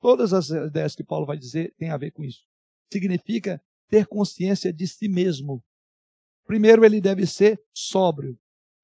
Todas 0.00 0.32
as 0.32 0.50
ideias 0.50 0.94
que 0.94 1.04
Paulo 1.04 1.26
vai 1.26 1.36
dizer 1.36 1.74
têm 1.76 1.90
a 1.90 1.96
ver 1.96 2.12
com 2.12 2.24
isso. 2.24 2.46
Significa 2.92 3.62
ter 3.88 4.06
consciência 4.06 4.72
de 4.72 4.86
si 4.86 5.08
mesmo. 5.08 5.62
Primeiro, 6.46 6.84
ele 6.84 7.00
deve 7.00 7.26
ser 7.26 7.62
sóbrio. 7.74 8.38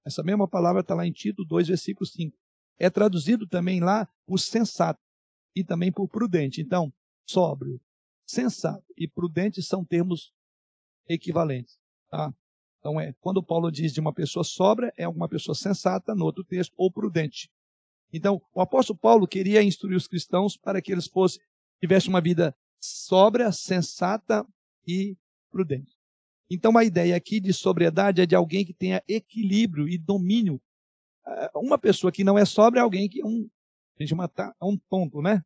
Essa 0.04 0.22
mesma 0.22 0.46
palavra 0.46 0.82
está 0.82 0.94
lá 0.94 1.06
em 1.06 1.12
Tito 1.12 1.44
2, 1.44 1.68
versículo 1.68 2.06
5. 2.06 2.36
É 2.78 2.90
traduzido 2.90 3.46
também 3.46 3.80
lá 3.80 4.08
por 4.26 4.38
sensato 4.38 5.00
e 5.54 5.64
também 5.64 5.92
por 5.92 6.08
prudente. 6.08 6.60
Então, 6.60 6.92
sóbrio, 7.26 7.80
sensato 8.26 8.84
e 8.96 9.08
prudente 9.08 9.62
são 9.62 9.84
termos 9.84 10.32
equivalentes. 11.08 11.78
Tá? 12.10 12.32
Então, 12.78 13.00
é, 13.00 13.14
quando 13.20 13.42
Paulo 13.42 13.70
diz 13.70 13.92
de 13.92 14.00
uma 14.00 14.12
pessoa 14.12 14.44
sobra, 14.44 14.92
é 14.96 15.08
uma 15.08 15.28
pessoa 15.28 15.54
sensata, 15.54 16.14
no 16.14 16.24
outro 16.24 16.44
texto, 16.44 16.74
ou 16.76 16.92
prudente. 16.92 17.50
Então, 18.12 18.40
o 18.54 18.60
apóstolo 18.60 18.98
Paulo 18.98 19.26
queria 19.26 19.62
instruir 19.62 19.96
os 19.96 20.06
cristãos 20.06 20.56
para 20.56 20.80
que 20.80 20.92
eles 20.92 21.06
fossem, 21.06 21.42
tivessem 21.80 22.10
uma 22.10 22.20
vida 22.20 22.54
sóbria, 22.78 23.50
sensata 23.50 24.46
e 24.86 25.16
prudente. 25.50 25.96
Então, 26.50 26.76
a 26.76 26.84
ideia 26.84 27.16
aqui 27.16 27.40
de 27.40 27.52
sobriedade 27.52 28.20
é 28.20 28.26
de 28.26 28.34
alguém 28.34 28.64
que 28.64 28.74
tenha 28.74 29.02
equilíbrio 29.08 29.88
e 29.88 29.96
domínio. 29.96 30.60
É, 31.26 31.50
uma 31.54 31.78
pessoa 31.78 32.12
que 32.12 32.22
não 32.22 32.38
é 32.38 32.44
sóbria 32.44 32.80
é 32.80 32.82
alguém 32.82 33.08
que 33.08 33.22
é 33.22 33.26
um, 33.26 33.48
a 33.98 34.04
gente 34.04 34.14
tá, 34.34 34.54
é 34.60 34.64
um 34.64 34.76
tonto, 34.90 35.22
né? 35.22 35.42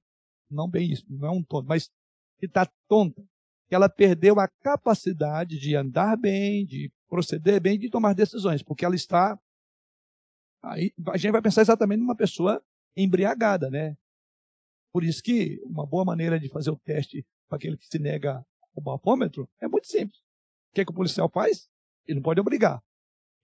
Não 0.50 0.68
bem 0.68 0.90
isso, 0.90 1.05
não 1.09 1.28
é 1.28 1.30
um 1.30 1.42
tonto, 1.42 1.68
mas 1.68 1.90
que 2.39 2.47
está 2.47 2.66
tonta. 2.89 3.23
Que 3.69 3.74
ela 3.74 3.89
perdeu 3.89 4.40
a 4.40 4.48
capacidade 4.48 5.59
de 5.59 5.77
andar 5.77 6.16
bem, 6.16 6.65
de 6.65 6.90
proceder 7.09 7.60
bem, 7.60 7.78
de 7.78 7.90
tomar 7.90 8.15
decisões, 8.15 8.62
porque 8.62 8.85
ela 8.85 8.94
está. 8.94 9.39
Aí 10.62 10.93
a 11.09 11.16
gente 11.16 11.32
vai 11.32 11.43
pensar 11.43 11.62
exatamente 11.62 12.01
numa 12.01 12.16
pessoa 12.16 12.62
embriagada, 12.97 13.70
né? 13.70 13.97
Por 14.93 15.05
isso 15.05 15.23
que 15.23 15.60
uma 15.65 15.86
boa 15.86 16.05
maneira 16.05 16.40
de 16.40 16.48
fazer 16.48 16.70
o 16.70 16.78
teste 16.78 17.27
para 17.48 17.56
aquele 17.56 17.77
que 17.77 17.86
se 17.86 17.98
nega 17.98 18.44
o 18.74 18.81
bafômetro 18.81 19.48
é 19.60 19.69
muito 19.69 19.86
simples. 19.86 20.19
O 20.70 20.74
que, 20.74 20.81
é 20.81 20.85
que 20.85 20.90
o 20.90 20.94
policial 20.94 21.28
faz? 21.28 21.69
Ele 22.06 22.16
não 22.16 22.23
pode 22.23 22.40
obrigar. 22.40 22.78
O 22.78 22.82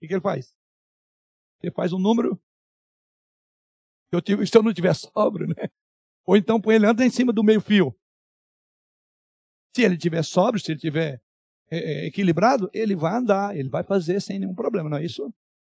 que, 0.00 0.08
que 0.08 0.14
ele 0.14 0.20
faz? 0.20 0.54
Ele 1.62 1.72
faz 1.72 1.92
um 1.92 1.98
número. 1.98 2.40
Eu 4.10 4.22
tive, 4.22 4.46
se 4.46 4.56
eu 4.56 4.62
não 4.62 4.72
tiver 4.72 4.94
sóbrio, 4.96 5.48
né? 5.48 5.68
Ou 6.26 6.36
então 6.36 6.60
põe 6.60 6.76
ele 6.76 6.86
anda 6.86 7.04
em 7.04 7.10
cima 7.10 7.32
do 7.32 7.44
meio 7.44 7.60
fio. 7.60 7.94
Se 9.74 9.82
ele 9.82 9.96
tiver 9.96 10.22
sóbrio, 10.22 10.62
se 10.62 10.72
ele 10.72 10.78
tiver 10.78 11.20
é, 11.70 11.78
é, 11.78 12.06
equilibrado, 12.06 12.70
ele 12.72 12.94
vai 12.94 13.14
andar, 13.14 13.56
ele 13.56 13.68
vai 13.68 13.82
fazer 13.82 14.20
sem 14.20 14.38
nenhum 14.38 14.54
problema, 14.54 14.88
não 14.88 14.98
é 14.98 15.04
isso? 15.04 15.32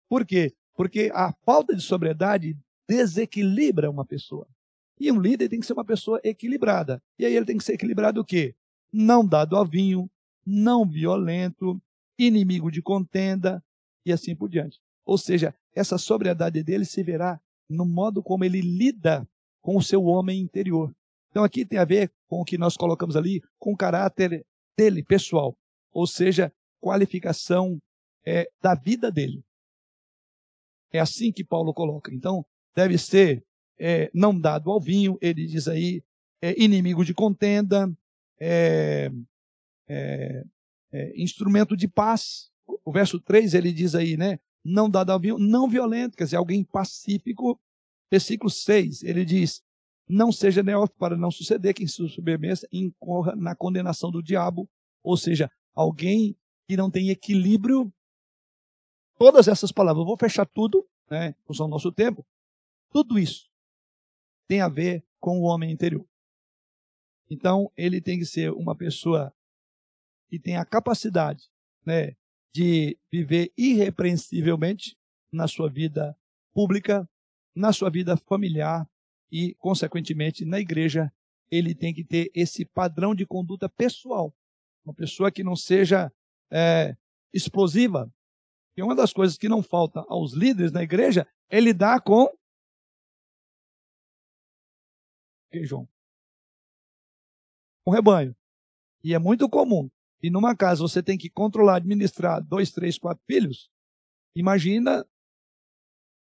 Por 0.08 0.26
quê? 0.26 0.54
Porque 0.74 1.12
a 1.14 1.34
falta 1.46 1.76
de 1.76 1.82
sobriedade 1.82 2.58
desequilibra 2.88 3.90
uma 3.90 4.06
pessoa. 4.06 4.48
E 5.00 5.12
um 5.12 5.20
líder 5.20 5.50
tem 5.50 5.60
que 5.60 5.66
ser 5.66 5.74
uma 5.74 5.86
pessoa 5.86 6.20
equilibrada. 6.24 7.02
E 7.18 7.26
aí 7.26 7.36
ele 7.36 7.46
tem 7.46 7.58
que 7.58 7.64
ser 7.64 7.74
equilibrado 7.74 8.22
o 8.22 8.26
quê? 8.26 8.56
Não 8.92 9.26
dado 9.26 9.56
ao 9.56 9.66
vinho, 9.66 10.10
não 10.46 10.86
violento, 10.86 11.82
inimigo 12.18 12.72
de 12.72 12.82
contenda 12.82 13.64
e 14.06 14.12
assim 14.12 14.36
por 14.36 14.50
diante. 14.50 14.80
Ou 15.06 15.18
seja, 15.18 15.54
essa 15.74 15.98
sobriedade 15.98 16.64
dele 16.64 16.86
se 16.86 17.04
verá 17.04 17.40
no 17.70 17.86
modo 17.86 18.24
como 18.24 18.44
ele 18.44 18.62
lida 18.62 19.28
com 19.62 19.78
o 19.78 19.84
seu 19.84 20.04
homem 20.04 20.42
interior. 20.42 20.94
Então 21.30 21.44
aqui 21.44 21.66
tem 21.66 21.80
a 21.80 21.86
ver 21.86 22.12
com 22.28 22.42
o 22.42 22.46
que 22.46 22.58
nós 22.58 22.76
colocamos 22.76 23.16
ali, 23.16 23.42
com 23.58 23.74
o 23.74 23.78
caráter 23.78 24.46
dele, 24.78 25.04
pessoal. 25.04 25.58
Ou 25.92 26.08
seja, 26.08 26.52
qualificação 26.80 27.80
é, 28.26 28.50
da 28.62 28.76
vida 28.76 29.12
dele. 29.12 29.44
É 30.92 31.00
assim 31.00 31.32
que 31.32 31.44
Paulo 31.44 31.74
coloca. 31.74 32.14
Então, 32.14 32.46
deve 32.76 32.98
ser 32.98 33.44
é, 33.80 34.10
não 34.14 34.38
dado 34.38 34.72
ao 34.72 34.80
vinho, 34.80 35.18
ele 35.22 35.46
diz 35.46 35.68
aí, 35.68 36.04
é, 36.42 36.62
inimigo 36.62 37.06
de 37.06 37.14
contenda, 37.14 37.92
é, 38.40 39.12
é, 39.88 40.44
é, 40.92 41.22
instrumento 41.22 41.76
de 41.76 41.88
paz. 41.88 42.50
O 42.86 42.92
verso 42.92 43.20
3 43.20 43.54
ele 43.54 43.72
diz 43.72 43.96
aí, 43.96 44.18
né? 44.18 44.40
Não 44.64 44.90
dado 44.90 45.12
ao 45.12 45.20
vinho, 45.20 45.38
não 45.38 45.70
violento, 45.70 46.18
quer 46.18 46.26
dizer, 46.26 46.38
alguém 46.38 46.64
pacífico. 46.64 47.60
Versículo 48.12 48.50
6, 48.50 49.04
ele 49.04 49.24
diz: 49.24 49.62
Não 50.10 50.32
seja 50.32 50.64
neófito 50.64 50.98
para 50.98 51.16
não 51.16 51.30
suceder 51.30 51.76
que 51.76 51.88
sua 51.88 52.10
sobremesa 52.10 52.68
incorra 52.72 53.36
na 53.36 53.56
condenação 53.56 54.10
do 54.10 54.24
diabo. 54.24 54.68
Ou 55.04 55.16
seja, 55.16 55.52
alguém 55.74 56.36
que 56.68 56.76
não 56.76 56.90
tem 56.90 57.10
equilíbrio. 57.10 57.94
Todas 59.20 59.48
essas 59.48 59.72
palavras, 59.72 60.02
eu 60.02 60.08
vou 60.08 60.18
fechar 60.18 60.48
tudo, 60.48 60.88
né, 61.12 61.36
usando 61.48 61.68
o 61.68 61.72
nosso 61.72 61.92
tempo. 61.92 62.26
Tudo 62.90 63.20
isso 63.20 63.48
tem 64.48 64.62
a 64.62 64.68
ver 64.68 65.06
com 65.20 65.40
o 65.40 65.44
homem 65.44 65.72
interior. 65.72 66.08
Então, 67.30 67.72
ele 67.78 68.02
tem 68.02 68.18
que 68.18 68.26
ser 68.26 68.52
uma 68.52 68.76
pessoa 68.76 69.32
que 70.28 70.40
tem 70.40 70.58
a 70.58 70.66
capacidade 70.66 71.52
né, 71.86 72.16
de 72.52 72.98
viver 73.12 73.54
irrepreensivelmente 73.56 74.98
na 75.32 75.48
sua 75.48 75.70
vida 75.70 76.18
pública, 76.52 77.08
na 77.56 77.72
sua 77.72 77.92
vida 77.92 78.18
familiar 78.18 78.90
e, 79.32 79.56
consequentemente, 79.56 80.46
na 80.46 80.60
igreja. 80.60 81.12
Ele 81.52 81.74
tem 81.74 81.94
que 81.94 82.04
ter 82.04 82.32
esse 82.36 82.64
padrão 82.64 83.16
de 83.16 83.26
conduta 83.26 83.68
pessoal 83.68 84.34
uma 84.90 84.94
pessoa 84.94 85.32
que 85.32 85.44
não 85.44 85.56
seja 85.56 86.12
é, 86.52 86.96
explosiva. 87.34 88.12
E 88.76 88.82
uma 88.82 88.96
das 88.96 89.14
coisas 89.14 89.38
que 89.38 89.50
não 89.50 89.62
falta 89.62 90.04
aos 90.08 90.34
líderes 90.34 90.72
na 90.72 90.82
igreja 90.82 91.28
é 91.50 91.60
lidar 91.60 92.02
com. 92.02 92.28
João? 95.64 95.88
Rebanho. 97.88 98.36
E 99.04 99.14
é 99.14 99.20
muito 99.20 99.50
comum. 99.50 99.90
E 100.22 100.30
numa 100.30 100.56
casa 100.56 100.82
você 100.82 101.02
tem 101.02 101.18
que 101.18 101.30
controlar, 101.30 101.78
administrar 101.78 102.44
dois, 102.44 102.72
três, 102.72 102.98
quatro 102.98 103.24
filhos. 103.26 103.70
Imagina 104.36 105.06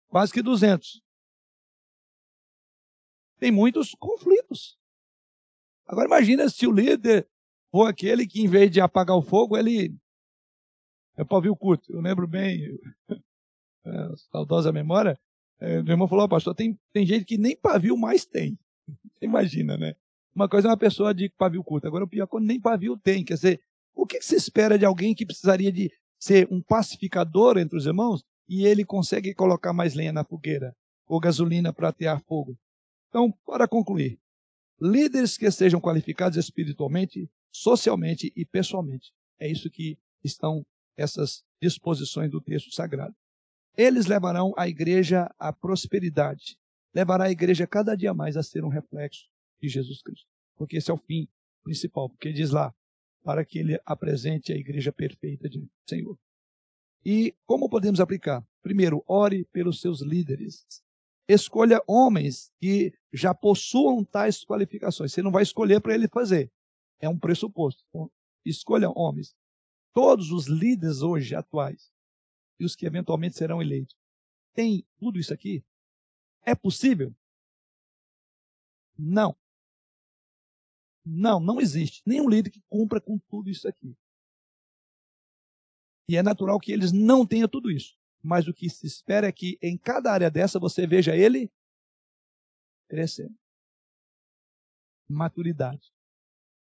quase 0.08 0.32
que 0.32 0.42
200. 0.42 1.02
Tem 3.38 3.50
muitos 3.50 3.94
conflitos. 3.94 4.78
Agora 5.86 6.06
imagina 6.06 6.48
se 6.48 6.66
o 6.66 6.72
líder 6.72 7.28
ou 7.72 7.84
aquele 7.84 8.26
que, 8.26 8.40
em 8.40 8.48
vez 8.48 8.70
de 8.70 8.80
apagar 8.80 9.16
o 9.16 9.22
fogo, 9.22 9.56
ele 9.56 9.94
é 11.16 11.24
pavio 11.24 11.56
curto. 11.56 11.92
Eu 11.92 12.00
lembro 12.00 12.26
bem, 12.26 12.78
é, 13.84 14.08
saudosa 14.30 14.72
memória, 14.72 15.18
é, 15.60 15.82
meu 15.82 15.92
irmão 15.92 16.08
falou, 16.08 16.28
pastor, 16.28 16.54
tem, 16.54 16.78
tem 16.92 17.06
gente 17.06 17.24
que 17.24 17.38
nem 17.38 17.56
pavio 17.56 17.96
mais 17.96 18.24
tem. 18.24 18.58
Imagina, 19.20 19.76
né? 19.76 19.94
Uma 20.34 20.48
coisa 20.48 20.68
é 20.68 20.70
uma 20.70 20.76
pessoa 20.76 21.14
de 21.14 21.28
pavio 21.30 21.62
curto, 21.62 21.86
agora 21.86 22.04
o 22.04 22.08
pior 22.08 22.24
é 22.24 22.26
quando 22.26 22.46
nem 22.46 22.60
pavio 22.60 22.98
tem. 22.98 23.24
Quer 23.24 23.34
dizer, 23.34 23.60
o 23.94 24.06
que 24.06 24.20
se 24.20 24.34
espera 24.34 24.78
de 24.78 24.84
alguém 24.84 25.14
que 25.14 25.24
precisaria 25.24 25.70
de 25.70 25.90
ser 26.18 26.48
um 26.50 26.60
pacificador 26.60 27.56
entre 27.56 27.76
os 27.76 27.86
irmãos 27.86 28.24
e 28.48 28.66
ele 28.66 28.84
consegue 28.84 29.32
colocar 29.34 29.72
mais 29.72 29.94
lenha 29.94 30.12
na 30.12 30.24
fogueira 30.24 30.74
ou 31.06 31.20
gasolina 31.20 31.72
para 31.72 31.90
atear 31.90 32.20
fogo? 32.24 32.56
Então, 33.14 33.30
para 33.46 33.68
concluir, 33.68 34.18
líderes 34.80 35.38
que 35.38 35.48
sejam 35.48 35.80
qualificados 35.80 36.36
espiritualmente 36.36 37.30
socialmente 37.52 38.32
e 38.34 38.44
pessoalmente. 38.44 39.12
É 39.38 39.48
isso 39.48 39.70
que 39.70 39.96
estão 40.24 40.66
essas 40.96 41.44
disposições 41.62 42.28
do 42.28 42.40
texto 42.40 42.74
sagrado. 42.74 43.14
Eles 43.76 44.06
levarão 44.06 44.52
a 44.58 44.66
igreja 44.66 45.32
à 45.38 45.52
prosperidade, 45.52 46.58
levará 46.92 47.26
a 47.26 47.30
igreja 47.30 47.68
cada 47.68 47.94
dia 47.94 48.12
mais 48.12 48.36
a 48.36 48.42
ser 48.42 48.64
um 48.64 48.68
reflexo 48.68 49.28
de 49.62 49.68
Jesus 49.68 50.02
Cristo, 50.02 50.26
porque 50.56 50.78
esse 50.78 50.90
é 50.90 50.94
o 50.94 50.98
fim 50.98 51.28
principal, 51.62 52.10
porque 52.10 52.32
diz 52.32 52.50
lá, 52.50 52.74
para 53.22 53.44
que 53.44 53.60
ele 53.60 53.80
apresente 53.86 54.52
a 54.52 54.56
igreja 54.56 54.92
perfeita 54.92 55.48
de 55.48 55.64
Senhor. 55.88 56.18
E 57.04 57.32
como 57.46 57.70
podemos 57.70 58.00
aplicar? 58.00 58.44
Primeiro, 58.60 59.04
ore 59.06 59.44
pelos 59.52 59.80
seus 59.80 60.02
líderes. 60.02 60.66
Escolha 61.28 61.80
homens 61.86 62.52
que 62.60 62.92
já 63.12 63.34
possuam 63.34 64.04
tais 64.04 64.44
qualificações. 64.44 65.12
Você 65.12 65.22
não 65.22 65.30
vai 65.30 65.42
escolher 65.42 65.80
para 65.80 65.94
ele 65.94 66.08
fazer 66.08 66.52
é 67.04 67.08
um 67.08 67.18
pressuposto. 67.18 67.84
Então, 67.88 68.10
escolha 68.44 68.90
homens. 68.90 69.36
Todos 69.92 70.30
os 70.32 70.46
líderes 70.46 71.02
hoje 71.02 71.34
atuais 71.34 71.92
e 72.58 72.64
os 72.64 72.74
que 72.74 72.86
eventualmente 72.86 73.36
serão 73.36 73.62
eleitos 73.62 73.96
têm 74.54 74.86
tudo 74.98 75.18
isso 75.18 75.32
aqui? 75.32 75.64
É 76.42 76.54
possível? 76.54 77.14
Não. 78.98 79.36
Não, 81.04 81.38
não 81.38 81.60
existe 81.60 82.02
nenhum 82.06 82.28
líder 82.28 82.50
que 82.50 82.62
cumpra 82.68 83.00
com 83.00 83.18
tudo 83.18 83.50
isso 83.50 83.68
aqui. 83.68 83.96
E 86.08 86.16
é 86.16 86.22
natural 86.22 86.58
que 86.58 86.72
eles 86.72 86.92
não 86.92 87.26
tenham 87.26 87.48
tudo 87.48 87.70
isso. 87.70 87.96
Mas 88.24 88.48
o 88.48 88.54
que 88.54 88.70
se 88.70 88.86
espera 88.86 89.26
é 89.26 89.32
que 89.32 89.58
em 89.60 89.76
cada 89.76 90.10
área 90.10 90.30
dessa 90.30 90.58
você 90.58 90.86
veja 90.86 91.14
ele 91.14 91.52
crescendo. 92.88 93.36
Maturidade. 95.06 95.92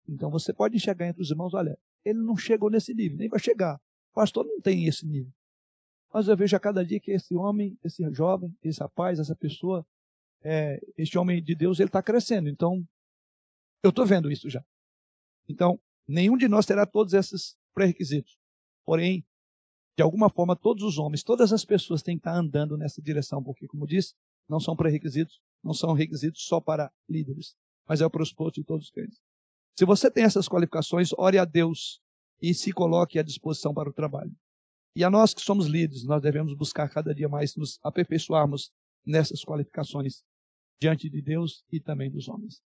Então 0.06 0.30
você 0.30 0.53
pode 0.53 0.76
enxergar 0.76 1.07
entre 1.07 1.22
os 1.22 1.32
irmãos, 1.32 1.53
olha, 1.53 1.80
ele 2.03 2.19
não 2.19 2.36
chegou 2.36 2.69
nesse 2.69 2.94
nível, 2.94 3.18
nem 3.18 3.30
vai 3.30 3.40
chegar. 3.40 3.77
O 4.11 4.15
pastor 4.15 4.45
não 4.45 4.60
tem 4.60 4.86
esse 4.86 5.06
nível. 5.06 5.32
Mas 6.14 6.27
eu 6.27 6.36
vejo 6.36 6.57
a 6.57 6.60
cada 6.60 6.86
dia 6.86 6.99
que 6.99 7.11
esse 7.11 7.34
homem, 7.34 7.80
esse 7.82 8.03
jovem, 8.14 8.53
esse 8.61 8.82
rapaz, 8.82 9.18
essa 9.18 9.36
pessoa, 9.36 9.88
é, 10.41 10.82
este 10.98 11.18
homem 11.18 11.41
de 11.41 11.56
Deus, 11.56 11.80
ele 11.80 11.88
está 11.88 12.03
crescendo. 12.03 12.49
Então, 12.49 12.86
eu 13.82 13.91
estou 13.91 14.06
vendo 14.06 14.30
isso 14.30 14.49
já. 14.49 14.64
Então, 15.48 15.80
nenhum 16.06 16.36
de 16.36 16.49
nós 16.49 16.65
terá 16.65 16.86
todos 16.86 17.14
esses 17.14 17.57
pré-requisitos. 17.73 18.38
Porém, 18.86 19.26
de 19.97 20.03
alguma 20.03 20.30
forma, 20.30 20.55
todos 20.55 20.84
os 20.84 20.97
homens, 20.97 21.23
todas 21.23 21.53
as 21.53 21.63
pessoas 21.63 22.03
têm 22.03 22.17
que 22.17 22.22
estar 22.22 22.35
andando 22.35 22.77
nessa 22.77 23.01
direção, 23.01 23.41
porque, 23.41 23.67
como 23.67 23.88
disse, 23.88 24.13
não 24.47 24.59
são 24.59 24.76
pré-requisitos, 24.76 25.39
não 25.63 25.73
são 25.73 25.93
requisitos 25.93 26.43
só 26.45 26.59
para 26.59 26.91
líderes, 27.09 27.55
mas 27.88 28.01
é 28.01 28.05
o 28.05 28.09
pressuposto 28.09 28.59
de 28.59 28.65
todos 28.65 28.85
os 28.85 28.91
crentes. 28.91 29.19
Se 29.77 29.85
você 29.85 30.11
tem 30.11 30.23
essas 30.23 30.47
qualificações, 30.47 31.11
ore 31.17 31.38
a 31.38 31.45
Deus 31.45 32.01
e 32.41 32.53
se 32.53 32.72
coloque 32.72 33.17
à 33.17 33.23
disposição 33.23 33.73
para 33.73 33.89
o 33.89 33.93
trabalho. 33.93 34.35
E 34.95 35.03
a 35.03 35.09
nós 35.09 35.34
que 35.34 35.41
somos 35.41 35.65
líderes, 35.65 36.03
nós 36.05 36.22
devemos 36.22 36.53
buscar 36.53 36.89
cada 36.89 37.13
dia 37.13 37.27
mais 37.27 37.55
nos 37.55 37.80
aperfeiçoarmos 37.84 38.72
nessas 39.05 39.43
qualificações 39.43 40.23
diante 40.80 41.09
de 41.09 41.22
Deus 41.22 41.63
e 41.72 41.80
também 41.80 42.09
dos 42.09 42.27
homens. 42.27 42.61